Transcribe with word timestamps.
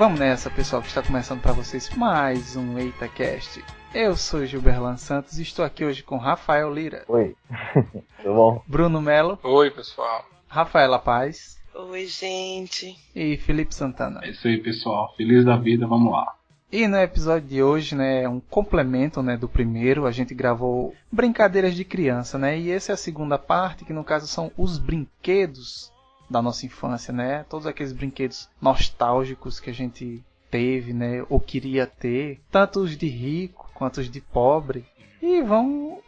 Vamos 0.00 0.18
nessa, 0.18 0.48
pessoal, 0.48 0.80
que 0.80 0.88
está 0.88 1.02
começando 1.02 1.42
para 1.42 1.52
vocês 1.52 1.90
mais 1.94 2.56
um 2.56 2.78
EitaCast. 2.78 3.62
Eu 3.94 4.16
sou 4.16 4.46
Gilberlan 4.46 4.96
Santos 4.96 5.38
e 5.38 5.42
estou 5.42 5.62
aqui 5.62 5.84
hoje 5.84 6.02
com 6.02 6.16
Rafael 6.16 6.72
Lira. 6.72 7.04
Oi, 7.06 7.36
tudo 8.16 8.34
bom? 8.34 8.62
Bruno 8.66 9.02
Melo. 9.02 9.38
Oi, 9.42 9.70
pessoal. 9.70 10.24
Rafaela 10.48 10.98
Paz. 10.98 11.60
Oi, 11.74 12.06
gente. 12.06 12.96
E 13.14 13.36
Felipe 13.36 13.74
Santana. 13.74 14.20
É 14.22 14.30
isso 14.30 14.48
aí, 14.48 14.56
pessoal. 14.56 15.12
Feliz 15.18 15.44
da 15.44 15.58
vida, 15.58 15.86
vamos 15.86 16.10
lá. 16.10 16.34
E 16.72 16.88
no 16.88 16.96
episódio 16.96 17.46
de 17.46 17.62
hoje, 17.62 17.94
né, 17.94 18.22
é 18.22 18.28
um 18.28 18.40
complemento, 18.40 19.22
né, 19.22 19.36
do 19.36 19.50
primeiro, 19.50 20.06
a 20.06 20.10
gente 20.10 20.34
gravou 20.34 20.94
brincadeiras 21.12 21.74
de 21.74 21.84
criança, 21.84 22.38
né? 22.38 22.58
E 22.58 22.70
essa 22.70 22.92
é 22.92 22.94
a 22.94 22.96
segunda 22.96 23.36
parte, 23.36 23.84
que 23.84 23.92
no 23.92 24.02
caso 24.02 24.26
são 24.26 24.50
os 24.56 24.78
brinquedos 24.78 25.92
da 26.30 26.40
nossa 26.40 26.64
infância, 26.64 27.12
né? 27.12 27.44
Todos 27.48 27.66
aqueles 27.66 27.92
brinquedos 27.92 28.48
nostálgicos 28.62 29.58
que 29.58 29.68
a 29.68 29.74
gente 29.74 30.24
teve, 30.50 30.92
né, 30.92 31.24
ou 31.28 31.38
queria 31.38 31.86
ter, 31.86 32.40
tanto 32.50 32.80
os 32.80 32.96
de 32.96 33.08
rico 33.08 33.70
quanto 33.72 34.00
os 34.00 34.10
de 34.10 34.20
pobre. 34.20 34.84
E 35.22 35.42
vamos 35.42 36.00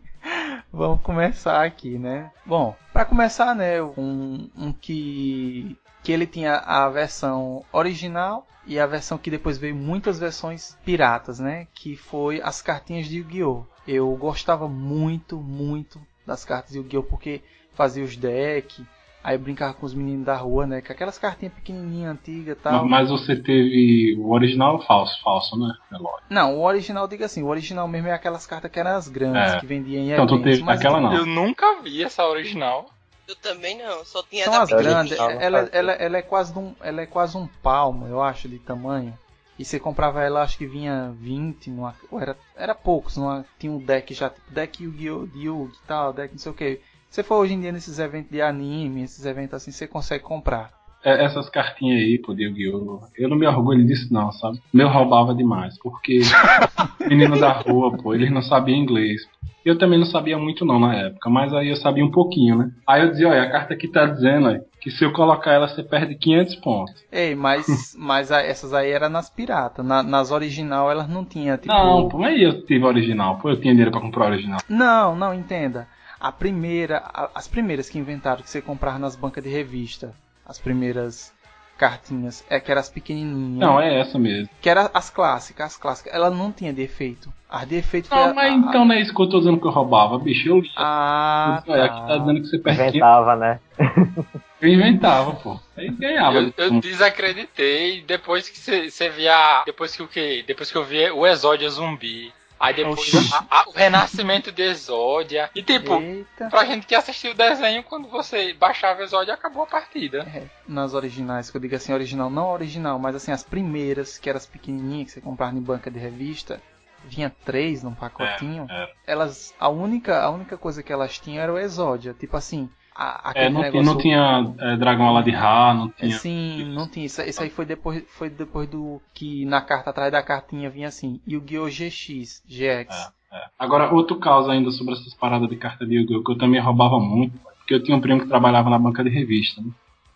vamos 0.72 1.00
começar 1.02 1.64
aqui, 1.64 1.98
né? 1.98 2.30
Bom, 2.44 2.76
para 2.92 3.04
começar, 3.04 3.54
né, 3.54 3.82
um, 3.82 4.50
um 4.56 4.72
que 4.72 5.76
que 6.02 6.12
ele 6.12 6.26
tinha 6.26 6.54
a 6.54 6.88
versão 6.88 7.64
original 7.72 8.46
e 8.66 8.78
a 8.78 8.86
versão 8.86 9.18
que 9.18 9.30
depois 9.30 9.58
veio 9.58 9.74
muitas 9.74 10.18
versões 10.18 10.76
piratas, 10.84 11.38
né? 11.38 11.66
Que 11.74 11.96
foi 11.96 12.40
as 12.40 12.62
cartinhas 12.62 13.06
de 13.06 13.18
Yu-Gi-Oh! 13.18 13.64
Eu 13.86 14.14
gostava 14.16 14.68
muito, 14.68 15.38
muito 15.38 16.00
das 16.26 16.44
cartas 16.44 16.72
de 16.72 16.78
Yu-Gi-Oh! 16.78 17.02
porque 17.02 17.42
fazia 17.74 18.04
os 18.04 18.16
decks, 18.16 18.84
aí 19.22 19.34
eu 19.34 19.38
brincava 19.40 19.74
com 19.74 19.84
os 19.86 19.94
meninos 19.94 20.24
da 20.24 20.36
rua, 20.36 20.66
né? 20.66 20.80
Com 20.80 20.92
aquelas 20.92 21.18
cartinhas 21.18 21.54
pequenininhas, 21.54 22.12
antigas 22.12 22.56
e 22.56 22.60
tal. 22.60 22.86
Mas 22.86 23.10
você 23.10 23.36
teve 23.36 24.16
o 24.18 24.30
original 24.30 24.74
ou 24.74 24.82
falso? 24.82 25.20
Falso, 25.22 25.56
né? 25.58 25.72
É 25.92 25.96
não, 26.30 26.56
o 26.56 26.62
original, 26.64 27.06
diga 27.08 27.26
assim, 27.26 27.42
o 27.42 27.48
original 27.48 27.86
mesmo 27.88 28.08
é 28.08 28.12
aquelas 28.12 28.46
cartas 28.46 28.70
que 28.70 28.78
eram 28.78 28.96
as 28.96 29.08
grandes, 29.08 29.54
É. 29.54 29.60
que 29.60 29.66
vendiam 29.66 30.02
em 30.02 30.12
Então 30.12 30.26
tu 30.26 30.34
eventos, 30.34 30.52
teve 30.52 30.64
mas 30.64 30.80
aquela 30.80 31.00
não. 31.00 31.14
Eu 31.14 31.26
nunca 31.26 31.80
vi 31.82 32.02
essa 32.02 32.26
original. 32.26 32.90
Eu 33.26 33.36
também 33.36 33.76
não, 33.76 34.04
só 34.06 34.22
tinha 34.22 34.44
São 34.44 34.54
da 34.54 34.62
as 34.62 34.70
grandes, 34.70 35.18
ela, 35.18 35.68
ela, 35.70 35.92
ela 35.92 36.16
é 36.16 36.22
quase 36.22 36.58
um, 36.58 36.74
ela 36.80 37.02
é 37.02 37.06
quase 37.06 37.36
um 37.36 37.46
palmo, 37.62 38.06
eu 38.06 38.22
acho, 38.22 38.48
de 38.48 38.58
tamanho. 38.58 39.12
E 39.58 39.64
você 39.64 39.78
comprava 39.78 40.22
ela, 40.22 40.40
acho 40.42 40.56
que 40.56 40.64
vinha 40.66 41.12
20, 41.18 41.68
numa, 41.70 41.94
ou 42.10 42.20
era, 42.20 42.36
era 42.56 42.74
poucos, 42.74 43.16
numa, 43.16 43.44
tinha 43.58 43.70
um 43.72 43.78
deck 43.78 44.14
já, 44.14 44.30
tipo 44.30 44.50
deck 44.50 44.82
Yu-Gi-Oh! 44.82 45.26
de 45.26 45.46
Yu-Gi 45.46 45.74
e 45.74 45.86
tal, 45.86 46.12
deck 46.12 46.32
não 46.32 46.38
sei 46.38 46.52
o 46.52 46.54
que. 46.54 46.80
Se 47.10 47.22
for 47.22 47.36
hoje 47.36 47.54
em 47.54 47.60
dia 47.60 47.72
nesses 47.72 47.98
eventos 47.98 48.30
de 48.30 48.40
anime, 48.42 49.02
esses 49.02 49.24
eventos 49.24 49.54
assim, 49.54 49.70
você 49.70 49.86
consegue 49.86 50.22
comprar. 50.24 50.70
É, 51.02 51.24
Essas 51.24 51.48
cartinhas 51.48 52.00
aí, 52.00 52.18
pô, 52.18 52.34
de 52.34 52.44
Yu-Gi-Oh! 52.44 53.00
Eu 53.16 53.28
não 53.28 53.36
me 53.36 53.46
orgulho 53.46 53.86
disso 53.86 54.12
não, 54.12 54.30
sabe? 54.32 54.58
Meu 54.74 54.88
roubava 54.88 55.34
demais, 55.34 55.78
porque 55.80 56.20
menino 57.08 57.38
da 57.38 57.52
rua, 57.52 57.96
pô, 57.96 58.14
eles 58.14 58.30
não 58.30 58.42
sabiam 58.42 58.76
inglês. 58.76 59.20
Eu 59.64 59.76
também 59.78 59.98
não 59.98 60.06
sabia 60.06 60.38
muito 60.38 60.64
não 60.64 60.78
na 60.80 60.94
época, 60.94 61.28
mas 61.28 61.52
aí 61.52 61.68
eu 61.68 61.76
sabia 61.76 62.04
um 62.04 62.10
pouquinho, 62.10 62.56
né? 62.58 62.70
Aí 62.86 63.02
eu 63.02 63.10
dizia, 63.10 63.28
olha, 63.28 63.42
a 63.42 63.50
carta 63.50 63.74
aqui 63.74 63.86
tá 63.88 64.06
dizendo 64.06 64.48
ó, 64.48 64.54
que 64.80 64.90
se 64.90 65.04
eu 65.04 65.12
colocar 65.12 65.52
ela 65.52 65.68
você 65.68 65.82
perde 65.82 66.14
500 66.16 66.56
pontos. 66.56 66.94
Ei, 67.12 67.34
mas, 67.34 67.66
mas 67.98 68.32
a- 68.32 68.40
essas 68.42 68.72
aí 68.72 68.90
eram 68.90 69.08
nas 69.08 69.28
piratas, 69.28 69.84
na- 69.84 70.02
nas 70.02 70.30
original 70.30 70.90
elas 70.90 71.08
não 71.08 71.24
tinha, 71.24 71.56
tipo... 71.58 71.72
Não, 71.72 72.08
pô, 72.08 72.22
aí 72.24 72.42
eu 72.42 72.64
tive 72.64 72.84
original, 72.84 73.38
pô, 73.38 73.50
eu 73.50 73.60
tinha 73.60 73.72
dinheiro 73.72 73.90
pra 73.90 74.00
comprar 74.00 74.26
original. 74.26 74.58
Não, 74.68 75.14
não, 75.14 75.34
entenda. 75.34 75.86
A 76.20 76.32
primeira, 76.32 76.98
a- 76.98 77.30
as 77.34 77.46
primeiras 77.48 77.88
que 77.88 77.98
inventaram 77.98 78.42
que 78.42 78.50
você 78.50 78.60
comprava 78.60 78.98
nas 78.98 79.14
bancas 79.16 79.42
de 79.44 79.50
revista, 79.50 80.12
as 80.44 80.58
primeiras 80.58 81.32
cartinhas, 81.76 82.44
é 82.50 82.58
que 82.58 82.70
eram 82.72 82.80
as 82.80 82.88
pequenininhas. 82.90 83.60
Não, 83.60 83.80
é 83.80 84.00
essa 84.00 84.18
mesmo. 84.18 84.48
Que 84.60 84.68
eram 84.68 84.90
as 84.92 85.10
clássicas, 85.10 85.66
as 85.66 85.76
clássicas. 85.76 86.12
Ela 86.12 86.28
não 86.28 86.50
tinha 86.50 86.72
defeito. 86.72 87.32
As 87.48 87.64
defeitos 87.66 88.08
foi 88.10 88.18
Não, 88.18 88.30
a- 88.30 88.34
mas 88.34 88.52
a- 88.52 88.56
então 88.56 88.84
não 88.84 88.94
é 88.96 89.00
isso 89.00 89.14
que 89.14 89.22
eu 89.22 89.28
tô 89.28 89.38
dizendo 89.38 89.60
que 89.60 89.66
eu 89.66 89.70
roubava, 89.70 90.18
bicho. 90.18 90.48
Eu 90.48 90.58
lia. 90.60 90.70
Ah, 90.76 91.62
Olha, 91.68 91.84
aqui 91.84 92.00
tá 92.00 92.06
tá. 92.08 92.18
dizendo 92.18 92.40
que 92.40 92.46
você 92.48 92.58
perde 92.58 92.78
500. 92.78 92.94
Inventava, 92.96 93.36
né? 93.36 93.60
Eu 94.60 94.68
inventava, 94.70 95.34
pô. 95.34 95.60
Aí 95.76 95.88
ganhava. 95.88 96.38
Eu, 96.38 96.52
eu 96.56 96.80
desacreditei 96.80 98.02
depois 98.02 98.48
que 98.48 98.58
você 98.58 99.08
via. 99.08 99.62
Depois 99.64 99.94
que 99.94 100.02
o 100.02 100.08
que? 100.08 100.42
Depois 100.48 100.68
que 100.72 100.76
eu 100.76 100.84
vi 100.84 101.08
o 101.12 101.24
Exódia 101.24 101.68
zumbi. 101.68 102.32
Aí 102.60 102.74
depois 102.74 103.14
a- 103.32 103.44
a- 103.50 103.68
o 103.68 103.72
renascimento 103.72 104.50
de 104.50 104.62
Exódia. 104.62 105.48
E 105.54 105.62
tipo, 105.62 105.94
Eita. 105.94 106.48
pra 106.48 106.64
gente 106.64 106.86
que 106.86 106.94
assistiu 106.94 107.30
o 107.30 107.34
desenho, 107.34 107.82
quando 107.84 108.08
você 108.08 108.52
baixava 108.52 109.02
Exódia, 109.02 109.34
acabou 109.34 109.62
a 109.62 109.66
partida. 109.66 110.20
É, 110.34 110.44
nas 110.66 110.92
originais, 110.94 111.50
que 111.50 111.56
eu 111.56 111.60
digo 111.60 111.76
assim, 111.76 111.92
original, 111.92 112.28
não 112.28 112.50
original, 112.52 112.98
mas 112.98 113.14
assim, 113.14 113.30
as 113.30 113.44
primeiras, 113.44 114.18
que 114.18 114.28
eram 114.28 114.38
as 114.38 114.46
pequenininhas 114.46 115.06
que 115.08 115.12
você 115.14 115.20
comprava 115.20 115.56
em 115.56 115.60
banca 115.62 115.90
de 115.90 115.98
revista, 115.98 116.60
vinha 117.04 117.34
três 117.44 117.82
num 117.82 117.94
pacotinho. 117.94 118.66
É, 118.68 118.82
é. 118.84 118.92
Elas, 119.06 119.54
a 119.58 119.68
única, 119.68 120.20
a 120.20 120.28
única 120.30 120.56
coisa 120.58 120.82
que 120.82 120.92
elas 120.92 121.18
tinham 121.18 121.42
era 121.42 121.52
o 121.52 121.58
Exódia. 121.58 122.12
Tipo 122.12 122.36
assim, 122.36 122.68
a, 122.98 123.32
É, 123.34 123.48
não, 123.48 123.60
tinha- 123.60 123.72
negócio... 123.72 123.92
não 123.94 123.98
tinha 124.00 124.54
é, 124.58 124.76
dragão 124.76 125.12
lá 125.12 125.22
de 125.22 125.30
Ra, 125.30 125.72
não 125.74 125.86
É, 125.86 126.02
tinha. 126.06 126.18
Sim, 126.18 126.64
não 126.74 126.88
tinha. 126.88 127.06
Isso, 127.06 127.22
isso 127.22 127.42
aí 127.42 127.50
foi 127.50 127.64
depois, 127.64 128.02
foi 128.08 128.28
depois 128.28 128.68
do 128.68 129.00
que 129.14 129.44
na 129.44 129.60
carta 129.60 129.90
atrás 129.90 130.10
da 130.10 130.22
cartinha 130.22 130.68
vinha 130.68 130.88
assim, 130.88 131.20
Yu-Gi-Oh! 131.28 131.68
GX, 131.68 132.42
GX. 132.48 133.12
É. 133.32 133.38
Agora, 133.58 133.92
outro 133.94 134.16
caso 134.16 134.50
ainda 134.50 134.70
sobre 134.70 134.94
essas 134.94 135.14
paradas 135.14 135.48
de 135.48 135.56
carta 135.56 135.86
de 135.86 135.94
Yu-Gi-Oh! 135.96 136.24
que 136.24 136.32
eu 136.32 136.38
também 136.38 136.60
roubava 136.60 136.98
muito, 136.98 137.38
porque 137.58 137.74
eu 137.74 137.82
tinha 137.82 137.96
um 137.96 138.00
primo 138.00 138.20
que 138.20 138.26
trabalhava 138.28 138.68
na 138.70 138.78
banca 138.78 139.04
de 139.04 139.10
revista, 139.10 139.60
né? 139.60 139.68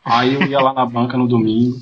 Aí 0.05 0.35
eu 0.35 0.43
ia 0.45 0.59
lá 0.61 0.73
na 0.73 0.85
banca 0.85 1.17
no 1.17 1.29
domingo, 1.29 1.77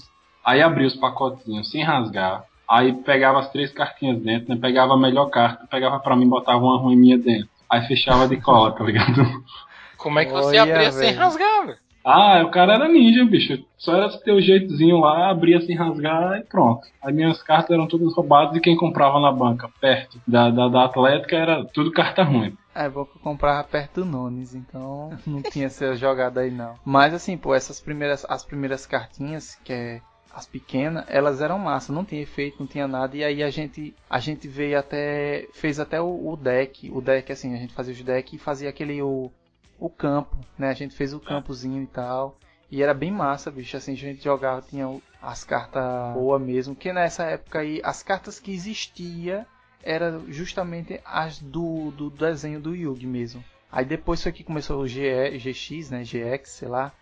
aí 0.44 0.60
abria 0.60 0.86
os 0.86 0.96
pacotinhos 0.96 1.70
sem 1.70 1.82
rasgar, 1.82 2.44
aí 2.68 2.92
pegava 2.92 3.38
as 3.38 3.50
três 3.50 3.72
cartinhas 3.72 4.20
dentro, 4.20 4.52
né? 4.52 4.60
Pegava 4.60 4.92
a 4.94 4.98
melhor 4.98 5.26
carta, 5.30 5.66
pegava 5.70 5.98
pra 6.00 6.14
mim, 6.16 6.28
botava 6.28 6.58
uma 6.62 6.78
ruim 6.78 6.96
minha 6.96 7.16
dentro. 7.16 7.48
Aí 7.70 7.80
fechava 7.86 8.26
de 8.28 8.36
cola, 8.38 8.72
tá 8.72 8.82
ligado? 8.84 9.22
Como 10.00 10.18
é 10.18 10.24
que 10.24 10.32
você 10.32 10.58
Olha, 10.58 10.62
abria 10.62 10.92
sem 10.92 11.08
velho. 11.08 11.18
rasgar, 11.18 11.66
velho? 11.66 11.78
Ah, 12.02 12.42
o 12.42 12.50
cara 12.50 12.74
era 12.74 12.88
ninja, 12.88 13.24
bicho. 13.24 13.62
Só 13.76 13.94
era 13.94 14.08
ter 14.18 14.32
o 14.32 14.40
jeitozinho 14.40 14.98
lá, 15.00 15.28
abria 15.30 15.60
sem 15.60 15.76
rasgar 15.76 16.38
e 16.38 16.44
pronto. 16.44 16.86
As 17.02 17.14
minhas 17.14 17.42
cartas 17.42 17.70
eram 17.70 17.86
todas 17.86 18.14
roubadas 18.14 18.56
e 18.56 18.60
quem 18.60 18.76
comprava 18.76 19.20
na 19.20 19.30
banca, 19.30 19.68
perto 19.80 20.18
da, 20.26 20.50
da, 20.50 20.68
da 20.68 20.84
Atlética, 20.86 21.36
era 21.36 21.64
tudo 21.66 21.92
carta 21.92 22.22
ruim. 22.22 22.56
É 22.74 22.88
bom 22.88 23.04
que 23.04 23.16
eu 23.16 23.20
comprava 23.20 23.62
perto 23.64 24.00
do 24.00 24.06
Nunes, 24.06 24.54
então 24.54 25.10
não 25.26 25.42
tinha 25.42 25.66
essa 25.66 25.94
jogada 25.94 26.40
aí 26.40 26.50
não. 26.50 26.74
Mas 26.84 27.12
assim, 27.12 27.36
pô, 27.36 27.54
essas 27.54 27.80
primeiras, 27.80 28.24
as 28.28 28.44
primeiras 28.44 28.86
cartinhas, 28.86 29.56
que 29.62 29.72
é 29.72 30.00
as 30.32 30.46
pequenas, 30.46 31.04
elas 31.08 31.42
eram 31.42 31.58
massa, 31.58 31.92
não 31.92 32.04
tinha 32.04 32.22
efeito, 32.22 32.56
não 32.60 32.66
tinha 32.66 32.88
nada. 32.88 33.16
E 33.16 33.24
aí 33.24 33.42
a 33.42 33.50
gente, 33.50 33.94
a 34.08 34.18
gente 34.20 34.48
veio 34.48 34.78
até, 34.78 35.46
fez 35.52 35.78
até 35.78 36.00
o, 36.00 36.30
o 36.30 36.36
deck, 36.36 36.90
o 36.90 37.00
deck 37.00 37.30
assim, 37.30 37.54
a 37.54 37.58
gente 37.58 37.74
fazia 37.74 37.92
os 37.92 38.02
decks 38.02 38.32
e 38.32 38.38
fazia 38.38 38.70
aquele 38.70 39.02
o, 39.02 39.30
o 39.80 39.88
campo, 39.88 40.36
né? 40.58 40.68
A 40.68 40.74
gente 40.74 40.94
fez 40.94 41.12
o 41.14 41.18
campozinho 41.18 41.82
e 41.82 41.86
tal. 41.86 42.36
E 42.70 42.82
era 42.82 42.94
bem 42.94 43.10
massa, 43.10 43.50
bicho. 43.50 43.76
Assim, 43.76 43.94
a 43.94 43.96
gente 43.96 44.22
jogava, 44.22 44.62
tinha 44.62 44.86
as 45.20 45.42
cartas 45.42 46.14
boas 46.14 46.40
mesmo. 46.40 46.76
Que 46.76 46.92
nessa 46.92 47.24
época 47.24 47.60
aí, 47.60 47.80
as 47.82 48.02
cartas 48.02 48.38
que 48.38 48.52
existia 48.52 49.46
era 49.82 50.20
justamente 50.28 51.00
as 51.04 51.40
do, 51.40 51.90
do 51.92 52.10
desenho 52.10 52.60
do 52.60 52.74
Yugi 52.76 53.06
mesmo. 53.06 53.42
Aí 53.72 53.84
depois 53.84 54.22
foi 54.22 54.30
que 54.32 54.44
começou 54.44 54.80
o 54.80 54.86
GE, 54.86 55.38
GX, 55.38 55.90
né? 55.90 56.02
GX, 56.04 56.48
sei 56.50 56.68
lá. 56.68 56.92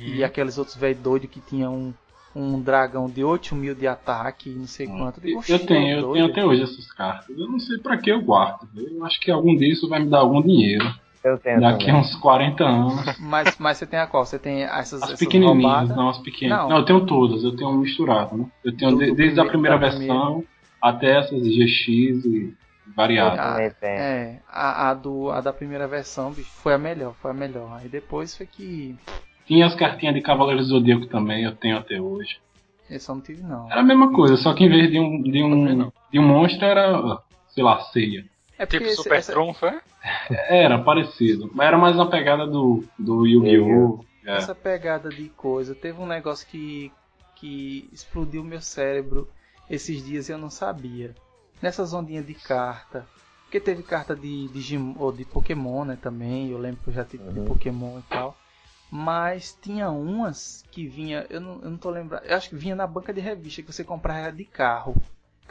E 0.00 0.24
aqueles 0.24 0.58
outros 0.58 0.76
velho 0.76 0.98
doido 0.98 1.28
que 1.28 1.40
tinha 1.40 1.70
um, 1.70 1.92
um 2.34 2.60
dragão 2.60 3.08
de 3.08 3.22
8 3.22 3.54
mil 3.54 3.74
de 3.74 3.86
ataque 3.86 4.50
e 4.50 4.54
não 4.54 4.66
sei 4.66 4.86
quanto. 4.86 5.20
Eu, 5.26 5.38
Oxi, 5.38 5.52
eu 5.52 5.66
tenho, 5.66 5.96
eu 5.96 6.00
doido. 6.02 6.12
tenho 6.14 6.26
até 6.26 6.44
hoje 6.44 6.62
essas 6.62 6.90
cartas. 6.92 7.28
Eu 7.36 7.48
não 7.48 7.58
sei 7.58 7.78
pra 7.78 7.96
que 7.96 8.10
eu 8.10 8.20
guardo. 8.22 8.68
Eu 8.76 9.04
acho 9.04 9.20
que 9.20 9.30
algum 9.30 9.56
disso 9.56 9.88
vai 9.88 10.00
me 10.00 10.08
dar 10.10 10.18
algum 10.18 10.42
dinheiro. 10.42 10.84
Eu 11.24 11.38
tenho 11.38 11.60
Daqui 11.60 11.84
a 11.84 11.86
também. 11.86 12.00
uns 12.00 12.14
40 12.16 12.64
anos. 12.64 12.94
Mas, 13.20 13.56
mas 13.58 13.78
você 13.78 13.86
tem 13.86 13.98
a 14.00 14.06
qual? 14.08 14.24
Você 14.24 14.38
tem 14.38 14.64
essas, 14.64 14.94
As 15.02 15.10
essas 15.10 15.18
pequenininhas, 15.20 15.62
roubadas? 15.62 15.96
não 15.96 16.08
as 16.08 16.18
pequenas. 16.18 16.58
Não. 16.58 16.68
Não. 16.70 16.76
eu 16.78 16.84
tenho 16.84 17.06
todas. 17.06 17.44
Eu 17.44 17.54
tenho 17.54 17.72
misturado, 17.74 18.36
né? 18.36 18.46
Eu 18.64 18.76
tenho 18.76 18.96
de- 18.98 19.14
desde 19.14 19.38
a 19.40 19.44
primeira 19.44 19.76
versão 19.78 20.42
até 20.80 21.18
essas 21.20 21.40
GX 21.42 22.24
e 22.24 22.54
variadas. 22.96 23.38
Ah, 23.38 23.52
também 23.52 23.70
tenho. 23.80 23.98
É, 24.00 24.40
a, 24.48 24.90
a, 24.90 24.94
do, 24.94 25.30
a 25.30 25.40
da 25.40 25.52
primeira 25.52 25.86
versão, 25.86 26.32
bicho, 26.32 26.50
foi 26.56 26.74
a 26.74 26.78
melhor, 26.78 27.14
foi 27.22 27.30
a 27.30 27.34
melhor. 27.34 27.78
Aí 27.80 27.88
depois 27.88 28.36
foi 28.36 28.46
que. 28.46 28.96
Tinha 29.46 29.66
as 29.66 29.74
cartinhas 29.76 30.14
de 30.16 30.20
Cavaleiros 30.22 30.68
do 30.68 30.74
Zodíaco 30.74 31.06
também, 31.06 31.44
eu 31.44 31.54
tenho 31.54 31.76
até 31.78 32.00
hoje. 32.00 32.38
Esse 32.90 33.08
eu 33.08 33.14
não 33.14 33.22
tive, 33.22 33.42
não. 33.42 33.70
Era 33.70 33.80
a 33.80 33.84
mesma 33.84 34.12
coisa, 34.12 34.36
só 34.36 34.52
que 34.54 34.64
em 34.64 34.68
vez 34.68 34.90
de 34.90 34.98
um, 34.98 35.22
de 35.22 35.42
um, 35.42 35.90
de 36.10 36.18
um 36.18 36.26
monstro 36.26 36.64
era, 36.66 37.18
sei 37.48 37.62
lá, 37.62 37.80
ceia. 37.92 38.24
É 38.58 38.66
Tipo 38.66 38.84
esse- 38.84 38.96
Super 38.96 39.18
essa, 39.18 39.32
Trunfo, 39.32 39.66
é? 39.66 39.80
Era 40.48 40.78
parecido, 40.82 41.50
mas 41.54 41.66
era 41.68 41.78
mais 41.78 41.96
na 41.96 42.06
pegada 42.06 42.46
do, 42.46 42.84
do 42.98 43.26
Yu-Gi-Oh! 43.26 44.04
É. 44.24 44.36
essa 44.36 44.54
pegada 44.54 45.10
de 45.10 45.28
coisa. 45.30 45.74
Teve 45.74 46.00
um 46.00 46.06
negócio 46.06 46.46
que, 46.46 46.92
que 47.36 47.88
explodiu 47.92 48.44
meu 48.44 48.60
cérebro 48.60 49.28
esses 49.68 50.04
dias 50.04 50.28
e 50.28 50.32
eu 50.32 50.38
não 50.38 50.50
sabia. 50.50 51.14
Nessas 51.60 51.92
ondinhas 51.92 52.26
de 52.26 52.34
carta. 52.34 53.06
Porque 53.44 53.60
teve 53.60 53.82
carta 53.82 54.14
de, 54.16 54.48
Digimon, 54.48 54.94
ou 54.98 55.12
de 55.12 55.24
Pokémon, 55.24 55.84
né, 55.84 55.98
também. 56.00 56.50
Eu 56.50 56.58
lembro 56.58 56.80
que 56.82 56.90
eu 56.90 56.94
já 56.94 57.04
tive 57.04 57.24
de 57.32 57.40
Uhum. 57.40 57.46
Pokémon 57.46 57.98
e 57.98 58.02
tal. 58.02 58.36
Mas 58.90 59.56
tinha 59.60 59.90
umas 59.90 60.64
que 60.70 60.86
vinha, 60.86 61.26
eu 61.30 61.40
não, 61.40 61.60
eu 61.62 61.70
não 61.70 61.78
tô 61.78 61.90
lembrando, 61.90 62.24
eu 62.24 62.36
acho 62.36 62.50
que 62.50 62.56
vinha 62.56 62.76
na 62.76 62.86
banca 62.86 63.12
de 63.12 63.20
revista 63.20 63.62
que 63.62 63.72
você 63.72 63.82
comprava 63.82 64.30
de 64.32 64.44
carro. 64.44 64.94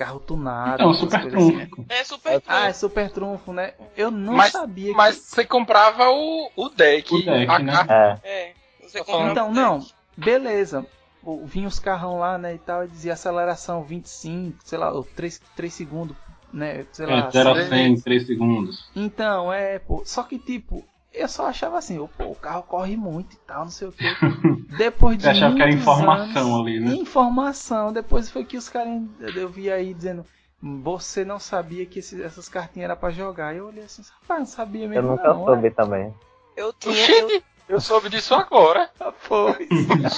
Carro 0.05 0.19
tunado. 0.19 0.83
Essas 0.83 0.97
super 0.97 1.21
coisas 1.21 1.39
assim. 1.43 1.65
trunfo. 1.65 1.85
É 1.89 2.03
super 2.03 2.29
Ah, 2.47 2.59
é 2.59 2.63
trunfo. 2.63 2.79
super 2.79 3.11
trunfo, 3.11 3.53
né? 3.53 3.73
Eu 3.95 4.09
não 4.11 4.33
Mas- 4.33 4.51
sabia 4.51 4.93
Mas 4.93 5.15
que. 5.17 5.21
você 5.35 5.45
comprava 5.45 6.09
o, 6.09 6.49
o 6.55 6.69
deck. 6.69 7.13
O 7.13 7.23
deck, 7.23 7.51
a 7.51 7.59
né? 7.59 7.73
É. 7.89 8.19
É. 8.23 8.53
Você 8.87 8.97
Tô 8.99 9.05
comprava 9.05 9.31
Então, 9.31 9.49
o 9.49 9.53
não, 9.53 9.79
deck. 9.79 9.93
beleza. 10.17 10.85
O- 11.23 11.45
Vinha 11.45 11.67
os 11.67 11.77
carrão 11.77 12.17
lá, 12.17 12.35
né, 12.37 12.55
e 12.55 12.57
tal, 12.57 12.83
e 12.83 12.87
dizia 12.87 13.13
aceleração 13.13 13.83
25, 13.83 14.57
sei 14.65 14.79
lá, 14.79 14.91
3, 15.15 15.39
3 15.55 15.71
segundos, 15.71 16.17
né, 16.51 16.83
sei 16.91 17.05
lá. 17.05 17.27
É, 17.27 17.29
0 17.31 17.51
a 17.51 17.55
seis- 17.55 17.69
100 17.69 17.91
em 17.93 18.01
3 18.01 18.25
segundos. 18.25 18.89
Então, 18.95 19.53
é, 19.53 19.77
pô. 19.77 20.01
Só 20.03 20.23
que, 20.23 20.39
tipo, 20.39 20.83
eu 21.13 21.27
só 21.27 21.47
achava 21.47 21.77
assim, 21.77 21.97
pô, 22.17 22.25
o 22.25 22.35
carro 22.35 22.63
corre 22.63 22.95
muito 22.97 23.33
e 23.33 23.39
tal, 23.47 23.63
não 23.65 23.71
sei 23.71 23.87
o 23.87 23.91
quê. 23.91 24.05
Depois 24.77 25.17
de 25.17 25.23
Você 25.23 25.29
achava 25.29 25.55
que 25.55 25.61
era 25.61 25.71
muitos 25.71 25.87
informação 25.87 26.47
anos- 26.55 26.61
ali, 26.67 26.79
né? 26.79 26.93
Informação. 26.95 27.91
Depois 27.93 28.29
foi 28.29 28.45
que 28.45 28.57
os 28.57 28.69
caras, 28.69 29.01
eu 29.35 29.49
vi 29.49 29.69
aí 29.69 29.93
dizendo, 29.93 30.25
você 30.61 31.25
não 31.25 31.39
sabia 31.39 31.85
que 31.85 31.99
esses- 31.99 32.19
essas 32.19 32.47
cartinhas 32.47 32.89
eram 32.89 32.99
pra 32.99 33.09
jogar. 33.11 33.55
Eu 33.55 33.67
olhei 33.67 33.83
assim, 33.83 34.01
rapaz, 34.21 34.39
não 34.39 34.45
sabia 34.45 34.85
Eu 34.85 34.89
mesmo 34.89 35.11
nunca 35.11 35.33
não. 35.33 35.45
soube 35.45 35.71
também. 35.71 36.13
Eu 36.55 36.71
tinha. 36.79 37.09
Eu, 37.09 37.41
Eu 37.67 37.81
soube 37.81 38.09
disso 38.09 38.33
agora. 38.35 38.89
Ah, 38.99 39.11
Pois. 39.27 39.57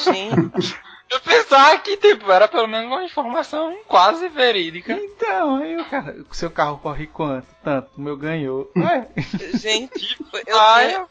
gente, 0.06 0.80
Eu 1.10 1.20
pensava 1.20 1.78
que, 1.80 1.96
tipo, 1.98 2.32
era 2.32 2.48
pelo 2.48 2.68
menos 2.68 2.88
uma 2.88 3.04
informação 3.04 3.78
quase 3.88 4.28
verídica. 4.30 4.94
Então, 4.94 5.58
aí 5.58 5.78
o 5.78 5.86
cara, 5.86 6.26
o 6.30 6.34
seu 6.34 6.50
carro 6.50 6.80
corre 6.80 7.06
quanto? 7.08 7.48
Tanto, 7.64 7.90
o 7.96 8.02
meu 8.02 8.18
ganhou. 8.18 8.72
Ué, 8.76 9.08
gente, 9.54 10.18
eu 10.48 10.60
Ah, 10.60 10.80
tinha. 10.80 11.08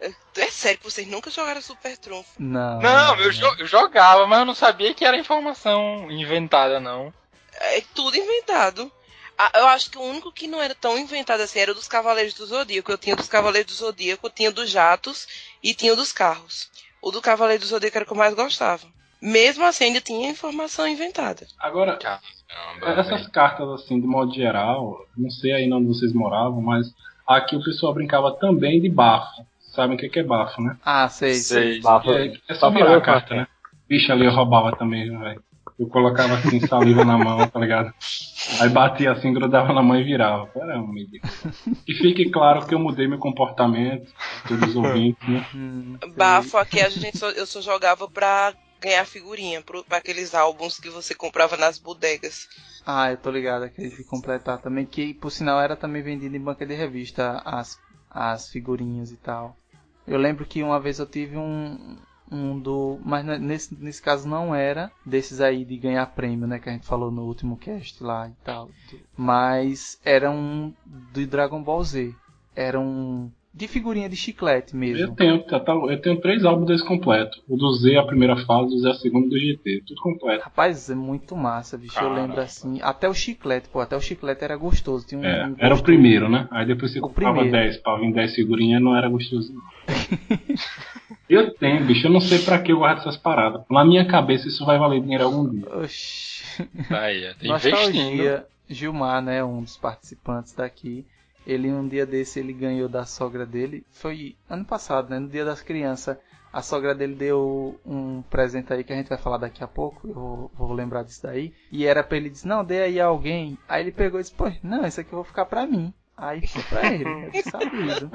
eu- 0.00 0.12
É 0.36 0.50
sério 0.50 0.78
que 0.78 0.84
vocês 0.84 1.06
nunca 1.06 1.30
jogaram 1.30 1.62
Super 1.62 1.96
Trunfo. 1.96 2.30
não. 2.38 2.80
Não, 2.80 3.16
eu, 3.20 3.30
jo- 3.30 3.54
eu 3.58 3.66
jogava, 3.66 4.26
mas 4.26 4.40
eu 4.40 4.44
não 4.44 4.54
sabia 4.54 4.92
que 4.92 5.04
era 5.04 5.16
informação 5.16 6.10
inventada, 6.10 6.78
não. 6.80 7.12
É 7.58 7.80
tudo 7.94 8.16
inventado. 8.16 8.92
Ah, 9.38 9.50
eu 9.54 9.66
acho 9.68 9.90
que 9.90 9.96
o 9.98 10.02
único 10.02 10.32
que 10.32 10.46
não 10.46 10.60
era 10.60 10.74
tão 10.74 10.98
inventado 10.98 11.40
assim 11.40 11.58
era 11.60 11.72
o 11.72 11.74
dos 11.74 11.88
Cavaleiros 11.88 12.34
do 12.34 12.44
Zodíaco. 12.46 12.90
Eu 12.90 12.98
tinha 12.98 13.16
dos 13.16 13.28
Cavaleiros 13.28 13.72
do 13.72 13.78
Zodíaco, 13.78 14.26
eu 14.26 14.30
tinha 14.30 14.50
dos 14.50 14.68
Jatos 14.70 15.26
e 15.62 15.72
tinha 15.74 15.92
o 15.92 15.96
dos 15.96 16.12
carros. 16.12 16.68
O 17.00 17.10
do 17.10 17.22
Cavaleiro 17.22 17.62
do 17.62 17.66
Zodíaco 17.66 17.96
era 17.96 18.04
o 18.04 18.06
que 18.06 18.12
eu 18.12 18.16
mais 18.16 18.34
gostava. 18.34 18.86
Mesmo 19.20 19.64
assim, 19.64 19.84
ainda 19.84 20.00
tinha 20.00 20.30
informação 20.30 20.86
inventada. 20.86 21.46
Agora, 21.58 21.96
Caramba, 21.96 23.00
essas 23.00 23.26
cartas, 23.28 23.68
assim, 23.70 24.00
de 24.00 24.06
modo 24.06 24.32
geral, 24.34 25.04
não 25.16 25.30
sei 25.30 25.52
aí 25.52 25.72
onde 25.72 25.88
vocês 25.88 26.12
moravam, 26.12 26.60
mas 26.60 26.86
aqui 27.26 27.56
o 27.56 27.62
pessoal 27.64 27.92
brincava 27.94 28.32
também 28.36 28.80
de 28.80 28.88
bafo. 28.88 29.44
Sabem 29.74 29.96
o 29.96 29.98
que 29.98 30.18
é 30.18 30.22
bafo, 30.22 30.62
né? 30.62 30.76
Ah, 30.84 31.08
sei, 31.08 31.34
sei. 31.34 31.72
Sei. 31.74 31.80
Bafo. 31.82 32.10
É, 32.12 32.32
é 32.48 32.54
só 32.54 32.70
virar 32.70 32.96
a 32.96 33.00
carta, 33.00 33.34
né? 33.34 33.46
Bicho, 33.88 34.10
ali 34.12 34.24
eu 34.26 34.32
roubava 34.32 34.74
também, 34.76 35.10
velho. 35.18 35.42
Eu 35.78 35.86
colocava 35.88 36.34
assim, 36.34 36.58
saliva 36.66 37.04
na 37.04 37.18
mão, 37.18 37.46
tá 37.48 37.60
ligado? 37.60 37.92
Aí 38.60 38.68
batia 38.70 39.12
assim, 39.12 39.32
grudava 39.34 39.72
na 39.74 39.82
mão 39.82 39.98
e 39.98 40.04
virava. 40.04 40.48
Um 40.56 40.86
meio 40.86 41.06
de- 41.08 41.20
E 41.86 41.92
fique 41.94 42.30
claro 42.30 42.64
que 42.66 42.74
eu 42.74 42.78
mudei 42.78 43.06
meu 43.06 43.18
comportamento, 43.18 44.10
todos 44.48 44.70
os 44.70 44.76
ouvintes, 44.76 45.28
né? 45.28 45.44
Hum. 45.54 45.98
Bafo, 46.16 46.56
aqui 46.56 46.80
a 46.80 46.88
gente 46.88 47.18
só, 47.18 47.28
eu 47.30 47.44
só 47.44 47.60
jogava 47.60 48.08
pra 48.08 48.54
ganhar 48.80 49.04
figurinha, 49.04 49.62
pro, 49.62 49.84
pra 49.84 49.98
aqueles 49.98 50.34
álbuns 50.34 50.78
que 50.78 50.90
você 50.90 51.14
comprava 51.14 51.56
nas 51.56 51.78
bodegas. 51.78 52.48
Ah, 52.86 53.10
eu 53.10 53.16
tô 53.16 53.30
ligado, 53.30 53.64
aquele 53.64 53.90
de 53.90 54.04
completar 54.04 54.58
também, 54.60 54.86
que 54.86 55.12
por 55.14 55.30
sinal 55.30 55.60
era 55.60 55.76
também 55.76 56.02
vendido 56.02 56.36
em 56.36 56.40
banca 56.40 56.64
de 56.64 56.74
revista 56.74 57.42
as, 57.44 57.78
as 58.10 58.48
figurinhas 58.48 59.10
e 59.10 59.16
tal. 59.16 59.56
Eu 60.06 60.18
lembro 60.18 60.46
que 60.46 60.62
uma 60.62 60.78
vez 60.78 60.98
eu 61.00 61.06
tive 61.06 61.36
um, 61.36 61.96
um 62.30 62.58
do. 62.58 63.00
Mas 63.04 63.24
ne- 63.24 63.38
nesse, 63.38 63.74
nesse 63.74 64.00
caso 64.00 64.28
não 64.28 64.54
era 64.54 64.90
desses 65.04 65.40
aí 65.40 65.64
de 65.64 65.76
ganhar 65.76 66.06
prêmio, 66.06 66.46
né? 66.46 66.60
Que 66.60 66.68
a 66.68 66.72
gente 66.72 66.86
falou 66.86 67.10
no 67.10 67.22
último 67.22 67.56
cast 67.56 68.02
lá 68.02 68.28
e 68.28 68.44
tal. 68.44 68.70
Mas 69.16 69.98
era 70.04 70.30
um 70.30 70.72
do 70.84 71.26
Dragon 71.26 71.60
Ball 71.62 71.82
Z. 71.82 72.14
Era 72.54 72.78
um. 72.78 73.30
De 73.56 73.66
figurinha 73.66 74.06
de 74.06 74.16
chiclete 74.16 74.74
Eu 74.74 74.78
mesmo. 74.78 75.16
tenho, 75.16 75.42
tá- 75.44 75.58
tá- 75.58 75.72
eu 75.72 75.98
tenho 76.02 76.20
três 76.20 76.44
álbuns 76.44 76.66
desse 76.66 76.84
completo. 76.84 77.42
O 77.48 77.56
do 77.56 77.72
Z, 77.72 77.96
a 77.96 78.02
primeira 78.04 78.36
fase, 78.44 78.74
o 78.74 78.78
Z, 78.78 78.90
a 78.90 78.94
segunda 78.94 79.30
do 79.30 79.38
GT. 79.38 79.82
Tudo 79.86 79.98
completo. 80.02 80.44
Rapaz, 80.44 80.90
é 80.90 80.94
muito 80.94 81.34
massa, 81.34 81.78
bicho. 81.78 81.98
Eu 81.98 82.12
lembro 82.12 82.38
assim. 82.38 82.78
Até 82.82 83.08
o 83.08 83.14
chiclete, 83.14 83.70
pô, 83.70 83.80
até 83.80 83.96
o 83.96 84.00
chiclete 84.00 84.44
era 84.44 84.56
gostoso. 84.58 85.06
Tinha 85.06 85.18
um, 85.20 85.24
É, 85.24 85.46
um 85.46 85.56
era 85.58 85.74
o 85.74 85.82
primeiro, 85.82 86.28
né? 86.28 86.46
Aí 86.50 86.66
depois 86.66 86.92
você 86.92 86.98
O 86.98 87.02
comprava 87.02 87.40
primeiro. 87.40 87.56
10 87.64 87.78
pra 87.78 87.96
vir 87.96 88.12
10 88.12 88.34
figurinhas, 88.34 88.82
não 88.82 88.94
era 88.94 89.08
gostoso. 89.08 89.50
não. 89.54 89.62
eu 91.28 91.54
tenho, 91.54 91.84
bicho, 91.84 92.06
eu 92.06 92.10
não 92.12 92.20
sei 92.20 92.38
pra 92.40 92.58
que 92.60 92.72
eu 92.72 92.78
guardo 92.78 92.98
essas 92.98 93.16
paradas. 93.16 93.62
Na 93.70 93.84
minha 93.86 94.04
cabeça 94.04 94.48
isso 94.48 94.66
vai 94.66 94.78
valer 94.78 95.00
dinheiro 95.00 95.24
algum 95.24 95.48
dia. 95.48 95.66
Oxi. 95.78 96.44
Aí, 96.90 97.24
é, 97.24 97.34
tá 97.34 97.46
investindo. 97.46 97.72
Nostalgia. 97.72 98.46
Gilmar, 98.68 99.22
né, 99.22 99.42
um 99.44 99.62
dos 99.62 99.76
participantes 99.76 100.52
daqui. 100.52 101.06
Ele 101.46 101.70
um 101.70 101.86
dia 101.86 102.04
desse 102.04 102.40
ele 102.40 102.52
ganhou 102.52 102.88
da 102.88 103.04
sogra 103.06 103.46
dele. 103.46 103.86
Foi 103.90 104.36
ano 104.50 104.64
passado, 104.64 105.10
né, 105.10 105.18
no 105.18 105.28
Dia 105.28 105.44
das 105.44 105.62
Crianças. 105.62 106.16
A 106.52 106.62
sogra 106.62 106.94
dele 106.94 107.14
deu 107.14 107.78
um 107.84 108.22
presente 108.22 108.72
aí 108.72 108.82
que 108.82 108.92
a 108.92 108.96
gente 108.96 109.08
vai 109.08 109.18
falar 109.18 109.36
daqui 109.36 109.62
a 109.62 109.68
pouco. 109.68 110.08
Eu 110.08 110.14
vou, 110.14 110.50
vou 110.54 110.72
lembrar 110.72 111.02
disso 111.04 111.22
daí. 111.22 111.52
E 111.70 111.86
era 111.86 112.02
pra 112.02 112.16
ele 112.16 112.30
dizer, 112.30 112.48
não, 112.48 112.64
dê 112.64 112.82
aí 112.82 113.00
a 113.00 113.06
alguém. 113.06 113.58
Aí 113.68 113.82
ele 113.82 113.92
pegou 113.92 114.18
e 114.18 114.22
disse, 114.22 114.34
pô, 114.34 114.50
não, 114.62 114.84
isso 114.86 115.00
aqui 115.00 115.12
eu 115.12 115.16
vou 115.16 115.24
ficar 115.24 115.44
pra 115.46 115.66
mim. 115.66 115.92
Aí 116.16 116.46
foi 116.46 116.62
pra 116.62 116.92
ele. 116.92 117.04
Eu 117.04 117.42
sabido. 117.42 118.10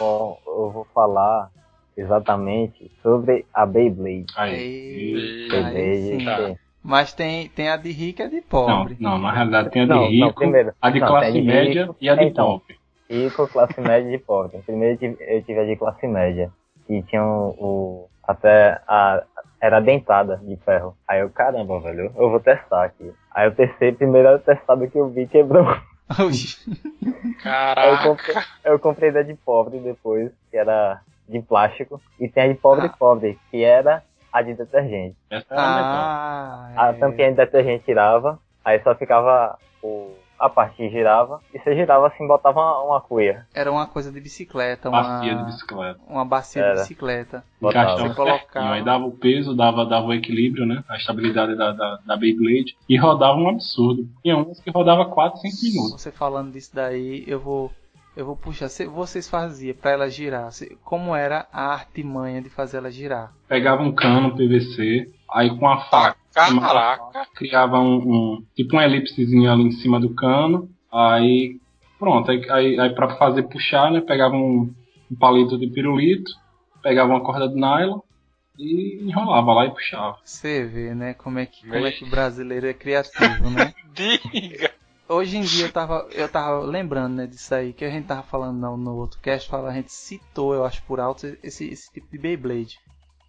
Bom, 0.00 0.40
eu 0.46 0.70
vou 0.70 0.86
falar 0.94 1.50
exatamente 1.96 2.90
sobre 3.02 3.46
a 3.52 3.66
Beyblade. 3.66 4.26
Aí. 4.34 5.12
Beyblade. 5.48 5.76
aí 5.76 6.18
sim. 6.18 6.24
tá. 6.24 6.63
Mas 6.84 7.14
tem, 7.14 7.48
tem 7.48 7.68
a 7.70 7.76
de 7.78 7.90
rico 7.90 8.20
e 8.20 8.24
a 8.24 8.28
de 8.28 8.36
Não, 8.36 8.42
pobre. 8.48 8.96
não, 9.00 9.18
na 9.18 9.32
realidade 9.32 9.70
tem 9.70 9.82
a 9.82 9.84
de 9.86 9.90
Não, 9.90 10.00
não, 10.02 10.08
rico, 10.10 10.34
primeiro. 10.34 10.72
a 10.82 10.90
de 10.90 11.00
Não, 11.00 11.06
classe 11.08 11.32
de 11.32 11.40
média 11.42 11.82
rico. 11.84 11.96
e 12.00 12.08
a 12.10 12.14
de 12.14 12.24
Então. 12.24 12.46
pobre. 12.58 12.76
E 13.08 13.30
com 13.30 13.46
classe 13.46 13.80
média 13.80 14.14
e 14.14 14.18
pobre. 14.18 14.58
Primeiro 14.66 14.94
eu 14.94 14.98
tive, 14.98 15.16
eu 15.34 15.42
tive 15.42 15.60
a 15.60 15.64
de 15.64 15.76
classe 15.76 16.06
média. 16.06 16.50
Que 16.86 17.02
tinha 17.04 17.24
o. 17.24 17.48
o- 17.58 18.08
até 18.26 18.80
a. 18.86 19.22
Era 19.60 19.80
dentada 19.80 20.36
de 20.44 20.56
ferro. 20.58 20.94
Aí 21.08 21.20
eu, 21.20 21.30
caramba, 21.30 21.80
velho, 21.80 22.12
eu 22.16 22.30
vou 22.30 22.38
testar 22.40 22.84
aqui. 22.84 23.10
Aí 23.30 23.46
eu 23.46 23.54
testei, 23.54 23.92
primeiro 23.92 24.28
eu 24.28 24.38
testado 24.38 24.86
que 24.90 24.98
eu 24.98 25.08
vi 25.08 25.26
quebrou. 25.26 25.66
Aí 25.66 26.26
eu 26.28 27.32
Caraca. 27.42 28.02
comprei, 28.08 28.34
eu 28.64 28.78
comprei 28.78 29.10
da 29.10 29.22
de 29.22 29.34
pobre 29.34 29.78
depois, 29.78 30.30
que 30.50 30.56
era 30.58 31.00
de 31.28 31.40
plástico. 31.40 32.00
E 32.20 32.28
tem 32.28 32.42
a 32.44 32.48
de 32.48 32.54
pobre 32.54 32.86
Ah. 32.86 32.94
pobre, 32.98 33.38
que 33.50 33.64
era 33.64 34.02
a 34.34 34.42
de 34.42 34.54
detergente. 34.54 35.16
Essa 35.30 35.46
era 35.54 35.62
a 35.62 35.74
metade. 35.76 36.74
Ah, 36.76 36.84
A 36.86 36.88
é. 36.88 36.92
tampinha 36.94 37.30
de 37.30 37.36
detergente 37.36 37.84
tirava, 37.84 38.38
aí 38.64 38.82
só 38.82 38.94
ficava 38.96 39.56
o, 39.80 40.10
a 40.38 40.48
parte 40.48 40.74
que 40.76 40.90
girava, 40.90 41.40
e 41.54 41.58
você 41.60 41.74
girava 41.76 42.08
assim, 42.08 42.26
botava 42.26 42.58
uma, 42.60 42.82
uma 42.82 43.00
cuia. 43.00 43.46
Era 43.54 43.70
uma 43.70 43.86
coisa 43.86 44.10
de 44.10 44.20
bicicleta, 44.20 44.88
uma 44.88 45.02
Bacia 45.02 45.36
de 45.36 45.44
bicicleta. 45.44 46.00
uma 46.08 46.24
bacia 46.24 46.62
Era. 46.62 46.74
de 46.74 46.80
bicicleta. 46.80 47.44
Botava. 47.60 47.96
Você 47.96 48.14
colocava. 48.14 48.72
aí 48.74 48.84
dava 48.84 49.04
o 49.04 49.12
peso, 49.12 49.54
dava, 49.54 49.86
dava 49.86 50.06
o 50.06 50.12
equilíbrio, 50.12 50.66
né? 50.66 50.82
A 50.88 50.96
estabilidade 50.96 51.54
da, 51.54 51.70
da, 51.70 51.98
da 52.04 52.16
Beyblade. 52.16 52.76
E 52.88 52.96
rodava 52.98 53.38
um 53.38 53.48
absurdo. 53.48 54.08
Tinha 54.22 54.36
umas 54.36 54.58
que 54.60 54.70
rodava 54.70 55.06
4, 55.06 55.38
5 55.40 55.54
minutos. 55.62 56.02
Você 56.02 56.10
falando 56.10 56.50
disso 56.52 56.74
daí, 56.74 57.22
eu 57.26 57.38
vou 57.38 57.70
eu 58.16 58.24
vou 58.26 58.36
puxar. 58.36 58.68
Se 58.68 58.86
vocês 58.86 59.28
faziam 59.28 59.74
pra 59.76 59.90
ela 59.92 60.08
girar, 60.10 60.50
se- 60.52 60.76
como 60.84 61.14
era 61.14 61.46
a 61.52 61.72
artimanha 61.72 62.40
de 62.42 62.48
fazer 62.50 62.76
ela 62.78 62.90
girar? 62.90 63.32
Pegava 63.48 63.82
um 63.82 63.92
cano 63.92 64.36
PVC, 64.36 65.10
aí 65.30 65.56
com 65.58 65.68
a 65.68 65.80
faca 65.82 66.16
Caraca. 66.34 67.26
criava 67.34 67.78
um, 67.78 67.96
um- 67.96 68.44
tipo 68.54 68.74
uma 68.76 68.84
elipsezinha 68.84 69.52
ali 69.52 69.64
em 69.64 69.72
cima 69.72 70.00
do 70.00 70.14
cano, 70.14 70.68
aí 70.92 71.58
pronto, 71.98 72.30
aí, 72.30 72.42
aí, 72.50 72.80
aí 72.80 72.94
pra 72.94 73.16
fazer 73.16 73.44
puxar, 73.44 73.90
né, 73.90 74.00
pegava 74.00 74.34
um, 74.34 74.72
um 75.10 75.16
palito 75.18 75.56
de 75.58 75.68
pirulito, 75.68 76.30
pegava 76.82 77.10
uma 77.10 77.22
corda 77.22 77.48
de 77.48 77.54
nylon 77.54 78.00
e 78.58 79.02
enrolava 79.08 79.52
lá 79.52 79.66
e 79.66 79.70
puxava. 79.70 80.16
Você 80.24 80.64
vê, 80.64 80.94
né, 80.94 81.14
como 81.14 81.38
é 81.38 81.46
que 81.46 81.66
como 81.68 81.86
é 81.86 81.90
que 81.92 82.04
o 82.04 82.10
brasileiro 82.10 82.66
é 82.66 82.74
criativo, 82.74 83.48
né? 83.50 83.72
Diga. 83.94 84.70
Hoje 85.08 85.36
em 85.36 85.42
dia 85.42 85.66
eu 85.66 85.72
tava, 85.72 86.08
eu 86.12 86.28
tava 86.28 86.60
lembrando, 86.60 87.14
né, 87.16 87.26
disso 87.26 87.54
aí, 87.54 87.72
que 87.72 87.84
a 87.84 87.90
gente 87.90 88.06
tava 88.06 88.22
falando 88.22 88.58
no, 88.58 88.76
no 88.76 88.96
outro 88.96 89.20
cast, 89.20 89.48
fala, 89.48 89.70
a 89.70 89.74
gente 89.74 89.92
citou, 89.92 90.54
eu 90.54 90.64
acho 90.64 90.82
por 90.84 90.98
alto, 90.98 91.26
esse, 91.42 91.66
esse 91.68 91.92
tipo 91.92 92.10
de 92.10 92.18
Beyblade. 92.18 92.78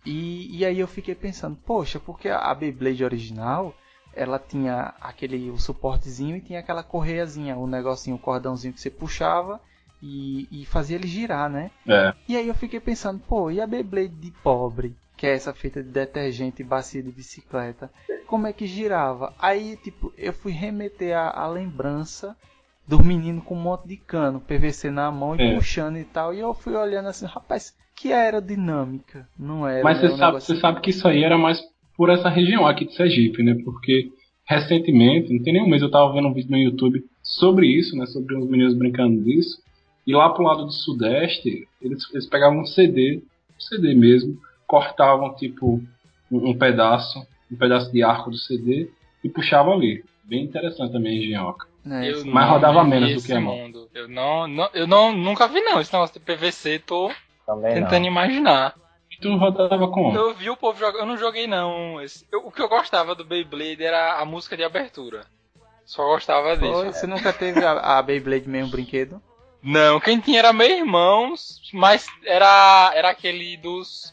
E, 0.05 0.57
e 0.57 0.65
aí 0.65 0.79
eu 0.79 0.87
fiquei 0.87 1.15
pensando, 1.15 1.57
poxa, 1.65 1.99
porque 1.99 2.29
a 2.29 2.53
Beyblade 2.53 3.03
original, 3.03 3.75
ela 4.13 4.39
tinha 4.39 4.93
aquele 5.01 5.49
o 5.49 5.57
suportezinho 5.57 6.37
e 6.37 6.41
tinha 6.41 6.59
aquela 6.59 6.83
correiazinha, 6.83 7.57
o 7.57 7.67
negocinho, 7.67 8.15
o 8.15 8.19
cordãozinho 8.19 8.73
que 8.73 8.79
você 8.79 8.89
puxava 8.89 9.59
e, 10.01 10.47
e 10.51 10.65
fazia 10.65 10.95
ele 10.95 11.07
girar, 11.07 11.49
né? 11.49 11.71
É, 11.87 12.13
E 12.27 12.37
aí 12.37 12.47
eu 12.47 12.55
fiquei 12.55 12.79
pensando, 12.79 13.19
pô, 13.19 13.51
e 13.51 13.59
a 13.59 13.67
Beyblade 13.67 14.15
de 14.15 14.31
pobre, 14.31 14.95
que 15.17 15.25
é 15.25 15.33
essa 15.33 15.53
feita 15.53 15.81
de 15.81 15.89
detergente 15.89 16.61
e 16.61 16.65
bacia 16.65 17.01
de 17.01 17.11
bicicleta, 17.11 17.89
como 18.27 18.47
é 18.47 18.53
que 18.53 18.65
girava? 18.67 19.33
Aí, 19.39 19.77
tipo, 19.77 20.13
eu 20.17 20.33
fui 20.33 20.51
remeter 20.51 21.15
a, 21.15 21.29
a 21.29 21.47
lembrança 21.47 22.35
dos 22.87 22.99
meninos 23.03 23.43
com 23.43 23.55
um 23.55 23.61
monte 23.61 23.87
de 23.87 23.97
cano, 23.97 24.39
PVC 24.41 24.91
na 24.91 25.11
mão 25.11 25.35
e 25.35 25.41
É. 25.41 25.55
puxando 25.55 25.97
e 25.97 26.03
tal. 26.03 26.33
E 26.33 26.39
eu 26.39 26.53
fui 26.53 26.73
olhando 26.75 27.07
assim, 27.07 27.25
rapaz, 27.25 27.73
que 27.95 28.11
aerodinâmica. 28.11 29.27
Não 29.37 29.67
era. 29.67 29.83
Mas 29.83 29.99
você 29.99 30.07
um 30.07 30.17
sabe, 30.17 30.41
você 30.41 30.55
sabe 30.57 30.81
que 30.81 30.89
isso 30.89 31.07
aí 31.07 31.23
era 31.23 31.37
mais 31.37 31.61
por 31.97 32.09
essa 32.09 32.29
região 32.29 32.67
aqui 32.67 32.85
de 32.85 32.93
Sergipe, 32.93 33.41
né? 33.41 33.55
Porque 33.63 34.09
recentemente, 34.47 35.33
não 35.33 35.41
tem 35.41 35.53
nem 35.53 35.63
um 35.63 35.69
mês, 35.69 35.81
eu 35.81 35.89
tava 35.89 36.13
vendo 36.13 36.27
um 36.27 36.33
vídeo 36.33 36.51
no 36.51 36.57
YouTube 36.57 37.03
sobre 37.23 37.67
isso, 37.67 37.95
né? 37.95 38.05
Sobre 38.05 38.35
uns 38.35 38.47
meninos 38.47 38.75
brincando 38.77 39.23
disso. 39.23 39.57
E 40.05 40.13
lá 40.13 40.29
pro 40.29 40.43
lado 40.43 40.65
do 40.65 40.71
Sudeste, 40.71 41.67
eles, 41.81 42.03
eles 42.13 42.27
pegavam 42.27 42.59
um 42.59 42.65
CD, 42.65 43.23
um 43.49 43.59
CD 43.59 43.95
mesmo, 43.95 44.37
cortavam 44.67 45.33
tipo 45.35 45.81
um, 46.31 46.49
um 46.49 46.57
pedaço, 46.57 47.25
um 47.51 47.55
pedaço 47.55 47.91
de 47.91 48.03
arco 48.03 48.29
do 48.31 48.37
CD 48.37 48.89
e 49.23 49.29
puxavam 49.29 49.73
ali. 49.73 50.03
Bem 50.23 50.43
interessante 50.43 50.91
também 50.91 51.13
a 51.13 51.21
engenhoca. 51.23 51.67
É, 51.85 52.11
Eu. 52.11 52.25
Mas 52.25 52.45
não 52.45 52.53
rodava 52.53 52.83
menos 52.83 53.13
do 53.13 53.21
que 53.21 53.33
a 53.33 53.39
mão. 53.39 53.55
mundo. 53.55 53.87
Eu 53.93 54.07
não, 54.07 54.47
não, 54.47 54.69
eu 54.73 54.87
não, 54.87 55.11
nunca 55.15 55.47
vi 55.47 55.61
não 55.61 55.79
esse 55.79 55.93
negócio 55.93 56.19
de 56.19 56.25
PVC, 56.25 56.79
tô 56.79 57.11
Também 57.45 57.75
tentando 57.75 57.99
não. 58.01 58.07
imaginar. 58.07 58.73
E 59.11 59.17
tu 59.21 59.35
rodava 59.37 59.87
como? 59.89 60.17
Eu 60.17 60.33
vi 60.33 60.49
o 60.49 60.57
povo 60.57 60.79
jogando, 60.79 61.01
eu 61.01 61.05
não 61.05 61.15
joguei 61.17 61.45
não. 61.45 62.01
Esse- 62.01 62.25
eu- 62.31 62.47
o 62.47 62.51
que 62.51 62.59
eu 62.61 62.67
gostava 62.67 63.13
do 63.13 63.23
Beyblade 63.23 63.83
era 63.83 64.19
a 64.19 64.25
música 64.25 64.57
de 64.57 64.63
abertura. 64.63 65.25
Só 65.85 66.03
gostava 66.07 66.57
disso. 66.57 66.85
Você 66.91 67.05
nunca 67.05 67.31
teve 67.31 67.63
a, 67.63 67.97
a 67.99 68.01
Beyblade 68.01 68.49
mesmo 68.49 68.71
brinquedo? 68.71 69.21
Não, 69.61 69.99
quem 69.99 70.19
tinha 70.19 70.39
era 70.39 70.51
meu 70.53 70.67
irmão, 70.69 71.35
mas 71.71 72.07
era 72.25 72.91
era 72.95 73.09
aquele 73.11 73.57
dos 73.57 74.11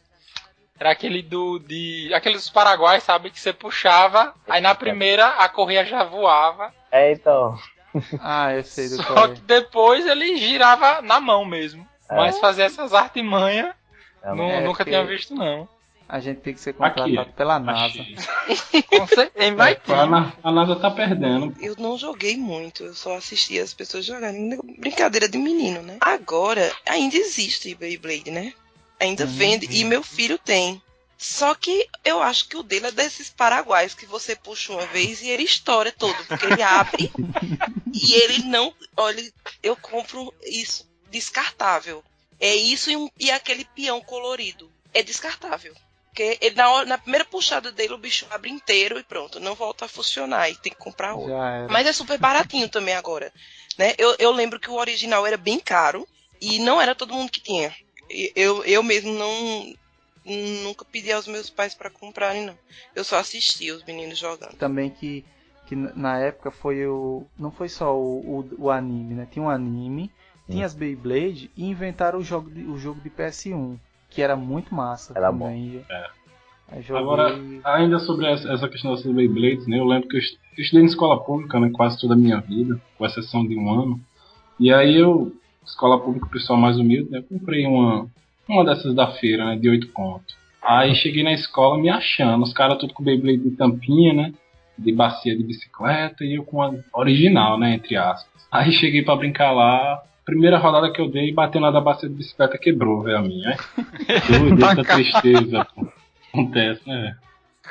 era 0.78 0.90
aquele 0.90 1.22
do 1.22 1.58
de 1.58 2.12
aquele 2.14 2.34
dos 2.36 2.50
Paraguai, 2.50 3.00
sabe 3.00 3.30
que 3.30 3.38
você 3.40 3.52
puxava, 3.52 4.34
aí 4.48 4.60
na 4.60 4.74
primeira 4.74 5.28
a 5.28 5.48
correia 5.48 5.84
já 5.84 6.04
voava, 6.04 6.72
É, 6.90 7.12
então. 7.12 7.56
Ah, 8.20 8.52
eu 8.54 8.64
sei 8.64 8.88
do 8.88 8.96
só 8.96 9.04
qual 9.04 9.24
é. 9.26 9.34
que 9.34 9.40
depois 9.42 10.06
ele 10.06 10.36
girava 10.38 11.02
na 11.02 11.20
mão 11.20 11.44
mesmo. 11.44 11.86
É. 12.10 12.16
Mas 12.16 12.38
fazer 12.38 12.62
essas 12.62 12.94
artimanhas, 12.94 13.74
É, 14.22 14.34
nu- 14.34 14.42
é, 14.50 14.60
nunca 14.64 14.82
tinha 14.82 15.04
visto 15.04 15.34
não. 15.34 15.68
A 16.08 16.18
gente 16.18 16.40
tem 16.40 16.52
que 16.54 16.60
ser 16.60 16.72
contratado 16.74 17.20
Aqui. 17.20 17.32
pela 17.32 17.58
NASA. 17.58 18.02
Certeza, 19.08 19.54
vai 19.56 19.74
ter. 19.76 19.92
A, 19.94 20.06
Na- 20.06 20.32
a 20.42 20.50
NASA 20.50 20.76
tá 20.76 20.90
perdendo. 20.90 21.54
Eu 21.60 21.74
não 21.78 21.96
joguei 21.98 22.36
muito, 22.36 22.82
eu 22.84 22.94
só 22.94 23.16
assisti 23.16 23.58
as 23.58 23.72
pessoas 23.74 24.04
jogarem. 24.06 24.58
Brincadeira 24.78 25.28
de 25.28 25.36
menino, 25.38 25.82
né? 25.82 25.98
Agora, 26.00 26.70
ainda 26.88 27.16
existe 27.16 27.74
Beyblade, 27.74 28.30
né? 28.30 28.52
Ainda 29.02 29.24
Uhum. 29.24 29.30
vende, 29.32 29.66
e 29.70 29.84
meu 29.84 30.02
filho 30.02 30.38
tem. 30.38 30.80
Só 31.18 31.54
que 31.54 31.88
eu 32.04 32.22
acho 32.22 32.48
que 32.48 32.56
o 32.56 32.62
dele 32.62 32.86
é 32.86 32.90
desses 32.92 33.30
paraguaios 33.30 33.94
que 33.94 34.06
você 34.06 34.34
puxa 34.34 34.72
uma 34.72 34.86
vez 34.86 35.20
e 35.22 35.28
ele 35.28 35.42
estoura 35.44 35.90
todo, 35.92 36.16
porque 36.24 36.46
ele 36.46 36.62
abre 36.62 37.10
e 37.92 38.14
ele 38.14 38.42
não. 38.44 38.74
Olha, 38.96 39.22
eu 39.62 39.76
compro 39.76 40.32
isso 40.44 40.88
descartável. 41.10 42.02
É 42.40 42.54
isso 42.54 42.90
e, 42.90 42.96
um- 42.96 43.10
e 43.18 43.30
aquele 43.30 43.64
peão 43.64 44.00
colorido. 44.00 44.70
É 44.94 45.02
descartável. 45.02 45.74
Porque 46.08 46.36
ele, 46.40 46.54
na, 46.56 46.68
hora- 46.70 46.86
na 46.86 46.98
primeira 46.98 47.24
puxada 47.24 47.70
dele 47.72 47.94
o 47.94 47.98
bicho 47.98 48.26
abre 48.30 48.50
inteiro 48.50 48.98
e 48.98 49.02
pronto, 49.02 49.40
não 49.40 49.54
volta 49.54 49.84
a 49.86 49.88
funcionar 49.88 50.50
e 50.50 50.56
tem 50.56 50.72
que 50.72 50.78
comprar 50.78 51.14
outro. 51.14 51.32
Mas 51.70 51.86
é 51.86 51.92
super 51.92 52.18
baratinho 52.18 52.68
também 52.68 52.94
agora. 52.94 53.32
Né? 53.78 53.94
Eu, 53.96 54.14
eu 54.18 54.30
lembro 54.32 54.60
que 54.60 54.68
o 54.70 54.74
original 54.74 55.26
era 55.26 55.36
bem 55.36 55.58
caro 55.58 56.06
e 56.40 56.58
não 56.58 56.80
era 56.80 56.94
todo 56.94 57.14
mundo 57.14 57.30
que 57.30 57.40
tinha. 57.40 57.74
Eu, 58.34 58.64
eu 58.64 58.82
mesmo 58.82 59.12
não 59.12 59.74
nunca 60.64 60.84
pedi 60.84 61.10
aos 61.10 61.26
meus 61.26 61.50
pais 61.50 61.74
para 61.74 61.90
comprarem, 61.90 62.46
não. 62.46 62.54
Eu 62.94 63.04
só 63.04 63.18
assistia 63.18 63.74
os 63.74 63.84
meninos 63.84 64.18
jogando. 64.18 64.56
Também 64.56 64.90
que, 64.90 65.24
que 65.66 65.74
na 65.74 66.18
época 66.18 66.50
foi 66.50 66.86
o. 66.86 67.24
Não 67.38 67.50
foi 67.50 67.68
só 67.68 67.96
o, 67.96 68.40
o, 68.40 68.64
o 68.66 68.70
anime, 68.70 69.14
né? 69.14 69.26
Tinha 69.30 69.44
um 69.44 69.50
anime, 69.50 70.10
tinha 70.48 70.66
as 70.66 70.74
Beyblade 70.74 71.50
e 71.56 71.64
inventaram 71.64 72.18
o 72.18 72.24
jogo 72.24 72.50
de, 72.50 72.62
o 72.62 72.78
jogo 72.78 73.00
de 73.00 73.10
PS1, 73.10 73.78
que 74.10 74.22
era 74.22 74.36
muito 74.36 74.74
massa 74.74 75.12
Era 75.16 75.30
também. 75.30 75.84
É. 75.90 76.10
Aí 76.68 76.82
joguei. 76.82 77.02
Agora, 77.02 77.38
ainda 77.64 77.98
sobre 77.98 78.26
essa 78.26 78.50
essa 78.52 78.68
questão 78.68 78.92
das 78.92 79.02
Beyblades, 79.02 79.66
né? 79.66 79.78
Eu 79.78 79.84
lembro 79.84 80.08
que 80.08 80.16
eu 80.16 80.20
estudei 80.58 80.82
em 80.82 80.86
escola 80.86 81.22
pública, 81.22 81.58
né? 81.58 81.70
Quase 81.74 82.00
toda 82.00 82.14
a 82.14 82.16
minha 82.16 82.40
vida, 82.40 82.80
com 82.96 83.06
exceção 83.06 83.46
de 83.46 83.56
um 83.56 83.72
ano. 83.72 84.00
E 84.60 84.72
aí 84.72 84.96
eu, 84.96 85.32
escola 85.64 86.00
pública, 86.00 86.26
pessoal 86.30 86.58
mais 86.58 86.78
humilde, 86.78 87.10
né? 87.10 87.18
Eu 87.18 87.22
comprei 87.24 87.66
uma, 87.66 88.06
uma 88.48 88.64
dessas 88.64 88.94
da 88.94 89.08
feira, 89.12 89.44
né? 89.46 89.56
De 89.56 89.68
8 89.68 89.88
conto. 89.88 90.34
Aí 90.62 90.94
cheguei 90.94 91.22
na 91.22 91.32
escola 91.32 91.76
me 91.80 91.90
achando, 91.90 92.42
os 92.42 92.52
caras 92.52 92.78
tudo 92.78 92.94
com 92.94 93.02
Beyblade 93.02 93.38
de 93.38 93.50
tampinha, 93.52 94.12
né? 94.12 94.32
De 94.78 94.92
bacia 94.92 95.36
de 95.36 95.42
bicicleta 95.42 96.24
e 96.24 96.34
eu 96.34 96.44
com 96.44 96.62
a 96.62 96.72
original, 96.94 97.58
né? 97.58 97.74
Entre 97.74 97.96
aspas. 97.96 98.46
Aí 98.50 98.72
cheguei 98.72 99.02
pra 99.02 99.16
brincar 99.16 99.52
lá. 99.52 100.02
Primeira 100.24 100.56
rodada 100.56 100.92
que 100.92 101.00
eu 101.00 101.10
dei, 101.10 101.32
bateu 101.32 101.60
na 101.60 101.70
da 101.70 101.80
bacia 101.80 102.08
de 102.08 102.14
bicicleta, 102.14 102.56
quebrou, 102.56 103.02
velho, 103.02 103.18
a 103.18 103.22
minha. 103.22 103.48
né? 103.50 103.56
Doido, 104.28 104.64
essa 104.64 104.84
tristeza, 104.84 105.66
pô. 105.74 105.86
Acontece, 106.32 106.88
né? 106.88 107.16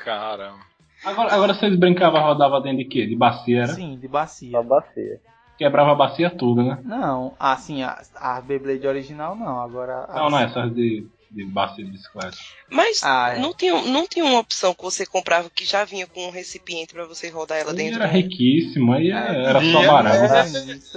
Caramba. 0.04 0.60
Agora, 1.04 1.34
agora 1.34 1.54
vocês 1.54 1.76
brincavam, 1.78 2.22
rodava 2.22 2.62
dentro 2.62 2.80
de 2.80 2.86
quê? 2.86 3.08
De 3.08 3.16
bacia, 3.16 3.64
era? 3.64 3.68
Sim, 3.74 3.98
de 3.98 4.08
bacia. 4.08 4.52
Só 4.52 4.62
bacia. 4.62 5.20
Quebrava 5.62 5.92
a 5.92 5.96
bacia 5.96 6.30
toda, 6.32 6.64
né? 6.64 6.80
Não, 6.84 7.36
assim, 7.40 7.84
a, 7.84 8.02
a 8.16 8.42
Beyblade 8.42 8.88
original 8.88 9.36
não, 9.36 9.62
agora. 9.62 10.08
Não, 10.10 10.26
as- 10.26 10.32
não, 10.32 10.40
essas 10.40 10.74
de, 10.74 11.08
de 11.30 11.46
bacia 11.46 11.86
de 11.86 11.92
bicicleta. 11.92 12.36
Mas 12.68 13.04
Ah, 13.04 13.34
é. 13.36 13.40
não, 13.40 13.54
tinha, 13.54 13.80
não 13.80 14.08
tinha 14.08 14.26
uma 14.26 14.40
opção 14.40 14.74
que 14.74 14.82
você 14.82 15.06
comprava 15.06 15.52
que 15.52 15.64
já 15.64 15.86
vinha 15.86 16.08
com 16.08 16.26
um 16.28 16.32
recipiente 16.32 16.96
para 16.96 17.06
você 17.06 17.30
rodar 17.30 17.60
ela 17.60 17.72
Aí 17.72 17.78
dentro? 17.78 18.02
era 18.02 18.08
riquíssimo, 18.08 18.92
aí 18.94 19.12
É, 19.12 19.46
era 19.50 19.62
só 19.62 19.82
barato. 19.86 20.26
é. 20.34 20.44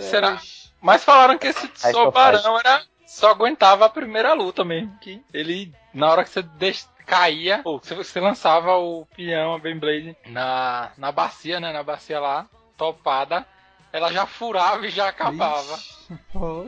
Será? 0.02 0.40
Mas 0.80 1.04
falaram 1.04 1.36
que 1.36 1.48
esse 1.48 1.68
sobarão 1.92 2.58
era 2.58 2.82
só 3.06 3.28
aguentava 3.30 3.84
a 3.84 3.90
primeira 3.90 4.32
luta 4.32 4.64
mesmo, 4.64 4.96
que 4.98 5.20
ele 5.32 5.70
na 5.92 6.10
hora 6.10 6.24
que 6.24 6.30
você 6.30 6.42
deix- 6.42 6.88
caía, 7.06 7.60
ou 7.64 7.78
você, 7.78 7.94
você 7.94 8.18
lançava 8.18 8.76
o 8.78 9.06
peão, 9.14 9.54
a 9.54 9.58
Beyblade 9.58 10.16
na 10.26 10.90
na 10.96 11.12
bacia, 11.12 11.60
né, 11.60 11.70
na 11.70 11.82
bacia 11.82 12.18
lá, 12.18 12.46
topada, 12.78 13.46
ela 13.94 14.12
já 14.12 14.26
furava 14.26 14.84
e 14.84 14.90
já 14.90 15.08
acabava. 15.08 15.74
Ixi. 15.74 16.18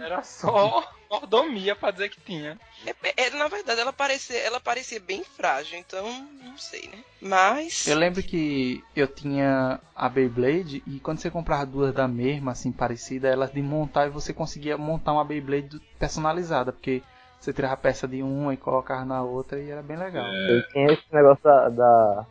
Era 0.01 0.23
só 0.23 0.85
mordomia 1.11 1.75
pra 1.75 1.91
dizer 1.91 2.09
que 2.09 2.21
tinha. 2.21 2.57
É, 2.87 3.25
é, 3.25 3.31
na 3.31 3.49
verdade, 3.49 3.81
ela 3.81 3.93
parecia, 3.93 4.39
ela 4.39 4.61
parecia 4.61 5.01
bem 5.01 5.25
frágil, 5.25 5.77
então 5.77 6.07
não 6.45 6.57
sei, 6.57 6.89
né? 6.89 6.99
Mas. 7.21 7.87
Eu 7.89 7.99
lembro 7.99 8.23
que 8.23 8.81
eu 8.95 9.09
tinha 9.09 9.81
a 9.95 10.09
Beyblade 10.09 10.85
e 10.87 11.01
quando 11.01 11.19
você 11.19 11.29
comprava 11.29 11.67
duas 11.67 11.93
da 11.93 12.07
mesma, 12.07 12.53
assim, 12.53 12.71
parecida, 12.71 13.29
elas 13.29 13.51
de 13.53 13.61
montar 13.61 14.07
e 14.07 14.11
você 14.11 14.33
conseguia 14.33 14.79
montar 14.79 15.13
uma 15.13 15.25
Beyblade 15.25 15.81
personalizada, 15.99 16.71
porque 16.73 17.03
você 17.41 17.53
tirava 17.53 17.75
a 17.75 17.79
peça 17.79 18.07
de 18.07 18.23
uma 18.23 18.55
e 18.55 18.57
colocava 18.57 19.05
na 19.05 19.21
outra 19.23 19.59
e 19.61 19.69
era 19.69 19.83
bem 19.83 19.97
legal. 19.97 20.33
Eu 20.33 20.63
tinha 20.69 20.93
esse 20.93 21.03
negócio 21.13 21.43
da, 21.43 21.69
da- 21.71 22.27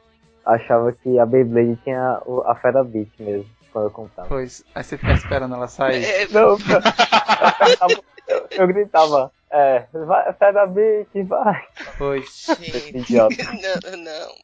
Achava 0.45 0.93
que 0.93 1.17
a 1.17 1.25
Beyblade 1.25 1.75
tinha 1.83 2.21
o- 2.25 2.41
a 2.41 2.53
Fera 2.55 2.83
Beat 2.83 3.09
mesmo, 3.17 3.49
quando 3.75 3.85
eu 3.87 3.91
comprava. 3.91 4.29
Pois, 4.29 4.63
aí 4.73 4.81
você 4.81 4.97
ficava 4.97 5.17
esperando 5.17 5.53
ela 5.53 5.67
sair. 5.67 6.01
É, 6.01 6.27
Não, 6.29 6.55
eu, 6.55 8.03
eu, 8.25 8.47
eu 8.49 8.67
gritava, 8.67 9.29
é, 9.51 9.85
vai, 9.91 10.31
Fera 10.31 10.65
Beat, 10.65 11.09
vai. 11.27 11.67
Pois. 11.97 12.45
gente, 12.57 12.99
Idiota. 12.99 13.35
não, 13.51 13.97
não. 13.97 14.35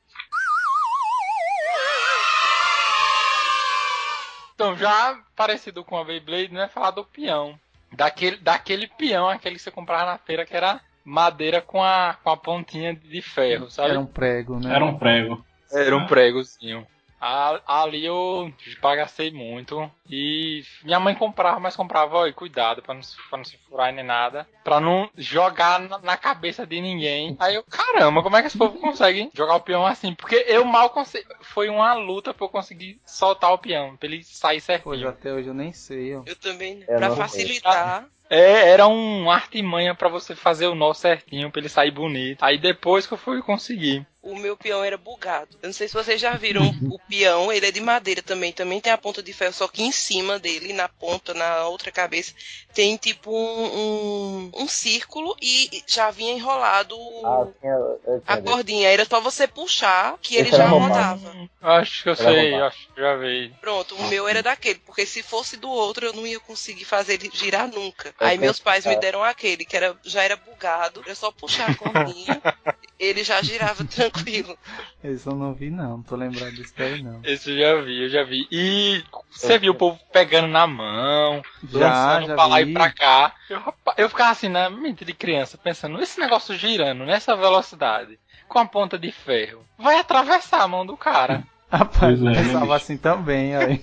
Então, 4.54 4.76
já 4.76 5.18
parecido 5.34 5.82
com 5.86 5.98
a 5.98 6.04
Beyblade, 6.04 6.54
né, 6.54 6.68
falar 6.68 6.92
do 6.92 7.06
peão. 7.06 7.58
Daquele, 7.94 8.36
daquele 8.36 8.88
peão, 8.88 9.30
aquele 9.30 9.56
que 9.56 9.62
você 9.62 9.72
comprava 9.72 10.12
na 10.12 10.18
feira, 10.18 10.46
que 10.46 10.56
era 10.56 10.82
madeira 11.06 11.62
com 11.62 11.82
a, 11.82 12.18
com 12.22 12.30
a 12.32 12.36
pontinha 12.36 12.94
de 12.94 13.22
ferro, 13.22 13.72
sabe? 13.72 13.92
Era 13.92 14.00
um 14.02 14.06
prego, 14.06 14.60
né? 14.60 14.76
Era 14.76 14.84
um 14.84 14.98
prego. 14.98 15.46
Era 15.72 15.96
um 15.96 16.06
pregozinho. 16.06 16.86
Ali 17.22 18.04
eu 18.06 18.52
bagacei 18.82 19.32
muito. 19.32 19.90
E 20.10 20.64
minha 20.84 21.00
mãe 21.00 21.14
comprava, 21.16 21.60
mas 21.60 21.76
comprava, 21.76 22.18
ó, 22.18 22.28
e 22.28 22.34
cuidado 22.34 22.82
pra 22.82 22.94
não, 22.96 23.04
se- 23.04 23.16
pra 23.30 23.38
não 23.38 23.46
se 23.46 23.58
furar 23.70 23.94
nem 23.94 24.04
nada. 24.04 24.48
Pra 24.64 24.80
não 24.80 25.10
jogar 25.16 25.80
na, 25.80 26.00
cabeça 26.18 26.66
de 26.66 26.82
ninguém. 26.82 27.38
Aí 27.40 27.56
eu, 27.56 27.64
caramba, 27.64 28.22
como 28.24 28.36
é 28.36 28.42
que 28.42 28.48
esse 28.48 28.58
povo 28.58 28.80
consegue 28.80 29.30
jogar 29.34 29.56
o 29.56 29.62
peão 29.62 29.86
assim? 29.86 30.14
Porque 30.16 30.36
eu 30.48 30.66
mal 30.66 30.90
consegui. 30.90 31.26
Foi 31.42 31.70
uma 31.70 31.94
luta 31.94 32.34
pra 32.34 32.46
eu 32.46 32.50
conseguir 32.50 33.00
soltar 33.06 33.52
o 33.54 33.58
peão, 33.58 33.96
pra 33.98 34.08
ele 34.08 34.24
sair 34.24 34.62
Pois 34.62 34.64
certinho. 35.00 35.08
até 35.10 35.32
hoje 35.32 35.48
eu 35.48 35.54
nem 35.54 35.72
sei, 35.72 36.16
ó. 36.16 36.24
Eu 36.26 36.36
também. 36.36 36.84
Eu 36.88 36.98
pra 36.98 37.16
facilitar. 37.16 38.04
É, 38.04 38.21
era 38.38 38.88
um 38.88 39.30
artimanha 39.30 39.94
pra 39.94 40.08
você 40.08 40.36
fazer 40.36 40.68
o 40.68 40.76
nó 40.76 40.94
certinho, 40.94 41.52
pra 41.52 41.60
ele 41.60 41.70
sair 41.70 41.92
bonito. 41.92 42.42
Aí 42.42 42.58
depois 42.58 43.06
que 43.06 43.14
eu 43.14 43.18
fui 43.18 43.42
conseguir. 43.42 44.06
O 44.22 44.36
meu 44.36 44.56
peão 44.56 44.84
era 44.84 44.98
bugado. 45.00 45.58
Eu 45.64 45.68
não 45.68 45.74
sei 45.74 45.88
se 45.88 45.96
vocês 45.96 46.22
já 46.22 46.38
viram 46.38 46.70
o 46.92 47.00
peão, 47.10 47.52
ele 47.52 47.66
é 47.66 47.72
de 47.72 47.82
madeira 47.82 48.22
também. 48.22 48.54
Também 48.54 48.80
tem 48.80 48.94
a 48.94 48.98
ponta 48.98 49.22
de 49.24 49.34
ferro, 49.34 49.52
só 49.52 49.68
que 49.68 49.82
em 49.82 49.92
cima 49.92 50.38
dele, 50.38 50.74
na 50.74 50.88
ponta, 50.88 51.34
na 51.34 51.68
outra 51.68 51.92
cabeça, 51.92 52.32
tem 52.72 52.96
tipo 52.98 53.32
um, 53.36 53.66
um, 53.66 54.52
um 54.54 54.68
círculo 54.68 55.36
e 55.42 55.84
já 55.88 56.12
vinha 56.12 56.34
enrolado 56.34 56.96
Ah, 57.26 57.48
sim, 57.60 57.68
eu, 57.68 58.00
eu 58.06 58.24
a 58.28 58.38
cordinha. 58.38 58.90
Era 58.90 59.06
só 59.06 59.20
você 59.20 59.48
puxar 59.48 60.18
que 60.22 60.36
ele 60.36 60.52
já 60.52 60.68
rodava. 60.68 61.34
Acho 61.60 62.04
que 62.04 62.10
eu 62.10 62.14
Era 62.14 62.24
sei, 62.24 62.54
acho 62.54 62.88
que 62.94 63.02
já 63.02 63.16
vi. 63.16 63.52
Pronto, 63.60 63.96
o 63.96 64.08
meu 64.08 64.28
era 64.28 64.44
daquele, 64.44 64.80
porque 64.86 65.06
se 65.06 65.24
fosse 65.24 65.58
do 65.58 65.70
outro 65.70 66.06
eu 66.06 66.14
não 66.14 66.28
ia 66.28 66.40
conseguir 66.40 66.86
fazer 66.86 67.16
ele 67.16 67.32
girar 67.34 67.68
nunca. 67.68 68.14
Eu 68.22 68.28
Aí 68.28 68.38
meus 68.38 68.60
pais 68.60 68.86
me 68.86 68.96
deram 68.98 69.24
aquele, 69.24 69.66
que 69.66 69.76
era, 69.76 69.96
já 70.04 70.22
era 70.24 70.36
bugado, 70.36 71.02
era 71.06 71.16
só 71.16 71.32
puxar 71.32 71.72
a 71.72 71.76
cordinha, 71.76 72.40
ele 73.00 73.24
já 73.24 73.42
girava 73.42 73.84
tranquilo. 73.84 74.56
Esse 75.04 75.26
eu 75.28 75.36
não 75.36 75.54
vi 75.56 75.72
não, 75.72 75.98
não 75.98 76.04
tô 76.04 76.16
lembrado 76.16 76.52
disso 76.54 76.74
daí 76.78 77.02
não. 77.02 77.20
Esse 77.24 77.50
eu 77.52 77.58
já 77.58 77.82
vi, 77.82 78.04
eu 78.04 78.10
já 78.10 78.24
vi. 78.24 78.48
E 78.52 79.04
você 79.32 79.58
viu 79.58 79.72
o 79.72 79.76
povo 79.76 80.00
pegando 80.14 80.48
na 80.48 80.68
mão, 80.68 81.42
Já, 81.64 81.80
lançando 81.80 82.28
já 82.28 82.36
pra 82.36 82.46
lá 82.46 82.62
vi. 82.62 82.70
e 82.70 82.74
pra 82.74 82.92
cá. 82.92 83.34
Eu, 83.50 83.62
eu 83.98 84.10
ficava 84.10 84.30
assim, 84.32 84.50
na 84.50 84.70
mente 84.70 85.04
de 85.04 85.14
criança, 85.14 85.58
pensando, 85.58 86.00
esse 86.00 86.20
negócio 86.20 86.56
girando 86.56 87.04
nessa 87.06 87.36
velocidade, 87.36 88.20
com 88.48 88.60
a 88.60 88.66
ponta 88.66 89.00
de 89.00 89.12
ferro, 89.12 89.66
vai 89.80 89.98
atravessar 90.00 90.62
a 90.62 90.68
mão 90.68 90.86
do 90.86 90.96
cara. 90.96 91.44
Rapaz, 91.72 92.20
Pois 92.20 92.22
é, 92.22 92.24
eu 92.26 92.26
né, 92.26 92.36
pensava 92.36 92.66
bicho? 92.66 92.74
assim 92.76 92.98
também, 92.98 93.56
aí. 93.56 93.82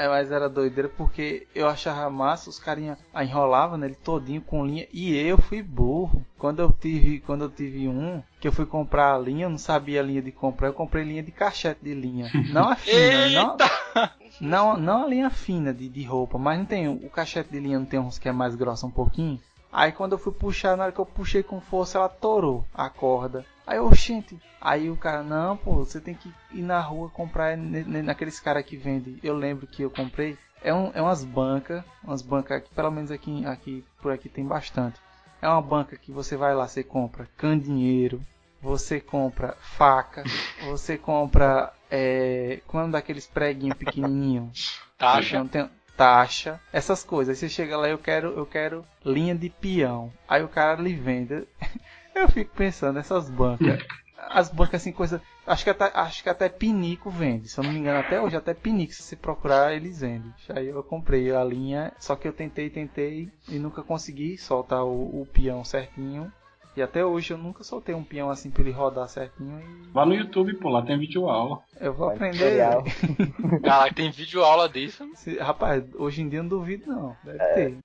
É, 0.00 0.08
mas 0.08 0.32
era 0.32 0.48
doideira 0.48 0.88
porque 0.88 1.46
eu 1.54 1.68
achava 1.68 2.08
massa, 2.08 2.48
os 2.48 2.58
carinha 2.58 2.96
enrolavam 3.14 3.76
nele 3.76 3.94
todinho 3.94 4.40
com 4.40 4.64
linha 4.64 4.88
e 4.90 5.14
eu 5.14 5.36
fui 5.36 5.62
burro. 5.62 6.24
Quando 6.38 6.60
eu 6.60 6.72
tive, 6.72 7.20
quando 7.20 7.44
eu 7.44 7.50
tive 7.50 7.86
um, 7.86 8.22
que 8.40 8.48
eu 8.48 8.52
fui 8.52 8.64
comprar 8.64 9.14
a 9.14 9.18
linha, 9.18 9.44
eu 9.44 9.50
não 9.50 9.58
sabia 9.58 10.00
a 10.00 10.02
linha 10.02 10.22
de 10.22 10.32
comprar, 10.32 10.68
eu 10.68 10.72
comprei 10.72 11.04
linha 11.04 11.22
de 11.22 11.30
cachete 11.30 11.80
de 11.84 11.92
linha. 11.92 12.30
Não 12.50 12.70
a 12.70 12.76
fina, 12.76 13.28
não, 13.28 13.56
não, 14.40 14.76
não 14.78 15.04
a 15.04 15.06
linha 15.06 15.28
fina 15.28 15.74
de, 15.74 15.86
de 15.86 16.02
roupa, 16.02 16.38
mas 16.38 16.58
não 16.58 16.64
tem, 16.64 16.88
o 16.88 17.10
cachete 17.10 17.50
de 17.50 17.60
linha 17.60 17.78
não 17.78 17.84
tem 17.84 18.00
uns 18.00 18.18
que 18.18 18.26
é 18.26 18.32
mais 18.32 18.54
grossa 18.54 18.86
um 18.86 18.90
pouquinho. 18.90 19.38
Aí 19.72 19.92
quando 19.92 20.12
eu 20.12 20.18
fui 20.18 20.32
puxar, 20.32 20.76
na 20.76 20.84
hora 20.84 20.92
que 20.92 20.98
eu 20.98 21.06
puxei 21.06 21.42
com 21.42 21.60
força, 21.60 21.98
ela 21.98 22.08
torou 22.08 22.64
a 22.74 22.90
corda. 22.90 23.44
Aí 23.66 23.76
eu, 23.76 23.94
gente, 23.94 24.36
aí 24.60 24.90
o 24.90 24.96
cara, 24.96 25.22
não, 25.22 25.56
pô, 25.56 25.76
você 25.76 26.00
tem 26.00 26.14
que 26.14 26.32
ir 26.50 26.62
na 26.62 26.80
rua 26.80 27.08
comprar 27.08 27.56
naqueles 27.56 28.40
caras 28.40 28.64
que 28.64 28.76
vende. 28.76 29.18
Eu 29.22 29.36
lembro 29.36 29.66
que 29.66 29.82
eu 29.82 29.90
comprei, 29.90 30.36
é, 30.60 30.74
um, 30.74 30.90
é 30.92 31.00
umas 31.00 31.22
bancas, 31.22 31.84
umas 32.02 32.20
bancas, 32.20 32.62
que 32.64 32.74
pelo 32.74 32.90
menos 32.90 33.12
aqui, 33.12 33.46
aqui, 33.46 33.84
por 34.02 34.12
aqui 34.12 34.28
tem 34.28 34.44
bastante. 34.44 34.98
É 35.40 35.48
uma 35.48 35.62
banca 35.62 35.96
que 35.96 36.10
você 36.10 36.36
vai 36.36 36.54
lá, 36.54 36.66
você 36.66 36.82
compra 36.82 37.28
candinheiro, 37.36 38.20
você 38.60 39.00
compra 39.00 39.56
faca, 39.60 40.24
você 40.66 40.98
compra, 40.98 41.72
é, 41.88 42.60
como 42.66 42.80
é 42.80 42.82
nome 42.82 42.92
daqueles 42.92 43.26
preguinhos 43.28 43.78
pequenininhos? 43.78 44.80
Taxa. 44.98 45.44
Tem 45.46 45.70
taxa, 46.00 46.58
essas 46.72 47.04
coisas. 47.04 47.36
Aí 47.36 47.38
você 47.38 47.54
chega 47.54 47.76
lá, 47.76 47.86
eu 47.86 47.98
quero, 47.98 48.28
eu 48.28 48.46
quero 48.46 48.86
linha 49.04 49.34
de 49.34 49.50
peão. 49.50 50.10
Aí 50.26 50.42
o 50.42 50.48
cara 50.48 50.80
lhe 50.80 50.94
vende. 50.94 51.46
Eu 52.12 52.28
fico 52.28 52.52
pensando 52.56 52.96
nessas 52.96 53.30
bancas. 53.30 53.78
As 54.16 54.50
bancas 54.50 54.80
assim, 54.80 54.92
coisa. 54.92 55.22
Acho 55.46 55.64
que 55.64 55.70
até, 55.70 55.90
acho 55.94 56.22
que 56.22 56.28
até 56.28 56.48
pinico 56.48 57.08
vende. 57.08 57.48
Se 57.48 57.58
eu 57.58 57.64
não 57.64 57.72
me 57.72 57.78
engano, 57.78 58.00
até 58.00 58.20
hoje 58.20 58.36
até 58.36 58.52
pinico, 58.52 58.92
se 58.92 59.02
você 59.02 59.16
procurar, 59.16 59.74
eles 59.74 60.00
vendem. 60.00 60.32
Aí 60.48 60.68
eu 60.68 60.82
comprei 60.82 61.34
a 61.34 61.42
linha, 61.42 61.92
só 61.98 62.16
que 62.16 62.28
eu 62.28 62.32
tentei, 62.32 62.68
tentei 62.68 63.30
e 63.48 63.58
nunca 63.58 63.82
consegui 63.82 64.36
soltar 64.36 64.84
o, 64.84 65.22
o 65.22 65.26
peão 65.32 65.64
certinho. 65.64 66.30
E 66.76 66.82
até 66.82 67.04
hoje 67.04 67.32
eu 67.32 67.38
nunca 67.38 67.64
soltei 67.64 67.94
um 67.94 68.04
peão 68.04 68.30
assim 68.30 68.48
pra 68.50 68.62
ele 68.62 68.70
rodar 68.70 69.08
certinho 69.08 69.60
e 69.60 69.90
Vá 69.92 70.06
no 70.06 70.14
YouTube, 70.14 70.54
pô, 70.54 70.68
lá 70.68 70.80
tem 70.82 70.96
vídeo 70.98 71.28
aula. 71.28 71.60
eu 71.80 71.92
vou 71.92 72.08
aprender. 72.10 72.38
Tutorial. 72.38 72.84
Cara, 73.64 73.92
tem 73.92 74.10
vídeo 74.10 74.42
aula 74.44 74.68
disso. 74.68 75.08
Se- 75.16 75.36
rapaz, 75.38 75.82
hoje 75.96 76.22
em 76.22 76.28
dia 76.28 76.38
eu 76.38 76.42
não 76.44 76.50
duvido 76.50 76.86
não. 76.86 77.16
Deve 77.24 77.38
ter. 77.54 77.76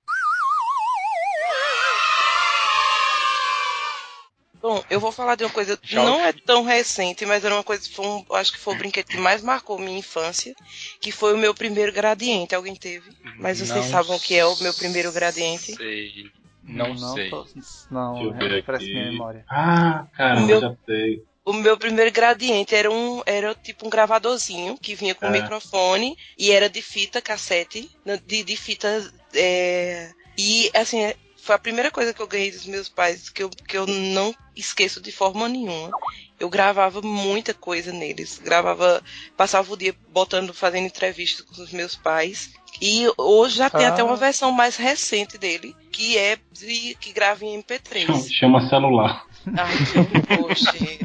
Bom, 4.62 4.82
eu 4.90 4.98
vou 4.98 5.12
falar 5.12 5.34
de 5.36 5.44
uma 5.44 5.50
coisa 5.50 5.78
não 5.92 6.18
é 6.24 6.32
tão 6.32 6.64
recente, 6.64 7.24
mas 7.26 7.44
era 7.44 7.54
uma 7.54 7.62
coisa 7.62 7.82
que 7.88 7.94
foi 7.94 8.04
um, 8.06 8.24
acho 8.32 8.52
que 8.52 8.58
foi 8.58 8.74
o 8.74 8.78
brinquedo 8.78 9.06
que 9.06 9.18
mais 9.18 9.42
marcou 9.42 9.78
minha 9.78 9.98
infância, 9.98 10.54
que 11.00 11.12
foi 11.12 11.34
o 11.34 11.38
meu 11.38 11.54
primeiro 11.54 11.92
gradiente. 11.92 12.54
Alguém 12.54 12.74
teve? 12.74 13.08
Mas 13.38 13.58
vocês 13.58 13.68
Não 13.70 13.82
sabem 13.90 14.16
o 14.16 14.20
que 14.20 14.34
é 14.36 14.44
o 14.44 14.56
meu 14.62 14.72
primeiro 14.74 15.12
gradiente? 15.12 15.74
Sei. 15.76 16.30
Não, 16.66 17.14
sei. 17.14 17.30
tô- 17.30 17.46
não, 17.90 18.14
Deixa 18.14 18.26
eu 18.28 18.32
ver 18.32 18.54
refresca 18.56 18.84
aqui. 18.84 18.92
minha 18.92 19.10
memória. 19.12 19.44
Ah, 19.48 20.06
caramba, 20.16 20.42
O 20.42 20.46
meu- 20.46 20.60
já 20.60 20.74
sei. 20.86 21.22
O 21.44 21.52
meu 21.52 21.78
primeiro 21.78 22.10
gradiente 22.10 22.74
era 22.74 22.90
um 22.90 23.22
era 23.24 23.54
tipo 23.54 23.86
um 23.86 23.90
gravadorzinho 23.90 24.76
que 24.76 24.96
vinha 24.96 25.14
com 25.14 25.26
É. 25.26 25.30
microfone 25.30 26.16
e 26.36 26.50
era 26.50 26.68
de 26.68 26.82
fita 26.82 27.22
cassete, 27.22 27.88
na- 28.04 28.16
de, 28.16 28.42
de 28.42 28.56
fita 28.56 28.88
é, 29.32 30.10
e 30.36 30.68
assim 30.74 31.04
é, 31.04 31.14
foi 31.40 31.54
a 31.54 31.58
primeira 31.60 31.88
coisa 31.92 32.12
que 32.12 32.20
eu 32.20 32.26
ganhei 32.26 32.50
dos 32.50 32.66
meus 32.66 32.88
pais 32.88 33.30
que 33.30 33.44
eu, 33.44 33.48
que 33.50 33.76
eu 33.78 33.86
não 33.86 34.34
esqueço 34.56 35.00
de 35.00 35.12
forma 35.12 35.48
nenhuma. 35.48 35.90
Eu 36.40 36.48
gravava 36.50 37.00
muita 37.00 37.54
coisa 37.54 37.92
neles, 37.92 38.40
gravava, 38.42 39.00
passava 39.36 39.72
o 39.72 39.76
dia 39.76 39.94
botando, 40.08 40.52
fazendo 40.52 40.86
entrevistas 40.86 41.46
com 41.46 41.62
os 41.62 41.70
meus 41.72 41.94
pais. 41.94 42.50
E 42.80 43.06
hoje 43.16 43.56
já 43.58 43.70
tem 43.70 43.86
Ah. 43.86 43.88
até 43.90 44.02
uma 44.04 44.16
versão 44.16 44.50
mais 44.52 44.76
recente 44.76 45.38
dele, 45.38 45.74
que 45.90 46.16
é 46.18 46.38
de, 46.52 46.94
que 47.00 47.12
grava 47.12 47.44
em 47.44 47.52
Chama, 47.52 47.62
MP3. 47.64 48.28
chama 48.30 48.68
celular. 48.68 49.26
Ai, 49.56 49.76
que 49.76 50.54
gente. 50.54 51.04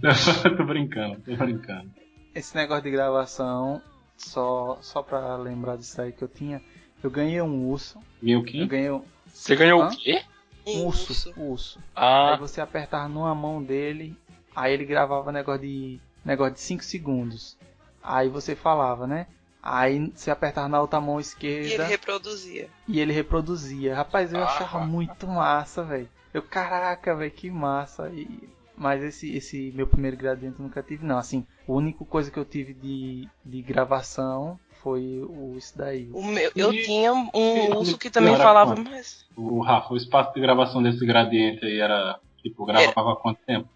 tô 0.56 0.64
brincando, 0.64 1.20
tô 1.20 1.36
brincando. 1.36 1.90
Esse 2.34 2.54
negócio 2.56 2.84
de 2.84 2.90
gravação, 2.90 3.80
só, 4.16 4.78
só 4.80 5.02
pra 5.02 5.36
lembrar 5.36 5.76
disso 5.76 6.00
aí 6.00 6.12
que 6.12 6.22
eu 6.22 6.28
tinha, 6.28 6.62
eu 7.02 7.10
ganhei 7.10 7.40
um 7.42 7.66
urso. 7.68 7.98
Viu 8.22 8.38
o 8.38 8.42
Eu 8.42 8.44
quê? 8.46 8.66
ganhei 8.66 8.90
um, 8.90 9.02
Você 9.32 9.56
ganhou 9.56 9.82
Hã? 9.82 9.88
o 9.88 9.90
quê? 9.96 10.22
um 10.66 10.84
urso. 10.86 11.32
urso. 11.36 11.78
Aí 11.94 12.34
Ah, 12.34 12.36
você 12.36 12.60
apertava 12.60 13.08
numa 13.08 13.34
mão 13.34 13.62
dele, 13.62 14.16
aí 14.54 14.72
ele 14.74 14.84
gravava 14.84 15.32
negócio 15.32 15.62
de 15.62 16.00
negócio 16.24 16.54
de 16.54 16.60
5 16.60 16.84
segundos. 16.84 17.56
Aí 18.02 18.28
você 18.28 18.54
falava, 18.54 19.06
né? 19.06 19.26
Aí 19.62 20.10
você 20.14 20.30
apertava 20.30 20.68
na 20.68 20.80
outra 20.80 21.00
mão 21.00 21.14
E 21.14 21.16
ele 21.16 21.22
esquerda 21.22 21.84
reproduzia. 21.84 22.70
e 22.88 22.98
ele 23.00 23.12
reproduzia. 23.12 23.94
Rapaz, 23.94 24.32
eu 24.32 24.40
Ah. 24.40 24.44
achava 24.46 24.80
muito 24.80 25.26
massa, 25.26 25.82
velho. 25.84 26.08
Eu, 26.32 26.42
caraca, 26.42 27.14
velho, 27.14 27.30
que 27.30 27.50
massa. 27.50 28.08
E, 28.10 28.48
mas 28.76 29.02
esse, 29.02 29.34
esse 29.36 29.70
meu 29.74 29.86
primeiro 29.86 30.16
gradiente 30.16 30.56
eu 30.58 30.64
nunca 30.64 30.82
tive, 30.82 31.04
não. 31.04 31.18
Assim, 31.18 31.46
a 31.68 31.72
única 31.72 32.04
coisa 32.06 32.30
que 32.30 32.38
eu 32.38 32.44
tive 32.44 32.72
de, 32.72 33.28
de 33.44 33.60
gravação 33.60 34.58
foi 34.82 35.02
o, 35.28 35.54
isso 35.58 35.76
daí. 35.76 36.08
O 36.14 36.24
meu, 36.24 36.50
eu 36.56 36.72
E- 36.72 36.82
tinha 36.84 37.12
um 37.12 37.28
urso 37.76 37.98
que 37.98 38.08
também 38.08 38.34
falava 38.36 38.74
quanto? 38.74 38.88
mais. 38.90 39.26
O 39.36 39.60
Rafa, 39.60 39.92
o 39.92 39.96
espaço 39.98 40.32
de 40.32 40.40
gravação 40.40 40.82
desse 40.82 41.04
gradiente 41.04 41.64
aí 41.66 41.78
era, 41.78 42.18
tipo, 42.42 42.64
gravava 42.64 43.12
há 43.12 43.16
quanto 43.16 43.38
tempo? 43.44 43.68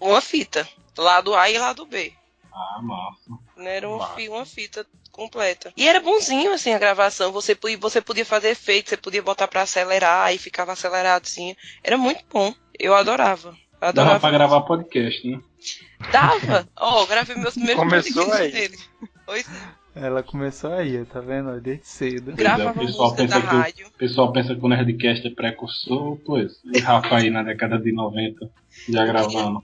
Uma 0.00 0.20
fita. 0.20 0.66
Lado 0.98 1.32
A 1.34 1.48
e 1.48 1.56
lado 1.58 1.86
B. 1.86 2.12
Ah, 2.52 2.80
massa. 2.82 3.30
Não 3.56 3.66
era 3.66 3.88
uma, 3.88 3.98
Massa. 3.98 4.20
uma 4.30 4.44
fita 4.44 4.86
completa. 5.12 5.72
E 5.76 5.86
era 5.86 6.00
bonzinho, 6.00 6.52
assim, 6.52 6.72
a 6.72 6.78
gravação. 6.78 7.30
Você, 7.30 7.54
podia- 7.54 7.78
você 7.78 8.00
podia 8.00 8.24
fazer 8.24 8.48
efeito, 8.48 8.88
você 8.90 8.96
podia 8.96 9.22
botar 9.22 9.46
pra 9.46 9.62
acelerar 9.62 10.34
e 10.34 10.38
ficava 10.38 10.72
acelerado, 10.72 11.28
Era 11.84 11.96
muito 11.96 12.24
bom. 12.32 12.52
Eu 12.78 12.94
adorava. 12.94 13.50
Dava 13.80 13.88
Adorava. 13.90 14.20
pra 14.20 14.30
gravar 14.30 14.60
podcast, 14.62 15.28
né? 15.28 15.40
Dava. 16.10 16.68
Ó, 16.76 17.02
eu 17.02 17.06
gravei 17.06 17.36
meus 17.36 17.54
primeiros 17.54 17.82
Começou 17.82 18.24
podcasts 18.26 18.54
aí. 18.54 18.68
dele. 18.68 18.78
Pois 19.26 19.46
é. 19.48 19.82
Ela 19.94 20.22
começou 20.22 20.72
aí, 20.72 21.04
tá 21.04 21.20
vendo? 21.20 21.60
Desde 21.60 21.86
cedo. 21.86 22.30
é, 22.30 22.34
Gravava 22.34 22.70
o 22.80 22.86
pessoal 22.86 23.10
música 23.10 23.26
da 23.28 23.34
pensa 23.36 23.40
que- 23.50 23.56
rádio. 23.56 23.86
O 23.88 23.98
pessoal 23.98 24.32
pensa 24.32 24.54
que 24.54 24.64
o 24.64 24.68
Nerdcast 24.68 25.26
é 25.26 25.30
precursor, 25.30 26.16
pois. 26.24 26.52
E 26.72 26.78
Rafa 26.78 27.16
aí 27.16 27.28
na 27.30 27.42
década 27.42 27.78
de 27.78 27.92
90, 27.92 28.50
já 28.88 29.04
gravando. 29.04 29.62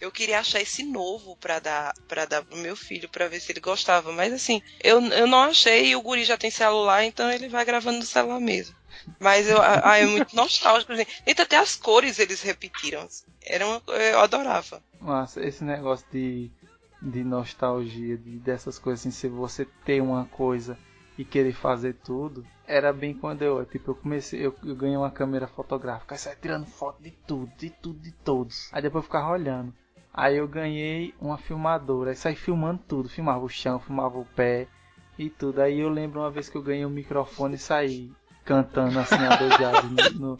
Eu 0.00 0.10
queria 0.10 0.40
achar 0.40 0.60
esse 0.60 0.82
novo 0.82 1.36
pra 1.36 1.58
dar 1.58 1.92
para 2.08 2.24
dar 2.24 2.42
pro 2.42 2.56
meu 2.56 2.74
filho 2.74 3.08
pra 3.08 3.28
ver 3.28 3.40
se 3.40 3.52
ele 3.52 3.60
gostava, 3.60 4.12
mas 4.12 4.32
assim, 4.32 4.62
eu, 4.82 5.00
eu 5.00 5.26
não 5.26 5.42
achei 5.42 5.88
e 5.88 5.96
o 5.96 6.02
guri 6.02 6.24
já 6.24 6.38
tem 6.38 6.50
celular, 6.50 7.04
então 7.04 7.30
ele 7.30 7.48
vai 7.48 7.64
gravando 7.64 7.98
no 7.98 8.04
celular 8.04 8.40
mesmo. 8.40 8.74
Mas 9.18 9.48
eu, 9.48 9.60
ah, 9.60 9.96
é 9.96 10.06
muito 10.06 10.34
nostálgico, 10.34 10.94
gente. 10.94 11.22
Então 11.26 11.44
até 11.44 11.58
as 11.58 11.76
cores 11.76 12.18
eles 12.18 12.42
repetiram. 12.42 13.06
Era 13.44 13.66
uma, 13.66 13.82
eu 13.94 14.20
adorava. 14.20 14.82
Nossa, 15.00 15.44
esse 15.44 15.64
negócio 15.64 16.06
de, 16.10 16.50
de 17.00 17.24
nostalgia, 17.24 18.16
de, 18.16 18.38
dessas 18.38 18.78
coisas 18.78 19.00
assim, 19.00 19.10
se 19.10 19.28
você 19.28 19.66
ter 19.84 20.00
uma 20.00 20.24
coisa 20.26 20.78
e 21.16 21.24
querer 21.24 21.52
fazer 21.52 21.94
tudo, 21.94 22.46
era 22.66 22.92
bem 22.92 23.12
quando 23.12 23.42
eu, 23.42 23.64
tipo, 23.66 23.90
eu 23.90 23.94
comecei, 23.94 24.46
eu, 24.46 24.54
eu 24.64 24.74
ganhei 24.74 24.96
uma 24.96 25.10
câmera 25.10 25.46
fotográfica, 25.46 26.14
aí 26.14 26.18
saia 26.18 26.36
tirando 26.40 26.66
foto 26.66 27.02
de 27.02 27.10
tudo, 27.10 27.52
de 27.56 27.70
tudo, 27.70 28.00
de 28.00 28.12
todos. 28.12 28.70
Aí 28.72 28.80
depois 28.80 29.02
eu 29.02 29.06
ficava 29.06 29.30
olhando. 29.30 29.74
Aí 30.12 30.36
eu 30.36 30.48
ganhei 30.48 31.14
uma 31.20 31.38
filmadora, 31.38 32.10
aí 32.10 32.16
saí 32.16 32.34
filmando 32.34 32.80
tudo, 32.86 33.08
filmava 33.08 33.44
o 33.44 33.48
chão, 33.48 33.78
filmava 33.78 34.18
o 34.18 34.24
pé 34.24 34.66
e 35.18 35.30
tudo. 35.30 35.60
Aí 35.60 35.78
eu 35.80 35.88
lembro 35.88 36.20
uma 36.20 36.30
vez 36.30 36.48
que 36.48 36.56
eu 36.56 36.62
ganhei 36.62 36.84
um 36.84 36.90
microfone 36.90 37.54
e 37.54 37.58
saí 37.58 38.10
cantando 38.44 38.98
assim 38.98 39.24
a 39.24 39.36
dois 39.36 40.14
no, 40.18 40.20
no, 40.20 40.38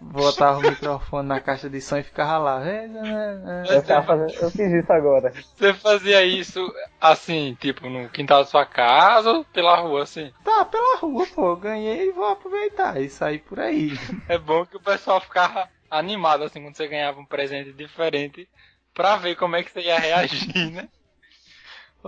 botava 0.00 0.58
o 0.58 0.62
microfone 0.62 1.28
na 1.28 1.40
caixa 1.40 1.68
de 1.70 1.80
som 1.80 1.98
e 1.98 2.02
ficava 2.02 2.38
lá. 2.38 2.62
Eu, 2.66 3.82
fazendo, 4.02 4.32
eu 4.42 4.50
fiz 4.50 4.72
isso 4.72 4.92
agora. 4.92 5.32
Você 5.56 5.74
fazia 5.74 6.24
isso 6.24 6.60
assim, 7.00 7.56
tipo, 7.60 7.88
no 7.88 8.08
quintal 8.08 8.40
da 8.40 8.46
sua 8.46 8.66
casa 8.66 9.30
ou 9.30 9.44
pela 9.44 9.76
rua, 9.76 10.02
assim? 10.02 10.32
Tá, 10.44 10.64
pela 10.64 10.98
rua, 10.98 11.26
pô. 11.34 11.50
Eu 11.50 11.56
ganhei 11.56 12.08
e 12.08 12.12
vou 12.12 12.26
aproveitar 12.26 13.00
e 13.00 13.08
sair 13.08 13.38
por 13.38 13.60
aí. 13.60 13.92
É 14.28 14.38
bom 14.38 14.66
que 14.66 14.76
o 14.76 14.82
pessoal 14.82 15.20
ficava 15.20 15.68
animado, 15.90 16.44
assim, 16.44 16.62
quando 16.62 16.76
você 16.76 16.88
ganhava 16.88 17.20
um 17.20 17.24
presente 17.24 17.72
diferente, 17.72 18.48
pra 18.96 19.16
ver 19.16 19.36
como 19.36 19.54
é 19.54 19.62
que 19.62 19.70
você 19.70 19.82
ia 19.82 19.98
reagir, 19.98 20.72
né? 20.72 20.88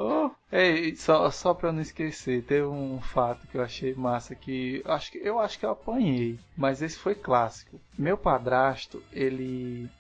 Oh, 0.01 0.31
ei, 0.53 0.95
só, 0.95 1.29
só 1.29 1.53
pra 1.53 1.71
eu 1.71 1.73
não 1.73 1.81
esquecer, 1.81 2.45
teve 2.45 2.65
um 2.65 3.01
fato 3.01 3.49
que 3.49 3.57
eu 3.59 3.63
achei 3.63 3.93
massa 3.95 4.33
que 4.33 4.81
eu 4.85 4.93
acho 4.93 5.11
que 5.11 5.19
eu 5.19 5.41
acho 5.41 5.59
que 5.59 5.67
eu 5.67 5.71
apanhei, 5.71 6.39
mas 6.57 6.81
esse 6.81 6.97
foi 6.97 7.17
clássico. 7.17 7.81
Meu 7.99 8.17
padrasto, 8.17 9.03
ele 9.13 9.91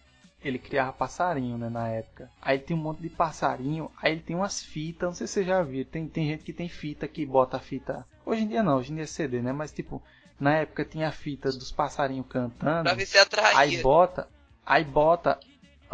ele 0.40 0.56
criava 0.56 0.92
passarinho, 0.92 1.58
né, 1.58 1.68
na 1.68 1.88
época. 1.88 2.30
Aí 2.40 2.58
ele 2.58 2.64
tem 2.64 2.76
um 2.76 2.80
monte 2.80 3.00
de 3.00 3.08
passarinho, 3.08 3.90
aí 4.00 4.12
ele 4.12 4.20
tem 4.20 4.36
umas 4.36 4.62
fitas, 4.62 5.08
não 5.08 5.14
sei 5.16 5.26
se 5.26 5.32
você 5.32 5.44
já 5.44 5.62
viu, 5.64 5.84
tem, 5.84 6.06
tem 6.06 6.28
gente 6.28 6.44
que 6.44 6.52
tem 6.52 6.68
fita 6.68 7.08
que 7.08 7.26
bota 7.26 7.56
a 7.56 7.60
fita. 7.60 8.06
Hoje 8.24 8.42
em 8.42 8.48
dia 8.48 8.62
não, 8.62 8.76
hoje 8.76 8.92
em 8.92 8.94
dia 8.94 9.04
é 9.04 9.06
CD, 9.06 9.42
né, 9.42 9.52
mas 9.52 9.72
tipo, 9.72 10.00
na 10.38 10.58
época 10.58 10.84
tinha 10.84 11.08
a 11.08 11.12
fita 11.12 11.50
dos 11.50 11.72
passarinhos 11.72 12.26
cantando. 12.28 12.84
Pra 12.84 12.94
ver 12.94 13.06
se 13.06 13.18
atraía. 13.18 13.58
Aí 13.58 13.82
bota, 13.82 14.28
aí 14.64 14.84
bota 14.84 15.40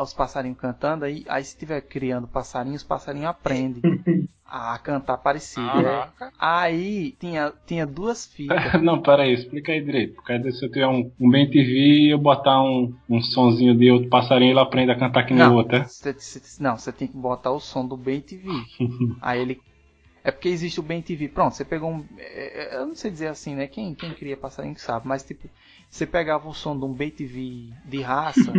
os 0.02 0.12
passarinhos 0.12 0.59
cantando, 0.59 1.04
aí, 1.04 1.24
aí 1.28 1.44
se 1.44 1.50
estiver 1.50 1.80
criando 1.83 2.26
passarinhos, 2.26 2.83
os 2.83 2.88
passarinhos 2.88 3.28
aprendem 3.28 3.83
a 4.44 4.78
cantar 4.78 5.18
parecido. 5.18 5.83
Né? 5.83 6.09
Aí 6.38 7.12
tinha, 7.18 7.52
tinha 7.66 7.87
duas 7.87 8.26
fitas. 8.26 8.57
Não, 8.83 9.00
pera 9.00 9.22
aí, 9.22 9.33
explica 9.33 9.72
aí 9.72 9.80
direito. 9.80 10.14
Por 10.14 10.24
causa 10.24 10.50
se 10.50 10.64
eu 10.64 10.70
tiver 10.70 10.87
um, 10.87 11.11
um 11.18 11.30
bem 11.30 11.48
TV 11.48 11.72
e 11.72 12.11
eu 12.11 12.18
botar 12.18 12.62
um, 12.62 12.94
um 13.09 13.20
sonzinho 13.20 13.76
de 13.76 13.90
outro 13.90 14.09
passarinho, 14.09 14.52
ele 14.52 14.61
aprende 14.61 14.92
a 14.92 14.98
cantar 14.98 15.24
que 15.24 15.35
nem 15.35 15.46
o 15.46 15.54
outro, 15.54 15.76
é? 15.76 15.85
Cê, 15.85 16.14
cê, 16.18 16.62
não, 16.62 16.76
você 16.76 16.92
tem 16.92 17.09
que 17.09 17.16
botar 17.16 17.50
o 17.52 17.61
som 17.61 17.87
do 17.87 17.96
bem 17.96 18.20
TV. 18.20 18.48
aí 19.20 19.40
ele 19.40 19.61
é 20.24 20.30
porque 20.30 20.48
existe 20.48 20.80
o 20.80 20.83
Bem 20.83 21.02
TV. 21.02 21.28
Pronto, 21.28 21.54
você 21.54 21.66
pegou 21.66 21.90
um. 21.90 22.04
É, 22.16 22.76
é, 22.76 22.76
eu 22.78 22.87
não 22.87 22.94
sei 22.94 23.11
dizer 23.11 23.26
assim, 23.26 23.54
né? 23.54 23.66
Quem, 23.66 23.94
quem 23.94 24.14
cria 24.14 24.38
passarinho 24.38 24.74
sabe, 24.78 25.07
mas 25.07 25.22
tipo, 25.22 25.46
você 25.87 26.07
pegava 26.07 26.48
o 26.48 26.54
som 26.54 26.78
de 26.78 26.83
um 26.87 26.94
Bem 26.94 27.11
TV 27.11 27.68
de 27.85 28.00
raça 28.00 28.50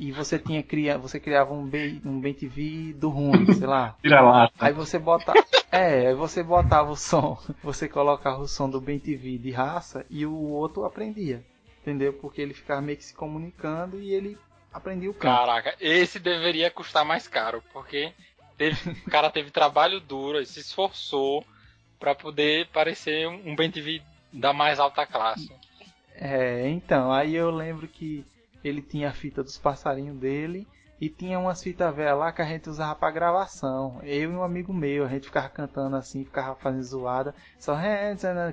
e 0.00 0.10
você 0.10 0.38
tinha 0.38 0.62
cria, 0.62 0.96
você 0.96 1.20
criava 1.20 1.52
um 1.52 1.66
bem, 1.66 2.00
um 2.06 2.18
bem 2.18 2.32
TV 2.32 2.94
do 2.94 3.10
ruim, 3.10 3.52
sei 3.52 3.66
lá. 3.66 3.94
Tira 4.00 4.22
lá. 4.22 4.50
Aí 4.58 4.72
você 4.72 4.98
bota, 4.98 5.34
é, 5.70 6.06
aí 6.06 6.14
você 6.14 6.42
botava 6.42 6.90
o 6.90 6.96
som, 6.96 7.38
você 7.62 7.86
colocava 7.86 8.40
o 8.40 8.48
som 8.48 8.70
do 8.70 8.80
bem 8.80 8.98
TV 8.98 9.36
de 9.36 9.50
raça 9.50 10.06
e 10.08 10.24
o 10.24 10.34
outro 10.34 10.86
aprendia, 10.86 11.44
entendeu? 11.82 12.14
Porque 12.14 12.40
ele 12.40 12.54
ficava 12.54 12.80
meio 12.80 12.96
que 12.96 13.04
se 13.04 13.14
comunicando 13.14 14.00
e 14.00 14.14
ele 14.14 14.38
aprendia 14.72 15.10
o 15.10 15.14
canto. 15.14 15.36
Caraca, 15.36 15.76
esse 15.78 16.18
deveria 16.18 16.70
custar 16.70 17.04
mais 17.04 17.28
caro, 17.28 17.62
porque 17.70 18.10
teve, 18.56 18.92
o 19.06 19.10
cara 19.10 19.28
teve 19.28 19.50
trabalho 19.50 20.00
duro, 20.00 20.40
e 20.40 20.46
se 20.46 20.60
esforçou 20.60 21.44
para 21.98 22.14
poder 22.14 22.68
parecer 22.68 23.28
um 23.28 23.54
bem 23.54 23.70
TV 23.70 24.00
da 24.32 24.54
mais 24.54 24.80
alta 24.80 25.04
classe. 25.04 25.52
É, 26.14 26.66
então, 26.70 27.12
aí 27.12 27.34
eu 27.34 27.50
lembro 27.50 27.86
que 27.86 28.24
ele 28.62 28.82
tinha 28.82 29.08
a 29.08 29.12
fita 29.12 29.42
dos 29.42 29.58
passarinhos 29.58 30.16
dele 30.18 30.66
e 31.00 31.08
tinha 31.08 31.38
umas 31.38 31.62
fitas 31.62 31.94
velhas 31.94 32.18
lá 32.18 32.30
que 32.30 32.42
a 32.42 32.44
gente 32.44 32.68
usava 32.68 32.94
para 32.94 33.10
gravação. 33.10 34.00
Eu 34.02 34.30
e 34.30 34.34
um 34.34 34.42
amigo 34.42 34.72
meu, 34.72 35.04
a 35.04 35.08
gente 35.08 35.26
ficava 35.26 35.48
cantando 35.48 35.96
assim, 35.96 36.24
ficava 36.24 36.54
fazendo 36.56 36.82
zoada, 36.82 37.34
só 37.58 37.74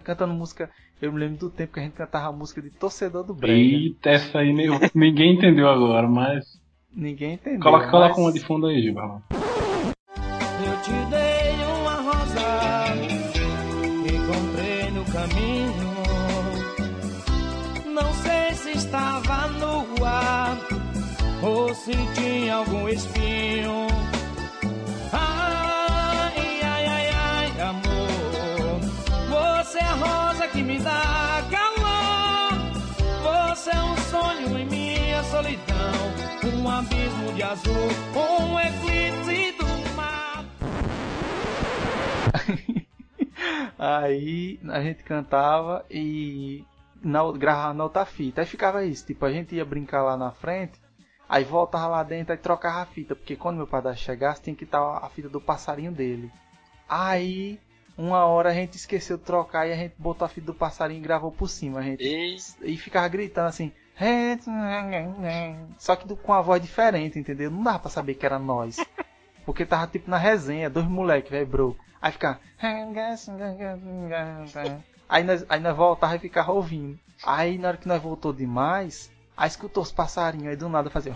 cantando 0.03 0.33
música. 0.33 0.69
Eu 1.01 1.11
me 1.11 1.19
lembro 1.19 1.37
do 1.37 1.49
tempo 1.49 1.73
que 1.73 1.79
a 1.79 1.83
gente 1.83 1.93
cantava 1.93 2.31
música 2.35 2.61
de 2.61 2.69
torcedor 2.69 3.23
do 3.23 3.33
Brega. 3.33 3.53
Eita, 3.53 4.09
essa 4.09 4.39
aí 4.39 4.53
ninguém 4.95 5.35
entendeu 5.35 5.67
agora, 5.67 6.07
mas. 6.07 6.59
Ninguém 6.91 7.33
entendeu. 7.33 7.59
Coloca, 7.59 7.83
mas... 7.83 7.91
coloca 7.91 8.21
uma 8.21 8.31
de 8.31 8.39
fundo 8.39 8.67
aí, 8.67 8.81
Gilberto. 8.81 9.21
Eu 9.29 10.81
te 10.81 11.09
dei 11.11 11.16
se 21.87 21.95
tinha 22.15 22.55
algum 22.55 22.89
espinho. 22.89 23.87
Ai, 25.13 26.61
ai, 26.61 26.85
ai, 26.85 27.09
ai, 27.09 27.61
amor. 27.61 28.81
Você 29.29 29.77
é 29.79 29.83
a 29.83 29.93
rosa 29.93 30.47
que 30.49 30.63
me 30.63 30.79
dá 30.79 31.47
calor. 31.49 32.51
Você 33.23 33.69
é 33.69 33.81
um 33.81 33.95
sonho 34.11 34.57
em 34.57 34.65
minha 34.65 35.23
solidão. 35.23 36.57
Um 36.61 36.69
abismo 36.69 37.31
de 37.33 37.43
azul, 37.43 37.87
um 38.15 38.59
eclipse 38.59 39.53
do 39.57 39.95
mar. 39.95 40.43
Aí 43.79 44.59
a 44.67 44.81
gente 44.81 45.03
cantava 45.05 45.85
e 45.89 46.65
na, 47.01 47.31
gravava 47.31 47.73
na 47.73 47.85
outra 47.85 48.03
fita. 48.03 48.41
Aí 48.41 48.47
ficava 48.47 48.83
isso, 48.83 49.05
tipo, 49.05 49.23
a 49.23 49.31
gente 49.31 49.55
ia 49.55 49.63
brincar 49.63 50.03
lá 50.03 50.17
na 50.17 50.31
frente, 50.31 50.81
aí 51.27 51.43
voltava 51.43 51.87
lá 51.87 52.03
dentro 52.03 52.33
e 52.33 52.37
trocava 52.37 52.81
a 52.81 52.85
fita, 52.85 53.15
porque 53.15 53.35
quando 53.35 53.57
meu 53.57 53.67
padre 53.67 53.95
chegasse 53.95 54.41
tinha 54.41 54.55
que 54.55 54.63
estar 54.63 54.97
a 54.97 55.09
fita 55.09 55.29
do 55.29 55.41
passarinho 55.41 55.91
dele. 55.91 56.31
Aí, 56.87 57.59
uma 57.97 58.25
hora 58.25 58.49
a 58.49 58.53
gente 58.53 58.75
esqueceu 58.75 59.17
de 59.17 59.23
trocar 59.23 59.67
e 59.67 59.73
a 59.73 59.75
gente 59.75 59.95
botou 59.97 60.25
a 60.25 60.29
fita 60.29 60.47
do 60.47 60.53
passarinho 60.53 60.99
e 60.99 61.03
gravou 61.03 61.31
por 61.31 61.49
cima. 61.49 61.79
A 61.79 61.83
gente, 61.83 62.03
e... 62.03 62.37
e 62.63 62.77
ficava 62.77 63.07
gritando 63.07 63.47
assim. 63.47 63.71
Só 65.77 65.95
que 65.95 66.15
com 66.15 66.33
a 66.33 66.41
voz 66.41 66.61
diferente, 66.61 67.17
entendeu? 67.17 67.49
Não 67.49 67.63
dava 67.63 67.79
pra 67.79 67.89
saber 67.89 68.13
que 68.13 68.25
era 68.25 68.37
nós. 68.37 68.77
Porque 69.45 69.65
tava 69.65 69.87
tipo 69.87 70.09
na 70.09 70.17
resenha, 70.17 70.69
dois 70.69 70.85
moleques, 70.85 71.31
velho, 71.31 71.47
broco. 71.47 71.83
Aí 72.01 72.11
ficava. 72.11 72.39
Aí 75.09 75.23
nós, 75.23 75.45
aí 75.49 75.59
nós 75.59 75.75
voltava 75.75 76.15
e 76.15 76.19
ficava 76.19 76.51
ouvindo. 76.51 76.99
Aí 77.25 77.57
na 77.57 77.69
hora 77.69 77.77
que 77.77 77.87
nós 77.87 78.01
voltou 78.01 78.33
demais, 78.33 79.11
aí 79.37 79.47
escutou 79.47 79.83
os 79.83 79.91
passarinhos, 79.91 80.47
aí 80.47 80.55
do 80.55 80.67
nada 80.67 80.89
fazia. 80.89 81.13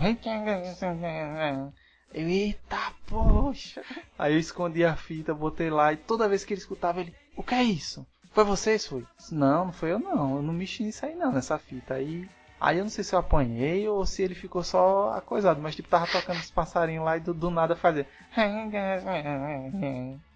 Eu, 2.14 2.28
eita 2.28 2.92
poxa! 3.06 3.82
Aí 4.18 4.34
eu 4.34 4.38
escondi 4.38 4.84
a 4.84 4.94
fita, 4.94 5.34
botei 5.34 5.68
lá 5.70 5.92
e 5.92 5.96
toda 5.96 6.28
vez 6.28 6.44
que 6.44 6.54
ele 6.54 6.60
escutava 6.60 7.00
ele, 7.00 7.14
o 7.36 7.42
que 7.42 7.54
é 7.54 7.62
isso? 7.64 8.06
Foi 8.32 8.44
vocês? 8.44 8.86
Foi? 8.86 9.04
Não, 9.30 9.66
não 9.66 9.72
foi 9.72 9.92
eu 9.92 9.98
não. 9.98 10.36
Eu 10.36 10.42
não 10.42 10.54
mexi 10.54 10.82
nisso 10.84 11.04
aí 11.04 11.14
não, 11.14 11.32
nessa 11.32 11.58
fita. 11.58 11.94
Aí, 11.94 12.28
aí 12.60 12.78
eu 12.78 12.84
não 12.84 12.90
sei 12.90 13.04
se 13.04 13.14
eu 13.14 13.18
apanhei 13.18 13.88
ou 13.88 14.06
se 14.06 14.22
ele 14.22 14.34
ficou 14.34 14.62
só 14.62 15.12
acoisado, 15.16 15.60
mas 15.60 15.74
tipo 15.74 15.88
tava 15.88 16.06
tocando 16.06 16.38
os 16.38 16.50
passarinhos 16.50 17.04
lá 17.04 17.16
e 17.16 17.20
do, 17.20 17.34
do 17.34 17.50
nada 17.50 17.76
fazia. 17.76 18.06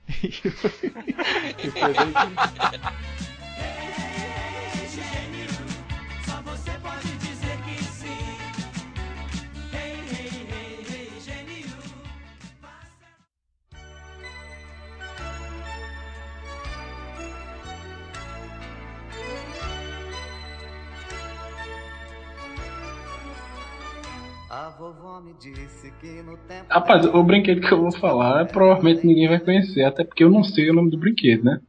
e 0.22 0.51
foi 0.51 0.92
A 1.83 1.88
vovó 1.88 3.26
Rapaz, 26.69 27.07
o 27.07 27.23
brinquedo 27.23 27.61
que 27.61 27.73
eu 27.73 27.81
vou 27.81 27.93
falar 27.93 28.47
provavelmente 28.47 29.07
ninguém 29.07 29.29
vai 29.29 29.39
conhecer, 29.39 29.85
até 29.85 30.05
porque 30.05 30.25
eu 30.25 30.31
não 30.31 30.43
sei 30.43 30.71
o 30.71 30.75
nome 30.75 30.91
do 30.91 30.99
brinquedo, 30.99 31.45
né? 31.45 31.61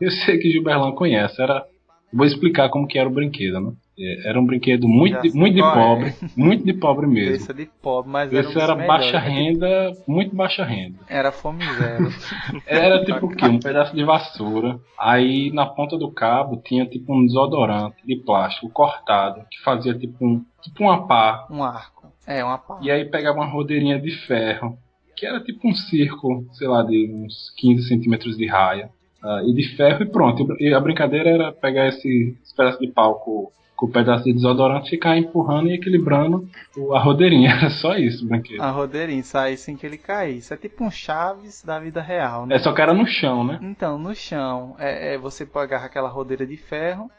Eu 0.00 0.10
sei 0.10 0.38
que 0.38 0.50
Gilberlan 0.50 0.92
conhece. 0.92 1.40
Era, 1.40 1.64
vou 2.12 2.26
explicar 2.26 2.70
como 2.70 2.86
que 2.86 2.98
era 2.98 3.08
o 3.08 3.12
brinquedo, 3.12 3.60
né? 3.60 3.72
É, 4.02 4.30
era 4.30 4.40
um 4.40 4.46
brinquedo 4.46 4.88
muito, 4.88 5.20
de, 5.20 5.36
muito 5.36 5.56
de 5.56 5.60
pobre, 5.60 6.14
muito 6.34 6.64
de 6.64 6.72
pobre 6.72 7.06
mesmo. 7.06 7.34
Esse 7.34 7.50
é 7.50 7.54
de 7.54 7.66
pobre, 7.66 8.10
mas 8.10 8.32
Esse 8.32 8.56
era, 8.58 8.72
era 8.72 8.86
baixa 8.86 9.18
renda, 9.18 9.92
muito 10.08 10.34
baixa 10.34 10.64
renda. 10.64 10.98
Era 11.06 11.30
fome 11.30 11.62
zero. 11.74 12.08
era 12.66 13.04
tipo 13.04 13.26
o 13.26 13.28
quê? 13.28 13.44
Um 13.44 13.60
pedaço 13.60 13.94
de 13.94 14.02
vassoura. 14.02 14.80
Aí 14.98 15.52
na 15.52 15.66
ponta 15.66 15.98
do 15.98 16.10
cabo 16.10 16.56
tinha 16.64 16.86
tipo 16.86 17.14
um 17.14 17.26
desodorante 17.26 17.96
de 18.06 18.16
plástico 18.16 18.70
cortado 18.70 19.44
que 19.50 19.60
fazia 19.62 19.92
tipo 19.92 20.24
um 20.24 20.42
tipo 20.62 20.82
uma 20.82 21.06
pá. 21.06 21.46
Um 21.50 21.62
arco. 21.62 21.99
É, 22.30 22.44
uma 22.44 22.58
pá. 22.58 22.78
E 22.80 22.90
aí 22.90 23.04
pegava 23.04 23.38
uma 23.38 23.46
rodeirinha 23.46 24.00
de 24.00 24.10
ferro, 24.26 24.78
que 25.16 25.26
era 25.26 25.40
tipo 25.40 25.68
um 25.68 25.74
círculo, 25.74 26.46
sei 26.52 26.68
lá, 26.68 26.82
de 26.82 27.12
uns 27.12 27.52
15 27.56 27.88
centímetros 27.88 28.36
de 28.36 28.46
raia. 28.46 28.88
Uh, 29.22 29.50
e 29.50 29.52
de 29.52 29.76
ferro 29.76 30.02
e 30.02 30.06
pronto. 30.06 30.46
E 30.58 30.72
a 30.72 30.80
brincadeira 30.80 31.28
era 31.28 31.52
pegar 31.52 31.88
esse, 31.88 32.38
esse 32.42 32.56
pedaço 32.56 32.78
de 32.78 32.88
palco 32.88 33.52
com 33.76 33.86
o 33.86 33.90
pedaço 33.90 34.24
de 34.24 34.32
desodorante 34.32 34.90
ficar 34.90 35.16
empurrando 35.16 35.68
e 35.68 35.74
equilibrando 35.74 36.48
a 36.92 36.98
rodeirinha. 36.98 37.50
Era 37.56 37.70
só 37.70 37.96
isso 37.96 38.26
brinquedo. 38.26 38.60
A 38.60 38.70
rodeirinha, 38.70 39.22
sair 39.22 39.56
sem 39.56 39.74
que 39.74 39.86
ele 39.86 39.98
caísse. 39.98 40.52
É 40.52 40.56
tipo 40.56 40.84
um 40.84 40.90
Chaves 40.90 41.64
da 41.64 41.80
vida 41.80 42.00
real, 42.00 42.46
né? 42.46 42.56
É 42.56 42.58
só 42.58 42.72
que 42.74 42.80
era 42.82 42.92
no 42.92 43.06
chão, 43.06 43.42
né? 43.42 43.58
Então, 43.62 43.98
no 43.98 44.14
chão. 44.14 44.76
É, 44.78 45.14
é 45.14 45.18
você 45.18 45.46
pegar 45.46 45.78
aquela 45.78 46.10
rodeira 46.10 46.46
de 46.46 46.58
ferro 46.58 47.10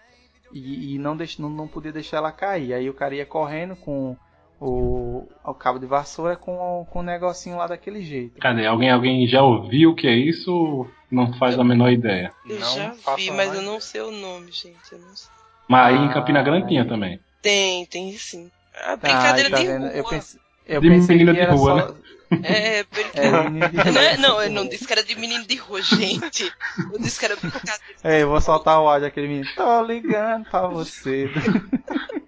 e, 0.54 0.96
e 0.96 1.00
não, 1.00 1.18
deix, 1.18 1.40
não, 1.40 1.50
não 1.50 1.68
podia 1.68 1.92
deixar 1.92 2.18
ela 2.18 2.32
cair. 2.32 2.74
Aí 2.74 2.90
o 2.90 2.94
cara 2.94 3.16
ia 3.16 3.26
correndo 3.26 3.76
com 3.76 4.16
o, 4.62 5.28
o 5.44 5.54
cabo 5.56 5.80
de 5.80 5.86
vassoura 5.88 6.36
com, 6.36 6.86
com 6.90 7.00
o 7.00 7.04
negocinho 7.04 7.58
lá 7.58 7.68
daquele 7.68 8.02
jeito. 8.04 8.40
Cadê? 8.40 8.66
Alguém, 8.68 8.92
alguém 8.92 9.28
já 9.28 9.42
ouviu 9.42 9.92
o 9.92 9.96
que 9.96 10.08
é 10.08 10.16
isso 10.16 10.54
ou 10.54 10.88
não 11.12 11.34
faz 11.34 11.58
a 11.60 11.64
menor 11.64 11.92
ideia? 11.92 12.34
Eu 12.48 12.60
Não 12.60 12.76
já 12.76 13.16
vi, 13.16 13.32
mas 13.32 13.54
eu 13.54 13.62
não 13.62 13.80
sei 13.82 14.02
o 14.02 14.12
nome, 14.12 14.52
gente. 14.52 14.94
Eu 14.94 15.00
não 15.00 15.16
sei. 15.16 15.30
Mas 15.68 15.88
aí 15.88 15.96
em 16.06 16.10
Ah, 16.10 16.14
Campina 16.14 16.44
Grande 16.44 16.68
tinha 16.68 16.88
também. 16.88 17.20
Tem, 17.42 17.86
tem 17.88 18.18
sim. 18.18 18.52
A 18.86 18.92
Ah, 18.94 18.98
brincadeira 18.98 19.50
tá 19.50 19.58
de 19.58 19.66
vendo? 19.66 19.84
rua. 19.88 19.92
Eu 19.98 20.04
pensei, 20.06 20.40
eu 20.68 20.82
De 20.82 20.88
pensei 20.90 21.18
menino 21.18 21.34
que 21.34 21.40
de 21.40 21.46
rua, 21.46 21.88
só. 21.88 21.96
É, 22.44 22.84
brincadeira. 22.94 23.38
É, 23.38 23.48
menino 23.50 23.70
de 23.70 23.78
Não, 23.92 24.02
é- 24.02 24.18
rua. 24.18 24.18
não, 24.18 24.42
eu 24.42 24.52
não 24.52 24.68
disse 24.68 24.86
que 24.88 24.94
era 24.94 25.04
de 25.04 25.16
menino 25.16 25.46
de 25.46 25.56
rua, 25.56 25.82
gente. 25.82 26.54
Eu 26.92 27.00
disse 27.00 27.20
que 27.20 27.26
era 27.26 27.36
brincadeira. 27.36 27.82
É, 28.04 28.22
eu 28.24 28.30
vou 28.30 28.42
soltar 28.42 28.80
o 28.82 28.88
áudio 28.88 29.02
daquele 29.08 29.28
menino. 29.28 29.50
Tô 29.56 29.84
ligando 29.84 30.46
pra 30.46 30.68
você. 30.68 31.30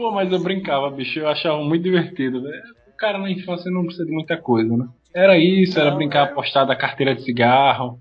Pô, 0.00 0.10
mas 0.10 0.32
eu 0.32 0.38
brincava, 0.38 0.88
bicho, 0.90 1.18
eu 1.18 1.28
achava 1.28 1.58
muito 1.62 1.82
divertido, 1.82 2.42
velho. 2.42 2.62
O 2.88 2.96
cara 2.96 3.18
na 3.18 3.30
infância 3.30 3.70
não 3.70 3.82
precisa 3.82 4.06
de 4.06 4.10
muita 4.12 4.34
coisa, 4.34 4.74
né? 4.74 4.88
Era 5.14 5.36
isso, 5.36 5.78
era 5.78 5.90
Não, 5.90 5.98
brincar 5.98 6.20
é. 6.20 6.30
apostar 6.30 6.66
da 6.66 6.74
carteira 6.74 7.14
de 7.14 7.22
cigarro. 7.22 8.00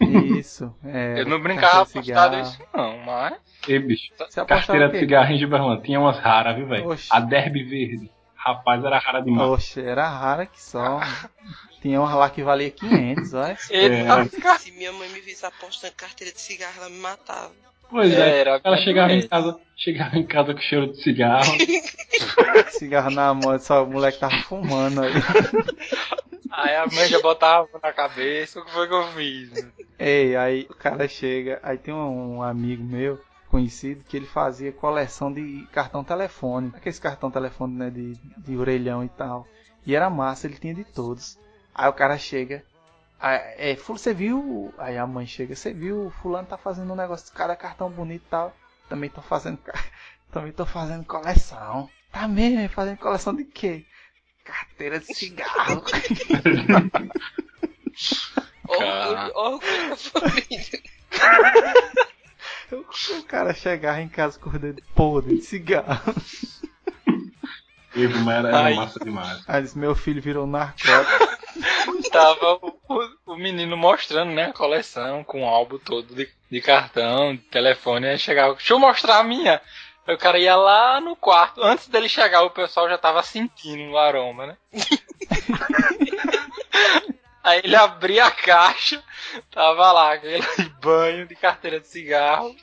Isso. 0.00 0.74
É, 0.84 1.20
Eu 1.20 1.26
não 1.26 1.40
brincava 1.40 1.82
apostado 1.82 2.04
cigarro. 2.04 2.40
isso, 2.40 2.58
não, 2.74 2.98
mas. 2.98 3.34
E, 3.68 3.78
bicho, 3.78 4.12
carteira 4.44 4.88
de 4.88 4.98
cigarro 4.98 5.32
em 5.32 5.38
Gilberlândia 5.38 5.84
tinha 5.84 6.00
umas 6.00 6.18
raras, 6.18 6.56
viu, 6.56 6.66
velho? 6.66 6.96
A 7.12 7.20
Derby 7.20 7.62
Verde. 7.62 8.10
Rapaz, 8.34 8.84
era 8.84 8.98
rara 8.98 9.20
demais. 9.20 9.48
Oxe, 9.48 9.80
era 9.80 10.08
rara 10.08 10.46
que 10.46 10.60
só. 10.60 10.98
Tinha 11.80 12.00
uma 12.00 12.12
lá 12.16 12.28
que 12.28 12.42
valia 12.42 12.72
500, 12.72 13.34
olha. 13.34 13.56
Eita, 13.70 14.58
Se 14.58 14.72
minha 14.72 14.92
mãe 14.92 15.08
me 15.10 15.20
visse 15.20 15.46
apostando 15.46 15.94
carteira 15.94 16.32
de 16.32 16.40
cigarro, 16.40 16.74
ela 16.78 16.90
me 16.90 16.98
matava. 16.98 17.52
Pois 17.88 18.12
é, 18.12 18.40
Era 18.40 18.60
ela 18.62 18.76
chegava 18.78 19.12
em 19.12 19.26
casa, 19.26 19.58
chegava 19.76 20.18
em 20.18 20.26
casa 20.26 20.54
com 20.54 20.60
cheiro 20.60 20.92
de 20.92 21.02
cigarro. 21.02 21.52
Cigarro 22.70 23.10
na 23.10 23.32
mão, 23.32 23.58
só 23.58 23.84
o 23.84 23.86
moleque 23.86 24.18
tava 24.18 24.36
fumando 24.42 25.02
aí. 25.02 25.12
Aí 26.50 26.74
a 26.74 26.86
mãe 26.86 27.06
já 27.06 27.20
botava 27.20 27.68
na 27.82 27.92
cabeça, 27.92 28.60
o 28.60 28.64
que 28.64 28.70
foi 28.70 28.88
que 28.88 28.94
eu 28.94 29.06
fiz? 29.08 29.68
Ei, 29.98 30.34
aí 30.36 30.66
o 30.70 30.74
cara 30.74 31.06
chega, 31.06 31.60
aí 31.62 31.76
tem 31.76 31.92
um, 31.92 32.36
um 32.36 32.42
amigo 32.42 32.82
meu, 32.82 33.20
conhecido, 33.50 34.04
que 34.04 34.16
ele 34.16 34.24
fazia 34.26 34.72
coleção 34.72 35.30
de 35.30 35.66
cartão 35.70 36.02
telefone. 36.02 36.72
Aqueles 36.74 36.98
cartão 36.98 37.30
telefone, 37.30 37.74
né, 37.74 37.90
de, 37.90 38.14
de 38.38 38.56
orelhão 38.56 39.04
e 39.04 39.08
tal. 39.08 39.46
E 39.84 39.94
era 39.94 40.08
massa, 40.08 40.46
ele 40.46 40.56
tinha 40.56 40.74
de 40.74 40.84
todos. 40.84 41.38
Aí 41.74 41.88
o 41.88 41.92
cara 41.92 42.16
chega, 42.16 42.64
aí, 43.20 43.72
é, 43.72 43.76
"Fulano, 43.76 43.98
você 43.98 44.14
viu? 44.14 44.74
Aí 44.78 44.96
a 44.96 45.06
mãe 45.06 45.26
chega, 45.26 45.54
você 45.54 45.72
viu? 45.72 46.12
Fulano 46.22 46.46
tá 46.46 46.56
fazendo 46.56 46.92
um 46.92 46.96
negócio, 46.96 47.32
cara, 47.34 47.56
cartão 47.56 47.90
bonito 47.90 48.24
e 48.26 48.30
tal. 48.30 48.56
Também 48.88 49.10
tô 49.10 49.20
fazendo, 49.22 49.58
também 50.32 50.52
tô 50.52 50.64
fazendo 50.66 51.04
coleção. 51.04 51.90
Tá 52.12 52.26
mesmo, 52.28 52.68
fazendo 52.68 52.98
coleção 52.98 53.34
de 53.34 53.44
quê? 53.44 53.84
Carteira 54.44 54.98
de 55.00 55.06
cigarro. 55.06 55.82
Orgulho, 58.68 59.32
orgulho 59.34 59.90
da 59.90 59.96
família. 59.96 60.82
O 62.70 63.22
cara 63.22 63.54
chegava 63.54 64.00
em 64.00 64.08
casa 64.08 64.38
com 64.40 64.50
o 64.50 64.58
dedo 64.58 64.82
podre 64.94 65.36
de 65.36 65.42
cigarro. 65.44 66.14
Mas 67.94 68.28
era, 68.28 68.48
era 68.48 68.58
Ai. 68.58 68.74
massa 68.74 68.98
demais. 68.98 69.42
Aí 69.46 69.62
disse, 69.62 69.78
meu 69.78 69.94
filho 69.94 70.20
virou 70.20 70.46
narcótico. 70.46 71.35
Tava 72.12 72.54
o, 72.62 72.78
o- 72.88 73.32
o 73.32 73.36
menino 73.36 73.76
mostrando, 73.76 74.32
né, 74.32 74.46
a 74.46 74.52
coleção 74.52 75.24
com 75.24 75.42
o 75.42 75.46
álbum 75.48 75.78
todo 75.78 76.14
de, 76.14 76.28
de 76.50 76.60
cartão, 76.60 77.34
de 77.34 77.42
telefone, 77.42 78.06
aí 78.08 78.18
chegava, 78.18 78.54
deixa 78.54 78.74
eu 78.74 78.78
mostrar 78.78 79.18
a 79.18 79.24
minha. 79.24 79.60
Aí 80.06 80.14
o 80.14 80.18
cara 80.18 80.38
ia 80.38 80.54
lá 80.56 81.00
no 81.00 81.16
quarto, 81.16 81.62
antes 81.62 81.88
dele 81.88 82.08
chegar 82.08 82.42
o 82.42 82.50
pessoal 82.50 82.88
já 82.88 82.96
tava 82.98 83.22
sentindo 83.22 83.92
o 83.92 83.98
aroma, 83.98 84.46
né? 84.46 84.56
aí 87.42 87.60
ele 87.64 87.76
abria 87.76 88.26
a 88.26 88.30
caixa, 88.30 89.02
tava 89.50 89.90
lá 89.92 90.12
aquele 90.14 90.42
banho 90.82 91.26
de 91.26 91.34
carteira 91.34 91.80
de 91.80 91.88
cigarro. 91.88 92.54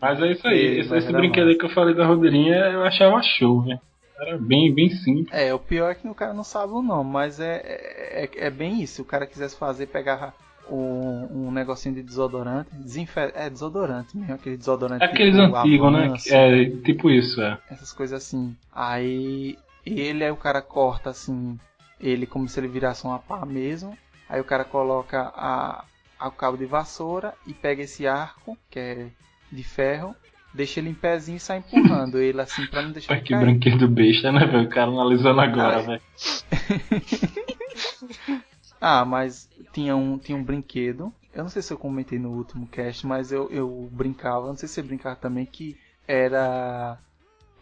Mas 0.00 0.20
é 0.22 0.32
isso 0.32 0.46
aí. 0.46 0.78
Esse 0.80 0.96
esse 0.96 1.12
brinquedo 1.12 1.48
aí 1.48 1.58
que 1.58 1.64
eu 1.64 1.70
falei 1.70 1.94
da 1.94 2.06
rodeirinha, 2.06 2.56
eu 2.56 2.84
achava 2.84 3.20
show, 3.22 3.62
velho. 3.62 3.80
Era 4.18 4.38
bem, 4.38 4.72
bem 4.74 4.90
simples. 4.90 5.28
É, 5.30 5.52
o 5.52 5.58
pior 5.58 5.90
é 5.90 5.94
que 5.94 6.08
o 6.08 6.14
cara 6.14 6.32
não 6.32 6.44
sabe 6.44 6.72
o 6.72 6.82
nome, 6.82 7.10
mas 7.10 7.38
é, 7.40 7.60
é, 8.24 8.30
é 8.46 8.50
bem 8.50 8.82
isso. 8.82 8.94
Se 8.96 9.02
o 9.02 9.04
cara 9.04 9.26
quisesse 9.26 9.56
fazer, 9.56 9.86
pegar 9.86 10.34
um, 10.70 11.46
um 11.46 11.50
negocinho 11.50 11.94
de 11.94 12.02
desodorante, 12.02 12.70
desinfe... 12.72 13.20
é 13.34 13.48
desodorante 13.50 14.16
mesmo, 14.16 14.34
aquele 14.34 14.56
desodorante 14.56 15.04
Aqueles 15.04 15.34
tipo 15.36 15.56
antigos, 15.56 15.92
né? 15.92 16.14
É, 16.30 16.70
tipo 16.82 17.10
isso, 17.10 17.40
é. 17.42 17.58
essas 17.70 17.92
coisas 17.92 18.22
assim. 18.22 18.56
Aí 18.72 19.58
ele 19.84 20.24
aí 20.24 20.30
o 20.30 20.36
cara 20.36 20.60
corta 20.62 21.10
assim, 21.10 21.58
ele 22.00 22.26
como 22.26 22.48
se 22.48 22.58
ele 22.58 22.68
virasse 22.68 23.04
uma 23.04 23.18
pá 23.18 23.44
mesmo. 23.46 23.96
Aí 24.28 24.40
o 24.40 24.44
cara 24.44 24.64
coloca 24.64 25.30
a, 25.36 25.84
a- 26.18 26.28
o 26.28 26.32
cabo 26.32 26.56
de 26.56 26.66
vassoura 26.66 27.34
e 27.46 27.54
pega 27.54 27.82
esse 27.82 28.06
arco, 28.06 28.58
que 28.68 28.78
é 28.78 29.06
de 29.52 29.62
ferro, 29.62 30.16
deixa 30.56 30.80
ele 30.80 30.90
em 30.90 30.94
pezinho 30.94 31.36
e 31.36 31.40
sai 31.40 31.58
empurrando 31.58 32.18
ele 32.18 32.40
assim 32.40 32.66
pra 32.66 32.82
não 32.82 32.90
deixar 32.90 33.12
ele 33.14 33.22
que 33.22 33.30
cair. 33.30 33.44
brinquedo 33.44 33.86
besta, 33.88 34.32
né, 34.32 34.44
velho? 34.46 34.64
O 34.64 34.68
cara 34.68 34.90
analisando 34.90 35.40
agora, 35.40 35.82
velho. 35.82 36.02
Ah, 38.80 39.04
mas 39.04 39.48
tinha 39.72 39.96
um, 39.96 40.18
tinha 40.18 40.36
um 40.36 40.44
brinquedo. 40.44 41.12
Eu 41.34 41.42
não 41.44 41.48
sei 41.50 41.62
se 41.62 41.72
eu 41.72 41.78
comentei 41.78 42.18
no 42.18 42.30
último 42.30 42.66
cast, 42.66 43.06
mas 43.06 43.32
eu, 43.32 43.48
eu 43.50 43.88
brincava, 43.90 44.46
não 44.48 44.56
sei 44.56 44.68
se 44.68 44.74
você 44.74 44.82
brincava 44.82 45.16
também, 45.16 45.46
que 45.46 45.76
era. 46.06 46.98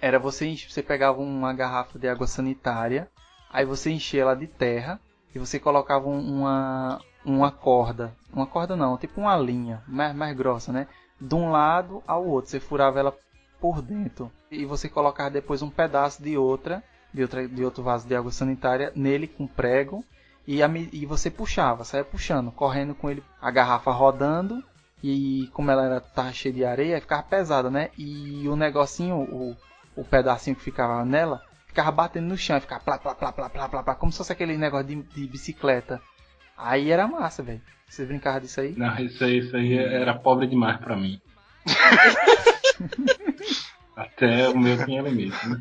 Era 0.01 0.19
você, 0.19 0.55
você 0.57 0.83
pegava 0.83 1.21
uma 1.21 1.53
garrafa 1.55 1.99
de 1.99 2.09
água 2.09 2.27
sanitária, 2.27 3.09
aí 3.51 3.65
você 3.65 3.91
enchia 3.91 4.23
ela 4.23 4.35
de 4.35 4.47
terra 4.49 5.01
e 5.35 5.39
você 5.39 5.59
colocava 5.59 6.09
um- 6.09 6.41
uma, 6.41 7.01
uma 7.25 7.51
corda. 7.51 8.13
Uma 8.33 8.47
corda 8.47 8.75
não, 8.77 8.99
tipo 8.99 9.21
uma 9.21 9.37
linha, 9.37 9.83
mais, 9.87 10.15
mais 10.15 10.37
grossa, 10.37 10.73
né? 10.73 10.89
De 11.21 11.35
um 11.35 11.51
lado 11.51 12.03
ao 12.07 12.27
outro. 12.27 12.51
Você 12.51 12.61
furava 12.61 12.99
ela 12.99 13.17
por 13.61 13.81
dentro. 13.81 14.31
E 14.51 14.65
você 14.65 14.89
colocava 14.89 15.31
depois 15.31 15.63
um 15.63 15.71
pedaço 15.71 16.23
de 16.23 16.37
outra, 16.37 16.83
de, 17.13 17.23
outra, 17.23 17.49
de 17.49 17.65
outro 17.65 17.83
vaso 17.83 18.07
de 18.07 18.15
água 18.15 18.31
sanitária 18.31 18.93
nele 18.95 19.27
com 19.27 19.47
prego 19.47 20.05
e, 20.47 20.63
a 20.63 20.69
e 20.69 21.07
você 21.07 21.31
puxava, 21.31 21.85
saia 21.85 22.05
puxando, 22.05 22.53
correndo 22.53 22.95
com 22.95 23.11
ele, 23.11 23.23
a 23.41 23.51
garrafa 23.51 23.91
rodando 23.91 24.63
e 25.03 25.49
como 25.53 25.71
ela 25.71 25.85
era 25.85 26.01
tava 26.01 26.33
cheia 26.33 26.55
de 26.55 26.65
areia, 26.65 27.01
ficava 27.01 27.23
pesada, 27.23 27.71
né? 27.71 27.91
E 27.97 28.47
o 28.49 28.57
negocinho, 28.57 29.17
o, 29.17 29.57
o 29.97 30.05
pedacinho 30.05 30.57
que 30.57 30.63
ficava 30.63 31.05
nela, 31.05 31.43
ficava 31.67 31.91
batendo 31.91 32.27
no 32.27 32.37
chão, 32.37 32.61
ficava 32.61 32.83
plá, 32.83 32.99
plá, 32.99 33.15
plá, 33.15 33.33
plá, 33.33 33.49
plá, 33.51 33.69
plá, 33.69 33.83
plá, 33.83 33.95
como 33.95 34.13
se 34.13 34.19
fosse 34.19 34.33
aquele 34.33 34.57
negócio 34.57 34.87
de, 34.87 35.03
de 35.03 35.27
bicicleta. 35.27 36.01
Aí 36.57 36.91
era 36.91 37.07
massa, 37.07 37.43
velho. 37.43 37.61
Vocês 37.95 38.09
brincavam 38.09 38.41
disso 38.41 38.61
aí? 38.61 38.75
Não, 38.77 38.93
isso 38.99 39.23
aí, 39.23 39.39
isso 39.39 39.57
aí 39.57 39.79
era 39.79 40.13
pobre 40.15 40.49
demais 40.49 40.79
pra 40.79 40.97
mim. 40.97 41.21
Até 43.97 44.49
o 44.49 44.59
meu 44.59 44.85
tinha 44.85 45.01
limite, 45.01 45.49
né? 45.49 45.61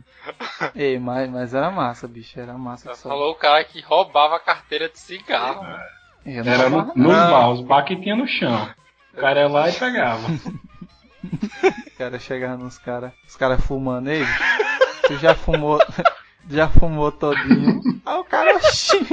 Ei, 0.73 0.97
mas, 0.97 1.29
mas 1.29 1.53
era 1.53 1.69
massa, 1.69 2.07
bicho, 2.07 2.39
era 2.39 2.57
massa 2.57 2.95
só. 2.95 3.09
Falou 3.09 3.33
o 3.33 3.35
cara 3.35 3.63
que 3.63 3.81
roubava 3.81 4.37
a 4.37 4.39
carteira 4.39 4.89
de 4.89 4.97
cigarro. 4.97 5.61
Não 6.25 6.51
Era 6.51 6.71
no, 6.71 6.91
Não. 6.95 7.29
baús, 7.29 7.59
os 7.59 7.65
baús 7.65 7.85
que 7.85 7.95
tinha 7.97 8.15
no 8.15 8.27
chão. 8.27 8.67
O 9.13 9.17
cara 9.17 9.41
ia 9.41 9.47
lá 9.47 9.69
e 9.69 9.73
pegava. 9.73 10.27
O 11.23 11.97
cara 11.97 12.19
chegava 12.19 12.57
nos 12.57 12.77
caras, 12.77 13.13
os 13.25 13.37
caras 13.37 13.65
fumando, 13.65 14.09
ei, 14.09 14.25
tu 15.07 15.17
já 15.19 15.33
fumou, 15.33 15.79
já 16.49 16.67
fumou 16.69 17.11
todinho. 17.11 17.81
Aí 18.05 18.17
o 18.19 18.23
cara, 18.25 18.55
"Oxi, 18.57 18.97
o 18.99 19.05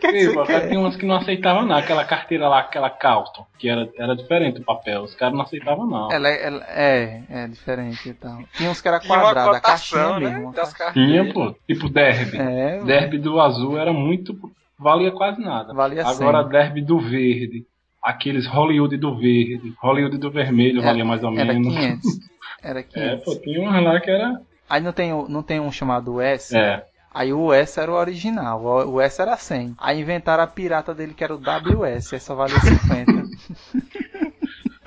que, 0.00 0.06
é 0.06 0.10
que 0.12 0.16
Ei, 0.16 0.28
você 0.28 0.68
tinha 0.68 0.78
umas 0.78 0.94
que 0.96 1.04
não 1.04 1.16
aceitavam 1.16 1.66
não, 1.66 1.76
aquela 1.76 2.04
carteira 2.04 2.48
lá, 2.48 2.60
aquela 2.60 2.88
Calton, 2.88 3.44
que 3.58 3.68
era, 3.68 3.88
era 3.98 4.14
diferente 4.14 4.60
o 4.60 4.64
papel, 4.64 5.02
os 5.02 5.14
caras 5.14 5.34
não 5.34 5.42
aceitavam 5.42 5.86
não. 5.86 6.10
Ela, 6.12 6.28
ela- 6.28 6.64
é, 6.68 7.22
é 7.28 7.48
diferente 7.48 8.08
então. 8.08 8.44
Tinha 8.54 8.70
uns 8.70 8.80
que 8.80 8.86
era 8.88 9.00
quadrado, 9.00 9.50
a 9.56 9.60
caixinha 9.60 10.02
cotação, 10.04 10.20
né? 10.20 10.30
mesmo. 10.30 10.52
Das 10.52 10.74
Tinha, 10.92 11.32
pô, 11.32 11.54
tipo 11.66 11.88
derby. 11.88 12.38
É, 12.38 12.80
Derby 12.84 13.18
do 13.18 13.40
azul 13.40 13.76
era 13.78 13.92
muito. 13.92 14.38
valia 14.78 15.10
quase 15.10 15.40
nada. 15.40 15.74
valia 15.74 16.06
Agora 16.06 16.42
100. 16.42 16.48
derby 16.50 16.82
do 16.82 16.98
verde. 17.00 17.64
Aqueles 18.00 18.46
Hollywood 18.46 18.96
do 18.96 19.16
verde, 19.18 19.74
Hollywood 19.82 20.16
do 20.18 20.30
vermelho 20.30 20.78
Era- 20.78 20.86
valia 20.90 21.04
mais 21.04 21.22
ou 21.24 21.36
Era 21.36 21.52
menos. 21.52 21.74
500. 21.74 22.04
Era 22.62 22.80
É, 22.80 22.82
500. 22.84 23.24
pô, 23.24 23.40
tinha 23.40 23.60
umas 23.60 23.82
lá 23.84 24.00
que 24.00 24.10
era. 24.10 24.40
Aí 24.68 24.80
não 24.80 24.92
tem, 24.92 25.10
não 25.28 25.42
tem 25.42 25.60
um 25.60 25.72
chamado 25.72 26.20
S? 26.20 26.56
É. 26.56 26.84
Aí 27.12 27.32
o 27.32 27.52
S 27.52 27.80
era 27.80 27.90
o 27.90 27.94
original, 27.94 28.62
o 28.62 29.00
S 29.00 29.20
era 29.20 29.36
100. 29.36 29.74
Aí 29.78 30.00
inventaram 30.00 30.44
a 30.44 30.46
pirata 30.46 30.94
dele 30.94 31.14
que 31.14 31.24
era 31.24 31.34
o 31.34 31.38
WS, 31.38 32.12
aí 32.12 32.20
só 32.20 32.34
valia 32.34 32.60
50. 32.60 33.12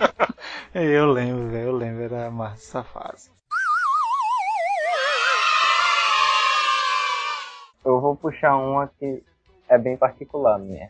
eu 0.73 1.11
lembro, 1.11 1.47
velho, 1.49 1.67
eu 1.67 1.75
lembro, 1.75 2.03
era 2.03 2.29
massa 2.29 2.55
essa 2.55 2.83
fase. 2.83 3.31
Eu 7.83 7.99
vou 7.99 8.15
puxar 8.15 8.55
uma 8.55 8.87
que 8.87 9.23
é 9.67 9.77
bem 9.77 9.97
particular 9.97 10.59
minha. 10.59 10.89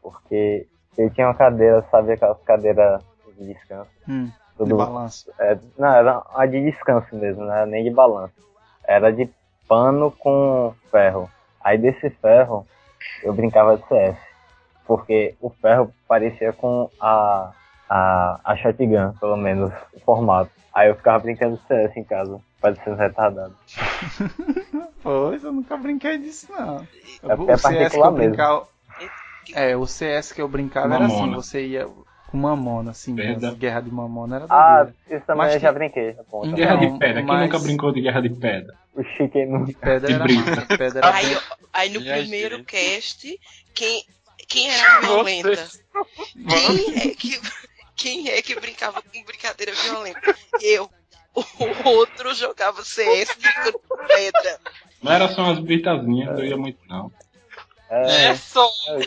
Porque 0.00 0.66
eu 0.96 1.10
tinha 1.10 1.26
uma 1.26 1.34
cadeira, 1.34 1.84
sabe 1.90 2.12
aquelas 2.12 2.40
cadeiras 2.42 3.02
de 3.36 3.52
descanso? 3.52 3.90
Hum. 4.08 4.30
De 4.64 4.70
Tudo, 4.70 4.76
balanço. 4.76 5.30
é, 5.38 5.56
não, 5.78 5.88
era 5.94 6.22
a 6.34 6.46
de 6.46 6.60
descanso 6.70 7.14
mesmo, 7.14 7.44
não 7.44 7.52
era 7.54 7.66
nem 7.66 7.84
de 7.84 7.90
balanço. 7.90 8.34
Era 8.86 9.12
de 9.12 9.28
pano 9.68 10.10
com 10.10 10.74
ferro. 10.90 11.30
Aí 11.62 11.78
desse 11.78 12.10
ferro 12.10 12.66
eu 13.22 13.32
brincava 13.32 13.76
de 13.76 13.86
CS. 13.86 14.16
Porque 14.86 15.34
o 15.40 15.50
ferro 15.50 15.92
parecia 16.08 16.52
com 16.52 16.90
a, 17.00 17.52
a, 17.88 18.40
a 18.42 18.56
shotgun, 18.56 19.12
pelo 19.20 19.36
menos 19.36 19.70
o 19.94 20.00
formato. 20.00 20.50
Aí 20.74 20.88
eu 20.88 20.94
ficava 20.96 21.18
brincando 21.18 21.56
de 21.56 21.62
CS 21.66 21.96
em 21.96 22.04
casa, 22.04 22.40
parecendo 22.60 22.96
retardado. 22.96 23.54
Pois, 25.02 25.44
eu 25.44 25.52
nunca 25.52 25.76
brinquei 25.76 26.18
disso, 26.18 26.48
não. 26.52 26.78
É 27.22 27.32
é 27.32 27.34
o 27.34 27.46
CS 27.46 27.62
que 27.62 27.62
particular 27.62 28.06
eu 28.08 28.12
mesmo. 28.12 28.28
brincava. 28.28 28.68
É, 29.54 29.76
o 29.76 29.86
CS 29.86 30.32
que 30.32 30.42
eu 30.42 30.48
brincava 30.48 30.94
era 30.94 31.06
assim, 31.06 31.20
Mamona. 31.20 31.36
você 31.36 31.66
ia 31.66 31.88
com 32.28 32.36
mamona, 32.36 32.90
assim, 32.90 33.16
as 33.20 33.54
guerra 33.54 33.80
de 33.80 33.90
mamona 33.90 34.36
era 34.36 34.46
Ah, 34.50 34.84
doideira. 34.84 35.16
isso 35.16 35.26
também 35.26 35.46
Mas 35.46 35.54
eu 35.54 35.60
já 35.60 35.72
brinquei. 35.72 36.12
ponta. 36.30 36.46
Então, 36.46 36.56
Guerra 36.58 36.76
de 36.76 36.98
pedra. 36.98 37.14
Quem 37.14 37.24
mas- 37.26 37.40
nunca 37.42 37.58
brincou 37.58 37.92
de 37.92 38.00
guerra 38.02 38.20
de 38.20 38.30
pedra? 38.30 38.74
O 38.94 39.02
Chique 39.02 39.46
não. 39.46 39.64
Pedra 39.66 40.00
De 40.08 40.12
era 40.14 40.24
massa, 40.28 40.66
pedra 40.76 40.98
era 40.98 41.14
Aí, 41.16 41.26
bem- 41.26 41.38
aí 41.72 41.90
no 41.90 42.00
Minha 42.00 42.16
primeiro 42.18 42.56
gente. 42.58 42.66
cast, 42.66 43.40
quem, 43.74 44.04
quem 44.46 44.70
era 44.70 45.00
violenta? 45.00 45.68
Quem 46.48 46.96
é 46.98 47.14
que, 47.14 47.40
quem 47.96 48.28
é 48.28 48.42
que 48.42 48.54
brincava 48.60 49.00
com 49.02 49.24
brincadeira 49.24 49.72
violenta? 49.72 50.36
Eu. 50.60 50.90
O 51.34 51.88
outro 51.88 52.34
jogava 52.34 52.82
CS 52.84 53.32
com 53.88 54.06
pedra. 54.06 54.58
Não 55.00 55.12
era 55.12 55.28
só 55.28 55.42
umas 55.44 55.60
britazinhas, 55.60 56.36
eu 56.38 56.44
ia 56.44 56.56
muito 56.56 56.78
não. 56.88 57.12
É, 57.90 58.26
É 58.26 58.34
só. 58.36 58.68
é. 58.88 58.98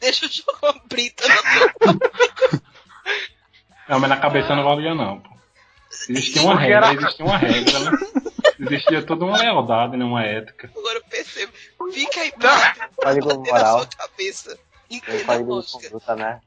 Deixa 0.00 0.26
eu 0.26 0.30
jogar 0.30 0.72
uma 0.72 0.82
brita 0.88 1.26
na 1.26 1.36
tua. 1.36 2.00
Não, 3.88 3.98
mas 4.00 4.10
na 4.10 4.16
cabeça 4.18 4.54
não 4.54 4.64
valia 4.64 4.94
não, 4.94 5.20
pô. 5.20 5.30
Existia 6.08 6.42
uma 6.42 6.58
regra, 6.58 6.76
era- 6.88 6.92
existia 6.94 7.24
uma 7.24 7.36
regra, 7.38 7.78
né? 7.80 7.90
Existia 8.60 9.02
toda 9.04 9.24
uma 9.24 9.38
lealdade, 9.38 9.96
né? 9.96 10.04
Uma 10.04 10.22
ética. 10.24 10.70
Agora 10.76 10.98
eu 10.98 11.04
percebo. 11.04 11.52
Fica 11.92 12.20
aí 12.20 12.32
pra 12.32 12.74
Código 12.96 13.26
bater 13.36 13.52
na 13.52 13.58
moral. 13.58 13.78
sua 13.78 13.86
cabeça. 13.86 14.58
Entenda 14.90 15.32
a 15.32 15.38
conduta, 15.38 16.16
né? 16.16 16.40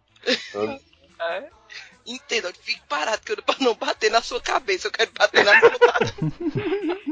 Todo. 0.51 0.79
Entenda. 2.05 2.51
Fique 2.53 2.81
parado 2.87 3.21
que 3.23 3.31
eu 3.31 3.37
não 3.59 3.75
bater 3.75 4.11
na 4.11 4.21
sua 4.21 4.41
cabeça. 4.41 4.87
Eu 4.87 4.91
quero 4.91 5.11
bater 5.17 5.45
na 5.45 5.59
sua 5.59 5.71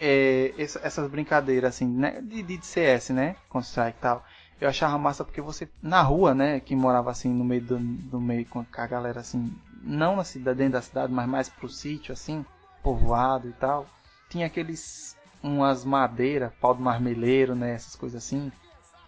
é, 0.00 0.54
essa- 0.56 0.80
essas 0.82 1.10
brincadeiras 1.10 1.74
assim, 1.74 1.86
né, 1.86 2.20
de, 2.22 2.42
de 2.42 2.64
CS, 2.64 3.12
né, 3.12 3.36
Counter 3.50 3.68
Strike 3.68 3.98
e 3.98 4.02
tal. 4.02 4.24
Eu 4.60 4.68
achava 4.68 4.98
massa 4.98 5.24
porque 5.24 5.40
você 5.40 5.68
na 5.82 6.02
rua, 6.02 6.34
né, 6.34 6.60
que 6.60 6.74
morava 6.74 7.10
assim 7.10 7.32
no 7.32 7.44
meio 7.44 7.62
do, 7.62 7.78
do 7.78 8.20
meio 8.20 8.44
com 8.46 8.64
a 8.72 8.86
galera 8.86 9.20
assim, 9.20 9.52
não 9.82 10.16
na 10.16 10.24
cidade 10.24 10.58
dentro 10.58 10.72
da 10.74 10.82
cidade, 10.82 11.12
mas 11.12 11.28
mais 11.28 11.48
pro 11.48 11.68
sítio 11.68 12.12
assim, 12.12 12.44
povoado 12.82 13.48
e 13.48 13.52
tal. 13.52 13.86
Tinha 14.28 14.46
aqueles 14.46 15.16
umas 15.42 15.84
madeiras, 15.84 16.52
pau 16.60 16.74
do 16.74 16.82
marmeleiro, 16.82 17.54
né, 17.54 17.74
essas 17.74 17.94
coisas 17.94 18.24
assim. 18.24 18.50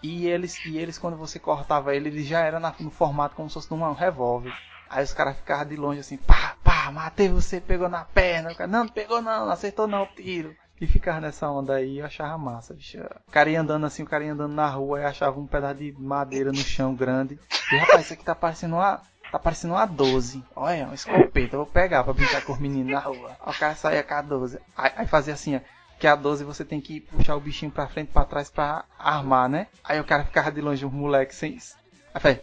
E 0.03 0.27
eles 0.27 0.65
e 0.65 0.79
eles 0.79 0.99
quando 0.99 1.17
você 1.17 1.39
cortava 1.39 1.95
ele, 1.95 2.09
ele 2.09 2.23
já 2.23 2.41
era 2.41 2.61
na- 2.61 2.75
no 2.81 2.91
formato 2.91 3.35
como 3.35 3.49
se 3.51 3.55
fosse 3.55 3.71
num 3.71 3.93
revólver. 3.93 4.53
Aí 4.91 5.05
os 5.05 5.13
caras 5.13 5.37
ficavam 5.37 5.67
de 5.67 5.77
longe 5.77 6.01
assim, 6.01 6.17
pá, 6.17 6.57
pá, 6.65 6.91
matei 6.91 7.29
você, 7.29 7.61
pegou 7.61 7.89
na 7.89 8.05
perna. 8.05 8.51
O 8.51 8.57
cara, 8.57 8.69
não, 8.69 8.81
não 8.81 8.89
pegou 8.89 9.23
não, 9.23 9.47
não 9.47 9.53
acertou 9.53 9.87
não 9.87 10.03
o 10.03 10.07
tiro. 10.07 10.57
E 10.81 10.87
ficava 10.87 11.21
nessa 11.21 11.49
onda 11.49 11.75
aí, 11.75 11.99
eu 11.99 12.07
achava 12.07 12.37
massa, 12.37 12.75
bicho. 12.75 12.99
O 13.29 13.31
cara 13.31 13.49
ia 13.49 13.61
andando 13.61 13.87
assim, 13.87 14.03
o 14.03 14.07
cara 14.07 14.25
ia 14.25 14.33
andando 14.33 14.53
na 14.53 14.67
rua 14.67 15.01
e 15.01 15.05
achava 15.05 15.39
um 15.39 15.47
pedaço 15.47 15.77
de 15.77 15.93
madeira 15.93 16.51
no 16.51 16.59
chão 16.59 16.93
grande. 16.93 17.39
E 17.71 17.77
rapaz, 17.77 18.07
isso 18.07 18.15
aqui 18.15 18.25
tá 18.25 18.35
parecendo 18.35 18.75
uma. 18.75 19.01
Tá 19.31 19.39
parecendo 19.39 19.75
uma 19.75 19.87
12. 19.87 20.43
Olha, 20.57 20.87
uma 20.87 20.95
escopeta, 20.95 21.55
eu 21.55 21.61
vou 21.61 21.67
pegar 21.67 22.03
pra 22.03 22.13
brincar 22.13 22.43
com 22.45 22.53
os 22.53 22.59
meninos 22.59 22.91
na 22.91 22.99
rua. 22.99 23.37
Aí 23.41 23.55
o 23.55 23.59
cara 23.59 23.77
saía 23.77 24.03
com 24.03 24.15
a 24.15 24.23
12. 24.23 24.59
Aí, 24.77 24.93
aí 24.97 25.07
fazia 25.07 25.35
assim, 25.35 25.55
ó. 25.55 25.61
Que 26.01 26.07
a 26.07 26.17
12 26.17 26.43
você 26.43 26.65
tem 26.65 26.81
que 26.81 27.03
puxar 27.03 27.37
o 27.37 27.41
bichinho 27.41 27.71
pra 27.71 27.87
frente 27.87 28.11
pra 28.11 28.25
trás 28.25 28.51
pra 28.51 28.85
armar, 28.99 29.49
né? 29.49 29.69
Aí 29.85 30.01
o 30.01 30.05
cara 30.05 30.25
ficava 30.25 30.51
de 30.51 30.61
longe, 30.61 30.85
um 30.85 30.91
moleque 30.91 31.35
sem. 31.35 31.59
Aí 32.13 32.21
faz. 32.21 32.39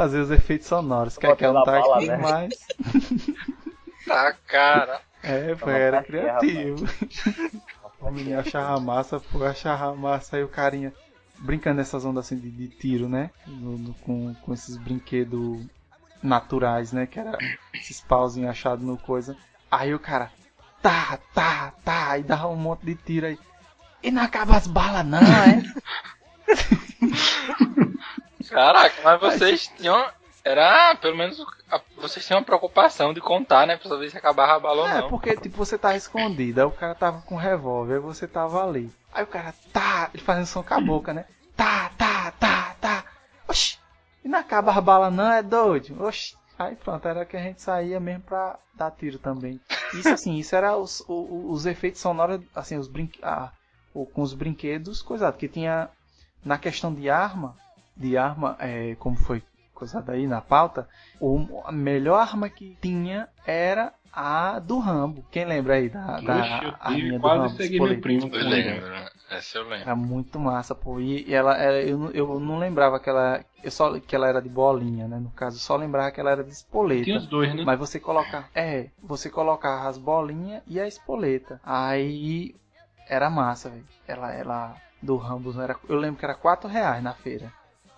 Fazer 0.00 0.20
os 0.20 0.30
efeitos 0.30 0.66
sonoros, 0.66 1.18
que 1.18 1.26
aquela 1.26 1.52
não 1.52 1.62
tá 1.62 1.72
Botando 1.72 1.92
a 1.92 1.96
aqui 1.98 2.06
bala, 2.06 2.16
né? 2.16 2.22
mais. 2.22 2.54
Tá, 4.06 4.32
cara. 4.48 4.98
É, 5.22 5.54
foi, 5.56 5.74
era 5.74 5.98
rapaz? 5.98 6.06
criativo. 6.06 6.84
O 8.00 8.10
menino 8.10 8.40
achava 8.40 8.80
massa, 8.80 9.20
pô, 9.20 9.44
achava 9.44 9.94
massa, 9.94 10.36
aí 10.36 10.42
o 10.42 10.48
carinha 10.48 10.90
brincando 11.38 11.76
nessas 11.76 12.02
ondas 12.02 12.24
assim 12.24 12.38
de, 12.38 12.50
de 12.50 12.68
tiro, 12.68 13.10
né? 13.10 13.30
No- 13.46 13.76
no- 13.76 13.94
com, 13.94 14.34
com 14.36 14.54
esses 14.54 14.78
brinquedos 14.78 15.66
naturais, 16.22 16.92
né? 16.92 17.06
Que 17.06 17.20
era 17.20 17.36
esses 17.74 18.00
pauzinhos 18.00 18.50
achados 18.50 18.84
no 18.84 18.96
coisa. 18.96 19.36
Aí 19.70 19.92
o 19.94 19.98
cara, 19.98 20.30
tá, 20.82 21.18
tá, 21.34 21.74
tá, 21.84 22.18
e 22.18 22.22
dava 22.22 22.48
um 22.48 22.56
monte 22.56 22.86
de 22.86 22.94
tiro 22.94 23.26
aí. 23.26 23.38
E 24.02 24.10
não 24.10 24.22
acaba 24.22 24.56
as 24.56 24.66
balas 24.66 25.04
não, 25.04 25.18
é? 25.18 25.62
Caraca, 28.50 29.00
mas 29.02 29.20
vocês 29.20 29.66
tinham. 29.76 30.06
Era, 30.42 30.94
pelo 30.96 31.16
menos, 31.16 31.38
a- 31.70 31.80
vocês 31.98 32.26
tinham 32.26 32.38
uma 32.40 32.44
preocupação 32.46 33.12
de 33.12 33.20
contar, 33.20 33.66
né? 33.66 33.76
Pra 33.76 33.88
saber 33.90 34.10
se 34.10 34.16
acabava 34.16 34.54
a 34.56 34.60
bala 34.60 34.82
ou 34.82 34.88
É, 34.88 35.00
não. 35.02 35.08
porque 35.10 35.36
tipo, 35.36 35.56
você 35.56 35.76
tava 35.76 35.96
escondido, 35.96 36.60
aí 36.60 36.66
o 36.66 36.70
cara 36.70 36.94
tava 36.94 37.20
com 37.22 37.36
revólver, 37.36 37.94
aí 37.94 38.00
você 38.00 38.26
tava 38.26 38.64
ali. 38.66 38.90
Aí 39.12 39.22
o 39.22 39.26
cara, 39.26 39.54
tá, 39.70 40.08
ele 40.14 40.22
fazendo 40.22 40.46
som 40.46 40.62
com 40.62 40.72
a 40.74 40.80
boca, 40.80 41.12
né? 41.12 41.26
Tá, 41.54 41.90
tá, 41.98 42.30
tá, 42.40 42.74
tá. 42.80 43.04
Oxi, 43.46 43.76
e 44.24 44.28
não 44.28 44.38
acaba 44.38 44.72
as 44.72 44.82
balas 44.82 45.12
não, 45.12 45.30
é 45.30 45.42
doido? 45.42 46.02
Oxi. 46.02 46.34
Aí 46.58 46.74
pronto, 46.74 47.06
era 47.06 47.24
que 47.26 47.36
a 47.36 47.42
gente 47.42 47.60
saía 47.60 48.00
mesmo 48.00 48.22
pra 48.22 48.58
dar 48.74 48.90
tiro 48.92 49.18
também. 49.18 49.60
Isso 49.92 50.08
assim, 50.08 50.36
isso 50.38 50.54
era 50.56 50.74
os, 50.76 51.00
o- 51.06 51.12
o- 51.12 51.50
os 51.52 51.66
efeitos 51.66 52.00
sonoros, 52.00 52.40
assim, 52.54 52.78
os 52.78 52.88
brinque, 52.88 53.18
ah, 53.22 53.50
com 53.92 54.22
os 54.22 54.32
brinquedos, 54.32 55.02
coisado, 55.02 55.36
que 55.36 55.48
tinha 55.48 55.88
na 56.44 56.56
questão 56.56 56.94
de 56.94 57.10
arma, 57.10 57.54
de 57.96 58.16
arma, 58.16 58.56
é, 58.58 58.94
como 58.96 59.16
foi 59.16 59.42
coisado 59.74 60.10
aí 60.12 60.26
na 60.26 60.40
pauta, 60.40 60.88
o, 61.18 61.62
a 61.64 61.72
melhor 61.72 62.18
arma 62.20 62.48
que 62.48 62.76
tinha 62.80 63.28
era 63.46 63.92
a 64.12 64.58
do 64.58 64.78
Rambo. 64.78 65.24
Quem 65.30 65.44
lembra 65.44 65.74
aí 65.74 65.88
da, 65.88 66.20
da 66.20 66.36
Oxe, 66.42 66.64
eu 66.64 66.74
arminha 66.80 67.18
do 67.18 67.22
quase 67.22 67.42
Rambo? 67.44 67.56
segui 67.56 67.78
meu 67.80 67.86
espoleta? 67.92 68.00
primo 68.02 68.36
Eu 68.36 68.48
lembro, 68.48 69.10
essa 69.30 69.58
eu 69.58 69.62
lembro. 69.68 69.80
Era 69.86 69.96
muito 69.96 70.38
massa, 70.38 70.74
pô. 70.74 71.00
E, 71.00 71.26
e 71.26 71.32
ela, 71.34 71.56
ela- 71.56 71.78
eu, 71.80 71.96
não- 71.98 72.10
eu 72.10 72.40
não 72.40 72.58
lembrava 72.58 73.00
que 73.00 73.08
ela, 73.08 73.42
eu 73.62 73.70
só, 73.70 73.98
que 73.98 74.14
ela 74.14 74.28
era 74.28 74.42
de 74.42 74.48
bolinha, 74.48 75.08
né? 75.08 75.18
No 75.18 75.30
caso, 75.30 75.56
eu 75.56 75.60
só 75.60 75.76
lembrava 75.76 76.10
que 76.10 76.20
ela 76.20 76.30
era 76.32 76.44
de 76.44 76.50
espoleta. 76.52 77.04
Tinha 77.04 77.16
os 77.16 77.26
dois, 77.26 77.54
né? 77.54 77.62
Mas 77.64 77.78
você 77.78 77.98
coloca, 77.98 78.44
é, 78.54 78.88
você 79.02 79.30
colocava 79.30 79.88
as 79.88 79.96
bolinhas 79.96 80.62
e 80.66 80.78
a 80.78 80.86
espoleta. 80.86 81.58
Aí 81.64 82.54
era 83.08 83.30
massa, 83.30 83.70
velho. 83.70 83.86
Ela, 84.06 84.32
ela 84.34 84.76
do 85.00 85.16
Rambo 85.16 85.58
era, 85.62 85.76
eu 85.88 85.96
lembro 85.96 86.18
que 86.18 86.24
era 86.26 86.34
4 86.34 86.68
reais 86.68 87.02
na 87.02 87.14
feira. 87.14 87.50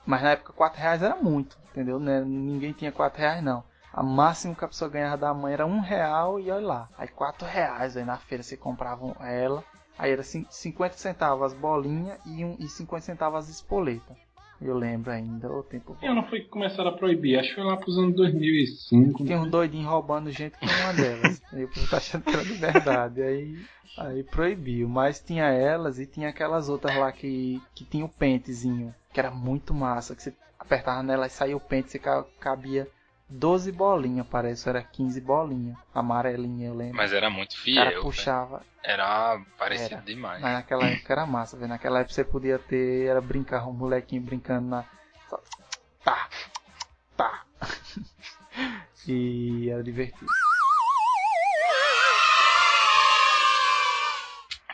Mas 0.05 0.23
na 0.23 0.31
época 0.33 0.53
4 0.53 0.81
reais 0.81 1.03
era 1.03 1.17
muito, 1.17 1.57
entendeu? 1.71 1.99
Ninguém 2.01 2.73
tinha 2.73 2.91
4 2.93 3.21
reais 3.21 3.43
não. 3.43 3.63
A 3.93 4.03
máximo 4.03 4.57
que 4.57 4.65
a 4.65 4.69
pessoa 4.69 4.91
ganhava 4.91 5.17
da 5.19 5.35
mãe 5.35 5.53
era 5.53 5.67
um 5.67 5.81
real 5.81 6.41
e 6.41 6.51
olha 6.51 6.67
lá. 6.67 6.89
Aí 6.97 7.09
4 7.09 7.47
reais 7.47 7.97
aí 7.97 8.05
na 8.05 8.17
feira 8.17 8.43
você 8.43 8.57
comprava 8.57 9.05
ela. 9.27 9.63
Aí 9.99 10.11
era 10.11 10.23
cin- 10.23 10.47
50 10.49 10.97
centavos 10.97 11.53
as 11.53 11.55
bolinhas 11.59 12.19
e, 12.25 12.45
um, 12.45 12.57
e 12.59 12.69
50 12.69 13.05
centavos 13.05 13.41
as 13.41 13.49
espoletas. 13.51 14.17
Eu 14.61 14.77
lembro 14.77 15.11
ainda, 15.11 15.51
o 15.53 15.63
tempo. 15.63 15.97
Eu 16.01 16.15
não 16.15 16.25
foi 16.25 16.41
que 16.41 16.49
começaram 16.49 16.91
a 16.91 16.97
proibir, 16.97 17.39
acho 17.39 17.51
que 17.51 17.55
foi 17.57 17.65
lá 17.65 17.77
pros 17.77 17.99
anos 17.99 18.15
2005. 18.17 19.25
Tem 19.25 19.37
uns 19.37 19.51
doidinhos 19.51 19.89
roubando 19.91 20.31
gente 20.31 20.57
com 20.59 20.67
uma 20.67 20.93
delas. 20.95 21.43
Aí 21.53 21.65
o 21.65 21.69
povo 21.69 21.87
tá 21.91 21.97
achando 21.99 22.23
que 22.25 22.31
era 22.31 22.45
de 22.45 22.55
verdade. 22.55 23.23
Aí, 23.23 23.57
aí 23.99 24.23
proibiu. 24.25 24.89
Mas 24.89 25.21
tinha 25.21 25.47
elas 25.47 25.99
e 25.99 26.07
tinha 26.07 26.29
aquelas 26.31 26.69
outras 26.69 26.97
lá 26.97 27.11
que, 27.13 27.61
que 27.75 27.85
tinha 27.85 28.05
o 28.05 28.09
pentezinho. 28.09 28.95
Que 29.13 29.21
era 29.21 29.31
muito 29.31 29.73
massa. 29.75 30.15
Que 30.17 30.23
você 30.23 30.35
apertava 30.59 31.03
nela 31.03 31.27
e 31.27 31.31
saía 31.31 31.57
o 31.57 31.61
pente. 31.61 31.91
Você 31.91 31.99
ca- 31.99 32.25
cabia 32.41 32.89
12 33.29 33.71
bolinhas, 33.73 34.27
parece. 34.27 34.69
Era 34.69 34.83
15 34.83 35.21
bolinhas. 35.21 35.77
Amarelinha, 35.95 36.69
eu 36.69 36.75
lembro. 36.75 36.97
Mas 36.97 37.13
era 37.13 37.29
muito 37.31 37.53
o 37.53 37.59
fiel. 37.59 37.85
cara 37.85 38.01
puxava. 38.01 38.63
Era 38.83 39.41
parecido 39.59 39.95
Era. 39.97 40.03
demais. 40.03 40.41
Mas 40.43 40.53
naquela 40.55 40.87
época 40.87 41.13
era 41.13 41.27
massa, 41.27 41.57
velho. 41.57 41.69
Naquela 41.69 42.01
época 42.01 42.15
você 42.15 42.25
podia 42.25 42.59
ter. 42.59 43.07
Era 43.07 43.21
brincar, 43.21 43.67
um 43.69 43.73
molequinho 43.73 44.23
brincando 44.23 44.69
na. 44.69 44.85
só- 45.29 45.41
Tá, 46.05 46.29
tá. 47.17 47.45
E 49.07 49.69
era 49.71 49.83
divertido. 49.83 50.31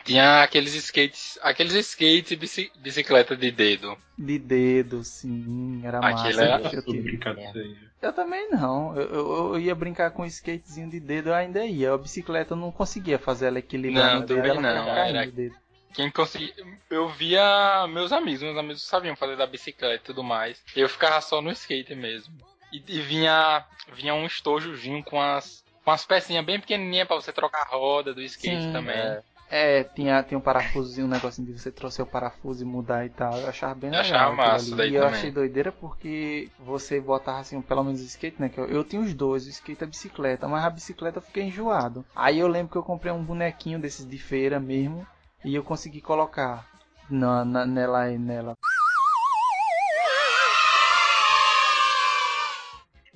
Tinha 0.09 0.41
aqueles 0.41 0.73
skates, 0.73 1.37
aqueles 1.39 1.73
skates 1.75 2.31
e 2.31 2.35
bici- 2.35 2.71
bicicleta 2.79 3.35
de 3.37 3.51
dedo. 3.51 3.95
De 4.17 4.39
dedo, 4.39 5.03
sim, 5.03 5.81
era 5.85 5.99
Aquilo 5.99 6.23
massa. 6.23 6.43
era- 6.43 6.57
bicho, 6.57 6.75
eu, 6.77 7.61
aí. 7.61 7.77
Eu 8.01 8.11
também 8.13 8.49
não. 8.49 8.97
Eu, 8.97 9.07
eu- 9.07 9.53
eu 9.53 9.59
ia 9.59 9.75
brincar 9.75 10.09
com 10.09 10.25
skatezinho 10.25 10.89
de 10.89 10.99
dedo, 10.99 11.29
eu 11.29 11.35
ainda 11.35 11.63
ia. 11.63 11.93
A 11.93 11.97
bicicleta 11.97 12.53
eu 12.53 12.57
não 12.57 12.71
conseguia 12.71 13.19
fazer 13.19 13.45
ela 13.49 13.59
equilibrar 13.59 14.13
Não, 14.13 14.21
no 14.21 14.25
dedo, 14.25 14.47
ela 14.47 14.59
não, 14.59 14.89
era- 14.89 15.25
no 15.27 15.31
dedo. 15.31 15.55
Quem 15.93 16.09
conseguia. 16.09 16.55
Eu 16.89 17.07
via 17.09 17.85
meus 17.87 18.11
amigos, 18.11 18.41
meus 18.41 18.57
amigos 18.57 18.81
sabiam 18.81 19.15
fazer 19.15 19.35
da 19.37 19.45
bicicleta 19.45 19.95
e 20.03 20.05
tudo 20.07 20.23
mais. 20.23 20.59
Eu 20.75 20.89
ficava 20.89 21.21
só 21.21 21.39
no 21.39 21.51
skate 21.51 21.93
mesmo. 21.93 22.33
E, 22.73 22.81
e 22.87 22.99
vinha, 23.01 23.63
vinha 23.93 24.15
um 24.15 24.25
estojozinho 24.25 25.03
com 25.03 25.21
as, 25.21 25.63
com 25.85 25.91
as 25.91 26.03
pecinhas 26.03 26.43
bem 26.43 26.59
pequenininhas 26.59 27.07
pra 27.07 27.15
você 27.15 27.31
trocar 27.31 27.61
a 27.61 27.75
roda 27.75 28.11
do 28.11 28.23
skate 28.23 28.63
Sim, 28.63 28.71
também. 28.71 28.97
é. 28.97 29.21
É, 29.51 29.83
tinha, 29.83 30.21
tinha 30.23 30.37
um 30.37 30.41
parafusozinho, 30.41 31.07
um 31.07 31.09
negocinho 31.09 31.47
de 31.47 31.59
você 31.59 31.71
trouxer 31.71 32.05
o 32.05 32.07
parafuso 32.07 32.63
e 32.63 32.65
mudar 32.65 33.05
e 33.05 33.09
tal. 33.09 33.33
Eu 33.39 33.49
achava 33.49 33.73
bem 33.75 33.91
Eu 33.91 33.99
legal. 33.99 33.99
achava 33.99 34.35
aquilo 34.35 34.55
massa 34.55 34.75
ali. 34.75 34.75
daí 34.75 34.91
E 34.91 34.93
eu 34.95 35.03
também. 35.03 35.07
achei 35.07 35.31
doideira 35.31 35.71
porque 35.71 36.49
você 36.59 36.99
botava 37.01 37.39
assim, 37.39 37.59
pelo 37.61 37.83
menos 37.83 38.01
o 38.01 38.05
skate, 38.05 38.39
né? 38.39 38.49
Que 38.49 38.59
eu, 38.59 38.65
eu 38.67 38.83
tinha 38.83 39.01
os 39.01 39.13
dois, 39.13 39.45
o 39.45 39.49
skate 39.49 39.83
e 39.83 39.85
a 39.85 39.87
bicicleta, 39.87 40.47
mas 40.47 40.63
a 40.63 40.69
bicicleta 40.69 41.17
eu 41.17 41.23
fiquei 41.23 41.43
enjoado. 41.43 42.05
Aí 42.15 42.37
eu 42.39 42.47
lembro 42.47 42.71
que 42.71 42.77
eu 42.77 42.83
comprei 42.83 43.11
um 43.11 43.23
bonequinho 43.23 43.79
desses 43.79 44.05
de 44.07 44.17
feira 44.19 44.59
mesmo 44.59 45.05
e 45.43 45.55
eu 45.55 45.63
consegui 45.63 46.01
colocar 46.01 46.65
na, 47.09 47.43
na- 47.43 47.65
nela 47.65 48.11
e 48.11 48.17
nela. 48.19 48.53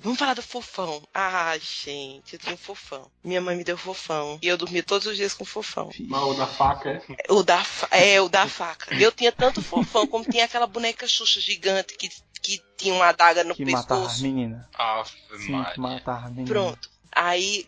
Vamos 0.04 0.18
falar 0.18 0.34
do 0.34 0.42
fofão. 0.42 1.02
Ah, 1.14 1.56
gente, 1.58 2.34
eu 2.34 2.38
tinha 2.38 2.54
um 2.54 2.58
fofão. 2.58 3.10
Minha 3.24 3.40
mãe 3.40 3.56
me 3.56 3.64
deu 3.64 3.76
fofão. 3.78 4.38
E 4.42 4.46
eu 4.46 4.56
dormia 4.58 4.82
todos 4.82 5.06
os 5.06 5.16
dias 5.16 5.32
com 5.32 5.44
fofão. 5.46 5.90
Mas 6.00 6.22
o 6.22 6.34
da 6.34 6.46
faca 6.46 6.90
é. 6.90 7.32
O 7.32 7.42
da, 7.42 7.64
fa- 7.64 7.88
é, 7.90 8.20
o 8.20 8.28
da 8.28 8.46
faca. 8.46 8.94
Eu 8.94 9.10
tinha 9.10 9.32
tanto 9.32 9.62
fofão 9.62 10.06
como 10.06 10.22
tinha 10.24 10.44
aquela 10.44 10.66
boneca 10.66 11.08
Xuxa 11.08 11.40
gigante 11.40 11.96
que, 11.96 12.10
que 12.42 12.62
tinha 12.76 12.92
uma 12.94 13.06
adaga 13.06 13.42
no 13.42 13.54
Que 13.54 13.64
matava 13.64 14.02
as 14.02 14.06
pescoço. 14.08 14.22
meninas. 14.22 14.66
Ave 14.74 15.10
Sim, 15.38 15.64
que 15.64 15.80
as 16.10 16.22
meninas. 16.30 16.48
Pronto. 16.48 16.90
Aí 17.10 17.66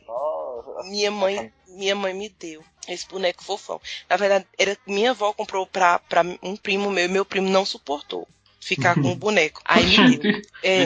minha 0.85 1.11
mãe, 1.11 1.53
minha 1.69 1.95
mãe 1.97 2.13
me 2.13 2.29
deu 2.29 2.63
esse 2.87 3.09
boneco 3.09 3.43
fofão. 3.43 3.81
Na 4.11 4.17
verdade, 4.17 4.47
era 4.59 4.77
minha 4.87 5.13
avó 5.13 5.33
comprou 5.33 5.67
pra, 5.67 5.99
pra 6.01 6.23
um 6.43 6.57
primo 6.57 6.91
meu 6.91 7.07
e 7.07 7.09
meu 7.09 7.25
primo 7.25 7.49
não 7.49 7.65
suportou 7.65 8.29
ficar 8.67 8.95
com 8.95 9.13
o 9.13 9.15
boneco. 9.17 9.61
Aí 9.65 9.97
me 9.99 10.17
deu. 10.19 10.43
É, 10.63 10.85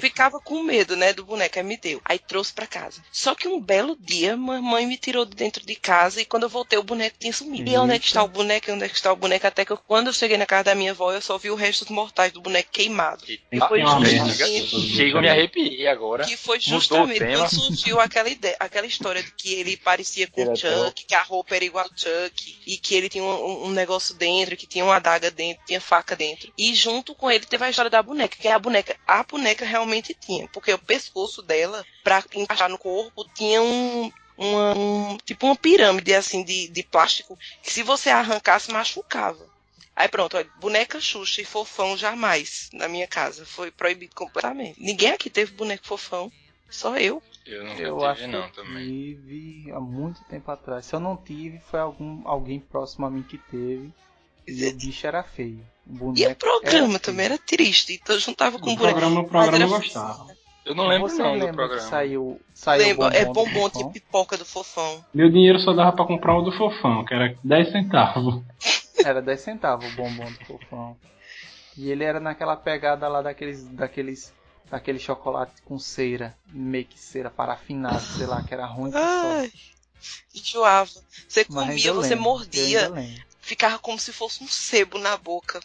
ficava 0.00 0.38
com 0.40 0.62
medo, 0.62 0.94
né, 0.96 1.12
do 1.12 1.24
boneco, 1.24 1.58
aí 1.58 1.64
me 1.64 1.76
deu. 1.76 2.00
Aí 2.04 2.18
trouxe 2.18 2.52
pra 2.52 2.66
casa. 2.66 3.02
Só 3.10 3.34
que 3.34 3.48
um 3.48 3.60
belo 3.60 3.96
dia, 3.98 4.36
mamãe 4.36 4.86
me 4.86 4.96
tirou 4.96 5.24
de 5.24 5.34
dentro 5.34 5.64
de 5.66 5.74
casa 5.74 6.20
e 6.20 6.24
quando 6.24 6.44
eu 6.44 6.48
voltei 6.48 6.78
o 6.78 6.82
boneco 6.84 7.16
tinha 7.18 7.32
sumido. 7.32 7.68
E 7.68 7.76
onde 7.76 7.94
é 7.94 7.98
que 7.98 8.06
está 8.06 8.22
o 8.22 8.28
boneco? 8.28 8.70
E 8.70 8.72
onde 8.72 8.84
é 8.84 8.88
que 8.88 8.94
está 8.94 9.12
o 9.12 9.16
boneco? 9.16 9.46
Até 9.46 9.64
que 9.64 9.72
eu- 9.72 9.76
quando 9.78 10.06
eu 10.06 10.12
cheguei 10.12 10.36
na 10.36 10.46
casa 10.46 10.64
da 10.64 10.74
minha 10.74 10.92
avó, 10.92 11.12
eu 11.12 11.20
só 11.20 11.36
vi 11.38 11.50
o 11.50 11.54
restos 11.56 11.88
mortais 11.88 12.32
do 12.32 12.40
boneco 12.40 12.68
queimado. 12.70 13.24
E 13.26 13.58
foi 13.68 13.80
é 13.80 13.86
justamente, 13.86 14.80
Chega, 14.96 15.16
eu 15.16 15.20
me 15.20 15.28
arrepiei 15.28 15.86
agora. 15.88 16.24
que 16.24 16.36
foi 16.36 16.60
justamente 16.60 17.18
quando 17.18 17.50
surgiu 17.50 18.00
aquela 18.00 18.28
ideia, 18.28 18.56
aquela 18.60 18.86
história 18.86 19.22
de 19.22 19.32
que 19.32 19.54
ele 19.54 19.76
parecia 19.76 20.26
com 20.28 20.42
o. 20.42 20.56
Chuck, 20.56 21.04
que 21.06 21.14
a 21.14 21.22
roupa 21.22 21.56
era 21.56 21.64
igual 21.64 21.84
ao 21.84 21.90
Chuck, 21.96 22.58
e 22.66 22.76
que 22.76 22.94
ele 22.94 23.08
tinha 23.08 23.24
um, 23.24 23.66
um 23.66 23.70
negócio 23.70 24.14
dentro, 24.14 24.56
que 24.56 24.66
tinha 24.66 24.84
uma 24.84 24.96
adaga 24.96 25.30
dentro, 25.30 25.62
tinha 25.66 25.80
faca 25.80 26.14
dentro. 26.14 26.52
E 26.56 26.74
junto 26.74 26.99
com 27.02 27.30
ele 27.30 27.44
teve 27.46 27.64
a 27.64 27.70
história 27.70 27.90
da 27.90 28.02
boneca, 28.02 28.36
que 28.36 28.48
a 28.48 28.58
boneca, 28.58 28.96
a 29.06 29.22
boneca 29.22 29.64
realmente 29.64 30.14
tinha, 30.14 30.48
porque 30.48 30.72
o 30.72 30.78
pescoço 30.78 31.42
dela, 31.42 31.84
pra 32.04 32.22
encaixar 32.34 32.68
no 32.68 32.78
corpo, 32.78 33.24
tinha 33.34 33.60
um. 33.62 34.10
Uma, 34.38 34.74
um- 34.74 35.18
tipo 35.18 35.44
uma 35.44 35.54
pirâmide 35.54 36.14
assim 36.14 36.42
de, 36.42 36.68
de 36.68 36.82
plástico 36.82 37.38
que 37.62 37.70
se 37.70 37.82
você 37.82 38.08
arrancasse 38.08 38.72
machucava. 38.72 39.46
Aí 39.94 40.08
pronto, 40.08 40.34
olha, 40.34 40.48
boneca 40.58 40.98
Xuxa 40.98 41.42
e 41.42 41.44
fofão 41.44 41.94
jamais 41.94 42.70
na 42.72 42.88
minha 42.88 43.06
casa. 43.06 43.44
Foi 43.44 43.70
proibido 43.70 44.14
completamente. 44.14 44.82
Ninguém 44.82 45.10
aqui 45.10 45.28
teve 45.28 45.52
boneco 45.52 45.86
fofão. 45.86 46.32
Só 46.70 46.96
eu. 46.96 47.22
Eu 47.44 47.64
nunca 47.64 47.82
Eu 47.82 47.96
tive, 47.96 48.06
acho 48.06 48.20
que 48.22 48.26
não, 48.28 48.44
eu 48.44 48.52
também. 48.52 48.86
tive 48.86 49.70
há 49.72 49.80
muito 49.80 50.24
tempo 50.24 50.50
atrás. 50.50 50.86
Se 50.86 50.94
eu 50.94 51.00
não 51.00 51.18
tive, 51.18 51.58
foi 51.70 51.80
algum, 51.80 52.26
alguém 52.26 52.60
próximo 52.60 53.04
a 53.04 53.10
mim 53.10 53.22
que 53.22 53.36
teve. 53.36 53.92
E 54.46 54.66
o 54.68 54.72
bicho 54.72 55.06
era 55.06 55.22
feio. 55.22 55.62
O 55.90 55.92
E 55.92 55.96
o 55.96 55.98
boneco 55.98 56.34
programa 56.40 56.90
era 56.94 56.98
também 56.98 57.26
feio. 57.26 57.34
era 57.34 57.38
triste. 57.38 57.98
Então 58.02 58.16
eu 58.16 58.20
juntava 58.20 58.58
com 58.58 58.70
O 58.70 58.72
o 58.72 58.76
boneco. 58.76 58.98
programa, 58.98 59.20
o 59.20 59.28
programa 59.28 59.64
eu 59.64 59.68
gostava. 59.68 60.26
Eu 60.64 60.74
não 60.74 60.86
lembro 60.86 61.08
Você 61.08 61.22
não 61.22 61.30
do 61.32 61.32
lembra 61.46 61.48
que 61.50 61.54
programa. 61.56 61.88
saiu, 61.88 62.40
saiu 62.54 62.82
Lembra? 62.86 63.16
É 63.16 63.24
do 63.24 63.32
bombom 63.32 63.68
de 63.70 63.90
pipoca 63.92 64.36
do 64.36 64.44
fofão. 64.44 65.04
Meu 65.12 65.30
dinheiro 65.30 65.58
só 65.58 65.72
dava 65.72 65.92
pra 65.92 66.04
comprar 66.04 66.36
o 66.38 66.42
do 66.42 66.52
fofão, 66.52 67.04
que 67.04 67.14
era 67.14 67.34
10 67.42 67.72
centavos. 67.72 68.42
Era 69.02 69.22
10 69.22 69.40
centavos 69.40 69.90
o 69.92 69.96
bombom 69.96 70.30
do 70.30 70.44
fofão. 70.44 70.96
E 71.74 71.90
ele 71.90 72.04
era 72.04 72.20
naquela 72.20 72.54
pegada 72.54 73.08
lá 73.08 73.22
daqueles. 73.22 73.64
daqueles. 73.68 74.30
daquele 74.70 74.98
chocolate 74.98 75.62
com 75.64 75.78
cera. 75.78 76.36
Meio 76.52 76.84
que 76.84 76.98
cera 76.98 77.30
parafinada, 77.30 77.98
sei 78.00 78.26
lá, 78.26 78.42
que 78.42 78.52
era 78.52 78.66
ruim 78.66 78.90
que 78.90 78.98
só. 78.98 79.30
Ai, 79.40 79.50
enjoava. 80.34 80.90
Você 81.26 81.44
comia, 81.46 81.92
você 81.94 82.14
mordia. 82.14 82.92
Ficava 83.50 83.78
como 83.80 83.98
se 83.98 84.12
fosse 84.12 84.42
um 84.44 84.48
sebo 84.48 84.98
na 84.98 85.16
boca. 85.16 85.60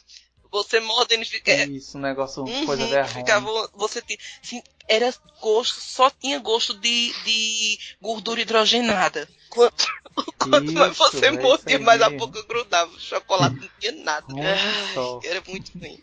Você 0.51 0.79
mordendo 0.79 1.21
e 1.23 1.25
fica. 1.25 1.51
Isso, 1.51 1.97
um 1.97 2.01
negócio, 2.01 2.43
Uhum, 2.43 2.65
coisa 2.65 2.87
vergonha. 2.87 3.13
ficava, 3.13 3.69
você 3.73 4.01
tinha, 4.01 4.17
assim, 4.43 4.61
era 4.87 5.13
gosto, 5.41 5.79
só 5.81 6.09
tinha 6.09 6.39
gosto 6.39 6.73
de, 6.79 7.13
de 7.23 7.77
gordura 8.01 8.41
hidrogenada. 8.41 9.27
Quanto, 9.49 9.85
quanto 10.49 10.73
mais 10.73 10.95
Isso, 10.95 10.97
você 10.97 11.27
é 11.27 11.31
mordia, 11.31 11.79
mais 11.79 12.01
a 12.01 12.09
boca 12.09 12.41
grudava. 12.43 12.91
O 12.91 12.99
chocolate 12.99 13.55
não 13.59 13.69
tinha 13.79 13.91
nada. 14.03 14.27
Ai, 14.37 15.17
era 15.23 15.43
muito 15.47 15.71
ruim. 15.79 15.97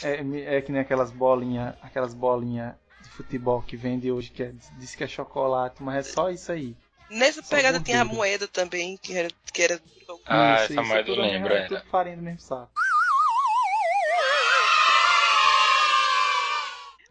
É, 0.00 0.56
é 0.56 0.62
que 0.62 0.70
nem 0.72 0.80
aquelas 0.80 1.10
bolinhas, 1.10 1.74
aquelas 1.80 2.14
bolinhas 2.14 2.74
de 3.00 3.10
futebol 3.10 3.62
que 3.62 3.76
vende 3.76 4.10
hoje, 4.10 4.30
que 4.30 4.42
é, 4.42 4.52
diz 4.72 4.94
que 4.94 5.04
é 5.04 5.08
chocolate, 5.08 5.82
mas 5.82 5.96
é 5.96 6.02
só 6.02 6.30
isso 6.30 6.52
aí. 6.52 6.76
Nessa 7.10 7.42
Só 7.42 7.54
pegada 7.54 7.80
tem 7.80 7.94
a 7.94 8.04
moeda 8.04 8.48
também, 8.48 8.96
que 8.96 9.14
era. 9.16 9.28
Que 9.52 9.62
era 9.62 9.80
Ah, 10.26 10.54
isso, 10.54 10.64
essa 10.72 10.80
isso, 10.80 10.82
moeda 10.82 11.10
é 11.10 11.12
eu 11.12 11.16
lembro 11.16 11.52
é 11.54 11.62
ainda. 11.62 11.68
tudo 11.80 11.90
farinha 11.90 12.16
do 12.16 12.22
mesmo 12.22 12.40
saco. 12.40 12.72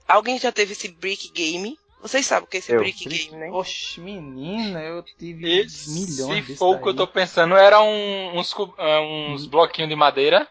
Alguém 0.07 0.37
já 0.39 0.51
teve 0.51 0.73
esse 0.73 0.89
brick 0.89 1.29
game? 1.31 1.77
Vocês 2.01 2.25
sabem 2.25 2.43
o 2.43 2.47
que 2.47 2.57
é 2.57 2.59
esse 2.59 2.71
Eu. 2.73 2.79
brick 2.81 3.05
game, 3.07 3.37
né? 3.37 3.49
Oxe, 3.51 3.99
menina, 4.01 4.81
eu 4.81 5.01
tive 5.17 5.61
Esse, 5.61 5.89
milhões 5.89 6.41
se 6.43 6.51
desse 6.51 6.55
for 6.57 6.75
o 6.75 6.81
que 6.81 6.89
eu 6.89 6.93
tô 6.93 7.07
pensando, 7.07 7.55
era 7.55 7.81
um- 7.81 8.37
uns, 8.37 8.53
ah, 8.77 9.01
uns 9.01 9.45
bloquinhos 9.45 9.89
de 9.89 9.95
madeira. 9.95 10.47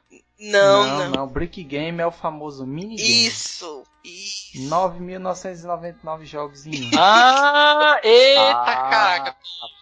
Não, 0.51 0.87
não, 0.87 0.99
não. 0.99 1.11
não, 1.11 1.27
Brick 1.29 1.63
Game 1.63 2.01
é 2.01 2.07
o 2.07 2.11
famoso 2.11 2.67
minigame. 2.67 3.27
Isso, 3.27 3.85
isso. 4.05 4.59
9.999 4.69 6.25
jogos 6.25 6.67
em 6.67 6.87
um. 6.87 6.91
Ah, 6.99 8.01
eita, 8.03 8.51
Ah. 8.51 8.65
caraca. 8.91 9.37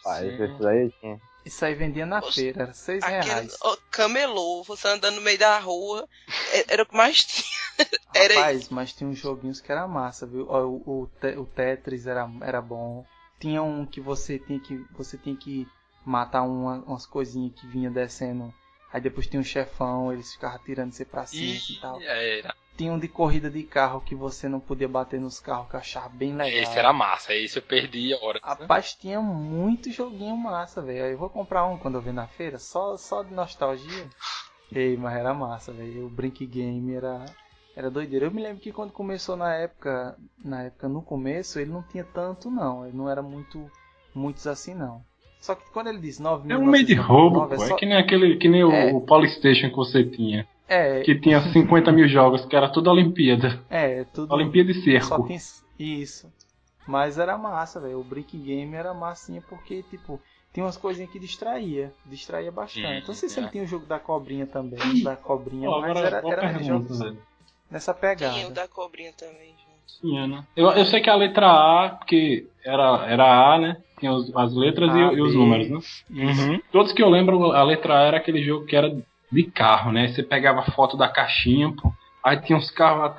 Rapaz, 0.05 0.37
Sim. 0.37 0.45
isso 0.55 0.67
aí 0.69 0.91
tinha. 1.01 1.21
Isso 1.47 1.65
aí 1.65 1.75
vendia 1.75 2.05
na 2.05 2.21
Poxa, 2.21 2.35
feira, 2.35 2.63
era 2.65 2.75
6 2.75 3.03
Aquele, 3.03 3.23
reais. 3.25 3.57
camelô, 3.91 4.63
você 4.63 4.89
andando 4.89 5.15
no 5.17 5.23
meio 5.23 5.39
da 5.39 5.59
rua, 5.59 6.07
é- 6.53 6.75
era 6.75 6.83
o 6.83 6.87
que 6.87 6.95
mais 6.97 7.25
tinha. 7.25 7.49
Era 8.15 8.35
Rapaz, 8.35 8.69
mas 8.69 8.93
tinha 8.93 9.09
uns 9.09 9.19
joguinhos 9.19 9.59
que 9.61 9.73
era 9.73 9.89
massa, 9.89 10.27
viu? 10.27 10.45
O, 10.47 10.83
o, 10.85 11.11
o 11.39 11.47
Tetris 11.47 12.07
era, 12.07 12.29
era 12.43 12.61
bom. 12.61 13.07
Tinha 13.39 13.63
um 13.63 13.87
que 13.87 14.01
você 14.03 14.39
tinha 14.39 14.61
que 14.61 14.85
você 14.93 15.17
tinha 15.17 15.35
que 15.35 15.67
matar 16.05 16.43
uma- 16.43 16.83
umas 16.87 17.07
coisinhas 17.07 17.55
que 17.59 17.67
vinha 17.69 17.89
descendo. 17.89 18.53
Aí 18.93 19.01
depois 19.01 19.27
tinha 19.27 19.41
um 19.41 19.45
chefão, 19.45 20.13
eles 20.13 20.33
ficavam 20.33 20.59
tirando 20.65 20.93
você 20.93 21.05
pra 21.05 21.25
cima 21.27 21.45
Ih, 21.45 21.73
e 21.73 21.81
tal. 21.81 22.01
era. 22.01 22.55
Tinha 22.77 22.93
um 22.93 22.99
de 22.99 23.09
corrida 23.09 23.51
de 23.51 23.63
carro 23.63 24.01
que 24.01 24.15
você 24.15 24.49
não 24.49 24.59
podia 24.59 24.89
bater 24.89 25.21
nos 25.21 25.39
carros, 25.39 25.69
que 25.69 25.77
eu 25.77 25.81
achava 25.81 26.09
bem 26.09 26.35
legal. 26.35 26.63
Esse 26.63 26.79
era 26.79 26.93
massa, 26.93 27.35
esse 27.35 27.59
eu 27.59 27.63
perdi 27.63 28.13
a 28.15 28.19
hora. 28.19 28.41
Rapaz, 28.43 28.95
tinha 28.95 29.21
muito 29.21 29.91
joguinho 29.91 30.37
massa, 30.37 30.81
velho. 30.81 31.13
Eu 31.13 31.19
vou 31.19 31.29
comprar 31.29 31.67
um 31.67 31.77
quando 31.77 31.97
eu 31.97 32.01
ver 32.01 32.15
na 32.15 32.27
feira, 32.27 32.59
só, 32.59 32.97
só 32.97 33.23
de 33.23 33.33
nostalgia. 33.35 34.09
Ei, 34.73 34.97
mas 34.97 35.15
era 35.17 35.35
massa, 35.35 35.73
velho. 35.73 36.07
O 36.07 36.11
Brink 36.11 36.47
Game 36.47 36.95
era, 36.95 37.27
era 37.77 37.91
doideira. 37.91 38.27
Eu 38.27 38.31
me 38.31 38.43
lembro 38.43 38.63
que 38.63 38.73
quando 38.73 38.93
começou 38.93 39.37
na 39.37 39.55
época, 39.55 40.17
na 40.43 40.63
época 40.63 40.89
no 40.89 41.03
começo, 41.03 41.59
ele 41.61 41.71
não 41.71 41.83
tinha 41.83 42.05
tanto 42.05 42.51
não. 42.51 42.87
Ele 42.87 42.97
não 42.97 43.11
era 43.11 43.23
muito, 43.23 43.71
muitos 44.15 44.47
assim 44.47 44.75
não. 44.75 45.05
Só 45.41 45.55
que 45.55 45.71
quando 45.73 45.89
ele 45.89 45.99
diz 45.99 46.19
9 46.19 46.53
É 46.53 46.57
um 46.57 46.67
meio 46.67 46.85
de 46.85 46.95
roubo, 46.95 47.47
pô. 47.49 47.53
é, 47.55 47.57
É 47.57 47.69
só, 47.69 47.77
que 47.77 47.87
nem 47.87 47.97
aquele, 47.97 48.37
que 48.37 48.49
nem 48.49 48.63
o, 48.63 48.71
É. 48.71 48.93
o 48.93 49.01
Polystation 49.01 49.71
que 49.71 49.77
você 49.77 50.05
tinha. 50.05 50.47
é, 50.69 51.01
Que 51.01 51.19
tinha 51.19 51.41
50 51.41 51.91
mil 51.93 52.07
jogos, 52.07 52.45
que 52.45 52.55
era 52.55 52.69
tudo 52.69 52.91
Olimpíada. 52.91 53.61
é, 53.71 54.05
tudo. 54.05 54.33
Olimpíada 54.35 54.71
e 54.71 54.75
Só 55.01 55.17
cerco. 55.17 55.27
tem 55.27 55.39
isso. 55.79 56.31
Mas 56.87 57.19
era 57.19 57.37
massa, 57.39 57.81
velho. 57.81 58.01
O 58.01 58.05
Brick 58.05 58.37
Game 58.37 58.75
era 58.75 58.93
massinha 58.93 59.43
porque, 59.49 59.83
tipo, 59.85 60.21
tinha 60.53 60.65
umas 60.65 60.77
coisinhas 60.77 61.11
que 61.11 61.19
distraía. 61.19 61.93
Distraía 62.07 62.51
bastante. 62.53 63.01
Sim, 63.03 63.07
não 63.09 63.15
sei 63.15 63.29
se 63.29 63.39
ele 63.39 63.47
é. 63.47 63.51
tinha 63.51 63.65
o 63.65 63.67
jogo 63.67 63.87
da 63.87 63.99
cobrinha 63.99 64.47
também, 64.47 65.03
da 65.03 65.17
cobrinha, 65.17 65.69
Pô, 65.71 65.81
mas 65.81 65.91
agora, 65.91 66.07
era, 66.07 66.17
era 66.19 66.41
pergunta, 66.41 66.65
jogos 66.65 66.99
velho. 66.99 67.19
nessa 67.71 67.95
pegada. 67.95 68.35
tinha 68.35 68.49
o 68.49 68.51
da 68.53 68.67
cobrinha 68.69 69.13
também, 69.13 69.55
junto. 70.01 70.01
Tinha, 70.01 70.27
né? 70.27 70.45
Eu, 70.57 70.71
eu 70.71 70.85
sei 70.87 71.01
que 71.01 71.11
a 71.11 71.15
letra 71.17 71.47
A, 71.51 71.91
porque 71.91 72.47
era, 72.65 73.07
era 73.09 73.55
A, 73.55 73.59
né? 73.59 73.77
Tinha 73.99 74.13
os- 74.13 74.35
as 74.37 74.55
letras 74.55 74.95
e, 74.95 74.99
A, 74.99 75.13
e 75.13 75.21
os 75.21 75.33
B. 75.33 75.39
números, 75.39 75.69
né? 75.71 75.79
Uhum. 76.11 76.61
Todos 76.73 76.93
que 76.93 77.03
eu 77.03 77.09
lembro, 77.11 77.53
a 77.53 77.63
letra 77.63 77.99
A 77.99 78.03
era 78.03 78.17
aquele 78.17 78.43
jogo 78.43 78.67
que 78.67 78.77
era 78.77 78.91
de 79.33 79.45
carro, 79.51 79.93
né? 79.93 80.09
Você 80.09 80.23
pegava 80.23 80.61
a 80.61 80.71
foto 80.73 80.97
da 80.97 81.09
caixinha, 81.09 81.73
pô. 81.81 81.93
Aí 82.25 82.41
tinha 82.41 82.59
uns 82.59 82.71
carros 82.71 83.13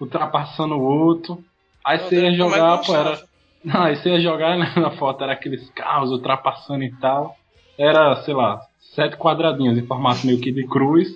ultrapassando 0.00 0.74
o 0.76 0.82
outro. 0.82 1.42
Aí 1.84 1.98
você 1.98 2.20
ia 2.22 2.32
jogar, 2.34 2.78
pô, 2.78 2.94
era. 2.94 3.20
Não, 3.64 3.82
aí 3.84 3.96
você 3.96 4.10
ia 4.10 4.20
jogar 4.20 4.56
né, 4.58 4.72
na 4.76 4.90
foto, 4.92 5.22
era 5.22 5.32
aqueles 5.32 5.70
carros 5.70 6.10
ultrapassando 6.10 6.82
e 6.84 6.92
tal. 6.96 7.36
era, 7.78 8.16
sei 8.22 8.34
lá, 8.34 8.60
sete 8.94 9.16
quadradinhos 9.16 9.78
em 9.78 9.86
formato 9.86 10.26
meio 10.26 10.40
que 10.40 10.52
de 10.52 10.66
cruz, 10.66 11.08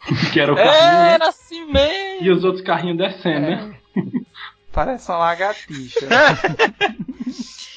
que 0.32 0.40
era 0.40 0.52
o 0.52 0.56
carrinho, 0.56 1.02
né? 1.02 1.14
Era 1.14 1.28
assim 1.28 1.64
mesmo. 1.66 2.24
E 2.24 2.30
os 2.30 2.44
outros 2.44 2.62
carrinhos 2.64 2.98
descendo, 2.98 3.40
né? 3.50 3.74
Parece 4.72 5.10
uma 5.10 5.18
lagartixa. 5.18 6.06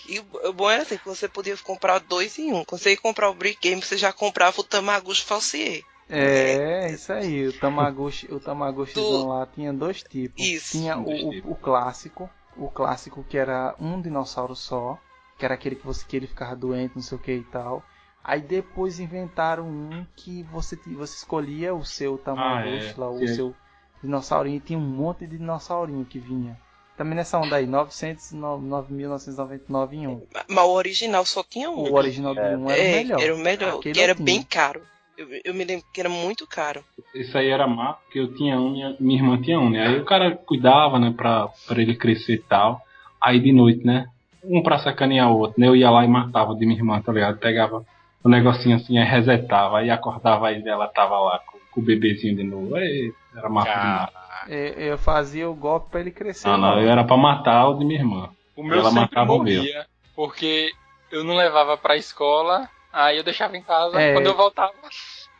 E 0.07 0.19
o 0.19 0.53
bom 0.53 0.69
era 0.69 0.83
assim, 0.83 0.97
que 0.97 1.05
você 1.05 1.27
podia 1.27 1.57
comprar 1.57 1.99
dois 1.99 2.37
em 2.37 2.53
um. 2.53 2.63
Quando 2.65 2.81
você 2.81 2.91
ia 2.91 2.97
comprar 2.97 3.29
o 3.29 3.33
Brick 3.33 3.59
Game, 3.61 3.81
você 3.81 3.97
já 3.97 4.13
comprava 4.13 4.59
o 4.61 4.63
Tamaguchi 4.63 5.23
Falsier. 5.23 5.81
É, 6.09 6.91
isso 6.91 7.11
aí. 7.11 7.47
O 7.47 7.53
Tamagotchi, 7.53 8.31
o 8.31 8.39
Tamagotchizão 8.39 9.03
Do- 9.03 9.27
lá 9.29 9.47
tinha 9.47 9.73
dois 9.73 10.03
tipos. 10.03 10.45
Isso. 10.45 10.71
Tinha 10.73 10.97
o, 10.97 11.01
o- 11.03 11.31
tipos. 11.31 11.51
o 11.51 11.55
clássico, 11.55 12.29
o 12.57 12.69
clássico 12.69 13.23
que 13.23 13.37
era 13.37 13.75
um 13.79 13.99
dinossauro 14.01 14.55
só, 14.55 14.99
que 15.39 15.45
era 15.45 15.53
aquele 15.55 15.75
que 15.75 15.85
você 15.85 16.05
que 16.05 16.15
ele 16.15 16.27
ficava 16.27 16.55
doente, 16.55 16.93
não 16.95 17.01
sei 17.01 17.17
o 17.17 17.21
que 17.21 17.31
e 17.33 17.43
tal. 17.45 17.83
Aí 18.23 18.41
depois 18.41 18.99
inventaram 18.99 19.67
um 19.67 20.05
que 20.15 20.43
você 20.43 20.75
você 20.95 21.15
escolhia 21.17 21.73
o 21.73 21.83
seu 21.83 22.17
Tamagotchi 22.17 22.93
é. 22.95 22.99
lá, 22.99 23.09
o 23.09 23.17
Sim. 23.19 23.35
seu 23.35 23.55
dinossaurinho, 24.03 24.57
e 24.57 24.59
tinha 24.59 24.77
um 24.77 24.81
monte 24.81 25.25
de 25.25 25.37
dinossaurinho 25.37 26.03
que 26.05 26.19
vinha. 26.19 26.57
Também 26.97 27.15
nessa 27.15 27.39
onda 27.39 27.55
aí, 27.55 27.65
909.999 27.65 29.93
em 29.93 30.07
um. 30.07 30.21
Mas 30.47 30.65
o 30.65 30.71
original 30.73 31.25
só 31.25 31.43
tinha 31.43 31.69
um. 31.69 31.91
O 31.91 31.95
original 31.95 32.33
do 32.33 32.39
É. 32.39 32.55
1 32.57 32.69
era 32.69 32.81
o 32.81 32.85
É, 32.85 32.91
melhor. 32.95 33.21
Era 33.21 33.35
o 33.35 33.37
melhor, 33.37 33.75
Aquele 33.79 33.95
que 33.95 34.01
era 34.01 34.15
tinha. 34.15 34.25
bem 34.25 34.43
caro. 34.43 34.81
Eu, 35.17 35.27
eu 35.45 35.53
me 35.53 35.63
lembro 35.63 35.85
que 35.93 35.99
era 35.99 36.09
muito 36.09 36.47
caro. 36.47 36.83
Isso 37.13 37.37
aí 37.37 37.47
era 37.49 37.67
má, 37.67 37.93
porque 37.93 38.19
eu 38.19 38.33
tinha 38.35 38.59
um 38.59 38.75
e 38.75 38.83
a 38.83 38.95
minha 38.99 39.19
irmã 39.19 39.39
tinha 39.41 39.59
um, 39.59 39.69
né? 39.69 39.87
Aí 39.87 39.99
o 39.99 40.05
cara 40.05 40.35
cuidava, 40.35 40.97
né, 40.99 41.13
pra, 41.15 41.49
pra 41.67 41.81
ele 41.81 41.95
crescer 41.95 42.33
e 42.35 42.41
tal. 42.41 42.81
Aí 43.21 43.39
de 43.39 43.51
noite, 43.51 43.85
né? 43.85 44.07
Um 44.43 44.61
pra 44.63 44.79
sacanear 44.79 45.31
o 45.31 45.37
outro, 45.37 45.59
né? 45.59 45.67
Eu 45.67 45.75
ia 45.75 45.89
lá 45.89 46.03
e 46.03 46.07
matava 46.07 46.55
de 46.55 46.65
minha 46.65 46.77
irmã, 46.77 46.99
tá 47.01 47.11
ligado? 47.11 47.37
Pegava 47.37 47.85
o 48.23 48.29
negocinho 48.29 48.75
assim, 48.75 48.97
aí 48.97 49.05
resetava, 49.05 49.79
aí 49.79 49.89
acordava 49.89 50.47
aí 50.47 50.61
ela 50.67 50.87
tava 50.87 51.17
lá 51.19 51.39
com, 51.73 51.81
o 51.81 51.83
bebezinho 51.83 52.35
de 52.35 52.43
novo. 52.43 52.75
Aí 52.75 53.13
era. 53.35 53.49
Cara, 53.63 54.11
Eu, 54.47 54.57
eu 54.73 54.97
fazia 54.97 55.49
o 55.49 55.55
golpe 55.55 55.89
pra 55.91 55.99
ele 55.99 56.11
crescer. 56.11 56.47
Não, 56.47 56.57
não, 56.57 56.81
eu 56.81 56.89
era 56.89 57.03
pra 57.03 57.17
matar 57.17 57.67
o 57.69 57.77
de 57.77 57.85
minha 57.85 57.99
irmã. 57.99 58.29
o 58.55 58.63
meu 58.63 58.79
Ela 58.79 58.89
sempre 58.89 59.01
matava 59.01 59.33
o 59.33 59.39
meu. 59.43 59.57
morria. 59.57 59.85
Porque 60.15 60.71
eu 61.11 61.23
não 61.23 61.35
levava 61.35 61.77
pra 61.77 61.97
escola, 61.97 62.69
aí 62.91 63.17
eu 63.17 63.23
deixava 63.23 63.57
em 63.57 63.63
casa. 63.63 63.99
É. 63.99 64.13
Quando 64.13 64.27
eu 64.27 64.35
voltava, 64.35 64.73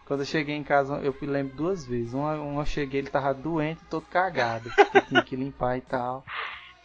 Quando 0.05 0.21
eu 0.21 0.25
cheguei 0.25 0.55
em 0.55 0.63
casa, 0.63 0.95
eu 0.97 1.15
me 1.21 1.27
lembro 1.27 1.55
duas 1.55 1.85
vezes. 1.85 2.13
Uma, 2.13 2.33
uma 2.35 2.61
eu 2.61 2.65
cheguei, 2.65 2.99
ele 3.01 3.09
tava 3.09 3.33
doente, 3.33 3.81
todo 3.89 4.05
cagado. 4.07 4.69
Eu 4.93 5.01
tinha 5.05 5.21
que 5.21 5.35
limpar 5.35 5.77
e 5.77 5.81
tal. 5.81 6.23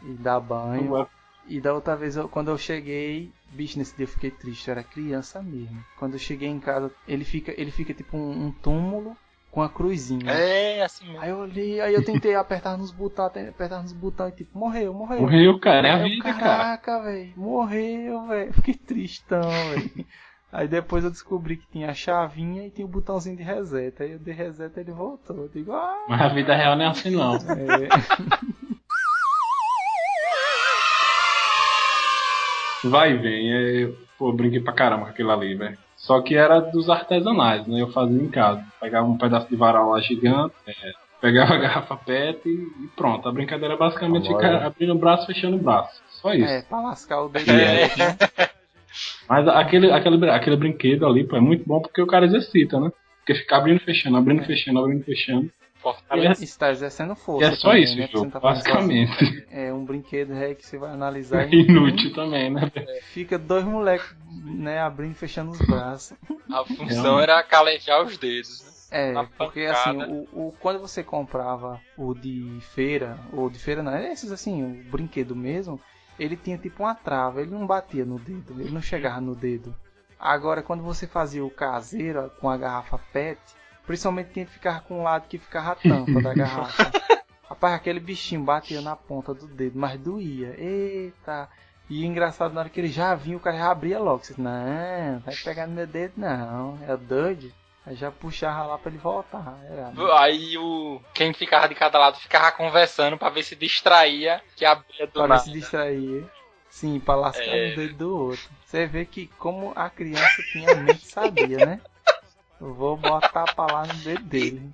E 0.03 0.13
dar 0.13 0.39
banho. 0.41 1.07
E 1.47 1.61
da 1.61 1.73
outra 1.73 1.97
vez, 1.97 2.15
eu- 2.17 2.29
quando 2.29 2.51
eu 2.51 2.59
cheguei, 2.59 3.33
bicho, 3.51 3.79
nesse 3.79 3.97
dia 3.97 4.05
eu 4.05 4.09
fiquei 4.09 4.31
triste, 4.31 4.69
eu 4.69 4.73
era 4.73 4.83
criança 4.83 5.43
mesmo. 5.43 5.83
Quando 5.99 6.13
eu 6.13 6.19
cheguei 6.19 6.49
em 6.49 6.61
casa, 6.61 6.93
ele 7.07 7.25
fica, 7.25 7.55
ele 7.59 7.71
fica 7.71 7.95
tipo 7.95 8.17
um, 8.17 8.47
um 8.47 8.51
túmulo 8.53 9.17
com 9.51 9.63
a 9.63 9.69
cruzinha. 9.69 10.31
é 10.31 10.83
assim 10.83 11.07
mesmo. 11.07 11.21
Aí 11.21 11.31
eu 11.31 11.39
olhei, 11.39 11.81
aí 11.81 11.95
eu 11.95 12.05
tentei 12.05 12.35
apertar 12.37 12.77
nos 12.77 12.91
botões, 12.91 13.49
apertar 13.49 13.83
nos 13.83 13.93
botões 13.93 14.33
e 14.33 14.37
tipo, 14.37 14.59
morreu, 14.59 14.93
morreu. 14.93 15.21
Morreu, 15.23 15.59
cara, 15.59 15.89
é 15.89 15.91
a 15.93 16.03
vida, 16.03 16.25
cara. 16.25 16.39
Caraca, 16.39 17.03
velho, 17.03 17.33
morreu, 17.37 18.27
velho. 18.27 18.53
Fiquei 18.53 18.75
tristão, 18.75 19.43
velho. 19.43 20.07
Aí 20.51 20.67
depois 20.67 21.05
eu 21.05 21.11
descobri 21.11 21.59
que 21.59 21.67
tinha 21.71 21.91
a 21.91 21.95
chavinha 21.95 22.67
e 22.67 22.71
tinha 22.71 22.87
o 22.87 22.89
botãozinho 22.89 23.37
de 23.37 23.43
reset. 23.43 24.03
Aí 24.03 24.13
eu 24.13 24.19
dei 24.19 24.33
reset 24.33 24.75
e 24.75 24.81
ele 24.81 24.93
voltou. 24.93 25.37
Eu 25.37 25.49
digo, 25.49 25.73
ah, 25.73 26.07
Mas 26.09 26.23
a 26.23 26.29
vida 26.29 26.55
real 26.57 26.75
não 26.75 26.87
é 26.87 26.89
assim 26.89 27.11
não. 27.11 27.35
é. 27.37 27.89
Vai 32.89 33.13
e 33.13 33.19
vem. 33.19 33.53
É, 33.53 33.93
pô, 34.19 34.31
eu 34.31 34.33
brinquei 34.33 34.61
pra 34.61 34.73
caramba 34.73 35.05
com 35.05 35.11
aquilo 35.11 35.31
ali, 35.31 35.55
velho. 35.55 35.79
Só 35.99 36.21
que 36.23 36.37
era 36.37 36.61
dos 36.61 36.89
artesanais, 36.89 37.67
né? 37.67 37.83
Eu 37.83 37.91
fazia 37.93 38.23
em 38.23 38.29
casa. 38.29 38.65
Pegava 38.81 39.07
um 39.07 39.19
pedaço 39.19 39.49
de 39.49 39.57
varal 39.57 39.91
lá 39.91 40.01
gigante, 40.01 40.55
é, 40.67 40.73
pegava 41.21 41.55
a 41.55 41.59
garrafa 41.59 41.97
PET 41.97 42.41
e, 42.49 42.51
e 42.53 42.89
pronto. 42.97 43.29
A 43.29 43.33
brincadeira 43.33 43.75
é 43.75 43.77
basicamente 43.77 44.29
Agora- 44.29 44.49
ficar 44.55 44.67
abrindo 44.67 44.93
o 44.95 44.99
braço, 44.99 45.27
fechando 45.27 45.57
o 45.57 45.61
braço. 45.61 46.01
Só 46.09 46.33
isso. 46.33 46.47
É, 46.51 46.63
pra 46.63 46.81
lascar 46.81 47.23
o 47.23 47.29
dedo. 47.29 47.51
É. 47.51 48.49
Mas 49.29 49.47
aquele, 49.49 49.91
aquele, 49.93 50.31
aquele 50.31 50.57
brinquedo 50.57 51.07
ali, 51.07 51.25
pô, 51.25 51.37
é 51.37 51.41
muito 51.41 51.65
bom 51.67 51.81
porque 51.81 52.01
o 52.01 52.07
cara 52.07 52.25
exercita, 52.27 52.81
né? 52.81 52.91
Porque 53.19 53.35
fica 53.35 53.57
abrindo, 53.57 53.81
fechando, 53.81 54.17
abrindo, 54.17 54.43
fechando, 54.45 54.79
abrindo, 54.79 55.05
fechando. 55.05 55.51
Fortaleza. 55.81 56.43
Está 56.45 56.71
exercendo 56.71 57.13
E 57.13 57.17
força. 57.17 57.51
é 57.53 57.57
só 57.57 57.69
também, 57.69 57.83
isso, 57.85 57.97
né? 57.97 58.07
Jogo, 58.09 58.31
tá 58.31 58.41
basicamente. 58.41 59.49
É 59.51 59.73
um 59.73 59.85
brinquedo 59.85 60.35
é, 60.35 60.55
que 60.55 60.65
você 60.65 60.77
vai 60.77 60.91
analisar 60.91 61.43
É 61.47 61.55
inútil 61.55 62.13
também, 62.13 62.51
né? 62.51 62.71
Fica 63.13 63.39
dois 63.39 63.65
moleques, 63.65 64.15
né, 64.45 64.79
abrindo 64.81 65.13
e 65.13 65.15
fechando 65.15 65.51
os 65.51 65.59
braços. 65.59 66.17
A 66.53 66.65
função 66.65 67.19
era 67.19 67.43
calejar 67.43 68.03
os 68.05 68.17
dedos. 68.19 68.63
né? 68.63 68.69
É, 68.91 69.13
Na 69.13 69.25
porque 69.25 69.67
pancada. 69.67 69.91
assim, 70.05 70.13
o, 70.33 70.49
o- 70.49 70.53
quando 70.61 70.79
você 70.81 71.03
comprava 71.03 71.81
o 71.97 72.15
de 72.15 72.59
feira, 72.75 73.19
ou 73.33 73.49
de 73.51 73.59
feira 73.59 73.83
não, 73.83 73.97
esses 73.99 74.31
assim, 74.33 74.63
o 74.63 74.91
brinquedo 74.91 75.35
mesmo, 75.37 75.81
ele 76.19 76.37
tinha 76.37 76.57
tipo 76.59 76.83
uma 76.83 76.95
trava, 76.95 77.41
ele 77.41 77.51
não 77.51 77.67
batia 77.67 78.05
no 78.05 78.19
dedo, 78.19 78.61
ele 78.61 78.71
não 78.71 78.81
chegava 78.83 79.21
no 79.21 79.35
dedo. 79.35 79.75
Agora, 80.19 80.63
quando 80.63 80.83
você 80.83 81.07
fazia 81.07 81.45
o 81.45 81.51
caseiro 81.51 82.31
com 82.41 82.49
a 82.51 82.57
garrafa 82.57 82.99
PET, 83.13 83.39
principalmente 83.89 84.31
quem 84.31 84.45
ficava 84.47 84.81
com 84.83 85.01
o 85.01 85.03
lado 85.03 85.27
que 85.27 85.39
ficava 85.39 85.73
a 85.73 85.75
tampa 85.75 86.21
da 86.23 86.35
garrafa. 86.35 86.93
Rapaz, 87.49 87.75
aquele 87.75 87.99
bichinho 87.99 88.43
batia 88.45 88.83
na 88.83 88.95
ponta 88.95 89.33
do 89.33 89.47
dedo, 89.49 89.77
mas 89.79 89.99
doía. 89.99 90.55
Eita! 90.59 91.49
E 91.89 92.05
engraçado, 92.05 92.53
na 92.53 92.61
hora 92.61 92.69
que 92.69 92.79
ele 92.79 92.89
já 92.89 93.15
vinha, 93.15 93.39
o 93.39 93.41
cara 93.41 93.57
já 93.57 93.71
abria 93.71 93.99
logo. 93.99 94.23
Você, 94.23 94.35
não, 94.37 95.19
vai 95.25 95.35
pegar 95.35 95.67
no 95.67 95.73
meu 95.73 95.87
dedo 95.87 96.13
não, 96.19 96.79
é 96.87 96.95
doido. 96.97 97.51
Aí 97.87 97.97
já 97.97 98.11
puxava 98.11 98.67
lá 98.67 98.77
pra 98.77 98.91
ele 98.91 98.99
voltar. 98.99 99.59
Era, 99.65 99.91
Aí 100.21 100.59
o 100.59 101.01
quem 101.15 101.33
ficava 101.33 101.67
de 101.67 101.75
cada 101.75 101.99
lado 101.99 102.19
ficava 102.19 102.53
conversando 102.53 103.17
pra 103.17 103.31
ver 103.31 103.43
se 103.43 103.57
distraía 103.57 104.43
que 104.55 104.67
abria 104.67 105.07
do 105.07 105.13
para 105.15 105.29
nada. 105.29 105.41
se 105.41 105.51
distrair. 105.51 106.27
Sim, 106.69 107.01
pra 107.01 107.15
lascar 107.15 107.47
É. 107.47 107.71
no 107.71 107.77
dedo 107.77 107.95
do 107.95 108.17
outro. 108.27 108.51
Você 108.67 108.85
vê 108.87 109.07
que 109.07 109.29
como 109.39 109.73
a 109.75 109.89
criança 109.89 110.43
tinha 110.53 110.75
mente 110.77 111.07
sabia, 111.07 111.65
né? 111.65 111.81
Eu 112.61 112.75
vou 112.75 112.97
botar 112.97 113.45
pra 113.55 113.67
lá 113.67 113.87
no 113.87 113.95
dedo 113.95 114.23
dele. 114.25 114.71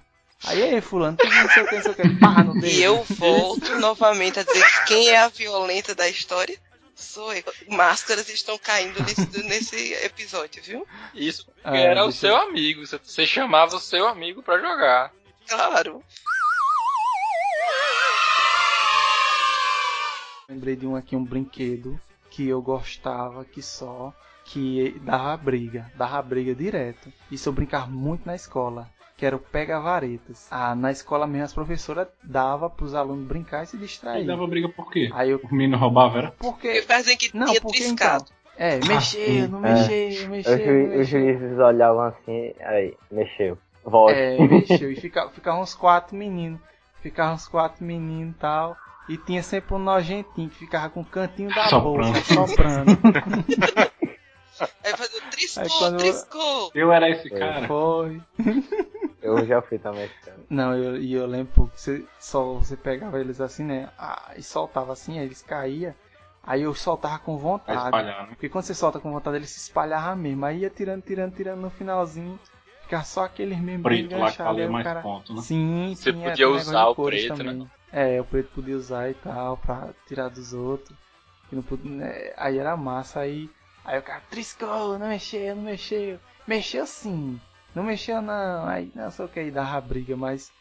Aí, 0.46 0.62
aí, 0.62 0.80
fulano, 0.80 1.16
tu 1.16 1.26
não 1.26 1.48
sei 1.50 1.62
o 1.62 1.66
que, 1.68 1.74
não 1.76 1.82
sei 1.82 1.92
o 1.92 1.94
que, 1.94 2.08
pá 2.20 2.44
no 2.44 2.54
dedo. 2.54 2.66
E 2.66 2.82
eu 2.82 3.02
volto 3.04 3.78
novamente 3.78 4.38
a 4.38 4.42
dizer 4.42 4.64
que 4.64 4.84
quem 4.86 5.08
é 5.08 5.16
a 5.18 5.28
violenta 5.28 5.94
da 5.94 6.08
história 6.08 6.58
sou 6.94 7.32
eu. 7.32 7.42
Máscaras 7.68 8.28
estão 8.28 8.56
caindo 8.58 9.00
nesse, 9.02 9.42
nesse 9.48 9.92
episódio, 10.04 10.62
viu? 10.62 10.86
Isso 11.14 11.44
porque 11.46 11.60
Ah, 11.64 11.76
era 11.76 12.02
o 12.02 12.08
deixa 12.08 12.20
seu 12.20 12.36
amigo. 12.36 12.86
Você- 12.86 12.98
Você 13.02 13.26
chamava 13.26 13.76
o 13.76 13.80
seu 13.80 14.06
amigo 14.06 14.42
pra 14.42 14.58
jogar. 14.58 15.12
Claro. 15.48 16.02
Lembrei 20.48 20.76
de 20.76 20.86
um 20.86 20.94
aqui, 20.94 21.16
um 21.16 21.24
brinquedo 21.24 21.98
que 22.30 22.46
eu 22.48 22.60
gostava 22.60 23.44
que 23.44 23.62
só, 23.62 24.12
que 24.44 25.00
dava 25.02 25.36
briga, 25.36 25.90
dava 25.96 26.20
briga 26.22 26.54
direto. 26.54 27.12
Isso 27.30 27.48
eu 27.48 27.52
brincava 27.52 27.86
muito 27.86 28.26
na 28.26 28.34
escola, 28.34 28.88
que 29.16 29.24
era 29.24 29.34
o 29.36 29.38
pega-varetas. 29.38 30.46
Ah, 30.50 30.74
na 30.74 30.90
escola 30.90 31.26
mesmo 31.26 31.44
as 31.44 31.54
professoras 31.54 32.08
dava 32.22 32.68
pros 32.68 32.94
alunos 32.94 33.26
brincar 33.26 33.64
e 33.64 33.66
se 33.66 33.76
Aí 33.76 33.82
distrair. 33.82 34.26
dava 34.26 34.46
briga 34.46 34.68
por 34.68 34.90
quê? 34.90 35.10
Aí 35.12 35.30
eu, 35.30 35.40
O 35.42 35.54
menino 35.54 35.76
roubava, 35.78 36.18
era? 36.18 36.30
porque 36.32 36.68
Porque 36.68 36.82
fazem 36.82 37.16
que 37.16 37.36
Não, 37.36 37.46
tinha 37.46 37.60
porque 37.60 37.78
triscado. 37.78 38.26
É, 38.56 38.78
mexeu, 38.86 39.48
não 39.48 39.64
É. 39.66 39.72
mexeu, 39.74 40.08
Os, 40.22 40.28
mexeu, 40.28 40.58
ju- 40.58 40.88
não 40.94 41.00
os 41.00 41.08
juízes 41.08 41.58
olhavam 41.58 42.02
assim, 42.02 42.52
aí, 42.60 42.94
mexeu. 43.10 43.58
Volte. 43.84 44.18
É, 44.18 44.38
mexeu. 44.46 44.92
E 44.92 44.96
ficava, 44.96 45.30
ficava 45.30 45.58
uns 45.60 45.74
quatro 45.74 46.14
meninos. 46.16 46.60
Ficavam 47.02 47.34
uns 47.34 47.48
quatro 47.48 47.84
meninos 47.84 48.34
e 48.34 48.38
tal. 48.38 48.78
E 49.08 49.16
tinha 49.18 49.42
sempre 49.42 49.74
um 49.74 49.78
nojentinho 49.78 50.48
que 50.48 50.56
ficava 50.56 50.88
com 50.88 51.00
o 51.02 51.04
cantinho 51.04 51.52
da 51.52 51.64
Soprando. 51.68 52.12
bolsa 52.12 52.34
soprando. 52.34 52.98
Aí 54.84 54.96
fazia 54.96 55.20
triscou, 55.30 55.62
Aí 55.62 55.68
quando- 55.78 55.98
triscou. 55.98 56.70
Eu 56.74 56.92
era 56.92 57.08
esse 57.10 57.28
Foi. 57.28 57.38
cara. 57.38 57.66
Foi. 57.68 58.22
Eu 59.22 59.46
já 59.46 59.62
fui 59.62 59.78
também 59.78 60.04
esse 60.04 60.14
cara. 60.20 60.36
Não, 60.50 60.74
eu, 60.76 61.00
e 61.00 61.14
eu 61.14 61.26
lembro 61.26 61.66
que 61.68 61.80
você, 61.80 62.04
só, 62.20 62.54
você 62.54 62.76
pegava 62.76 63.18
eles 63.18 63.40
assim, 63.40 63.64
né? 63.64 63.88
Ah, 63.98 64.34
e 64.36 64.42
soltava 64.42 64.92
assim, 64.92 65.18
aí 65.18 65.24
eles 65.24 65.40
caíam. 65.40 65.94
Aí 66.42 66.60
eu 66.60 66.74
soltava 66.74 67.18
com 67.20 67.38
vontade. 67.38 67.82
espalhar, 67.84 68.22
né? 68.24 68.28
Porque 68.34 68.50
quando 68.50 68.64
você 68.64 68.74
solta 68.74 69.00
com 69.00 69.10
vontade, 69.10 69.36
ele 69.38 69.46
se 69.46 69.58
espalhava 69.58 70.14
mesmo. 70.14 70.44
Aí 70.44 70.58
ia 70.58 70.68
tirando, 70.68 71.00
tirando, 71.02 71.34
tirando 71.34 71.60
no 71.60 71.70
finalzinho. 71.70 72.38
Ficava 72.82 73.02
só 73.04 73.24
aqueles 73.24 73.58
mesmo 73.58 73.82
bem 73.88 74.06
Preto 74.06 74.20
lá 74.20 74.30
que 74.30 74.42
valia 74.42 74.70
mais 74.70 74.84
cara- 74.84 75.00
ponto, 75.00 75.32
né? 75.32 75.40
Sim, 75.40 75.94
Você 75.96 76.12
podia 76.12 76.50
usar 76.50 76.86
o 76.88 76.94
preto, 76.94 77.30
né? 77.42 77.50
também. 77.52 77.70
É, 77.90 78.20
o 78.20 78.24
preto 78.26 78.50
podia 78.54 78.76
usar 78.76 79.08
e 79.08 79.14
tal, 79.14 79.56
pra 79.56 79.88
tirar 80.06 80.28
dos 80.28 80.52
outros. 80.52 80.94
Que 81.48 81.56
não 81.56 81.62
podia, 81.62 81.90
né, 81.90 82.32
Aí 82.36 82.58
era 82.58 82.76
massa, 82.76 83.20
aí. 83.20 83.48
Aí 83.84 83.98
o 83.98 84.02
cara 84.02 84.22
triscou, 84.30 84.98
não 84.98 85.08
mexeu, 85.08 85.54
não 85.56 85.62
mexeu. 85.62 86.18
Mexeu 86.46 86.86
sim, 86.86 87.40
não 87.74 87.82
mexeu 87.82 88.22
não. 88.22 88.66
Aí 88.66 88.90
não 88.94 89.10
sei 89.10 89.24
o 89.24 89.28
que 89.28 89.40
aí 89.40 89.50
dava 89.50 89.80
briga, 89.80 90.16
mas 90.16 90.52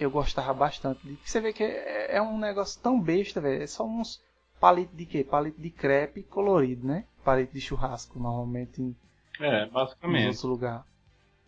eu 0.00 0.10
gostava 0.10 0.52
bastante. 0.54 1.18
Você 1.24 1.40
vê 1.40 1.52
que 1.52 1.62
é, 1.62 2.16
é 2.16 2.22
um 2.22 2.38
negócio 2.38 2.80
tão 2.80 3.00
besta, 3.00 3.40
velho. 3.40 3.62
É 3.62 3.66
só 3.66 3.84
uns 3.86 4.22
palitos 4.58 4.96
de 4.96 5.06
quê? 5.06 5.22
Palito 5.24 5.60
de 5.60 5.70
crepe 5.70 6.22
colorido, 6.22 6.86
né? 6.86 7.04
Palito 7.24 7.52
de 7.52 7.60
churrasco, 7.60 8.18
normalmente 8.18 8.80
em, 8.80 8.96
É, 9.40 9.66
basicamente. 9.66 10.24
outros 10.26 10.42
lugares. 10.44 10.84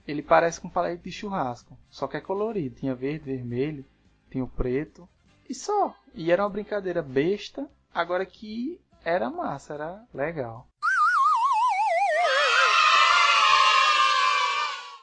Ele 0.06 0.22
parece 0.22 0.60
com 0.60 0.68
palete 0.68 1.02
de 1.04 1.10
churrasco, 1.12 1.78
só 1.88 2.06
que 2.06 2.16
é 2.18 2.20
colorido. 2.20 2.76
Tinha 2.76 2.94
verde, 2.94 3.24
vermelho, 3.24 3.84
tinha 4.30 4.44
o 4.44 4.48
preto 4.48 5.08
e 5.48 5.54
só. 5.54 5.94
E 6.14 6.30
era 6.30 6.42
uma 6.42 6.50
brincadeira 6.50 7.00
besta, 7.00 7.66
agora 7.92 8.26
que 8.26 8.78
era 9.02 9.30
massa, 9.30 9.74
era 9.74 10.04
legal. 10.12 10.66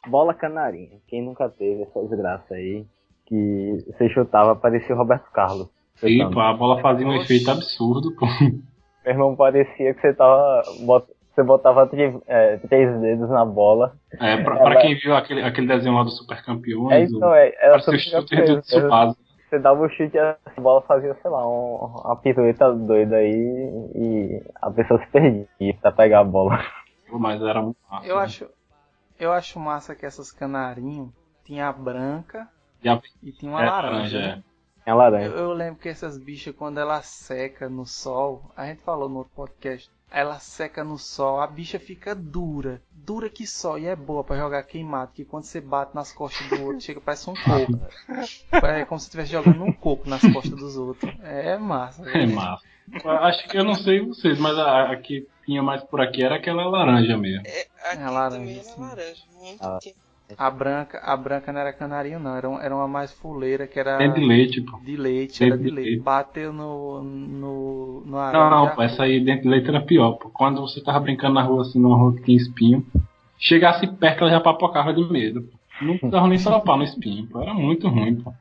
Bola 0.07 0.33
canarinha. 0.33 0.97
Quem 1.07 1.23
nunca 1.23 1.49
teve 1.49 1.83
essa 1.83 2.01
desgraça 2.01 2.55
aí? 2.55 2.85
Que 3.25 3.83
você 3.87 4.09
chutava, 4.09 4.55
parecia 4.55 4.95
o 4.95 4.97
Roberto 4.97 5.29
Carlos. 5.31 5.69
E, 6.03 6.17
chutando. 6.17 6.33
pô, 6.33 6.39
a 6.39 6.53
bola 6.53 6.81
fazia 6.81 7.05
um 7.05 7.11
Oxi. 7.11 7.23
efeito 7.23 7.51
absurdo, 7.51 8.15
pô. 8.15 8.25
Meu 9.05 9.13
irmão 9.13 9.35
parecia 9.35 9.93
que 9.93 10.01
você 10.01 10.13
tava. 10.13 10.63
Você 11.33 11.43
botava 11.43 11.87
três, 11.87 12.13
é, 12.27 12.57
três 12.57 12.99
dedos 12.99 13.29
na 13.29 13.45
bola. 13.45 13.95
É, 14.19 14.43
pra, 14.43 14.57
pra 14.57 14.81
quem 14.81 14.95
viu 14.95 15.15
aquele, 15.15 15.41
aquele 15.43 15.67
desenho 15.67 15.95
lá 15.95 16.03
do 16.03 16.11
Super 16.11 16.43
Campeões, 16.43 16.91
É 16.91 17.03
isso, 17.03 17.23
é, 17.33 17.53
era 17.59 17.79
super. 17.79 18.61
Tsubasa. 18.61 19.15
Você 19.49 19.59
dava 19.59 19.81
o 19.81 19.89
chute 19.89 20.15
e 20.15 20.19
a 20.19 20.37
bola 20.59 20.81
fazia, 20.81 21.13
sei 21.21 21.29
lá, 21.29 21.45
um, 21.45 21.75
uma 22.05 22.15
pirueta 22.15 22.71
doida 22.73 23.17
aí 23.17 23.31
e 23.95 24.43
a 24.61 24.71
pessoa 24.71 24.99
se 24.99 25.07
perdia 25.07 25.73
pra 25.81 25.91
pegar 25.91 26.19
a 26.19 26.23
bola. 26.23 26.57
Mas 27.11 27.41
era 27.41 27.61
muito 27.61 27.77
massa. 27.89 28.07
Eu 28.07 28.15
né? 28.15 28.23
acho, 28.23 28.47
eu 29.23 29.31
acho 29.31 29.59
massa 29.59 29.95
que 29.95 30.05
essas 30.05 30.31
canarinho 30.31 31.13
tinha 31.45 31.67
a 31.67 31.73
branca 31.73 32.47
E 32.83 32.89
a- 32.89 33.01
e 33.23 33.31
tinha 33.31 33.51
uma 33.51 33.63
é, 33.63 33.69
laranja. 33.69 34.17
laranja, 34.19 34.35
né? 34.37 34.93
Laranja. 34.93 35.25
Eu, 35.29 35.37
eu 35.37 35.53
lembro 35.53 35.79
que 35.79 35.87
essas 35.89 36.17
bichas, 36.17 36.55
quando 36.55 36.79
ela 36.79 37.01
seca 37.01 37.69
no 37.69 37.85
sol, 37.85 38.51
a 38.57 38.65
gente 38.65 38.81
falou 38.81 39.07
no 39.07 39.19
outro 39.19 39.31
podcast, 39.35 39.89
ela 40.09 40.39
seca 40.39 40.83
no 40.83 40.97
sol, 40.97 41.39
a 41.39 41.47
bicha 41.47 41.79
fica 41.79 42.13
dura, 42.13 42.81
dura 42.91 43.29
que 43.29 43.47
só, 43.47 43.77
e 43.77 43.85
é 43.85 43.95
boa 43.95 44.23
pra 44.23 44.35
jogar 44.37 44.63
queimado, 44.63 45.11
que 45.13 45.23
quando 45.23 45.43
você 45.45 45.61
bate 45.61 45.95
nas 45.95 46.11
costas 46.11 46.45
do 46.49 46.65
outro, 46.65 46.81
chega 46.81 46.99
parece 46.99 47.29
um 47.29 47.33
coco. 47.33 47.79
É 48.51 48.83
como 48.85 48.99
se 48.99 49.05
estivesse 49.05 49.31
jogando 49.31 49.63
um 49.63 49.71
coco 49.71 50.09
nas 50.09 50.21
costas 50.21 50.59
dos 50.59 50.75
outros. 50.75 51.13
É 51.23 51.57
massa. 51.57 52.09
É 52.09 52.25
massa. 52.25 52.63
Eu 53.03 53.09
Acho 53.11 53.47
que 53.47 53.57
eu 53.57 53.63
não 53.63 53.75
sei 53.75 54.01
vocês, 54.05 54.37
mas 54.39 54.57
a, 54.57 54.91
a 54.91 54.95
que 54.97 55.25
tinha 55.45 55.61
mais 55.63 55.83
por 55.83 56.01
aqui 56.01 56.23
era 56.23 56.35
aquela 56.35 56.65
laranja 56.65 57.17
mesmo. 57.17 57.45
É, 57.45 57.67
aqui 57.91 58.01
É 58.03 58.09
laranja, 58.09 58.51
era 58.53 58.63
sim. 58.63 58.81
laranja. 58.81 59.21
Muito 59.39 59.63
Ah. 59.63 59.79
A 60.37 60.49
branca, 60.49 60.97
a 60.99 61.17
branca 61.17 61.51
não 61.51 61.59
era 61.59 61.73
canarinho 61.73 62.17
não, 62.17 62.35
era, 62.37 62.49
um- 62.49 62.59
era 62.59 62.73
uma 62.73 62.87
mais 62.87 63.11
fuleira, 63.11 63.67
que 63.67 63.77
era 63.77 63.97
Tem 63.97 64.13
de 64.13 64.21
leite, 64.25 64.61
pô. 64.61 64.77
de 64.77 64.95
leite, 64.95 65.39
Dente 65.39 65.43
era 65.43 65.57
de 65.57 65.63
de 65.65 65.69
leite. 65.71 65.89
leite. 65.89 66.03
Bateu 66.03 66.53
no, 66.53 67.03
no, 67.03 68.01
no 68.05 68.11
Não, 68.11 68.17
arame. 68.17 68.49
não, 68.49 68.65
já 68.65 68.75
pô, 68.75 68.81
essa 68.81 69.03
aí 69.03 69.19
dentro 69.19 69.43
de 69.43 69.49
leite 69.49 69.67
era 69.67 69.81
pior, 69.81 70.13
pô. 70.13 70.29
Quando 70.29 70.61
você 70.61 70.81
tava 70.81 71.01
brincando 71.01 71.33
na 71.33 71.43
rua, 71.43 71.63
assim, 71.63 71.79
numa 71.81 71.97
rua 71.97 72.15
que 72.15 72.23
tinha 72.23 72.37
espinho, 72.37 72.85
chegasse 73.37 73.85
perto, 73.87 74.21
ela 74.21 74.31
já 74.31 74.39
papocava 74.39 74.93
de 74.93 75.03
medo, 75.03 75.41
pô. 75.41 75.57
Não 75.81 75.97
precisava 75.97 76.27
nem 76.27 76.37
solapar 76.37 76.77
no 76.77 76.83
espinho, 76.83 77.27
pô. 77.27 77.41
Era 77.41 77.53
muito 77.53 77.89
ruim, 77.89 78.15
pô. 78.21 78.31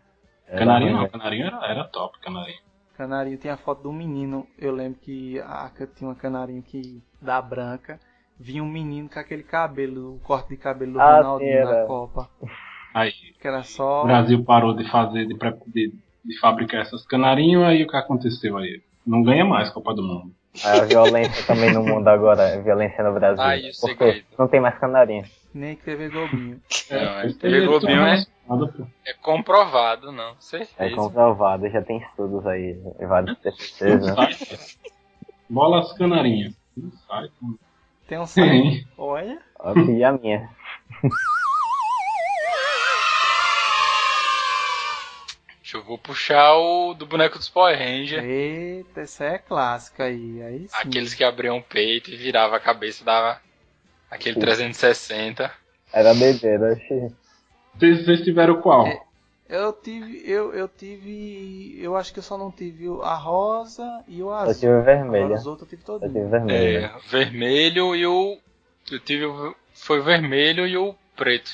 Era 0.46 0.58
Canarinho 0.60 0.92
não, 0.92 1.08
canarinho 1.08 1.46
era, 1.46 1.66
era 1.66 1.84
top, 1.84 2.18
canarinho. 2.20 2.58
Canarinho 3.00 3.38
tem 3.38 3.50
a 3.50 3.56
foto 3.56 3.82
do 3.84 3.92
menino. 3.92 4.46
Eu 4.58 4.74
lembro 4.74 5.00
que 5.00 5.40
a 5.40 5.70
tinha 5.96 6.10
uma 6.10 6.14
canarinho 6.14 6.62
que 6.62 7.02
da 7.20 7.40
branca. 7.40 7.98
Vinha 8.38 8.62
um 8.62 8.68
menino 8.68 9.08
com 9.08 9.18
aquele 9.18 9.42
cabelo, 9.42 10.16
o 10.16 10.18
corte 10.20 10.50
de 10.50 10.58
cabelo 10.58 10.92
do 10.92 11.00
Ah, 11.00 11.16
Ronaldinho 11.16 11.50
era. 11.50 11.80
na 11.80 11.86
Copa. 11.86 12.28
Aí, 12.92 13.12
Que 13.40 13.48
era 13.48 13.60
o 13.60 13.64
só. 13.64 14.04
Brasil 14.04 14.44
parou 14.44 14.74
de 14.74 14.84
fazer, 14.90 15.26
de, 15.26 15.34
de, 15.34 15.94
de 16.24 16.40
fabricar 16.40 16.82
essas 16.82 17.06
canarinhos, 17.06 17.64
aí 17.64 17.82
o 17.82 17.86
que 17.88 17.96
aconteceu 17.96 18.58
aí? 18.58 18.82
Não 19.06 19.22
ganha 19.22 19.44
mais 19.46 19.70
Copa 19.70 19.94
do 19.94 20.02
Mundo. 20.02 20.34
A 20.64 20.80
violência 20.84 21.46
também 21.46 21.72
no 21.72 21.82
mundo 21.82 22.08
agora, 22.08 22.54
a 22.54 22.60
violência 22.60 23.04
no 23.04 23.14
Brasil. 23.14 23.42
Aí, 23.42 23.70
o 23.70 23.80
Porque 23.80 24.04
segredo. 24.04 24.26
não 24.38 24.48
tem 24.48 24.60
mais 24.60 24.76
canarinho. 24.78 25.24
Nem 25.54 25.76
TV 25.76 26.08
Globinho. 26.08 26.60
Não, 26.90 26.98
é, 26.98 27.32
TV 27.32 27.66
Globinho 27.66 28.02
é-. 28.02 28.24
É 29.06 29.14
comprovado, 29.14 30.10
não. 30.10 30.30
É 30.30 30.34
Certeza. 30.40 30.96
comprovado, 30.96 31.68
já 31.68 31.80
tem 31.82 31.98
estudos 31.98 32.44
aí, 32.46 32.76
vários 33.00 33.38
TCCs, 33.38 34.06
né? 34.06 34.28
Bolas 35.48 35.92
canarinhas. 35.92 36.54
Tem 38.08 38.18
um 38.18 38.26
site. 38.26 38.88
Olha. 38.98 39.38
E 39.88 40.02
a 40.02 40.12
minha. 40.12 40.48
Deixa 45.70 45.78
eu 45.78 45.84
vou 45.84 45.98
puxar 45.98 46.56
o 46.56 46.94
do 46.94 47.06
boneco 47.06 47.38
dos 47.38 47.48
Power 47.48 47.78
Ranger. 47.78 48.24
Eita, 48.24 49.02
essa 49.02 49.24
é 49.24 49.38
clássica 49.38 50.02
aí. 50.02 50.42
Aí 50.42 50.58
sim. 50.66 50.74
Aqueles 50.74 51.14
que 51.14 51.22
abriam 51.22 51.58
o 51.58 51.62
peito 51.62 52.10
e 52.10 52.16
virava 52.16 52.56
a 52.56 52.60
cabeça, 52.60 53.04
dava 53.04 53.40
aquele 54.10 54.34
Sim. 54.34 54.40
360. 54.40 55.48
Era 55.92 56.12
doideira, 56.12 56.72
oxi. 56.72 57.14
Vocês, 57.78 58.04
vocês 58.04 58.20
tiveram 58.22 58.60
qual? 58.60 58.84
É. 58.84 59.00
Eu 59.48 59.72
tive. 59.72 60.28
Eu, 60.28 60.52
eu 60.52 60.66
tive. 60.66 61.78
Eu 61.80 61.94
acho 61.96 62.12
que 62.12 62.18
eu 62.18 62.22
só 62.24 62.36
não 62.36 62.50
tive 62.50 62.88
o- 62.88 63.02
a 63.02 63.14
rosa 63.14 64.02
e 64.08 64.20
o 64.24 64.26
Eu 64.26 64.32
azul. 64.32 64.54
tive 64.54 64.80
vermelha. 64.82 65.24
Agora 65.26 65.40
os 65.40 65.46
outros 65.46 65.72
eu 65.72 65.78
tive 65.78 65.82
Eu 65.88 66.00
tive 66.00 66.12
todos. 66.12 66.30
vermelha. 66.32 66.86
É, 66.96 67.08
vermelho 67.08 67.94
e 67.94 68.04
o. 68.06 68.36
Eu 68.90 68.98
tive 68.98 69.24
o. 69.24 69.54
Foi 69.72 70.00
o 70.00 70.02
vermelho 70.02 70.66
e 70.66 70.76
o 70.76 70.96
preto, 71.16 71.48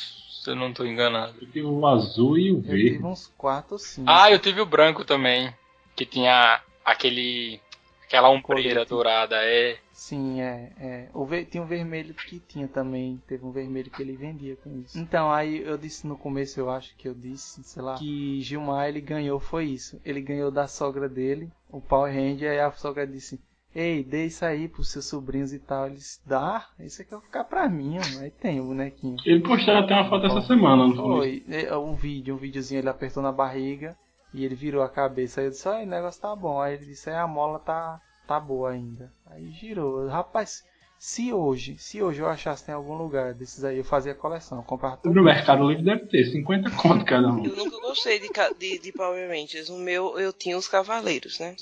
se 0.47 0.51
eu 0.51 0.57
não 0.57 0.72
tô 0.72 0.84
enganado. 0.86 1.34
Eu 1.40 1.47
tive 1.51 1.66
o 1.66 1.84
azul 1.84 2.38
e 2.38 2.53
o 2.53 2.57
Eu 2.59 2.62
verde. 2.62 2.90
tive 2.92 3.05
uns 3.05 3.26
quatro 3.36 3.72
ou 3.74 3.78
cinco. 3.80 4.09
Ah, 4.09 4.30
eu 4.30 4.38
tive 4.38 4.61
o 4.61 4.66
branco 4.66 5.05
também. 5.05 5.53
Que 5.97 6.07
tinha 6.07 6.62
aquele. 6.84 7.61
aquela 8.05 8.28
ombreira 8.30 8.84
dourada, 8.84 9.36
é. 9.42 9.78
Sim, 9.92 10.40
é. 10.40 10.72
é. 10.78 11.09
O 11.12 11.24
ver- 11.24 11.47
Tinha 11.47 11.62
um 11.62 11.66
vermelho 11.66 12.14
que 12.14 12.38
tinha 12.38 12.68
também. 12.68 13.20
Teve 13.26 13.44
um 13.44 13.51
vermelho 13.51 13.90
que 13.90 14.01
ele 14.01 14.14
vendia 14.16 14.55
com 14.57 14.70
isso. 14.82 14.97
Então, 14.97 15.32
aí 15.32 15.62
eu 15.62 15.76
disse 15.76 16.07
no 16.07 16.16
começo, 16.16 16.61
eu 16.61 16.70
acho 16.70 16.94
que 16.97 17.09
eu 17.09 17.14
disse, 17.14 17.64
sei 17.64 17.82
lá, 17.82 17.94
que 17.97 18.40
Gilmar 18.40 18.88
ele 18.88 19.01
ganhou 19.01 19.40
foi 19.40 19.64
isso. 19.64 20.01
Ele 20.05 20.20
ganhou 20.20 20.51
da 20.53 20.68
sogra 20.68 21.09
dele, 21.09 21.51
o 21.70 21.80
Power 21.80 22.14
Ranger, 22.14 22.53
aí 22.53 22.61
a 22.61 22.70
sogra 22.70 23.05
disse. 23.07 23.40
Ei, 23.79 24.03
dê 24.03 24.24
isso 24.24 24.43
aí 24.43 24.68
pros 24.68 24.91
seus 24.91 25.05
sobrinhos 25.05 25.53
e 25.53 25.59
tal. 25.59 25.85
Ele 25.85 25.97
disse, 25.97 26.18
dá, 26.27 26.66
isso 26.81 27.03
aqui 27.03 27.11
vai 27.11 27.20
ficar 27.20 27.45
pra 27.45 27.68
mim, 27.68 27.99
ó. 27.99 28.22
Aí 28.22 28.31
tem 28.31 28.59
o 28.59 28.64
bonequinho. 28.64 29.18
Ele 29.22 29.41
postou 29.41 29.77
até 29.77 29.93
uma 29.93 30.09
foto 30.09 30.24
essa 30.24 30.41
semana, 30.41 30.89
não 30.89 30.97
foi? 30.97 31.45
Foi, 31.47 31.55
é, 31.55 31.77
um 31.77 31.95
vídeo, 31.95 32.35
um 32.35 32.39
videozinho, 32.39 32.79
ele 32.79 32.89
apertou 32.89 33.22
na 33.22 33.31
barriga 33.31 33.95
e 34.33 34.47
ele 34.47 34.55
virou 34.55 34.83
a 34.83 34.89
cabeça. 34.89 35.43
Aí 35.43 35.49
eu 35.49 35.51
disse, 35.51 35.68
olha, 35.68 35.85
o 35.85 35.91
negócio 35.91 36.22
tá 36.22 36.35
bom. 36.35 36.59
Aí 36.59 36.72
ele 36.72 36.87
disse, 36.87 37.11
é, 37.11 37.18
a 37.18 37.27
mola 37.27 37.59
tá, 37.59 38.01
tá 38.27 38.41
boa 38.41 38.70
ainda. 38.70 39.12
Aí 39.27 39.51
girou. 39.51 40.09
Rapaz, 40.09 40.64
se 40.99 41.32
hoje, 41.32 41.76
se 41.78 42.03
hoje 42.03 42.20
eu 42.20 42.28
achasse 42.28 42.70
em 42.70 42.74
algum 42.74 42.94
lugar 42.94 43.34
desses 43.34 43.62
aí, 43.64 43.78
eu 43.78 43.84
fazia 43.84 44.14
coleção, 44.14 44.59
eu 44.59 44.64
comprava 44.64 44.97
tudo. 44.97 45.14
No 45.14 45.22
Mercado 45.22 45.68
Livre 45.68 45.84
deve 45.84 46.07
ter 46.07 46.24
50 46.24 46.70
conto 46.70 47.05
cada 47.05 47.28
um. 47.28 47.44
Eu 47.44 47.57
nunca 47.57 47.78
gostei 47.80 48.18
de, 48.18 48.28
de, 48.59 48.78
de 48.78 48.92
Power 48.92 49.28
Rangers. 49.28 49.68
O 49.68 49.78
meu, 49.78 50.18
eu 50.18 50.32
tinha 50.32 50.57
os 50.57 50.66
cavaleiros, 50.68 51.38
né? 51.38 51.55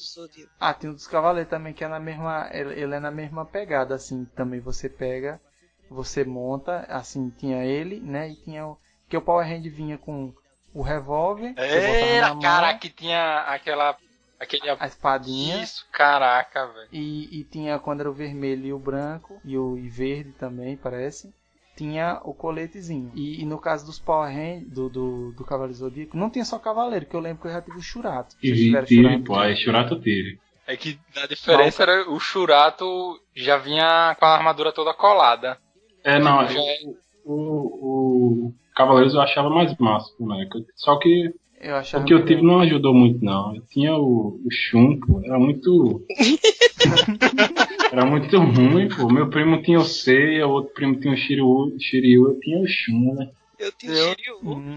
Ah, 0.61 0.72
tem 0.72 0.91
o 0.91 0.95
dos 0.95 1.07
Cavaleiros 1.07 1.51
também, 1.51 1.72
que 1.72 1.85
é 1.85 1.89
na 1.89 2.01
mesma. 2.01 2.49
Ele, 2.53 2.80
ele 2.80 2.95
é 2.95 3.01
na 3.01 3.11
mesma 3.11 3.45
pegada, 3.45 3.95
assim. 3.95 4.24
Também 4.37 4.61
você 4.61 4.89
pega, 4.89 5.41
você 5.91 6.24
monta, 6.24 6.87
assim, 6.89 7.30
tinha 7.30 7.64
ele, 7.64 8.01
né? 8.01 8.30
E 8.30 8.37
tinha 8.37 8.66
o. 8.66 8.78
Que 9.09 9.16
o 9.16 9.22
Power 9.22 9.47
Hand 9.47 9.68
vinha 9.68 9.99
com 9.99 10.32
o 10.72 10.82
revólver, 10.82 11.55
É, 11.57 12.20
mão, 12.22 12.41
cara, 12.41 12.74
que 12.74 12.91
tinha 12.91 13.43
aquela. 13.43 13.97
Aquele. 14.45 14.71
a 14.71 14.87
espadinha. 14.87 15.63
Isso, 15.63 15.87
caraca, 15.93 16.67
velho. 16.67 16.89
E, 16.93 17.41
e 17.41 17.45
tinha 17.45 17.79
quando 17.79 18.01
era 18.01 18.11
o 18.11 18.15
vermelho 18.15 18.67
e 18.67 18.73
o 18.73 18.79
branco, 18.79 19.41
e 19.45 19.59
o 19.59 19.77
e 19.77 19.89
verde 19.89 20.33
também, 20.33 20.77
parece. 20.77 21.35
Tinha 21.77 22.21
o 22.23 22.33
coletezinho. 22.33 23.11
E, 23.15 23.43
e 23.43 23.45
no 23.45 23.59
caso 23.59 23.85
dos 23.85 23.99
Power 23.99 24.33
Rangers, 24.33 24.69
do, 24.71 24.89
do, 24.89 25.33
do 25.33 25.45
Cavaleiro 25.45 25.75
Zodíaco, 25.77 26.17
não 26.17 26.31
tinha 26.31 26.45
só 26.45 26.57
Cavaleiro, 26.59 27.07
que 27.07 27.17
eu 27.17 27.21
lembro 27.21 27.43
que 27.43 27.49
eu 27.49 27.53
já 27.53 27.61
tive 27.61 27.79
o 27.79 27.83
Churato. 27.83 28.37
E 28.41 28.55
Churato? 28.87 29.25
pô, 29.25 29.35
aí 29.37 29.57
Churato 29.57 30.01
tire. 30.01 30.39
É 30.67 30.77
que 30.77 30.99
a 31.17 31.27
diferença 31.27 31.83
era 31.83 32.09
o 32.11 32.19
Churato 32.19 33.21
já 33.35 33.59
vinha 33.59 34.17
com 34.19 34.25
a 34.25 34.35
armadura 34.37 34.73
toda 34.73 34.95
colada. 34.95 35.59
É, 36.03 36.19
não, 36.19 36.47
Já 36.47 36.61
é- 36.61 36.77
o, 37.25 37.35
o, 37.35 38.47
o 38.47 38.55
Cavaleiros 38.75 39.15
eu 39.15 39.21
achava 39.21 39.51
mais 39.51 39.77
massa, 39.79 40.13
né? 40.21 40.49
Só 40.77 40.97
que 40.99 41.35
Eu 41.65 41.77
achava 41.77 42.05
o 42.05 42.07
que 42.07 42.12
eu 42.12 42.23
tive 42.27 42.43
não 42.43 42.61
ajudou 42.61 42.93
muito, 42.93 43.25
não. 43.25 43.57
Eu 43.57 43.62
tinha 43.71 43.97
o, 43.97 44.39
o 44.45 44.49
Shun, 44.51 45.01
pô, 45.01 45.23
era 45.25 45.39
muito. 45.39 46.05
era 47.91 48.05
muito 48.05 48.39
ruim, 48.39 48.89
pô. 48.89 49.11
Meu 49.11 49.31
primo 49.31 49.62
tinha 49.62 49.79
o 49.79 49.85
Seiya, 49.85 50.47
o 50.47 50.51
outro 50.51 50.75
primo 50.75 51.01
tinha 51.01 51.15
o 51.15 51.17
Shiryu, 51.17 51.75
Shiryu 51.81 52.29
eu 52.29 52.39
tinha 52.39 52.61
o 52.61 52.67
Shun, 52.67 53.15
né? 53.15 53.31
Eu 53.65 53.71
o 53.71 53.93
Eu- 53.93 54.09
Shiryu. 54.15 54.39
Hum, 54.43 54.75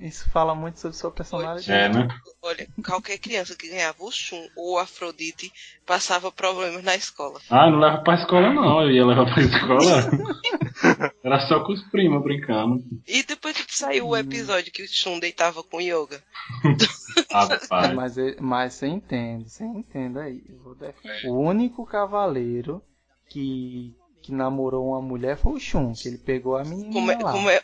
isso 0.00 0.28
fala 0.30 0.54
muito 0.54 0.78
sobre 0.80 0.96
sua 0.96 1.10
personalidade. 1.10 1.70
É, 1.70 1.88
né? 1.88 2.08
Olha, 2.42 2.66
qualquer 2.84 3.18
criança 3.18 3.54
que 3.56 3.68
ganhava 3.68 4.02
o 4.02 4.10
Shun 4.10 4.46
ou 4.56 4.74
o 4.74 4.78
Afrodite 4.78 5.52
passava 5.86 6.30
problemas 6.32 6.82
na 6.82 6.94
escola. 6.96 7.40
Ah, 7.50 7.70
não 7.70 7.78
leva 7.78 7.98
pra 8.02 8.14
escola 8.14 8.52
não, 8.52 8.82
eu 8.82 8.90
ia 8.90 9.04
levar 9.06 9.24
pra 9.32 9.42
escola. 9.42 11.12
Era 11.24 11.40
só 11.48 11.64
com 11.64 11.72
os 11.72 11.82
primos 11.90 12.22
brincando. 12.22 12.82
E 13.06 13.22
depois 13.22 13.56
que 13.60 13.76
saiu 13.76 14.08
o 14.08 14.16
episódio 14.16 14.72
que 14.72 14.82
o 14.82 14.88
Shun 14.88 15.18
deitava 15.18 15.62
com 15.62 15.80
Yoga. 15.80 16.22
Rapaz. 17.30 17.92
Mas, 17.94 18.18
é- 18.18 18.36
mas 18.40 18.74
você 18.74 18.86
entende, 18.86 19.50
você 19.50 19.64
entende 19.64 20.18
aí. 20.18 20.42
Eu 20.48 20.58
vou 20.62 20.74
defender. 20.74 21.26
O 21.28 21.38
único 21.38 21.84
cavaleiro 21.86 22.82
que, 23.28 23.94
que 24.22 24.32
namorou 24.32 24.88
uma 24.88 25.00
mulher 25.02 25.36
foi 25.36 25.52
o 25.52 25.60
Shun, 25.60 25.92
que 25.94 26.08
ele 26.08 26.18
pegou 26.18 26.56
a 26.56 26.64
menina 26.64 26.92
Como 26.92 27.10
é, 27.10 27.18
lá. 27.18 27.32
como 27.32 27.50
é, 27.50 27.60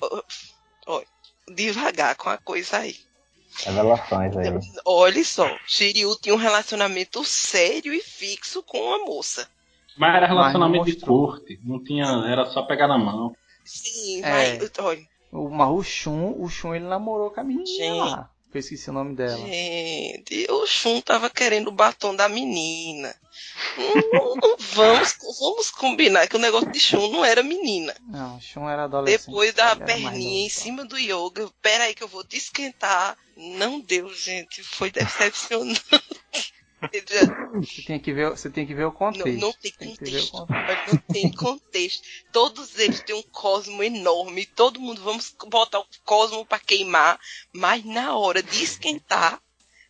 ó, 0.86 1.02
devagar 1.54 2.16
com 2.16 2.28
a 2.30 2.38
coisa 2.38 2.78
aí. 2.78 2.96
Revelações 3.64 4.36
aí. 4.36 4.46
Olha 4.84 5.24
só, 5.24 5.46
Shiryu 5.66 6.16
tinha 6.16 6.34
um 6.34 6.38
relacionamento 6.38 7.22
sério 7.24 7.92
e 7.92 8.00
fixo 8.00 8.62
com 8.62 8.94
a 8.94 8.98
moça. 9.04 9.48
Mas 9.96 10.16
era 10.16 10.26
relacionamento 10.26 10.84
Mas 10.84 10.94
não 10.94 11.00
de 11.00 11.06
corte. 11.06 11.60
Não 11.62 11.82
tinha. 11.84 12.04
Era 12.26 12.46
só 12.46 12.62
pegar 12.62 12.88
na 12.88 12.98
mão. 12.98 13.32
Sim, 13.64 14.22
É. 14.24 14.58
mas 14.58 14.70
olha, 14.78 15.00
O, 15.30 15.48
mas 15.48 15.70
o 15.70 15.82
Shun, 15.84 16.34
o 16.36 16.48
Shun 16.48 16.74
ele 16.74 16.86
namorou 16.86 17.30
com 17.30 17.40
a 17.40 17.44
menina 17.44 17.64
Gente. 17.64 17.98
lá. 18.10 18.28
Eu 18.54 18.60
esqueci 18.60 18.88
o 18.88 18.92
nome 18.92 19.16
dela. 19.16 19.36
gente, 19.36 20.46
o 20.48 20.64
Shun 20.64 21.00
tava 21.00 21.28
querendo 21.28 21.68
o 21.68 21.72
batom 21.72 22.14
da 22.14 22.28
menina. 22.28 23.14
Vamos, 24.74 25.16
vamos 25.40 25.70
combinar 25.70 26.28
que 26.28 26.36
o 26.36 26.38
negócio 26.38 26.70
de 26.70 26.78
Shun 26.78 27.10
não 27.10 27.24
era 27.24 27.42
menina. 27.42 27.94
Não, 28.06 28.40
Shun 28.40 28.68
era 28.68 28.84
adolescente. 28.84 29.26
Depois 29.26 29.54
da 29.54 29.74
perninha 29.74 30.46
em 30.46 30.48
cima 30.48 30.84
do 30.84 30.96
yoga, 30.96 31.50
pera 31.60 31.84
aí 31.84 31.94
que 31.94 32.04
eu 32.04 32.08
vou 32.08 32.22
te 32.22 32.36
esquentar. 32.36 33.16
Não 33.36 33.80
deu, 33.80 34.12
gente, 34.14 34.62
foi 34.62 34.90
decepcionante. 34.90 35.82
Você 37.54 37.82
tem 37.82 37.98
que 38.00 38.12
ver, 38.12 38.30
você 38.30 38.50
tem 38.50 38.66
que 38.66 38.74
ver 38.74 38.84
o 38.84 38.88
Não, 38.88 38.92
contexto. 38.92 39.40
não 39.40 39.52
tem 39.52 39.72
Tem 39.72 39.88
o 39.88 39.96
contexto. 39.96 40.32
contexto. 40.32 40.92
Não 40.92 40.98
tem 41.14 41.32
contexto. 41.32 42.02
Todos 42.32 42.78
eles 42.78 43.00
têm 43.02 43.14
um 43.14 43.22
cosmo 43.22 43.82
enorme. 43.82 44.46
Todo 44.46 44.80
mundo 44.80 45.00
vamos 45.02 45.34
botar 45.48 45.80
o 45.80 45.86
cosmo 46.04 46.44
pra 46.44 46.58
queimar. 46.58 47.18
Mas 47.52 47.84
na 47.84 48.16
hora 48.16 48.42
de 48.42 48.62
esquentar, 48.64 49.40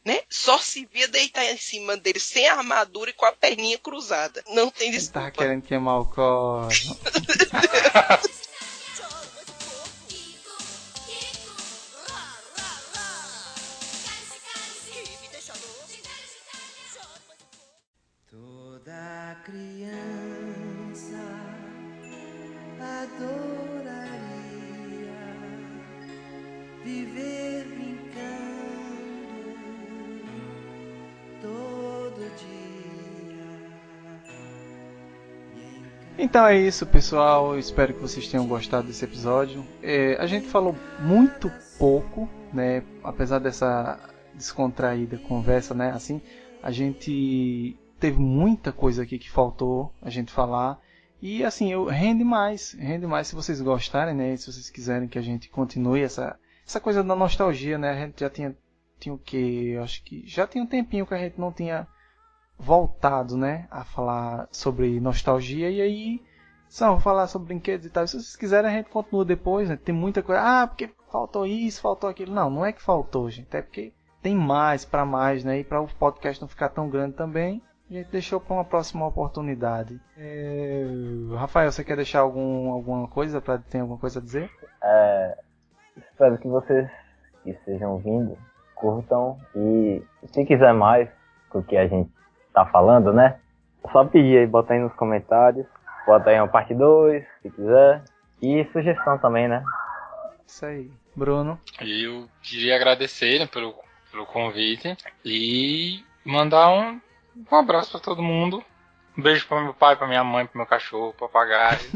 né? 0.05 0.20
Só 0.28 0.59
se 0.59 0.86
via 0.92 1.09
deitar 1.09 1.45
em 1.47 1.57
cima 1.57 1.97
dele 1.97 2.20
sem 2.20 2.47
armadura 2.47 3.11
e 3.11 3.14
com 3.14 3.24
a 3.24 3.32
perninha 3.32 3.78
cruzada. 3.78 4.42
Não 4.49 4.70
tem 4.70 4.90
tava 4.90 4.99
desculpa. 5.01 5.30
querendo 5.32 5.62
queimar 5.62 6.01
o 6.01 6.05
cosmo. 6.07 6.99
Toda 19.24 19.36
criança 19.36 21.16
adoraria 22.78 23.94
viver 26.84 27.64
brincando 27.68 28.04
todo 31.40 32.20
dia. 32.36 33.46
Então 36.18 36.46
é 36.46 36.58
isso, 36.58 36.84
pessoal. 36.84 37.58
Espero 37.58 37.94
que 37.94 38.00
vocês 38.00 38.28
tenham 38.28 38.46
gostado 38.46 38.88
desse 38.88 39.06
episódio. 39.06 39.64
É, 39.82 40.16
a 40.20 40.26
gente 40.26 40.48
falou 40.48 40.76
muito 41.00 41.50
pouco, 41.78 42.28
né? 42.52 42.82
Apesar 43.02 43.38
dessa 43.38 43.98
descontraída 44.34 45.16
conversa, 45.16 45.72
né? 45.72 45.92
Assim, 45.92 46.20
a 46.62 46.70
gente 46.70 47.74
teve 47.99 48.18
muita 48.18 48.72
coisa 48.72 49.03
aqui 49.03 49.18
que 49.18 49.30
faltou 49.30 49.92
a 50.03 50.11
gente 50.11 50.32
falar. 50.32 50.80
E 51.20 51.45
assim, 51.45 51.72
eu 51.72 51.84
rende 51.86 52.24
mais, 52.24 52.72
rende 52.72 53.07
mais 53.07 53.28
se 53.28 53.34
vocês 53.34 53.61
gostarem, 53.61 54.14
né? 54.14 54.36
Se 54.36 54.53
vocês 54.53 54.68
quiserem 54.70 55.09
que 55.09 55.18
a 55.18 55.22
gente 55.22 55.49
continue 55.49 56.03
essa 56.03 56.38
essa 56.66 56.80
coisa 56.80 57.03
da 57.05 57.14
nostalgia, 57.14 57.76
né? 57.78 57.90
A 57.90 58.07
gente 58.07 58.20
já 58.20 58.30
tinha 58.30 58.57
tinha 58.99 59.14
o 59.14 59.18
que, 59.18 59.76
acho 59.78 60.03
que 60.05 60.22
já 60.26 60.47
tinha 60.47 60.64
um 60.64 60.66
tempinho 60.66 61.07
que 61.07 61.14
a 61.14 61.18
gente 61.18 61.38
não 61.38 61.53
tinha 61.53 61.86
voltado, 62.59 63.36
né, 63.36 63.66
a 63.70 63.84
falar 63.84 64.49
sobre 64.53 65.01
nostalgia 65.01 65.68
e 65.70 65.80
aí 65.80 66.22
só 66.68 66.99
falar 66.99 67.26
sobre 67.26 67.49
brinquedos 67.49 67.86
e 67.86 67.90
tal. 67.90 68.07
Se 68.07 68.14
vocês 68.14 68.36
quiserem 68.36 68.70
a 68.70 68.74
gente 68.74 68.90
continua 68.90 69.24
depois, 69.24 69.68
né? 69.68 69.76
Tem 69.76 69.95
muita 69.95 70.22
coisa. 70.22 70.40
Ah, 70.42 70.66
porque 70.66 70.90
faltou 71.11 71.47
isso, 71.47 71.80
faltou 71.80 72.11
aquilo. 72.11 72.34
Não, 72.34 72.51
não 72.51 72.66
é 72.66 72.72
que 72.72 72.82
faltou, 72.82 73.30
gente. 73.30 73.55
É 73.57 73.62
porque 73.62 73.92
tem 74.20 74.34
mais 74.34 74.84
para 74.84 75.05
mais, 75.05 75.45
né? 75.45 75.61
E 75.61 75.64
para 75.64 75.80
o 75.80 75.86
podcast 75.86 76.40
não 76.40 76.49
ficar 76.49 76.70
tão 76.70 76.88
grande 76.88 77.14
também, 77.14 77.62
a 77.91 77.95
gente 77.95 78.11
deixou 78.11 78.41
para 78.41 78.55
uma 78.55 78.64
próxima 78.64 79.07
oportunidade. 79.07 80.01
É... 80.16 80.85
Rafael, 81.37 81.70
você 81.70 81.85
quer 81.85 81.97
deixar 81.97 82.20
algum, 82.20 82.70
alguma 82.70 83.09
coisa 83.09 83.41
para 83.41 83.59
tem 83.59 83.80
alguma 83.80 83.99
coisa 83.99 84.18
a 84.18 84.22
dizer? 84.22 84.51
É, 84.82 85.39
espero 85.97 86.39
que 86.39 86.49
vocês 86.49 86.89
que 87.43 87.51
estejam 87.51 87.99
vindo 87.99 88.39
curtam 88.74 89.39
e 89.55 90.03
se 90.26 90.45
quiser 90.45 90.72
mais 90.72 91.09
do 91.53 91.62
que 91.62 91.76
a 91.76 91.87
gente 91.87 92.11
tá 92.53 92.66
falando, 92.66 93.12
né? 93.12 93.39
É 93.85 93.91
só 93.91 94.05
pedir 94.05 94.39
aí, 94.39 94.47
bota 94.47 94.72
aí 94.72 94.80
nos 94.80 94.95
comentários. 94.95 95.66
Bota 96.07 96.30
aí 96.30 96.39
uma 96.39 96.49
parte 96.49 96.74
2, 96.74 97.24
se 97.43 97.51
quiser. 97.51 98.03
E 98.43 98.64
sugestão 98.72 99.18
também, 99.18 99.49
né? 99.49 99.62
Isso 100.47 100.66
aí. 100.66 100.91
Bruno. 101.16 101.59
E 101.80 102.05
eu 102.05 102.28
queria 102.43 102.76
agradecer 102.76 103.39
né, 103.39 103.47
pelo, 103.47 103.74
pelo 104.11 104.26
convite 104.26 104.97
e 105.24 106.05
mandar 106.24 106.70
um, 106.70 107.01
um 107.51 107.57
abraço 107.57 107.93
pra 107.93 108.01
todo 108.01 108.22
mundo. 108.22 108.62
Um 109.16 109.22
beijo 109.22 109.47
pra 109.47 109.62
meu 109.62 109.74
pai, 109.74 109.97
pra 109.97 110.09
minha 110.09 110.24
mãe, 110.24 110.47
pro 110.47 110.59
meu 110.59 110.66
cachorro, 110.66 111.12
pro 111.12 111.28
papagaio. 111.28 111.78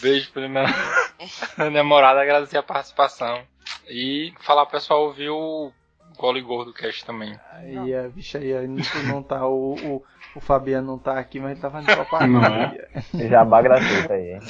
beijo 0.00 0.30
pra 0.32 0.48
minha 0.48 0.64
minha 1.58 1.70
namorada, 1.70 2.20
agradecer 2.20 2.58
a 2.58 2.62
participação. 2.62 3.42
E 3.88 4.32
falar 4.40 4.66
pro 4.66 4.78
pessoal 4.78 5.04
ouvir 5.04 5.30
o 5.30 5.72
Gole 6.16 6.40
Gordo 6.40 6.72
Cast 6.72 7.04
também. 7.04 7.38
Aí 7.52 7.94
a 7.94 8.08
bicha 8.08 8.38
aí, 8.38 8.52
aí 8.52 8.66
não, 8.66 8.82
não 9.06 9.22
tá 9.22 9.46
o, 9.46 9.74
o, 9.74 10.04
o 10.34 10.40
Fabiano 10.40 10.86
não 10.86 10.98
tá 10.98 11.18
aqui, 11.18 11.38
mas 11.38 11.52
ele 11.52 11.60
tá 11.60 11.70
fazendo 11.70 11.88
Não 11.96 12.04
propaganda. 12.04 12.88
Jabá 13.14 13.62
gratuito 13.62 14.12
aí. 14.12 14.30
É, 14.30 14.40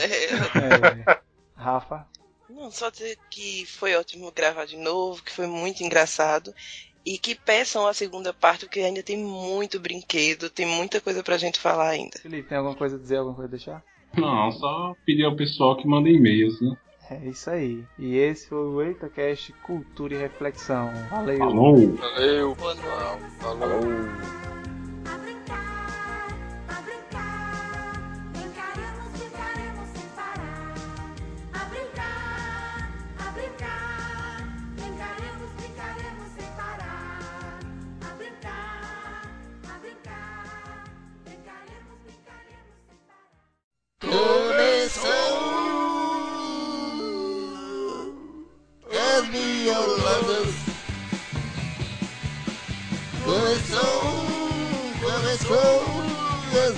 É. 1.12 1.20
Rafa. 1.54 2.06
Não, 2.48 2.70
só 2.70 2.90
dizer 2.90 3.18
que 3.28 3.66
foi 3.66 3.94
ótimo 3.96 4.30
gravar 4.32 4.66
de 4.66 4.76
novo, 4.76 5.22
que 5.22 5.32
foi 5.32 5.46
muito 5.46 5.82
engraçado. 5.82 6.54
E 7.06 7.18
que 7.18 7.36
peçam 7.36 7.86
a 7.86 7.94
segunda 7.94 8.34
parte, 8.34 8.66
porque 8.66 8.80
ainda 8.80 9.00
tem 9.00 9.16
muito 9.16 9.78
brinquedo, 9.78 10.50
tem 10.50 10.66
muita 10.66 11.00
coisa 11.00 11.22
pra 11.22 11.38
gente 11.38 11.60
falar 11.60 11.90
ainda. 11.90 12.18
Felipe, 12.18 12.48
tem 12.48 12.58
alguma 12.58 12.74
coisa 12.74 12.96
a 12.96 12.98
dizer, 12.98 13.18
alguma 13.18 13.36
coisa 13.36 13.48
a 13.48 13.56
deixar? 13.56 13.84
Não, 14.16 14.50
só 14.50 14.96
pedir 15.04 15.24
ao 15.24 15.36
pessoal 15.36 15.76
que 15.76 15.86
manda 15.86 16.08
e-mails, 16.08 16.60
né? 16.60 16.76
É 17.08 17.28
isso 17.28 17.48
aí. 17.48 17.84
E 17.96 18.16
esse 18.16 18.48
foi 18.48 18.58
o 18.58 18.82
EitaCast 18.82 19.52
Cultura 19.64 20.14
e 20.14 20.18
Reflexão. 20.18 20.90
Valeu. 21.08 21.38
Falou! 21.38 21.96
Valeu. 21.96 22.54
Falou. 22.56 22.76
Falou! 23.38 24.45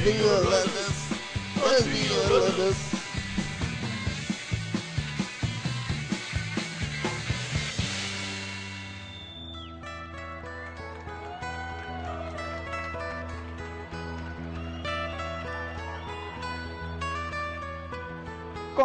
let 0.09 0.15
the 0.15 0.25
11th. 0.25 1.63
When's 1.63 1.85
the 1.85 2.15
11th? 2.35 2.98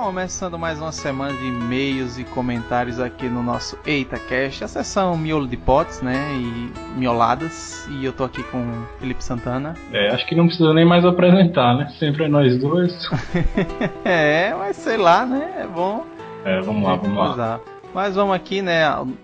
Começando 0.03 0.59
mais 0.59 0.81
uma 0.81 0.91
semana 0.91 1.31
de 1.31 1.45
e-mails 1.47 2.19
e 2.19 2.25
comentários 2.25 2.99
aqui 2.99 3.29
no 3.29 3.41
nosso 3.41 3.79
EitaCast, 3.85 4.65
a 4.65 4.67
sessão 4.67 5.17
miolo 5.17 5.47
de 5.47 5.55
potes, 5.55 6.01
né? 6.01 6.27
E 6.35 6.99
mioladas. 6.99 7.87
E 7.89 8.03
eu 8.03 8.11
tô 8.11 8.25
aqui 8.25 8.43
com 8.43 8.57
o 8.57 8.85
Felipe 8.99 9.23
Santana. 9.23 9.75
É, 9.93 10.09
acho 10.09 10.27
que 10.27 10.35
não 10.35 10.47
precisa 10.47 10.73
nem 10.73 10.83
mais 10.83 11.05
apresentar, 11.05 11.77
né? 11.77 11.87
Sempre 11.97 12.25
é 12.25 12.27
nós 12.27 12.59
dois. 12.59 12.93
É, 14.03 14.53
mas 14.53 14.75
sei 14.75 14.97
lá, 14.97 15.25
né? 15.25 15.61
É 15.61 15.67
bom. 15.67 16.05
É, 16.43 16.59
vamos 16.59 16.83
lá, 16.83 16.95
vamos 16.97 17.37
lá. 17.37 17.61
Mas 17.93 18.15
vamos 18.15 18.35
aqui, 18.35 18.61
né, 18.61 18.83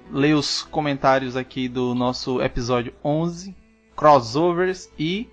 ler 0.09 0.33
os 0.33 0.61
comentários 0.63 1.35
aqui 1.35 1.67
do 1.67 1.93
nosso 1.93 2.41
episódio 2.41 2.93
11, 3.03 3.53
crossovers 3.97 4.89
e 4.97 5.27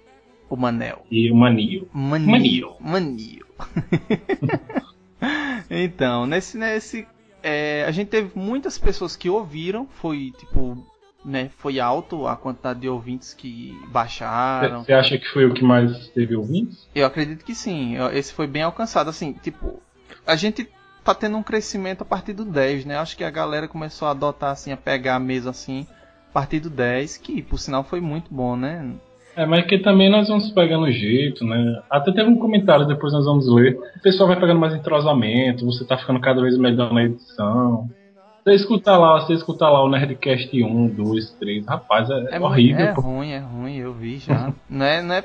o 0.51 0.57
Manel. 0.57 1.07
E 1.09 1.31
o 1.31 1.37
Manio. 1.37 1.89
Manio. 1.93 2.75
Manio. 2.81 3.47
Então, 5.71 6.27
nesse 6.27 6.57
nesse 6.57 7.07
é, 7.43 7.85
a 7.87 7.91
gente 7.91 8.09
teve 8.09 8.31
muitas 8.35 8.79
pessoas 8.79 9.17
que 9.17 9.31
ouviram, 9.31 9.87
foi 9.87 10.33
tipo 10.37 10.85
né, 11.27 11.51
foi 11.59 11.81
alto 11.81 12.27
a 12.29 12.37
quantidade 12.37 12.81
de 12.81 12.89
ouvintes 12.89 13.35
que 13.35 13.77
baixaram. 13.89 14.85
Você 14.85 14.93
acha 14.93 15.19
que 15.19 15.27
foi 15.29 15.45
o 15.45 15.53
que 15.53 15.65
mais 15.65 16.09
teve 16.09 16.37
ouvintes? 16.37 16.89
Eu 16.95 17.05
acredito 17.05 17.45
que 17.45 17.55
sim. 17.55 17.97
Esse 18.13 18.33
foi 18.33 18.47
bem 18.47 18.63
alcançado. 18.63 19.11
Assim, 19.11 19.33
tipo, 19.33 19.83
a 20.25 20.37
gente 20.37 20.69
tá 21.03 21.15
tendo 21.15 21.37
um 21.37 21.43
crescimento 21.43 22.03
a 22.03 22.05
partir 22.05 22.33
do 22.33 22.45
10, 22.45 22.85
né? 22.85 22.97
Acho 22.97 23.17
que 23.17 23.25
a 23.25 23.31
galera 23.31 23.67
começou 23.67 24.07
a 24.07 24.13
adotar, 24.13 24.51
assim, 24.51 24.71
a 24.71 24.77
pegar 24.77 25.19
mesmo 25.19 25.51
assim, 25.51 25.85
a 26.31 26.33
partir 26.33 26.61
do 26.61 26.71
10, 26.71 27.17
que 27.17 27.43
por 27.43 27.59
sinal 27.59 27.83
foi 27.83 28.01
muito 28.01 28.33
bom, 28.33 28.57
né? 28.57 28.95
É, 29.37 29.45
mas 29.45 29.67
que 29.67 29.79
também 29.79 30.11
nós 30.11 30.29
vamos 30.29 30.51
pegando 30.51 30.91
jeito, 30.91 31.45
né? 31.45 31.83
Até 31.91 32.11
teve 32.11 32.31
um 32.31 32.39
comentário, 32.39 32.87
depois 32.87 33.13
nós 33.13 33.27
vamos 33.27 33.47
ler. 33.53 33.77
O 33.99 34.03
pessoal 34.03 34.29
vai 34.29 34.41
pegando 34.41 34.59
mais 34.59 34.75
entrosamento, 34.75 35.67
você 35.67 35.87
tá 35.87 35.99
ficando 35.99 36.21
cada 36.21 36.41
vez 36.41 36.57
melhor 36.57 36.91
na 36.93 37.05
edição. 37.05 37.87
Você 38.43 38.55
escuta 38.55 38.97
lá, 38.97 39.21
você 39.21 39.35
escuta 39.35 39.69
lá 39.69 39.85
o 39.85 39.91
Nerdcast 39.91 40.63
1, 40.63 40.89
2, 40.95 41.35
3, 41.39 41.67
rapaz, 41.67 42.09
é, 42.09 42.39
mu- 42.39 42.47
horrível. 42.47 42.87
É 42.87 42.95
pô. 42.95 43.01
ruim, 43.03 43.31
é 43.33 43.39
ruim, 43.39 43.77
eu 43.77 43.93
vi 43.93 44.17
já. 44.17 44.55
não, 44.71 44.87
é, 44.87 45.03
não, 45.03 45.15
é, 45.17 45.23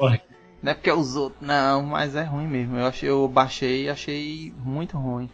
não 0.61 0.71
é 0.71 0.73
porque 0.73 0.89
é 0.89 0.93
os 0.93 1.15
outros, 1.15 1.41
não, 1.41 1.81
mas 1.83 2.13
é 2.15 2.23
ruim 2.23 2.47
mesmo. 2.47 2.77
Eu, 2.77 2.87
achei, 2.87 3.09
eu 3.09 3.27
baixei 3.29 3.85
e 3.85 3.89
achei 3.89 4.51
muito 4.57 4.97
ruim. 4.97 5.29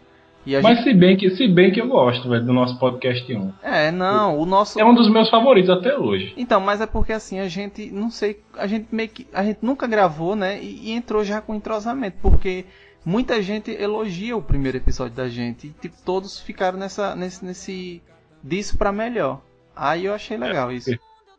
Mas 0.62 0.84
se 0.84 0.94
bem 0.94 1.18
que, 1.18 1.30
se 1.32 1.48
bem 1.48 1.72
que 1.72 1.82
eu 1.82 1.88
gosto, 1.88 2.30
velho, 2.30 2.46
do 2.46 2.54
nosso 2.54 2.80
podcast 2.80 3.34
1. 3.34 3.54
é, 3.62 3.92
não, 3.92 4.40
o 4.40 4.46
nosso. 4.46 4.80
É 4.80 4.86
um 4.86 4.94
dos 4.94 5.10
meus 5.10 5.30
favoritos 5.30 5.70
até 5.70 5.98
hoje. 5.98 6.34
Então, 6.38 6.60
mas 6.62 6.80
é 6.80 6.86
porque 6.86 7.12
assim, 7.12 7.40
a 7.40 7.48
gente, 7.48 7.90
não 7.92 8.10
sei, 8.10 8.40
a 8.58 8.66
gente 8.68 8.88
meio 8.92 9.10
que, 9.10 9.28
a 9.34 9.44
gente 9.44 9.60
nunca 9.62 9.88
gravou, 9.88 10.36
né, 10.36 10.62
e, 10.62 10.90
e 10.90 10.92
entrou 10.92 11.24
já 11.24 11.42
com 11.42 11.56
entrosamento, 11.56 12.18
porque 12.22 12.66
muita 13.06 13.42
gente 13.42 13.72
elogia 13.72 14.36
o 14.36 14.42
primeiro 14.42 14.78
episódio 14.78 15.16
da 15.16 15.28
gente, 15.28 15.68
e 15.68 15.70
tipo, 15.70 15.96
todos 16.06 16.40
ficaram 16.40 16.78
nessa, 16.78 17.16
nesse, 17.16 17.46
nesse, 17.46 18.02
disso 18.44 18.78
pra 18.78 18.92
melhor. 18.92 19.42
Aí 19.76 20.06
eu 20.06 20.14
achei 20.14 20.38
legal 20.38 20.72
isso. 20.72 20.92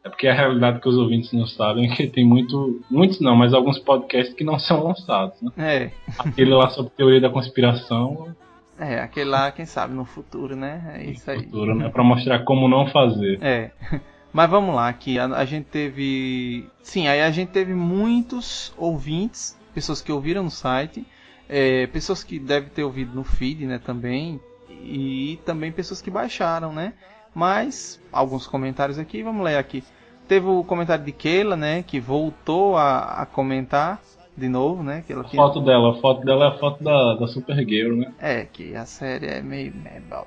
É 0.04 0.08
porque 0.08 0.28
a 0.28 0.34
realidade 0.34 0.80
que 0.80 0.88
os 0.88 0.96
ouvintes 0.96 1.32
não 1.32 1.46
sabem 1.46 1.90
é 1.90 1.94
que 1.94 2.06
tem 2.06 2.24
muito, 2.24 2.80
muitos 2.90 3.20
não, 3.20 3.34
mas 3.34 3.52
alguns 3.52 3.78
podcasts 3.78 4.34
que 4.34 4.44
não 4.44 4.58
são 4.58 4.84
lançados, 4.84 5.40
né? 5.42 5.50
É, 5.58 5.90
Aquele 6.18 6.54
lá 6.54 6.70
sobre 6.70 6.92
teoria 6.96 7.20
da 7.20 7.28
conspiração, 7.28 8.34
é, 8.78 9.00
aquele 9.00 9.28
lá, 9.30 9.50
quem 9.50 9.66
sabe, 9.66 9.92
no 9.94 10.04
futuro, 10.04 10.54
né, 10.54 10.94
é 10.96 11.10
isso 11.10 11.30
aí. 11.30 11.44
futuro, 11.44 11.74
né? 11.74 11.88
Pra 11.88 12.04
mostrar 12.04 12.44
como 12.44 12.68
não 12.68 12.86
fazer. 12.88 13.38
É. 13.42 13.70
Mas 14.32 14.48
vamos 14.48 14.74
lá, 14.74 14.92
que 14.92 15.18
a, 15.18 15.24
a 15.26 15.44
gente 15.44 15.66
teve. 15.66 16.68
Sim, 16.82 17.08
aí 17.08 17.22
a 17.22 17.30
gente 17.30 17.48
teve 17.48 17.74
muitos 17.74 18.72
ouvintes, 18.76 19.58
pessoas 19.74 20.02
que 20.02 20.12
ouviram 20.12 20.42
no 20.42 20.50
site, 20.50 21.04
é, 21.48 21.86
pessoas 21.88 22.22
que 22.22 22.38
devem 22.38 22.68
ter 22.68 22.84
ouvido 22.84 23.14
no 23.14 23.24
feed, 23.24 23.66
né, 23.66 23.78
também, 23.78 24.40
e 24.68 25.40
também 25.44 25.72
pessoas 25.72 26.00
que 26.00 26.10
baixaram, 26.10 26.72
né? 26.72 26.92
Mas, 27.34 28.00
alguns 28.12 28.46
comentários 28.46 28.98
aqui, 28.98 29.22
vamos 29.22 29.44
ler 29.44 29.56
aqui. 29.56 29.82
Teve 30.26 30.46
o 30.46 30.62
comentário 30.62 31.04
de 31.04 31.12
Keila, 31.12 31.56
né, 31.56 31.82
que 31.82 31.98
voltou 31.98 32.76
a, 32.76 33.22
a 33.22 33.26
comentar 33.26 34.00
de 34.38 34.48
novo, 34.48 34.82
né? 34.82 35.02
Que 35.06 35.12
ela 35.12 35.22
A 35.22 35.24
tinha- 35.24 35.42
foto 35.42 35.60
dela, 35.60 35.90
a 35.90 35.94
foto 36.00 36.24
dela 36.24 36.44
é 36.46 36.48
a 36.48 36.58
foto 36.58 36.82
da, 36.82 37.14
da 37.16 37.26
Supergirl, 37.26 37.96
né? 37.96 38.12
é, 38.20 38.44
que 38.44 38.74
a 38.74 38.86
série 38.86 39.26
é 39.26 39.42
meio. 39.42 39.72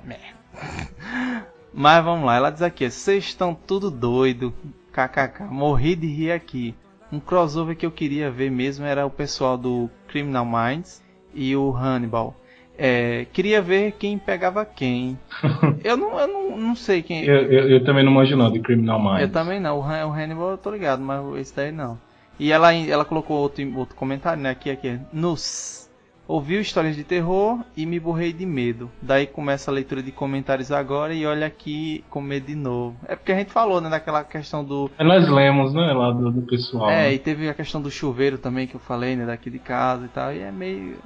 meh. 0.04 0.16
Mas 1.74 2.04
vamos 2.04 2.26
lá, 2.26 2.36
ela 2.36 2.50
diz 2.50 2.62
aqui: 2.62 2.88
vocês 2.90 3.24
estão 3.24 3.54
tudo 3.54 3.90
doido. 3.90 4.52
KKK, 4.92 5.44
morri 5.50 5.96
de 5.96 6.06
rir 6.06 6.32
aqui. 6.32 6.74
Um 7.10 7.18
crossover 7.18 7.74
que 7.76 7.84
eu 7.86 7.90
queria 7.90 8.30
ver 8.30 8.50
mesmo 8.50 8.84
era 8.84 9.06
o 9.06 9.10
pessoal 9.10 9.56
do 9.56 9.88
Criminal 10.08 10.44
Minds 10.44 11.02
e 11.34 11.56
o 11.56 11.74
Hannibal. 11.74 12.34
É, 12.76 13.26
queria 13.32 13.60
ver 13.62 13.92
quem 13.92 14.18
pegava 14.18 14.64
quem. 14.64 15.18
eu 15.84 15.96
não, 15.96 16.18
eu 16.18 16.26
não, 16.28 16.56
não 16.58 16.74
sei 16.74 17.02
quem. 17.02 17.24
Eu, 17.24 17.36
eu, 17.50 17.70
eu 17.70 17.84
também 17.84 18.04
não 18.04 18.12
não 18.12 18.50
de 18.50 18.60
Criminal 18.60 18.98
Minds. 19.02 19.20
Eu 19.22 19.28
também 19.32 19.60
não, 19.60 19.78
o 19.78 19.82
Han- 19.82 20.06
o 20.06 20.12
Hannibal 20.12 20.50
eu 20.52 20.58
tô 20.58 20.70
ligado, 20.70 21.02
mas 21.02 21.22
esse 21.40 21.56
daí 21.56 21.72
não. 21.72 21.98
E 22.42 22.50
ela, 22.50 22.74
ela 22.74 23.04
colocou 23.04 23.38
outro, 23.38 23.78
outro 23.78 23.94
comentário, 23.94 24.42
né? 24.42 24.50
Aqui, 24.50 24.68
aqui. 24.68 24.98
Nos. 25.12 25.88
Ouviu 26.26 26.60
histórias 26.60 26.96
de 26.96 27.04
terror 27.04 27.60
e 27.76 27.86
me 27.86 28.00
borrei 28.00 28.32
de 28.32 28.44
medo. 28.44 28.90
Daí 29.00 29.28
começa 29.28 29.70
a 29.70 29.74
leitura 29.74 30.02
de 30.02 30.10
comentários 30.10 30.72
agora 30.72 31.14
e 31.14 31.24
olha 31.24 31.46
aqui 31.46 32.02
com 32.10 32.20
medo 32.20 32.46
de 32.46 32.56
novo. 32.56 32.96
É 33.06 33.14
porque 33.14 33.30
a 33.30 33.38
gente 33.38 33.52
falou, 33.52 33.80
né? 33.80 33.88
Daquela 33.88 34.24
questão 34.24 34.64
do. 34.64 34.90
É, 34.98 35.04
Nós 35.04 35.28
lemos, 35.28 35.72
né, 35.72 35.92
lá 35.92 36.10
do, 36.10 36.32
do 36.32 36.42
pessoal. 36.42 36.90
É, 36.90 37.02
né? 37.02 37.14
e 37.14 37.18
teve 37.20 37.48
a 37.48 37.54
questão 37.54 37.80
do 37.80 37.92
chuveiro 37.92 38.38
também 38.38 38.66
que 38.66 38.74
eu 38.74 38.80
falei, 38.80 39.14
né? 39.14 39.24
Daqui 39.24 39.48
de 39.48 39.60
casa 39.60 40.06
e 40.06 40.08
tal. 40.08 40.32
E 40.32 40.40
é 40.40 40.50
meio. 40.50 40.96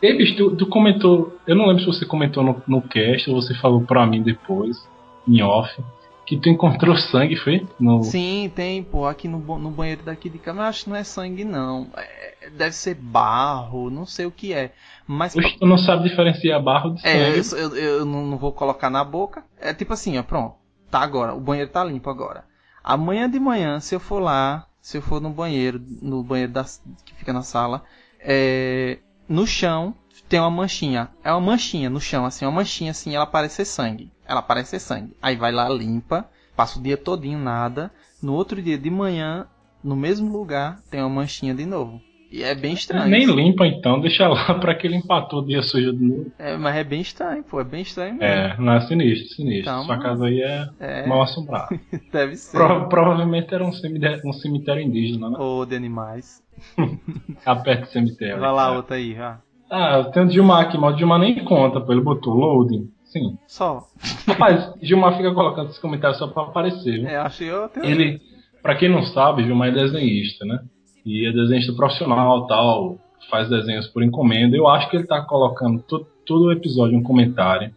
Ei, 0.00 0.16
bicho, 0.16 0.34
tu, 0.34 0.56
tu 0.56 0.66
comentou, 0.66 1.36
eu 1.46 1.54
não 1.54 1.66
lembro 1.66 1.82
se 1.82 1.86
você 1.86 2.06
comentou 2.06 2.42
no, 2.42 2.62
no 2.66 2.80
cast 2.80 3.28
ou 3.28 3.42
você 3.42 3.54
falou 3.56 3.82
pra 3.82 4.06
mim 4.06 4.22
depois, 4.22 4.88
em 5.28 5.42
off, 5.42 5.78
que 6.26 6.38
tu 6.38 6.48
encontrou 6.48 6.96
sangue, 6.96 7.36
foi? 7.36 7.66
No... 7.78 8.02
Sim, 8.02 8.50
tem, 8.54 8.82
pô, 8.82 9.06
aqui 9.06 9.28
no, 9.28 9.38
no 9.38 9.70
banheiro 9.70 10.02
daqui 10.02 10.28
de 10.28 10.38
casa. 10.38 10.56
Mas 10.56 10.64
eu 10.64 10.68
acho 10.70 10.84
que 10.84 10.90
não 10.90 10.96
é 10.96 11.04
sangue, 11.04 11.44
não. 11.44 11.88
É- 11.96 12.50
deve 12.50 12.72
ser 12.74 12.94
barro, 12.94 13.90
não 13.90 14.04
sei 14.04 14.26
o 14.26 14.30
que 14.30 14.52
é. 14.52 14.72
Mas. 15.06 15.36
Oxe, 15.36 15.58
tu 15.58 15.66
não 15.66 15.78
sabe 15.78 16.08
diferenciar 16.08 16.62
barro 16.62 16.94
de 16.94 17.06
É, 17.06 17.40
sangue. 17.40 17.52
eu, 17.52 17.58
eu- 17.58 17.76
eu 17.76 18.04
não, 18.04 18.26
não 18.26 18.36
vou 18.36 18.52
colocar 18.52 18.90
na 18.90 19.04
boca. 19.04 19.44
É 19.60 19.72
tipo 19.72 19.92
assim, 19.92 20.18
ó, 20.18 20.22
pronto. 20.22 20.56
Tá 20.90 21.00
agora, 21.00 21.34
o 21.34 21.40
banheiro 21.40 21.70
tá 21.70 21.84
limpo 21.84 22.10
agora. 22.10 22.44
Amanhã 22.82 23.28
de 23.28 23.38
manhã, 23.40 23.80
se 23.80 23.94
eu 23.94 24.00
for 24.00 24.20
lá, 24.20 24.66
se 24.80 24.96
eu 24.98 25.02
for 25.02 25.20
no 25.20 25.30
banheiro, 25.30 25.80
no 26.00 26.22
banheiro 26.22 26.52
da, 26.52 26.64
que 27.04 27.14
fica 27.14 27.32
na 27.32 27.42
sala, 27.42 27.82
é, 28.20 28.98
no 29.28 29.46
chão 29.46 29.94
tem 30.28 30.40
uma 30.40 30.50
manchinha. 30.50 31.08
É 31.24 31.30
uma 31.32 31.40
manchinha 31.40 31.88
no 31.90 32.00
chão, 32.00 32.24
assim, 32.24 32.44
uma 32.44 32.52
manchinha 32.52 32.90
assim, 32.90 33.14
ela 33.14 33.26
parece 33.26 33.56
ser 33.56 33.64
sangue. 33.64 34.10
Ela 34.26 34.42
parece 34.42 34.70
ser 34.70 34.80
sangue. 34.80 35.12
Aí 35.22 35.36
vai 35.36 35.52
lá, 35.52 35.68
limpa, 35.68 36.28
passa 36.56 36.78
o 36.78 36.82
dia 36.82 36.96
todinho 36.96 37.38
nada. 37.38 37.90
No 38.22 38.32
outro 38.34 38.60
dia 38.62 38.76
de 38.78 38.90
manhã, 38.90 39.46
no 39.84 39.94
mesmo 39.94 40.32
lugar, 40.32 40.80
tem 40.90 41.00
uma 41.00 41.08
manchinha 41.08 41.54
de 41.54 41.64
novo. 41.66 42.02
E 42.28 42.42
é 42.42 42.56
bem 42.56 42.74
estranho. 42.74 43.08
Nem 43.08 43.24
limpa 43.24 43.64
então, 43.68 44.00
deixa 44.00 44.26
lá 44.26 44.52
pra 44.58 44.74
que 44.74 44.84
ele 44.88 44.96
empatou 44.96 45.40
o 45.42 45.46
dia 45.46 45.62
sujo 45.62 45.92
de 45.92 46.04
novo. 46.04 46.32
É, 46.40 46.56
mas 46.56 46.74
é 46.74 46.82
bem 46.82 47.00
estranho, 47.00 47.44
pô, 47.44 47.60
é 47.60 47.64
bem 47.64 47.82
estranho 47.82 48.14
mesmo. 48.14 48.24
É, 48.24 48.56
não 48.58 48.72
é 48.72 48.80
sinistro, 48.80 49.28
sinistro. 49.36 49.60
Então, 49.70 49.84
Sua 49.84 49.98
casa 50.00 50.26
aí 50.26 50.40
é, 50.42 50.68
É. 50.80 51.06
mal 51.06 51.22
assombrada. 51.22 51.68
Deve 52.12 52.34
ser. 52.34 52.56
Prova- 52.58 52.88
provavelmente 52.88 53.54
era 53.54 53.64
um 53.64 53.72
cemitério, 53.72 54.20
um 54.26 54.32
cemitério 54.32 54.82
indígena, 54.82 55.30
né? 55.30 55.36
Ou 55.38 55.64
de 55.64 55.76
animais. 55.76 56.42
Aperto 57.46 57.82
do 57.82 57.88
cemitério. 57.92 58.40
Vai 58.40 58.52
lá, 58.52 58.72
É. 58.72 58.76
outra 58.76 58.96
aí, 58.96 59.14
já. 59.14 59.38
Ah, 59.70 60.04
tem 60.04 60.24
o 60.24 60.30
Gilmar 60.30 60.62
aqui, 60.62 60.78
mas 60.78 60.94
o 60.94 60.98
Gilmar 60.98 61.18
nem 61.18 61.44
conta, 61.44 61.80
pô. 61.80 61.92
Ele 61.92 62.00
botou 62.00 62.34
loading. 62.34 62.88
Sim. 63.04 63.36
Só. 63.46 63.84
Rapaz, 64.26 64.72
Gilmar 64.82 65.16
fica 65.16 65.32
colocando 65.32 65.66
esses 65.68 65.78
comentários 65.78 66.18
só 66.18 66.26
pra 66.28 66.42
aparecer, 66.44 67.00
viu? 67.00 67.08
É, 67.08 67.16
achei 67.16 67.50
eu 67.50 67.68
tenho... 67.68 67.86
Ele, 67.86 68.20
pra 68.62 68.74
quem 68.74 68.88
não 68.88 69.02
sabe, 69.04 69.44
Gilmar 69.44 69.68
é 69.68 69.72
desenhista, 69.72 70.44
né? 70.44 70.60
E 71.04 71.26
é 71.26 71.32
desenhista 71.32 71.72
profissional 71.72 72.46
tal, 72.46 72.98
faz 73.30 73.48
desenhos 73.48 73.86
por 73.88 74.02
encomenda. 74.02 74.56
Eu 74.56 74.66
acho 74.68 74.88
que 74.90 74.96
ele 74.96 75.06
tá 75.06 75.20
colocando 75.22 75.80
to- 75.82 76.06
todo 76.26 76.46
o 76.46 76.52
episódio 76.52 76.98
um 76.98 77.02
comentário, 77.02 77.70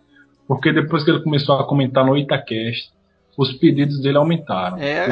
porque 0.48 0.74
depois 0.74 1.04
que 1.04 1.12
ele 1.12 1.22
começou 1.24 1.56
a 1.56 1.64
comentar 1.64 2.04
no 2.06 2.18
Itacast, 2.18 2.92
os 3.40 3.54
pedidos 3.54 4.02
dele 4.02 4.18
aumentaram. 4.18 4.78
É. 4.78 5.08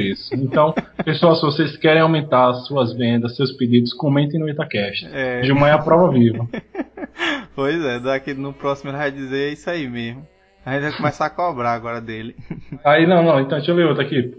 Isso. 0.00 0.34
Então, 0.34 0.74
pessoal, 1.04 1.36
se 1.36 1.42
vocês 1.42 1.76
querem 1.76 2.02
aumentar 2.02 2.50
as 2.50 2.66
suas 2.66 2.92
vendas, 2.92 3.36
seus 3.36 3.52
pedidos, 3.52 3.94
comentem 3.94 4.40
no 4.40 4.48
Itacast. 4.48 5.06
É. 5.12 5.44
Gilmar 5.44 5.70
é 5.70 5.72
a 5.72 5.78
prova 5.78 6.10
viva. 6.12 6.46
Pois 7.54 7.84
é, 7.84 8.00
daqui 8.00 8.32
no 8.32 8.54
próximo 8.54 8.90
ele 8.90 8.96
vai 8.96 9.10
dizer 9.10 9.52
isso 9.52 9.68
aí 9.68 9.86
mesmo. 9.86 10.26
A 10.64 10.72
gente 10.72 10.82
vai 10.84 10.92
começar 10.96 11.26
a 11.26 11.30
cobrar 11.30 11.72
agora 11.74 12.00
dele. 12.00 12.34
Aí, 12.82 13.06
não, 13.06 13.22
não, 13.22 13.38
então 13.38 13.58
deixa 13.58 13.70
eu 13.70 13.76
ver 13.76 13.84
outro 13.84 14.02
aqui. 14.02 14.32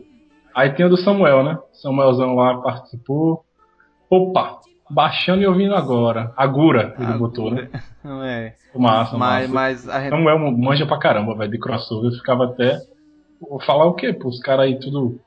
Aí 0.55 0.71
tem 0.71 0.83
o 0.87 0.89
do 0.89 0.97
Samuel, 0.97 1.43
né? 1.43 1.59
Samuelzão 1.73 2.33
lá 2.33 2.57
participou. 2.57 3.45
Opa, 4.09 4.59
baixando 4.89 5.43
e 5.43 5.45
ouvindo 5.47 5.75
agora. 5.75 6.33
Agura, 6.35 6.95
ele 6.99 7.13
botou, 7.13 7.51
né? 7.51 7.69
Não 8.03 8.23
é. 8.25 8.55
Massa, 8.75 9.15
Mas, 9.15 9.47
massa. 9.47 9.53
mas 9.53 9.89
a 9.89 9.99
gente. 10.01 10.09
Samuel 10.09 10.39
manja 10.51 10.85
pra 10.87 10.97
caramba, 10.97 11.37
velho, 11.37 11.51
de 11.51 11.59
crossover. 11.59 12.11
Eu 12.11 12.17
ficava 12.17 12.45
até. 12.45 12.79
Vou 13.49 13.61
falar 13.61 13.85
o 13.85 13.93
quê? 13.93 14.13
Pô, 14.13 14.29
os 14.29 14.39
caras 14.39 14.65
aí 14.65 14.79
tudo. 14.79 15.19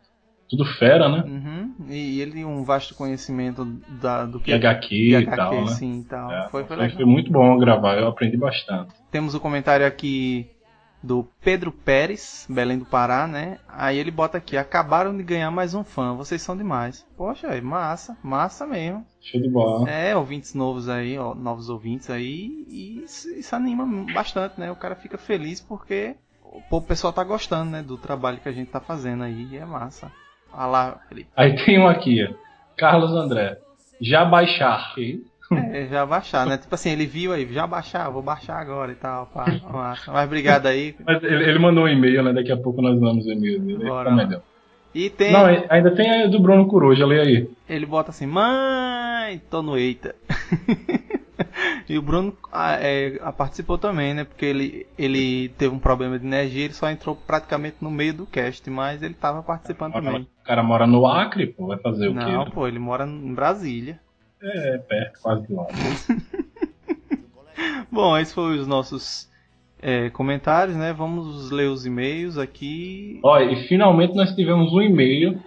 Tudo 0.48 0.64
fera, 0.64 1.08
né? 1.08 1.24
Uhum. 1.26 1.74
E 1.88 2.20
ele 2.20 2.30
tem 2.30 2.44
um 2.44 2.62
vasto 2.62 2.94
conhecimento 2.94 3.64
da, 4.00 4.24
do 4.24 4.38
que 4.38 4.52
E 4.52 4.54
HQ 4.54 4.94
e 4.94 5.16
HQ, 5.16 5.36
tal, 5.36 5.64
né? 5.64 5.66
sim, 5.72 6.00
e 6.00 6.04
tal. 6.04 6.30
É, 6.30 6.48
foi, 6.50 6.62
foi 6.62 6.88
foi, 6.88 7.04
muito 7.04 7.32
bom 7.32 7.58
gravar, 7.58 7.98
eu 7.98 8.06
aprendi 8.06 8.36
bastante. 8.36 8.94
Temos 9.10 9.34
o 9.34 9.40
comentário 9.40 9.84
aqui 9.84 10.48
do 11.02 11.28
Pedro 11.40 11.70
Pérez, 11.70 12.46
Belém 12.50 12.78
do 12.78 12.84
Pará, 12.84 13.26
né? 13.26 13.58
Aí 13.68 13.98
ele 13.98 14.10
bota 14.10 14.38
aqui: 14.38 14.56
acabaram 14.56 15.16
de 15.16 15.22
ganhar 15.22 15.50
mais 15.50 15.74
um 15.74 15.84
fã, 15.84 16.14
vocês 16.14 16.42
são 16.42 16.56
demais. 16.56 17.06
Poxa, 17.16 17.48
é 17.48 17.60
massa, 17.60 18.16
massa 18.22 18.66
mesmo. 18.66 19.06
Show 19.20 19.40
de 19.40 19.48
bola. 19.48 19.88
É, 19.88 20.16
ouvintes 20.16 20.54
novos 20.54 20.88
aí, 20.88 21.16
ó, 21.18 21.34
novos 21.34 21.68
ouvintes 21.68 22.10
aí, 22.10 22.64
e 22.68 23.02
isso, 23.04 23.28
isso 23.30 23.54
anima 23.54 23.86
bastante, 24.12 24.58
né? 24.58 24.70
O 24.70 24.76
cara 24.76 24.96
fica 24.96 25.16
feliz 25.16 25.60
porque 25.60 26.16
o 26.70 26.80
pessoal 26.80 27.12
tá 27.12 27.24
gostando, 27.24 27.70
né? 27.70 27.82
Do 27.82 27.96
trabalho 27.96 28.38
que 28.38 28.48
a 28.48 28.52
gente 28.52 28.70
tá 28.70 28.80
fazendo 28.80 29.24
aí, 29.24 29.48
e 29.52 29.56
é 29.56 29.64
massa. 29.64 30.10
Olha 30.52 30.66
lá, 30.66 31.00
Felipe. 31.08 31.28
Aí 31.36 31.56
tem 31.64 31.78
um 31.78 31.86
aqui, 31.86 32.24
ó. 32.24 32.34
Carlos 32.76 33.12
André. 33.12 33.58
Já 34.00 34.24
baixar. 34.24 34.94
É, 35.72 35.86
já 35.86 36.04
baixar, 36.04 36.46
né? 36.46 36.58
Tipo 36.58 36.74
assim, 36.74 36.90
ele 36.90 37.06
viu 37.06 37.32
aí, 37.32 37.46
já 37.52 37.66
baixar, 37.66 38.10
vou 38.10 38.22
baixar 38.22 38.60
agora 38.60 38.90
e 38.92 38.96
tal, 38.96 39.26
pá, 39.26 39.46
massa. 39.72 40.10
Mas 40.10 40.26
obrigado 40.26 40.66
aí. 40.66 40.94
Mas 41.04 41.22
ele, 41.22 41.44
ele 41.44 41.58
mandou 41.58 41.84
um 41.84 41.88
e-mail, 41.88 42.22
né? 42.22 42.32
Daqui 42.32 42.52
a 42.52 42.56
pouco 42.56 42.82
nós 42.82 42.98
vamos 42.98 43.26
o 43.26 43.32
e-mail 43.32 43.60
dele. 43.60 43.84
Bora. 43.84 44.10
Tá 44.10 44.16
melhor. 44.16 44.42
E 44.94 45.10
tem. 45.10 45.30
Não, 45.30 45.44
ainda 45.68 45.90
tem 45.94 46.22
a 46.22 46.26
do 46.26 46.40
Bruno 46.40 46.66
Coruja, 46.66 47.06
lê 47.06 47.20
aí. 47.20 47.50
Ele 47.68 47.86
bota 47.86 48.10
assim, 48.10 48.26
mãe, 48.26 49.40
tô 49.50 49.62
no 49.62 49.76
eita. 49.76 50.14
e 51.88 51.98
o 51.98 52.02
Bruno 52.02 52.36
ah, 52.52 52.76
é, 52.80 53.18
ah, 53.22 53.32
participou 53.32 53.78
também, 53.78 54.12
né? 54.12 54.24
Porque 54.24 54.44
ele, 54.44 54.86
ele 54.98 55.48
teve 55.50 55.74
um 55.74 55.78
problema 55.78 56.18
de 56.18 56.26
energia, 56.26 56.64
ele 56.64 56.74
só 56.74 56.90
entrou 56.90 57.14
praticamente 57.14 57.76
no 57.80 57.90
meio 57.90 58.12
do 58.12 58.26
cast, 58.26 58.68
mas 58.68 59.02
ele 59.02 59.14
tava 59.14 59.42
participando 59.42 59.92
também. 59.92 60.22
O 60.22 60.44
cara 60.44 60.62
mora 60.62 60.86
no 60.86 61.06
Acre, 61.06 61.46
pô, 61.46 61.66
vai 61.66 61.78
fazer 61.78 62.08
o 62.08 62.14
quê? 62.14 62.18
Não, 62.18 62.44
né? 62.44 62.50
pô, 62.52 62.66
ele 62.66 62.78
mora 62.78 63.06
em 63.06 63.34
Brasília. 63.34 64.00
É, 64.42 64.78
perto, 64.78 65.20
quase 65.22 65.52
lá. 65.52 65.66
Bom, 67.90 68.18
esses 68.18 68.34
foram 68.34 68.56
os 68.56 68.66
nossos 68.66 69.30
é, 69.80 70.10
comentários, 70.10 70.76
né? 70.76 70.92
Vamos 70.92 71.50
ler 71.50 71.68
os 71.68 71.86
e-mails 71.86 72.36
aqui. 72.36 73.20
Ó, 73.22 73.38
e 73.38 73.66
finalmente 73.68 74.14
nós 74.14 74.34
tivemos 74.34 74.72
um 74.72 74.82
e-mail 74.82 75.40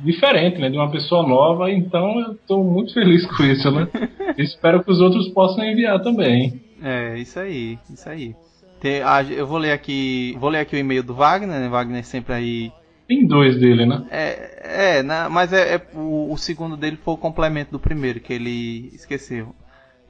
diferente, 0.00 0.58
né? 0.58 0.68
De 0.70 0.76
uma 0.76 0.90
pessoa 0.90 1.26
nova, 1.26 1.70
então 1.70 2.18
eu 2.20 2.34
tô 2.46 2.62
muito 2.62 2.92
feliz 2.94 3.24
com 3.26 3.42
isso, 3.44 3.70
né? 3.70 3.88
Espero 4.38 4.82
que 4.82 4.90
os 4.90 5.00
outros 5.00 5.28
possam 5.28 5.64
enviar 5.64 6.02
também. 6.02 6.60
É, 6.82 7.16
isso 7.18 7.38
aí, 7.38 7.78
isso 7.92 8.08
aí. 8.08 8.34
Tem- 8.80 9.02
ah, 9.02 9.22
eu 9.22 9.46
vou 9.46 9.58
ler 9.58 9.72
aqui, 9.72 10.36
vou 10.40 10.50
ler 10.50 10.58
aqui 10.60 10.74
o 10.74 10.78
e-mail 10.78 11.02
do 11.02 11.14
Wagner, 11.14 11.60
né? 11.60 11.68
Wagner 11.68 12.04
sempre 12.04 12.34
aí 12.34 12.72
Tem 13.06 13.26
dois 13.26 13.58
dele, 13.60 13.86
né? 13.86 14.04
É, 14.10 14.98
é 14.98 15.02
na- 15.02 15.28
mas 15.28 15.52
é, 15.52 15.76
é- 15.76 15.86
o, 15.94 16.32
o 16.32 16.36
segundo 16.36 16.76
dele 16.76 16.98
foi 17.04 17.14
o 17.14 17.18
complemento 17.18 17.70
do 17.70 17.78
primeiro, 17.78 18.18
que 18.20 18.32
ele 18.32 18.90
esqueceu. 18.94 19.54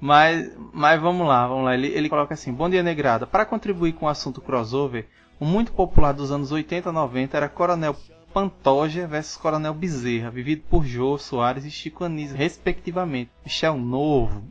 Mas, 0.01 0.51
mas 0.73 1.01
vamos 1.01 1.27
lá, 1.29 1.47
vamos 1.47 1.65
lá. 1.65 1.75
Ele, 1.75 1.89
ele 1.89 2.09
coloca 2.09 2.35
assim: 2.35 2.53
Bom 2.53 2.69
dia, 2.69 2.83
Negrada. 2.83 3.27
Para 3.27 3.45
contribuir 3.45 3.93
com 3.93 4.07
o 4.07 4.09
assunto 4.09 4.41
crossover, 4.41 5.07
o 5.39 5.45
muito 5.45 5.73
popular 5.73 6.13
dos 6.13 6.33
anos 6.33 6.51
80 6.51 6.89
e 6.89 6.93
90 6.93 7.37
era 7.37 7.49
Coronel 7.49 7.95
Pantoja 8.33 9.07
versus 9.07 9.37
Coronel 9.37 9.75
Bezerra, 9.75 10.31
vivido 10.31 10.63
por 10.69 10.85
Jô 10.85 11.19
Soares 11.19 11.65
e 11.65 11.71
Chico 11.71 12.05
Anísio, 12.05 12.37
respectivamente. 12.37 13.31
Michel 13.45 13.77
Novo. 13.77 14.43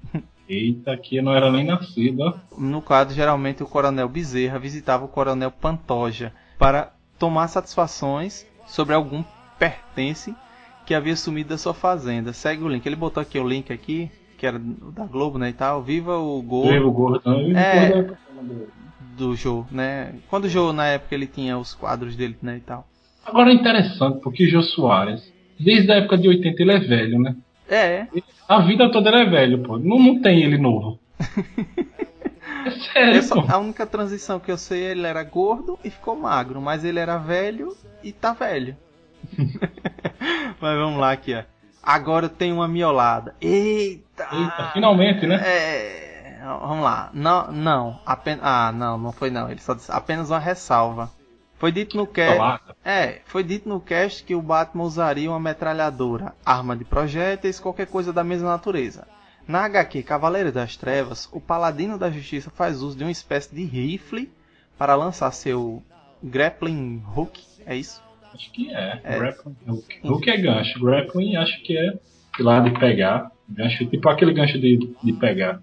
Eita, 0.47 0.91
aqui 0.91 1.17
eu 1.17 1.23
não 1.23 1.33
era 1.33 1.51
nem 1.51 1.65
nascido, 1.65 2.21
ó. 2.21 2.33
No 2.57 2.81
quadro, 2.81 3.13
geralmente 3.15 3.63
o 3.63 3.67
Coronel 3.67 4.09
Bezerra 4.09 4.59
visitava 4.59 5.05
o 5.05 5.07
Coronel 5.07 5.51
Pantoja 5.51 6.33
para 6.59 6.93
tomar 7.17 7.47
satisfações 7.47 8.45
sobre 8.67 8.93
algum 8.93 9.23
pertence 9.57 10.35
que 10.85 10.93
havia 10.93 11.15
sumido 11.15 11.49
da 11.49 11.57
sua 11.57 11.73
fazenda. 11.73 12.33
Segue 12.33 12.63
o 12.63 12.67
link. 12.67 12.85
Ele 12.85 12.95
botou 12.95 13.21
aqui 13.21 13.39
o 13.39 13.47
link 13.47 13.71
aqui, 13.71 14.11
que 14.37 14.45
era 14.45 14.59
da 14.59 15.05
Globo, 15.05 15.37
né, 15.37 15.49
e 15.49 15.53
tal. 15.53 15.81
Viva 15.81 16.17
o 16.17 16.41
Gol 16.41 16.65
Levo 16.65 16.91
Gordão 16.91 17.41
e 17.41 17.55
É. 17.55 18.03
depois 18.03 18.17
do 19.15 19.35
Jô, 19.35 19.65
né? 19.71 20.15
Quando 20.29 20.45
o 20.45 20.49
Jô, 20.49 20.73
na 20.73 20.87
época, 20.87 21.13
ele 21.13 21.27
tinha 21.27 21.57
os 21.57 21.73
quadros 21.73 22.15
dele, 22.15 22.37
né, 22.41 22.57
e 22.57 22.61
tal. 22.61 22.87
Agora 23.25 23.51
é 23.51 23.53
interessante, 23.53 24.19
porque 24.21 24.47
Jô 24.47 24.61
Soares, 24.61 25.31
desde 25.59 25.91
a 25.91 25.95
época 25.95 26.17
de 26.17 26.27
80 26.27 26.61
ele 26.61 26.71
é 26.73 26.79
velho, 26.79 27.19
né? 27.19 27.35
É, 27.69 28.07
A 28.47 28.59
vida 28.61 28.91
toda 28.91 29.09
ele 29.09 29.21
é 29.21 29.29
velho, 29.29 29.63
pô. 29.63 29.77
Não, 29.77 29.97
não 29.99 30.21
tem 30.21 30.41
ele 30.43 30.57
novo. 30.57 30.99
É 32.63 32.69
sério, 32.71 33.23
só- 33.23 33.41
pô. 33.41 33.51
a 33.51 33.57
única 33.57 33.87
transição 33.87 34.39
que 34.39 34.51
eu 34.51 34.57
sei, 34.57 34.83
ele 34.83 35.07
era 35.07 35.23
gordo 35.23 35.79
e 35.83 35.89
ficou 35.89 36.15
magro, 36.15 36.61
mas 36.61 36.83
ele 36.83 36.99
era 36.99 37.17
velho 37.17 37.75
e 38.03 38.11
tá 38.11 38.33
velho. 38.33 38.75
mas 40.61 40.77
vamos 40.77 40.99
lá 40.99 41.11
aqui, 41.11 41.33
ó. 41.33 41.43
Agora 41.81 42.25
eu 42.25 42.29
tenho 42.29 42.55
uma 42.55 42.67
miolada. 42.67 43.33
Eita! 43.41 44.27
Eita, 44.31 44.69
finalmente, 44.73 45.25
né? 45.25 45.35
É, 45.43 46.39
vamos 46.61 46.83
lá. 46.83 47.09
Não, 47.13 47.51
não, 47.51 47.99
apenas, 48.05 48.41
ah, 48.43 48.71
não, 48.71 48.97
não 48.97 49.11
foi 49.11 49.31
não. 49.31 49.49
Ele 49.49 49.59
só 49.59 49.73
disse 49.73 49.91
apenas 49.91 50.29
uma 50.29 50.37
ressalva. 50.39 51.09
Foi 51.61 51.71
dito 51.71 51.95
no 51.95 52.07
cast, 52.07 52.73
é, 52.83 53.21
foi 53.25 53.43
dito 53.43 53.69
no 53.69 53.79
cast 53.79 54.23
que 54.23 54.33
o 54.33 54.41
Batman 54.41 54.83
usaria 54.83 55.29
uma 55.29 55.39
metralhadora, 55.39 56.33
arma 56.43 56.75
de 56.75 56.83
projéteis, 56.83 57.59
qualquer 57.59 57.85
coisa 57.85 58.11
da 58.11 58.23
mesma 58.23 58.49
natureza. 58.49 59.07
Na 59.47 59.65
HQ 59.65 60.01
Cavaleiro 60.01 60.51
das 60.51 60.75
Trevas, 60.75 61.29
o 61.31 61.39
Paladino 61.39 61.99
da 61.99 62.09
Justiça 62.09 62.49
faz 62.49 62.81
uso 62.81 62.97
de 62.97 63.03
uma 63.03 63.11
espécie 63.11 63.53
de 63.53 63.63
rifle 63.63 64.27
para 64.75 64.95
lançar 64.95 65.29
seu 65.33 65.83
grappling 66.23 67.03
hook, 67.15 67.39
é 67.63 67.75
isso? 67.75 68.01
Acho 68.33 68.51
que 68.51 68.73
é. 68.73 68.99
É. 69.03 69.19
Grappling 69.19 69.55
Hook. 69.67 69.99
Hook 70.03 70.27
é 70.31 70.37
gancho. 70.37 70.83
Grappling 70.83 71.35
acho 71.35 71.61
que 71.61 71.77
é 71.77 71.93
lá 72.39 72.59
de 72.61 72.71
pegar. 72.79 73.31
Gancho, 73.47 73.85
tipo 73.85 74.09
aquele 74.09 74.33
gancho 74.33 74.59
de, 74.59 74.95
de 75.03 75.13
pegar. 75.13 75.61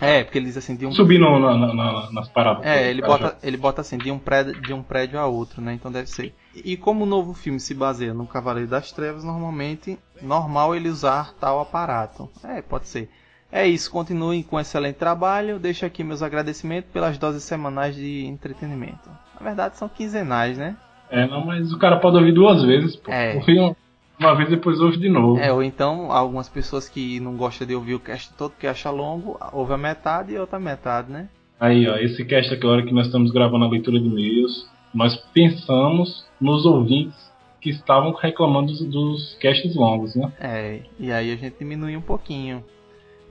É, 0.00 0.22
porque 0.22 0.38
ele 0.38 0.46
diz 0.46 0.56
assim 0.56 0.76
de 0.76 0.86
um 0.86 0.92
Subir 0.92 1.18
no, 1.18 1.38
na, 1.40 1.56
na- 1.56 1.74
na- 1.74 2.12
nas 2.12 2.28
paradas. 2.28 2.64
É, 2.64 2.88
ele 2.88 3.02
bota, 3.02 3.36
ele 3.42 3.56
bota 3.56 3.80
assim, 3.80 3.98
de 3.98 4.10
um, 4.10 4.18
prédio, 4.18 4.60
de 4.60 4.72
um 4.72 4.82
prédio 4.82 5.18
a 5.18 5.26
outro, 5.26 5.60
né? 5.60 5.74
Então 5.74 5.90
deve 5.90 6.08
ser. 6.08 6.34
E 6.54 6.76
como 6.76 7.04
o 7.04 7.06
novo 7.06 7.34
filme 7.34 7.58
se 7.58 7.74
baseia 7.74 8.14
no 8.14 8.26
Cavaleiro 8.26 8.70
das 8.70 8.92
Trevas, 8.92 9.24
normalmente, 9.24 9.98
normal 10.22 10.74
ele 10.76 10.88
usar 10.88 11.34
tal 11.40 11.60
aparato. 11.60 12.28
É, 12.44 12.62
pode 12.62 12.86
ser. 12.88 13.10
É 13.50 13.66
isso, 13.66 13.90
continuem 13.90 14.42
com 14.42 14.60
excelente 14.60 14.96
trabalho. 14.96 15.58
Deixo 15.58 15.84
aqui 15.86 16.04
meus 16.04 16.22
agradecimentos 16.22 16.90
pelas 16.92 17.16
doses 17.18 17.42
semanais 17.42 17.96
de 17.96 18.26
entretenimento. 18.26 19.08
Na 19.40 19.44
verdade, 19.44 19.78
são 19.78 19.88
quinzenais, 19.88 20.58
né? 20.58 20.76
É, 21.10 21.26
não, 21.26 21.44
mas 21.46 21.72
o 21.72 21.78
cara 21.78 21.96
pode 21.96 22.16
ouvir 22.18 22.32
duas 22.32 22.62
vezes, 22.62 22.94
pô. 22.94 23.10
É. 23.10 23.34
Ouve 23.36 23.74
uma, 24.18 24.34
vez 24.34 24.48
depois 24.48 24.80
ouve 24.80 24.98
de 24.98 25.08
novo. 25.08 25.38
É, 25.38 25.52
ou 25.52 25.62
então, 25.62 26.10
algumas 26.10 26.48
pessoas 26.48 26.88
que 26.88 27.20
não 27.20 27.36
gostam 27.36 27.66
de 27.66 27.74
ouvir 27.74 27.94
o 27.94 28.00
cast 28.00 28.32
todo, 28.34 28.54
que 28.58 28.66
acha 28.66 28.90
longo, 28.90 29.38
ouve 29.52 29.72
a 29.72 29.78
metade 29.78 30.32
e 30.32 30.38
outra 30.38 30.58
metade, 30.58 31.10
né? 31.10 31.28
Aí, 31.60 31.88
ó, 31.88 31.96
esse 31.96 32.24
cast 32.24 32.52
aqui, 32.54 32.66
a 32.66 32.70
hora 32.70 32.82
que 32.84 32.92
nós 32.92 33.06
estamos 33.06 33.30
gravando 33.32 33.64
a 33.64 33.68
leitura 33.68 33.98
de 33.98 34.06
e-mails, 34.06 34.68
nós 34.94 35.16
pensamos 35.32 36.26
nos 36.40 36.64
ouvintes 36.64 37.28
que 37.60 37.70
estavam 37.70 38.12
reclamando 38.12 38.72
dos, 38.72 38.84
dos 38.84 39.34
casts 39.40 39.74
longos, 39.74 40.14
né? 40.14 40.32
É, 40.40 40.80
e 40.98 41.10
aí 41.10 41.32
a 41.32 41.36
gente 41.36 41.58
diminui 41.58 41.96
um 41.96 42.00
pouquinho. 42.00 42.64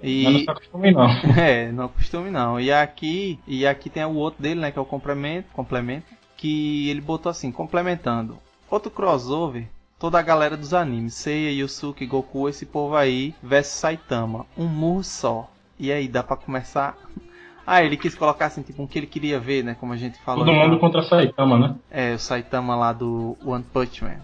E... 0.02 0.24
Mas 0.24 0.34
não 0.34 0.40
se 0.42 0.50
acostume 0.50 0.92
não. 0.92 1.08
É, 1.38 1.72
não 1.72 1.88
costume 1.88 2.30
não. 2.30 2.60
E 2.60 2.72
aqui, 2.72 3.40
e 3.48 3.66
aqui 3.66 3.90
tem 3.90 4.06
o 4.06 4.16
outro 4.16 4.42
dele, 4.42 4.60
né, 4.60 4.72
que 4.72 4.78
é 4.78 4.82
o 4.82 4.86
complemento, 4.86 5.50
complemento, 5.54 6.06
que 6.36 6.90
ele 6.90 7.02
botou 7.02 7.30
assim, 7.30 7.52
complementando. 7.52 8.38
Outro 8.70 8.92
crossover, 8.92 9.68
toda 10.00 10.20
a 10.20 10.22
galera 10.22 10.56
dos 10.56 10.74
animes, 10.74 11.14
Seiya, 11.14 11.52
Yusuke, 11.52 12.06
Goku, 12.06 12.48
esse 12.50 12.66
povo 12.66 12.96
aí, 12.96 13.34
versus 13.42 13.74
Saitama, 13.74 14.46
um 14.58 14.66
murro 14.66 15.04
só. 15.04 15.50
E 15.80 15.92
aí, 15.92 16.08
dá 16.08 16.24
pra 16.24 16.36
começar? 16.38 16.98
Ah, 17.70 17.84
ele 17.84 17.98
quis 17.98 18.16
colocar 18.16 18.46
assim, 18.46 18.62
tipo, 18.62 18.82
um 18.82 18.88
que 18.88 18.98
ele 18.98 19.08
queria 19.08 19.42
ver, 19.42 19.62
né, 19.62 19.76
como 19.78 19.92
a 19.92 19.98
gente 19.98 20.18
falou. 20.22 20.46
Todo 20.46 20.56
mundo 20.56 20.80
contra 20.80 21.02
Saitama, 21.02 21.60
né? 21.60 21.76
É, 21.92 22.14
o 22.14 22.18
Saitama 22.18 22.78
lá 22.78 22.94
do 22.94 23.38
One 23.46 23.62
Punch 23.62 24.06
Man. 24.06 24.22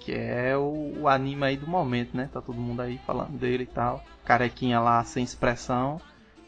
Que 0.00 0.12
é 0.12 0.56
o, 0.56 0.94
o 1.02 1.06
anime 1.06 1.44
aí 1.44 1.56
do 1.58 1.66
momento, 1.66 2.16
né? 2.16 2.30
Tá 2.32 2.40
todo 2.40 2.56
mundo 2.56 2.80
aí 2.80 2.98
falando 3.06 3.38
dele 3.38 3.64
e 3.64 3.66
tal. 3.66 4.02
Carequinha 4.24 4.80
lá 4.80 5.04
sem 5.04 5.22
expressão. 5.22 6.00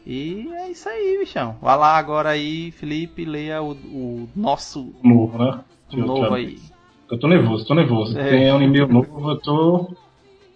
E 0.03 0.49
é 0.53 0.71
isso 0.71 0.89
aí, 0.89 1.19
bichão. 1.19 1.57
Vai 1.61 1.77
lá 1.77 1.95
agora 1.95 2.29
aí, 2.29 2.71
Felipe, 2.71 3.23
leia 3.23 3.61
o, 3.61 3.73
o 3.73 4.29
nosso 4.35 4.95
Novo, 5.03 5.37
né? 5.37 5.63
o 5.93 5.97
novo 5.97 6.33
aí. 6.33 6.57
Eu 7.11 7.19
tô 7.19 7.27
nervoso, 7.27 7.67
tô 7.67 7.75
nervoso. 7.75 8.17
É. 8.17 8.29
Tem 8.29 8.53
um 8.53 8.61
e-mail 8.61 8.87
novo, 8.87 9.31
eu 9.31 9.37
tô. 9.37 9.93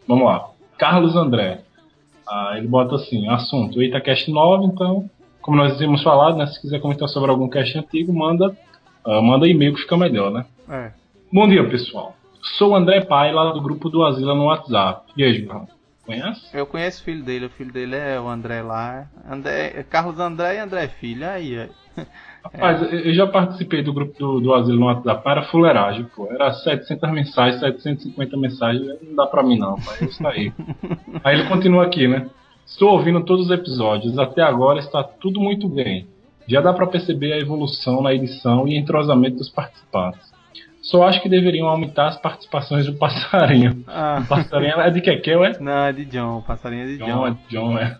Vamos 0.07 0.25
lá. 0.25 0.47
Carlos 0.77 1.13
André. 1.13 1.61
Ah, 2.25 2.53
ele 2.55 2.67
bota 2.67 2.95
assim, 2.95 3.27
assunto, 3.27 3.81
Eita 3.81 4.01
Cast 4.01 4.31
9, 4.31 4.65
então, 4.65 5.07
como 5.41 5.57
nós 5.57 5.77
tínhamos 5.77 6.01
falado, 6.01 6.37
né? 6.37 6.47
Se 6.47 6.59
quiser 6.59 6.79
comentar 6.79 7.07
sobre 7.09 7.29
algum 7.29 7.47
cast 7.47 7.77
antigo, 7.77 8.11
manda, 8.11 8.57
ah, 9.05 9.21
manda 9.21 9.47
e-mail 9.47 9.75
que 9.75 9.81
fica 9.81 9.97
melhor, 9.97 10.31
né? 10.31 10.45
É. 10.69 10.91
Bom 11.31 11.47
dia, 11.47 11.67
pessoal. 11.69 12.15
Sou 12.57 12.71
o 12.71 12.75
André 12.75 13.01
Pai, 13.01 13.33
lá 13.33 13.51
do 13.51 13.61
grupo 13.61 13.89
do 13.89 14.03
Asila 14.03 14.33
no 14.33 14.45
WhatsApp. 14.45 15.11
E 15.17 15.23
aí, 15.23 15.43
João? 15.43 15.67
Conhece? 16.05 16.41
Eu 16.53 16.65
conheço 16.65 17.01
o 17.01 17.05
filho 17.05 17.23
dele, 17.23 17.45
o 17.47 17.49
filho 17.49 17.73
dele 17.73 17.95
é 17.95 18.19
o 18.19 18.29
André 18.29 18.61
lá. 18.61 19.07
André, 19.29 19.85
Carlos 19.89 20.19
André 20.19 20.55
e 20.55 20.59
André 20.59 20.87
Filho. 20.87 21.27
Aí, 21.27 21.59
aí. 21.59 21.69
Rapaz, 22.53 22.81
eu- 22.93 23.13
já 23.13 23.25
participei 23.27 23.81
do 23.81 23.91
grupo 23.93 24.17
do, 24.19 24.39
do 24.39 24.53
Asilo 24.53 24.79
no 24.79 24.85
WhatsApp, 24.85 25.21
era 25.27 25.43
fuleiragem, 25.43 26.05
pô. 26.15 26.27
Era 26.31 26.51
700 26.53 27.11
mensagens, 27.11 27.59
750 27.59 28.37
mensagens, 28.37 28.85
não 29.01 29.15
dá 29.15 29.25
pra 29.25 29.41
mim 29.43 29.57
não, 29.57 29.75
pai. 29.75 29.97
Eu 30.01 30.11
saí. 30.13 30.53
Aí 31.23 31.39
ele 31.39 31.47
continua 31.49 31.83
aqui, 31.85 32.07
né? 32.07 32.29
Estou 32.65 32.89
ouvindo 32.91 33.23
todos 33.23 33.45
os 33.45 33.51
episódios, 33.51 34.17
até 34.19 34.41
agora 34.41 34.79
está 34.79 35.03
tudo 35.03 35.39
muito 35.39 35.67
bem. 35.67 36.07
Já 36.47 36.61
dá 36.61 36.71
pra 36.73 36.85
perceber 36.87 37.33
a 37.33 37.39
evolução 37.39 38.01
na 38.01 38.13
edição 38.13 38.67
e 38.67 38.77
entrosamento 38.77 39.37
dos 39.37 39.49
participantes. 39.49 40.34
Só 40.85 41.03
acho 41.03 41.19
que 41.21 41.27
deveriam 41.27 41.67
aumentar 41.67 42.07
as 42.09 42.17
participações 42.17 42.85
do 42.85 42.93
passarinho. 42.93 43.83
Ah, 43.87 44.19
O 44.21 44.27
passarinho 44.27 44.79
é 44.79 44.89
de 44.91 45.01
Kekel, 45.01 45.43
é? 45.43 45.57
não, 45.59 45.71
é 45.85 45.91
de 45.91 46.05
John, 46.05 46.37
o 46.37 46.41
passarinho 46.43 46.83
é 46.83 46.85
de 46.85 46.97
John, 46.97 47.05
John. 47.05 47.27
é 47.27 47.35
John, 47.49 47.77
é. 47.79 47.97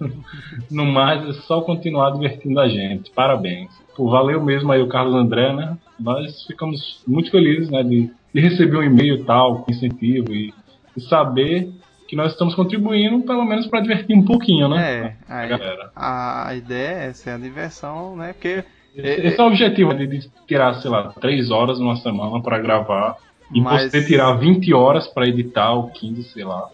No 0.70 0.86
mais, 0.86 1.28
é 1.28 1.34
só 1.42 1.62
continuar 1.62 2.12
divertindo 2.12 2.60
a 2.60 2.68
gente. 2.68 3.10
Parabéns. 3.12 3.72
Pô, 3.96 4.10
valeu 4.10 4.44
mesmo 4.44 4.72
aí 4.72 4.82
o 4.82 4.88
Carlos 4.88 5.16
André, 5.16 5.52
né? 5.54 5.78
Nós 6.00 6.44
ficamos 6.46 7.02
muito 7.08 7.32
felizes, 7.32 7.70
né, 7.72 7.82
de, 7.82 8.10
de 8.34 8.42
receber 8.42 8.78
um 8.78 8.84
e-mail 8.84 9.24
tal, 9.26 9.64
com 9.64 9.72
incentivo 9.72 10.32
e, 10.34 10.54
e 10.96 11.02
saber 11.02 11.72
que 12.08 12.16
nós 12.16 12.34
estamos 12.34 12.54
contribuindo, 12.54 13.22
pelo 13.26 13.46
menos 13.46 13.66
para 13.66 13.80
divertir 13.80 14.16
um 14.16 14.24
pouquinho, 14.24 14.68
né? 14.70 15.16
É, 15.28 15.34
A 15.34 15.38
aí, 15.40 15.50
galera. 15.50 15.90
a, 15.96 16.50
a 16.50 16.56
ideia 16.56 16.88
é 16.90 17.06
essa, 17.08 17.32
é 17.32 17.34
a 17.34 17.38
diversão, 17.40 18.16
né? 18.16 18.34
Porque 18.34 18.64
Esse, 18.96 19.28
esse 19.28 19.40
é 19.40 19.44
o 19.44 19.48
objetivo, 19.48 19.94
de, 19.94 20.08
de 20.08 20.30
tirar, 20.48 20.74
sei 20.76 20.90
lá, 20.90 21.12
3 21.20 21.52
horas 21.52 21.80
numa 21.80 21.96
semana 21.98 22.42
para 22.42 22.60
gravar. 22.60 23.18
E 23.54 23.62
Mas- 23.62 23.92
você 23.92 24.04
tirar 24.06 24.34
20 24.34 24.74
horas 24.74 25.08
para 25.08 25.28
editar, 25.28 25.74
ou 25.74 25.90
15, 25.90 26.24
sei 26.24 26.44
lá. 26.44 26.70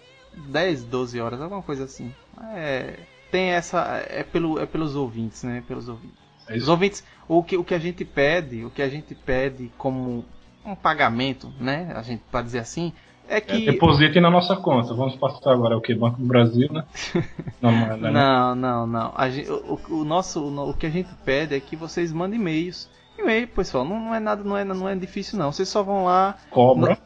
10, 0.47 0.83
12 0.85 1.19
horas, 1.19 1.41
alguma 1.41 1.61
coisa 1.61 1.83
assim. 1.83 2.13
É, 2.55 2.93
tem 3.29 3.49
essa. 3.49 4.03
É, 4.09 4.23
pelo, 4.23 4.59
é 4.59 4.65
pelos 4.65 4.95
ouvintes, 4.95 5.43
né? 5.43 5.63
Pelos 5.67 5.89
ouvintes. 5.89 6.17
É 6.47 6.57
Os 6.57 6.67
ouvintes, 6.67 7.03
o 7.27 7.43
que, 7.43 7.57
o 7.57 7.63
que 7.63 7.73
a 7.73 7.79
gente 7.79 8.05
pede, 8.05 8.63
o 8.63 8.69
que 8.69 8.81
a 8.81 8.89
gente 8.89 9.13
pede 9.13 9.71
como 9.77 10.25
um 10.65 10.75
pagamento, 10.75 11.51
né? 11.59 11.91
A 11.95 12.01
gente 12.01 12.23
pode 12.31 12.45
dizer 12.45 12.59
assim, 12.59 12.93
é 13.33 13.37
É, 13.37 13.41
que. 13.41 13.65
depositem 13.65 14.21
na 14.21 14.29
nossa 14.29 14.55
conta. 14.55 14.93
Vamos 14.93 15.15
passar 15.15 15.51
agora 15.53 15.77
o 15.77 15.81
que? 15.81 15.93
Banco 15.95 16.19
do 16.19 16.25
Brasil, 16.27 16.67
né? 16.71 16.83
Não, 17.61 17.71
não, 17.71 17.85
é, 17.91 17.97
não, 17.97 18.11
Não, 18.11 18.55
não, 18.55 18.87
não. 18.87 19.13
A 19.15 19.29
gente, 19.29 19.49
o, 19.49 19.79
o- 19.89 20.03
nosso, 20.03 20.41
o, 20.43 20.73
que 20.73 20.85
a 20.85 20.89
gente 20.89 21.09
pede 21.23 21.55
é 21.55 21.59
que 21.59 21.75
vocês 21.75 22.11
mandem 22.11 22.39
e-mails. 22.39 22.89
E-mail, 23.17 23.47
pessoal, 23.47 23.83
não, 23.85 23.99
não 23.99 24.15
é 24.15 24.19
nada, 24.19 24.43
não 24.43 24.57
é, 24.57 24.63
não 24.63 24.89
é 24.89 24.95
difícil 24.95 25.37
não. 25.37 25.51
Vocês 25.51 25.69
só 25.69 25.83
vão 25.83 26.05
lá, 26.05 26.35
Cobra. 26.49 26.97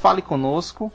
fale 0.00 0.20
conosco 0.20 0.90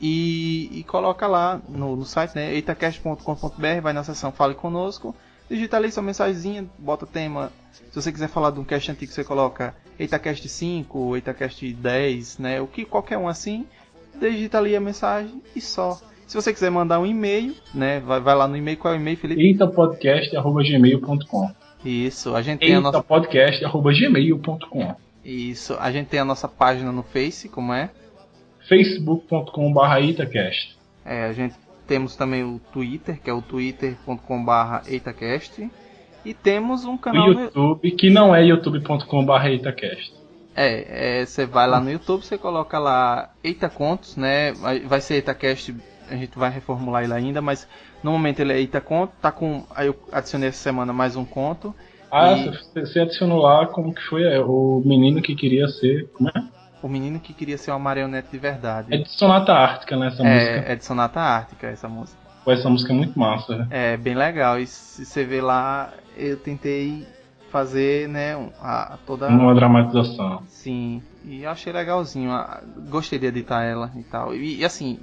e, 0.00 0.70
e 0.72 0.84
coloca 0.84 1.26
lá 1.26 1.60
no, 1.68 1.96
no 1.96 2.04
site, 2.04 2.34
né? 2.34 2.54
eitacast.com.br, 2.54 3.80
vai 3.82 3.92
na 3.92 4.04
seção 4.04 4.32
Fale 4.32 4.54
Conosco, 4.54 5.14
digita 5.50 5.76
ali 5.76 5.90
sua 5.90 6.02
mensagenzinha, 6.02 6.66
bota 6.78 7.06
tema. 7.06 7.50
Se 7.72 7.94
você 7.94 8.10
quiser 8.12 8.28
falar 8.28 8.50
de 8.50 8.60
um 8.60 8.64
cast 8.64 8.90
antigo, 8.90 9.12
você 9.12 9.22
coloca 9.24 9.74
EitaCast 9.98 10.48
5, 10.48 11.16
EitaCast 11.16 11.72
10, 11.74 12.38
né? 12.38 12.60
O 12.60 12.66
que 12.66 12.84
qualquer 12.84 13.18
um 13.18 13.28
assim, 13.28 13.66
digita 14.16 14.58
ali 14.58 14.76
a 14.76 14.80
mensagem 14.80 15.40
e 15.54 15.60
só. 15.60 16.00
Se 16.26 16.34
você 16.34 16.52
quiser 16.52 16.70
mandar 16.70 16.98
um 16.98 17.06
e-mail, 17.06 17.54
né? 17.72 18.00
Vai, 18.00 18.18
vai 18.20 18.34
lá 18.34 18.48
no 18.48 18.56
e-mail, 18.56 18.76
qual 18.76 18.94
é 18.94 18.96
o 18.96 19.00
e-mail, 19.00 19.16
Felipe? 19.16 19.40
eitapodcast.gmail.com 19.40 21.50
Isso, 21.84 22.34
a 22.34 22.42
gente 22.42 22.58
tem 22.60 22.74
a 22.74 22.80
nossa 22.80 22.98
eitapodcast.gmail.com 22.98 24.96
Isso, 25.24 25.76
a 25.78 25.92
gente 25.92 26.08
tem 26.08 26.18
a 26.18 26.24
nossa 26.24 26.48
página 26.48 26.90
no 26.90 27.04
Face, 27.04 27.48
como 27.48 27.72
é? 27.72 27.90
facebook.com.br 28.68 30.00
itacast 30.02 30.76
É, 31.04 31.26
a 31.26 31.32
gente 31.32 31.54
temos 31.86 32.16
também 32.16 32.42
o 32.42 32.60
Twitter, 32.72 33.20
que 33.22 33.30
é 33.30 33.32
o 33.32 33.40
twitter.com.br 33.40 34.90
eitacast. 34.90 35.70
E 36.24 36.34
temos 36.34 36.84
um 36.84 36.92
no 36.92 36.98
canal 36.98 37.32
no... 37.32 37.42
YouTube, 37.42 37.90
que 37.92 38.10
não 38.10 38.34
é 38.34 38.44
youtube.com.br 38.44 39.46
itacast. 39.52 40.12
É, 40.56 41.20
é, 41.20 41.26
você 41.26 41.44
vai 41.44 41.66
lá 41.68 41.78
no 41.78 41.90
YouTube, 41.90 42.24
você 42.24 42.38
coloca 42.38 42.78
lá 42.78 43.28
Eita 43.44 43.68
Contos, 43.68 44.16
né? 44.16 44.52
Vai, 44.52 45.00
ser 45.02 45.16
EitaCast, 45.16 45.74
a 46.08 46.16
gente 46.16 46.38
vai 46.38 46.50
reformular 46.50 47.04
ele 47.04 47.12
ainda, 47.12 47.42
mas 47.42 47.68
no 48.02 48.10
momento 48.10 48.40
ele 48.40 48.54
é 48.54 48.58
Eita 48.58 48.80
Conto, 48.80 49.12
tá 49.20 49.30
com. 49.30 49.64
Aí 49.74 49.88
eu 49.88 49.96
adicionei 50.10 50.48
essa 50.48 50.62
semana 50.62 50.94
mais 50.94 51.14
um 51.14 51.26
conto. 51.26 51.74
Ah, 52.10 52.32
E- 52.32 52.50
você, 52.80 53.00
adicionou 53.00 53.42
lá 53.42 53.66
como 53.66 53.92
que 53.94 54.00
foi 54.02 54.22
é, 54.22 54.40
o 54.40 54.80
menino 54.84 55.20
que 55.20 55.34
queria 55.34 55.68
ser. 55.68 56.08
Como 56.14 56.30
é? 56.30 56.32
O 56.82 56.88
menino 56.88 57.18
que 57.20 57.34
queria 57.34 57.58
ser 57.58 57.72
uma 57.72 57.78
marionete 57.78 58.28
de 58.30 58.38
verdade. 58.38 58.94
É 58.94 58.98
de 58.98 59.10
Sonata 59.10 59.52
Ártica, 59.52 59.96
né? 59.96 60.06
Essa 60.06 60.22
música. 60.22 60.50
É, 60.52 60.72
é 60.72 60.76
de 60.76 60.84
Sonata 60.84 61.20
Ártica 61.20 61.66
essa 61.66 61.88
música. 61.88 62.18
Pô, 62.44 62.52
Essa 62.52 62.70
música 62.70 62.92
é 62.92 62.96
muito 62.96 63.18
massa. 63.18 63.56
né? 63.56 63.66
É 63.70 63.96
bem 63.96 64.14
legal. 64.14 64.58
E 64.58 64.66
se 64.66 65.04
você 65.04 65.24
ver 65.24 65.40
lá, 65.42 65.92
eu 66.16 66.36
tentei 66.36 67.04
fazer, 67.56 68.06
né, 68.06 68.34
a, 68.60 68.98
toda. 69.06 69.28
Uma 69.28 69.54
dramatização. 69.54 70.42
Sim, 70.46 71.02
e 71.24 71.42
eu 71.42 71.50
achei 71.50 71.72
legalzinho. 71.72 72.30
ah, 72.30 72.60
Gostei 72.90 73.18
de 73.18 73.26
editar 73.26 73.62
ela 73.62 73.90
e 73.96 74.02
tal. 74.02 74.34
E, 74.34 74.58
e 74.58 74.64
assim, 74.64 75.00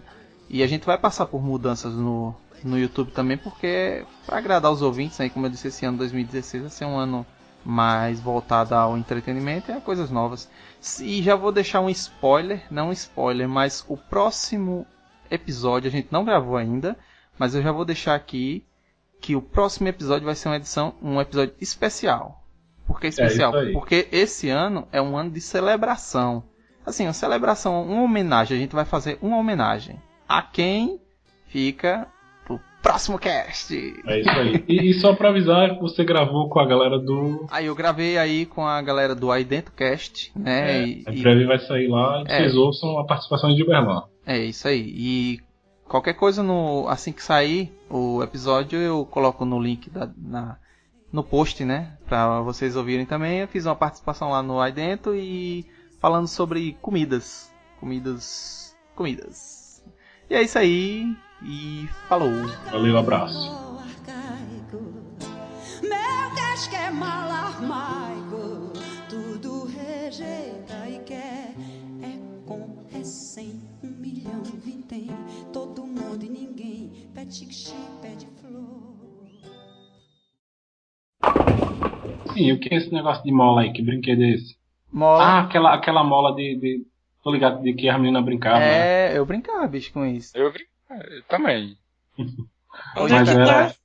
e 0.47 0.61
a 0.61 0.67
gente 0.67 0.85
vai 0.85 0.99
passar 0.99 1.25
por 1.25 1.43
mudanças 1.43 1.95
no, 1.95 2.35
no 2.63 2.77
YouTube 2.77 3.11
também, 3.11 3.37
porque 3.37 4.05
pra 4.23 4.37
agradar 4.37 4.71
os 4.71 4.83
ouvintes, 4.83 5.19
aí, 5.19 5.31
como 5.31 5.47
eu 5.47 5.49
disse, 5.49 5.69
esse 5.69 5.83
ano 5.83 5.97
2016 5.97 6.61
vai 6.61 6.69
ser 6.69 6.85
um 6.85 6.95
ano 6.95 7.25
mais 7.65 8.19
voltado 8.19 8.75
ao 8.75 8.95
entretenimento 8.97 9.71
e 9.71 9.73
a 9.73 9.81
coisas 9.81 10.11
novas. 10.11 10.47
E 11.01 11.23
já 11.23 11.35
vou 11.35 11.51
deixar 11.51 11.81
um 11.81 11.89
spoiler, 11.89 12.61
não 12.69 12.89
um 12.89 12.91
spoiler, 12.91 13.49
mas 13.49 13.83
o 13.87 13.97
próximo 13.97 14.85
episódio 15.31 15.87
a 15.87 15.91
gente 15.91 16.09
não 16.11 16.23
gravou 16.23 16.55
ainda, 16.55 16.95
mas 17.39 17.55
eu 17.55 17.63
já 17.63 17.71
vou 17.71 17.83
deixar 17.83 18.13
aqui 18.13 18.63
que 19.19 19.35
o 19.35 19.41
próximo 19.41 19.87
episódio 19.87 20.25
vai 20.25 20.35
ser 20.35 20.49
uma 20.49 20.57
edição, 20.57 20.93
um 21.01 21.19
episódio 21.19 21.55
especial. 21.59 22.42
Por 22.87 22.99
que 22.99 23.07
especial? 23.07 23.51
isso 23.51 23.59
aí. 23.59 23.73
Porque 23.73 24.07
esse 24.11 24.49
ano 24.49 24.87
é 24.91 25.01
um 25.01 25.17
ano 25.17 25.31
de 25.31 25.41
celebração. 25.41 26.43
Assim, 26.85 27.05
uma 27.07 27.13
celebração, 27.13 27.81
uma 27.83 28.01
homenagem. 28.03 28.57
A 28.57 28.59
gente 28.59 28.75
vai 28.75 28.85
fazer 28.85 29.17
uma 29.21 29.37
homenagem. 29.37 30.01
A 30.27 30.41
quem 30.41 30.99
fica 31.47 32.07
pro 32.45 32.59
próximo 32.81 33.17
cast. 33.17 33.73
É 34.05 34.19
isso 34.19 34.29
aí. 34.29 34.63
E, 34.67 34.89
e 34.89 34.93
só 34.95 35.13
pra 35.15 35.29
avisar, 35.29 35.77
você 35.79 36.03
gravou 36.03 36.49
com 36.49 36.59
a 36.59 36.65
galera 36.65 36.99
do. 36.99 37.45
Aí 37.49 37.67
eu 37.67 37.75
gravei 37.75 38.17
aí 38.17 38.45
com 38.45 38.65
a 38.65 38.81
galera 38.81 39.15
do 39.15 39.31
Aí 39.31 39.43
Dentro 39.45 39.71
Cast, 39.73 40.31
né? 40.37 40.71
É, 40.81 40.85
e, 40.87 41.03
em 41.07 41.13
e- 41.19 41.21
breve 41.21 41.45
vai 41.45 41.59
sair 41.59 41.87
lá 41.87 42.23
e 42.27 42.31
É. 42.31 42.37
vocês 42.39 42.55
ouçam 42.55 42.99
a 42.99 43.05
participação 43.05 43.53
de 43.53 43.63
Uberlan. 43.63 44.03
é 44.25 44.37
isso 44.39 44.67
aí. 44.67 44.81
E 44.95 45.39
qualquer 45.87 46.13
coisa 46.15 46.41
no 46.43 46.85
assim 46.89 47.11
que 47.13 47.21
sair 47.23 47.71
o 47.89 48.21
episódio 48.23 48.79
eu 48.79 49.05
coloco 49.05 49.45
no 49.45 49.59
link 49.59 49.89
da, 49.89 50.09
na, 50.17 50.57
no 51.13 51.23
post, 51.23 51.63
né? 51.63 51.95
Pra 52.07 52.41
vocês 52.41 52.75
ouvirem 52.75 53.05
também. 53.05 53.39
Eu 53.39 53.47
fiz 53.47 53.67
uma 53.67 53.75
participação 53.75 54.31
lá 54.31 54.41
no 54.41 54.59
Aí 54.59 54.71
Dentro 54.71 55.15
e 55.15 55.63
falando 55.99 56.27
sobre 56.27 56.75
comidas. 56.81 57.53
Comidas. 57.79 58.75
Comidas. 58.95 59.83
E 60.27 60.33
é 60.33 60.41
isso 60.41 60.57
aí. 60.57 61.15
E 61.43 61.87
falou. 62.09 62.47
Valeu, 62.71 62.97
abraço. 62.97 63.63
Meu 65.81 66.75
é 66.75 66.91
mal 66.91 68.12
Sim, 82.33 82.51
o 82.51 82.59
que 82.59 82.73
é 82.73 82.77
esse 82.77 82.91
negócio 82.93 83.23
de 83.23 83.31
mola 83.31 83.61
aí? 83.61 83.73
Que 83.73 83.81
brinquedo 83.81 84.21
é 84.23 84.29
esse? 84.31 84.55
Mola. 84.91 85.23
Ah, 85.23 85.39
aquela, 85.41 85.73
aquela 85.73 86.03
mola 86.03 86.35
de, 86.35 86.55
de. 86.57 86.85
Tô 87.23 87.31
ligado 87.31 87.61
de 87.61 87.73
que 87.73 87.87
a 87.89 87.97
menina 87.97 88.21
brincava, 88.21 88.59
né? 88.59 89.13
é, 89.13 89.17
eu 89.17 89.25
brincava, 89.25 89.65
bicho, 89.67 89.91
com 89.93 90.05
isso. 90.05 90.35
Eu, 90.37 90.51
brin- 90.51 90.65
eu 90.89 91.23
também. 91.23 91.77
Onde 92.97 93.13
Mas 93.13 93.29
é 93.29 93.33
era, 93.33 93.75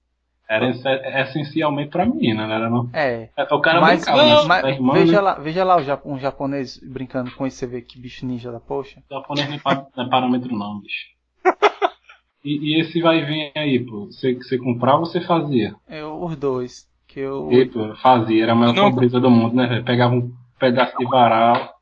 era 0.48 0.70
esse- 0.70 0.88
essencialmente 1.30 1.90
pra 1.90 2.06
menina, 2.06 2.46
não 2.46 2.54
era 2.54 2.70
não? 2.70 2.90
É. 2.92 3.28
É, 3.36 3.42
O 3.54 3.60
cara 3.60 3.80
Mas, 3.80 4.00
brincava, 4.04 4.24
mas, 4.24 4.46
mas 4.46 4.64
a 4.64 4.70
irmã, 4.70 4.92
veja, 4.94 5.12
né? 5.16 5.20
lá, 5.20 5.34
veja 5.34 5.64
lá 5.64 5.76
o 5.76 5.82
ja- 5.82 6.00
um 6.04 6.18
japonês 6.18 6.78
brincando 6.78 7.30
com 7.32 7.46
isso, 7.46 7.58
você 7.58 7.66
vê 7.66 7.82
que 7.82 7.98
bicho 8.00 8.26
ninja 8.26 8.50
da 8.50 8.58
poxa. 8.58 9.02
japonês 9.10 9.48
não 9.48 9.56
é 9.56 9.58
pa- 9.60 9.86
não 9.96 10.04
é 10.04 10.08
parâmetro 10.08 10.56
não, 10.56 10.80
bicho. 10.80 11.06
E, 12.44 12.76
e 12.76 12.80
esse 12.80 13.00
vai 13.02 13.18
e 13.18 13.24
vem 13.24 13.52
aí, 13.56 13.80
pô. 13.84 14.06
Você, 14.06 14.32
você 14.34 14.56
comprava 14.58 15.00
ou 15.00 15.06
você 15.06 15.20
fazia? 15.20 15.74
Eu, 15.88 16.22
os 16.22 16.36
dois. 16.36 16.88
Que 17.08 17.20
eu. 17.20 17.50
E, 17.50 17.64
pô, 17.66 17.96
fazia, 17.96 18.42
era 18.44 18.52
a 18.52 18.54
maior 18.54 18.74
Não. 18.74 18.90
pobreza 18.90 19.18
do 19.18 19.30
mundo, 19.30 19.56
né, 19.56 19.66
velho? 19.66 19.84
Pegava 19.84 20.14
um 20.14 20.30
pedaço 20.58 20.96
de 20.98 21.04
varal, 21.06 21.74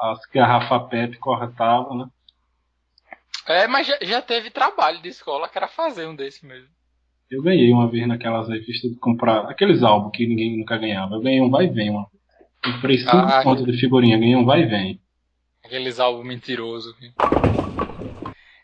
as 0.00 0.20
garrafas 0.32 0.88
PET, 0.88 1.18
cortava, 1.18 1.94
né? 1.94 2.06
É, 3.46 3.66
mas 3.66 3.86
já, 3.86 3.98
já 4.02 4.22
teve 4.22 4.50
trabalho 4.50 5.02
de 5.02 5.08
escola 5.08 5.48
que 5.48 5.58
era 5.58 5.66
fazer 5.68 6.06
um 6.06 6.14
desse 6.14 6.46
mesmo. 6.46 6.68
Eu 7.30 7.42
ganhei 7.42 7.72
uma 7.72 7.90
vez 7.90 8.06
naquelas 8.06 8.48
revistas 8.48 8.90
de 8.90 8.98
comprar 8.98 9.40
aqueles 9.50 9.82
álbuns 9.82 10.12
que 10.14 10.26
ninguém 10.26 10.56
nunca 10.58 10.78
ganhava. 10.78 11.16
Eu 11.16 11.20
ganhei 11.20 11.40
um 11.40 11.50
vai 11.50 11.64
e 11.66 11.70
vem, 11.70 11.92
mano. 11.92 12.06
Comprei 12.64 12.98
5 12.98 13.10
Ah, 13.10 13.42
contos 13.42 13.64
de 13.66 13.78
figurinha, 13.78 14.18
ganhei 14.18 14.36
um 14.36 14.44
vai 14.44 14.62
e 14.62 14.66
vem. 14.66 15.00
Aqueles 15.64 15.98
álbuns 15.98 16.26
mentirosos. 16.26 16.94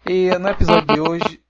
E 0.07 0.31
no 0.39 0.49
episódio 0.49 0.95
de 0.95 1.01
hoje. 1.01 1.41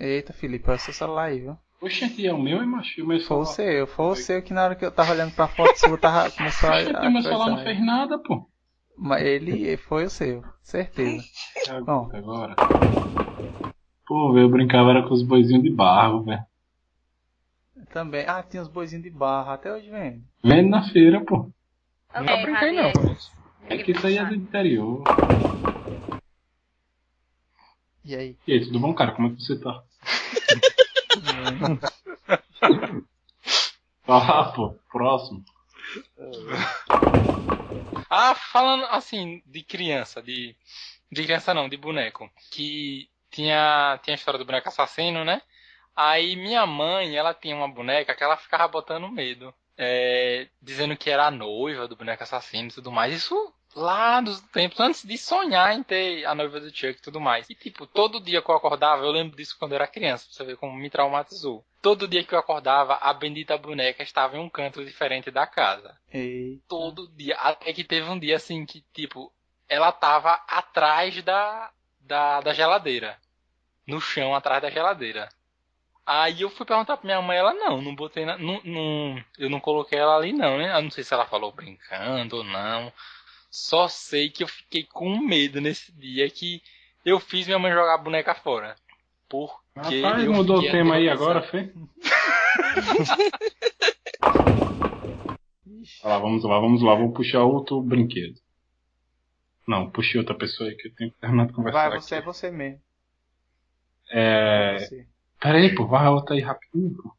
Eita, 0.00 0.32
Felipe, 0.32 0.76
seu 0.78 0.94
celular 0.94 1.24
aí, 1.24 1.40
viu? 1.40 1.58
Oxente, 1.80 2.26
é 2.26 2.32
o 2.32 2.38
meu, 2.38 2.60
é 2.60 2.66
macho. 2.66 3.04
Foi 3.04 3.36
o 3.38 3.44
seu, 3.44 3.86
foi 3.86 4.06
o 4.06 4.14
seu 4.16 4.42
que 4.42 4.52
na 4.52 4.64
hora 4.64 4.74
que 4.74 4.84
eu 4.84 4.90
tava 4.90 5.12
olhando 5.12 5.32
pra 5.32 5.46
foto 5.46 5.76
sua, 5.76 5.96
tava, 5.96 6.30
começou 6.30 6.68
a. 6.68 6.76
Oxente, 6.76 7.08
meu 7.08 7.22
celular 7.22 7.50
não 7.50 7.62
fez 7.62 7.80
nada, 7.84 8.18
pô. 8.18 8.48
Mas 8.96 9.22
ele 9.22 9.76
foi 9.76 10.06
o 10.06 10.10
seu, 10.10 10.42
certeza. 10.60 11.22
Bom. 11.84 12.10
Agora. 12.12 12.56
Pô, 14.04 14.32
velho, 14.32 14.46
eu 14.46 14.50
brincava 14.50 14.90
era 14.90 15.02
com 15.06 15.14
os 15.14 15.22
boizinhos 15.22 15.62
de 15.62 15.70
barro, 15.70 16.24
velho. 16.24 16.42
Também. 17.92 18.24
Ah, 18.26 18.42
tinha 18.42 18.62
os 18.62 18.68
boizinhos 18.68 19.04
de 19.04 19.10
barra, 19.10 19.54
até 19.54 19.72
hoje 19.72 19.88
vem. 19.88 20.24
Vendo 20.42 20.70
na 20.70 20.82
feira, 20.90 21.24
pô. 21.24 21.48
Eu 22.12 22.24
não 22.24 22.42
brinquei 22.42 22.72
não. 22.72 22.90
É 23.68 23.78
que 23.78 23.92
isso 23.92 24.04
aí 24.04 24.18
é 24.18 24.24
do 24.24 24.34
interior. 24.34 25.04
E 28.04 28.16
aí? 28.16 28.36
E 28.46 28.52
aí, 28.52 28.60
tudo 28.64 28.80
bom, 28.80 28.92
cara? 28.94 29.12
Como 29.12 29.28
é 29.28 29.30
que 29.30 29.42
você 29.42 29.60
tá? 29.60 29.82
Ah, 34.10 34.44
pô, 34.54 34.74
próximo. 34.90 35.44
Ah, 38.08 38.34
falando 38.34 38.84
assim, 38.86 39.42
de 39.44 39.62
criança, 39.62 40.22
de. 40.22 40.56
De 41.10 41.22
criança 41.24 41.52
não, 41.52 41.68
de 41.68 41.76
boneco. 41.76 42.30
Que 42.50 43.08
tinha, 43.30 43.98
tinha 44.02 44.14
a 44.14 44.18
história 44.18 44.38
do 44.38 44.44
boneco 44.46 44.68
assassino, 44.68 45.24
né? 45.24 45.42
Aí 45.94 46.36
minha 46.36 46.64
mãe, 46.66 47.16
ela 47.16 47.34
tinha 47.34 47.56
uma 47.56 47.68
boneca 47.68 48.14
que 48.14 48.22
ela 48.24 48.36
ficava 48.36 48.68
botando 48.68 49.10
medo. 49.10 49.52
É, 49.76 50.48
dizendo 50.60 50.96
que 50.96 51.10
era 51.10 51.26
a 51.26 51.30
noiva 51.30 51.86
do 51.86 51.96
boneco 51.96 52.22
assassino 52.22 52.68
e 52.68 52.72
tudo 52.72 52.90
mais. 52.90 53.12
Isso 53.12 53.52
lá 53.74 54.20
dos 54.20 54.40
tempos, 54.40 54.80
antes 54.80 55.04
de 55.04 55.16
sonhar 55.16 55.74
em 55.74 55.82
ter 55.82 56.24
a 56.24 56.34
noiva 56.34 56.60
do 56.60 56.74
Chuck 56.74 56.98
e 56.98 57.02
tudo 57.02 57.20
mais. 57.20 57.48
E 57.48 57.54
tipo, 57.54 57.86
todo 57.86 58.20
dia 58.20 58.42
que 58.42 58.50
eu 58.50 58.54
acordava, 58.56 59.04
eu 59.04 59.10
lembro 59.10 59.36
disso 59.36 59.56
quando 59.58 59.72
eu 59.72 59.76
era 59.76 59.86
criança, 59.86 60.26
pra 60.26 60.34
você 60.34 60.44
ver 60.44 60.56
como 60.56 60.72
me 60.74 60.90
traumatizou. 60.90 61.64
Todo 61.80 62.08
dia 62.08 62.24
que 62.24 62.34
eu 62.34 62.38
acordava, 62.38 62.94
a 62.94 63.12
bendita 63.12 63.56
boneca 63.56 64.02
estava 64.02 64.36
em 64.36 64.40
um 64.40 64.48
canto 64.48 64.84
diferente 64.84 65.30
da 65.30 65.46
casa. 65.46 65.96
Eita. 66.12 66.62
Todo 66.68 67.08
dia. 67.08 67.36
Até 67.36 67.72
que 67.72 67.84
teve 67.84 68.08
um 68.08 68.18
dia 68.18 68.36
assim 68.36 68.66
que, 68.66 68.84
tipo, 68.92 69.32
ela 69.68 69.92
tava 69.92 70.32
atrás 70.48 71.22
da, 71.22 71.70
da, 72.00 72.40
da 72.40 72.52
geladeira. 72.52 73.16
No 73.86 74.00
chão, 74.00 74.34
atrás 74.34 74.60
da 74.60 74.70
geladeira. 74.70 75.28
Aí 76.04 76.40
eu 76.40 76.48
fui 76.48 76.64
perguntar 76.64 76.96
pra 76.96 77.04
minha 77.04 77.20
mãe, 77.20 77.36
ela 77.36 77.52
não, 77.52 77.82
não 77.82 77.94
botei 77.94 78.24
na, 78.24 78.38
não, 78.38 78.60
não, 78.64 79.22
eu 79.38 79.50
não 79.50 79.60
coloquei 79.60 79.98
ela 79.98 80.16
ali 80.16 80.32
não, 80.32 80.56
né? 80.56 80.74
Eu 80.74 80.82
não 80.82 80.90
sei 80.90 81.04
se 81.04 81.12
ela 81.12 81.26
falou 81.26 81.52
brincando 81.52 82.38
ou 82.38 82.44
não. 82.44 82.90
Só 83.50 83.88
sei 83.88 84.28
que 84.28 84.42
eu 84.42 84.48
fiquei 84.48 84.84
com 84.84 85.18
medo 85.18 85.60
nesse 85.60 85.90
dia 85.92 86.28
que 86.28 86.62
eu 87.04 87.18
fiz 87.18 87.46
minha 87.46 87.58
mãe 87.58 87.72
jogar 87.72 87.94
a 87.94 87.98
boneca 87.98 88.34
fora. 88.34 88.76
Porque 89.28 90.02
Rapaz, 90.02 90.24
eu 90.24 90.32
mudou 90.32 90.58
o 90.58 90.62
tema 90.62 90.96
aí 90.96 91.08
agora, 91.08 91.42
Fê? 91.42 91.72
Olha 96.02 96.14
lá, 96.14 96.18
vamos 96.18 96.44
lá, 96.44 96.58
vamos 96.60 96.82
lá, 96.82 96.94
vou 96.94 97.12
puxar 97.12 97.42
outro 97.42 97.80
brinquedo. 97.80 98.38
Não, 99.66 99.90
puxei 99.90 100.20
outra 100.20 100.34
pessoa 100.34 100.68
aí 100.68 100.76
que 100.76 100.88
eu 100.88 100.94
tenho 100.94 101.10
que 101.10 101.18
terminar 101.18 101.46
de 101.46 101.52
conversar 101.52 101.90
Vai, 101.90 102.00
você 102.00 102.14
é 102.14 102.18
aqui. 102.18 102.26
você 102.26 102.50
mesmo. 102.50 102.80
É... 104.10 104.78
Você. 104.78 105.06
Pera 105.40 105.58
aí, 105.58 105.74
pô, 105.74 105.86
vai 105.86 106.06
outra 106.08 106.34
aí 106.34 106.40
rapidinho, 106.40 106.94
pô. 106.94 107.12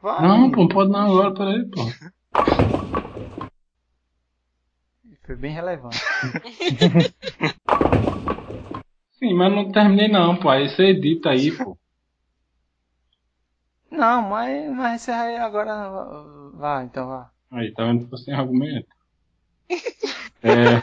Vai. 0.00 0.22
Não, 0.22 0.50
pô, 0.50 0.60
não 0.62 0.68
pode 0.68 0.90
não 0.90 1.00
agora, 1.00 1.34
pera 1.34 1.50
aí, 1.50 1.64
pô. 1.64 1.80
Foi 5.24 5.36
bem 5.36 5.52
relevante. 5.52 5.98
Sim, 9.18 9.34
mas 9.34 9.52
não 9.52 9.70
terminei 9.70 10.08
não, 10.08 10.36
pô, 10.36 10.48
aí 10.50 10.68
você 10.68 10.86
edita 10.86 11.30
aí, 11.30 11.50
pô. 11.52 11.78
Não, 13.90 14.22
mas, 14.22 14.70
mas 14.74 15.02
você 15.02 15.12
aí 15.12 15.36
agora. 15.36 15.72
Vai, 16.54 16.84
então 16.84 17.06
vá. 17.06 17.30
Aí, 17.52 17.72
tá 17.72 17.84
vendo 17.84 18.04
que 18.04 18.10
você 18.10 18.24
tem 18.26 18.34
argumento. 18.34 18.88
É... 20.44 20.82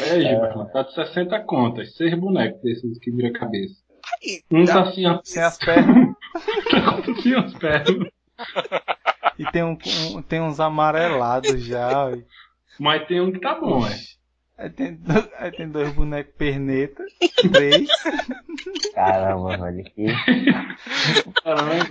Olha 0.00 0.12
aí, 0.14 0.22
Gilberto, 0.26 0.72
tá 0.72 0.82
de 0.82 0.94
60 0.94 1.40
contas, 1.44 1.94
seis 1.94 2.12
bonecos 2.18 2.60
desses 2.60 2.98
que 2.98 3.10
vira 3.12 3.32
cabeça. 3.32 3.76
Um 4.50 4.64
dá- 4.64 4.74
tá 4.74 4.82
assim, 4.88 5.06
ó. 5.06 5.20
Sem 5.22 5.42
as 5.42 5.58
pernas. 5.58 6.14
Tá 6.70 6.98
assim, 6.98 7.34
as 7.34 7.54
pernas. 7.54 8.08
E 9.38 9.44
tem, 9.50 9.62
um, 9.62 9.76
um- 10.12 10.22
tem 10.22 10.40
uns 10.40 10.60
amarelados 10.60 11.62
já. 11.62 12.06
ué. 12.06 12.24
Mas 12.78 13.06
tem 13.08 13.20
um 13.20 13.32
que 13.32 13.40
tá 13.40 13.54
bom, 13.58 13.86
é. 13.86 13.96
Aí 14.56 14.70
tem, 14.70 14.94
do- 14.94 15.30
aí 15.38 15.50
tem 15.52 15.68
dois 15.68 15.92
bonecos 15.94 16.34
perneta. 16.36 17.04
Três. 17.52 17.88
Caramba, 18.94 19.56
velho, 19.56 19.84
que. 19.84 20.06
Caramba, 21.42 21.84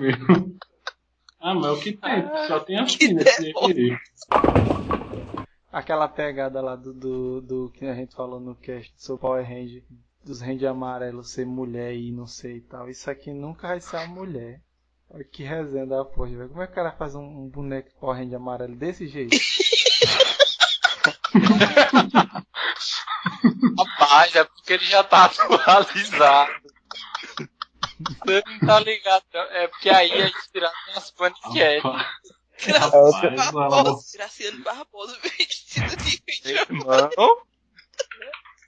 Ah, 1.40 1.54
mas 1.54 1.66
é 1.66 1.70
o 1.70 1.80
que 1.80 1.92
tem, 1.94 2.24
só 2.48 2.60
tem 2.60 2.78
assim 2.80 2.98
Que 2.98 3.14
nesse 3.14 3.42
derrota. 3.44 3.74
aí. 3.74 3.98
Aquela 5.72 6.08
pegada 6.08 6.60
lá 6.62 6.76
do, 6.76 6.94
do, 6.94 7.42
do 7.42 7.70
que 7.72 7.86
a 7.86 7.94
gente 7.94 8.16
falou 8.16 8.40
no 8.40 8.56
cast 8.56 8.92
sobre 8.98 9.22
Power 9.22 9.46
Ranger. 9.48 9.84
Dos 10.26 10.42
Ranger 10.42 10.70
amarelos 10.72 11.32
ser 11.32 11.46
mulher 11.46 11.94
e 11.96 12.12
não 12.12 12.26
sei 12.28 12.58
e 12.58 12.62
tal. 12.62 12.90
Isso 12.90 13.10
aqui 13.10 13.32
nunca 13.32 13.68
vai 13.70 13.80
ser 13.80 13.98
uma 13.98 14.08
mulher. 14.08 14.60
Olha 15.10 15.24
que 15.24 15.44
resenha 15.44 15.86
da 15.86 16.04
porra, 16.04 16.30
velho. 16.30 16.50
Como 16.50 16.62
é 16.62 16.68
que 16.68 16.74
o 16.74 16.76
cara 16.76 16.92
faz 16.92 17.16
um, 17.16 17.24
um 17.24 17.48
boneco 17.48 17.90
Power 18.00 18.18
Ranger 18.18 18.36
amarelo 18.36 18.76
desse 18.76 19.08
jeito? 19.08 19.36
Rapaz, 23.78 24.36
é 24.36 24.44
porque 24.44 24.74
ele 24.74 24.86
já 24.86 25.04
tá 25.04 25.26
atualizado. 25.66 26.52
Você 28.00 28.44
não 28.46 28.60
tá 28.68 28.80
ligado, 28.80 29.24
não. 29.34 29.42
É 29.42 29.68
porque 29.68 29.90
aí 29.90 30.12
a 30.12 30.28
inspiração 30.28 30.94
nas 30.94 31.12
paniquetes. 31.12 31.84
Rapaz, 32.60 33.54
Barbosa, 33.54 34.18
Graciano 34.18 34.64
Barbosa 34.64 35.18
vestido 35.22 35.96
de 35.96 36.52
Irmão, 36.52 37.10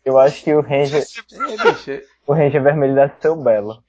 Eu 0.06 0.20
acho 0.20 0.44
que 0.44 0.54
o 0.54 0.62
Ranger, 0.62 1.02
bicho, 1.02 1.24
o 2.28 2.34
Ranger 2.34 2.62
vermelho 2.62 2.96
deve 2.96 3.14
ser 3.20 3.30
o 3.30 3.36
Belo. 3.36 3.84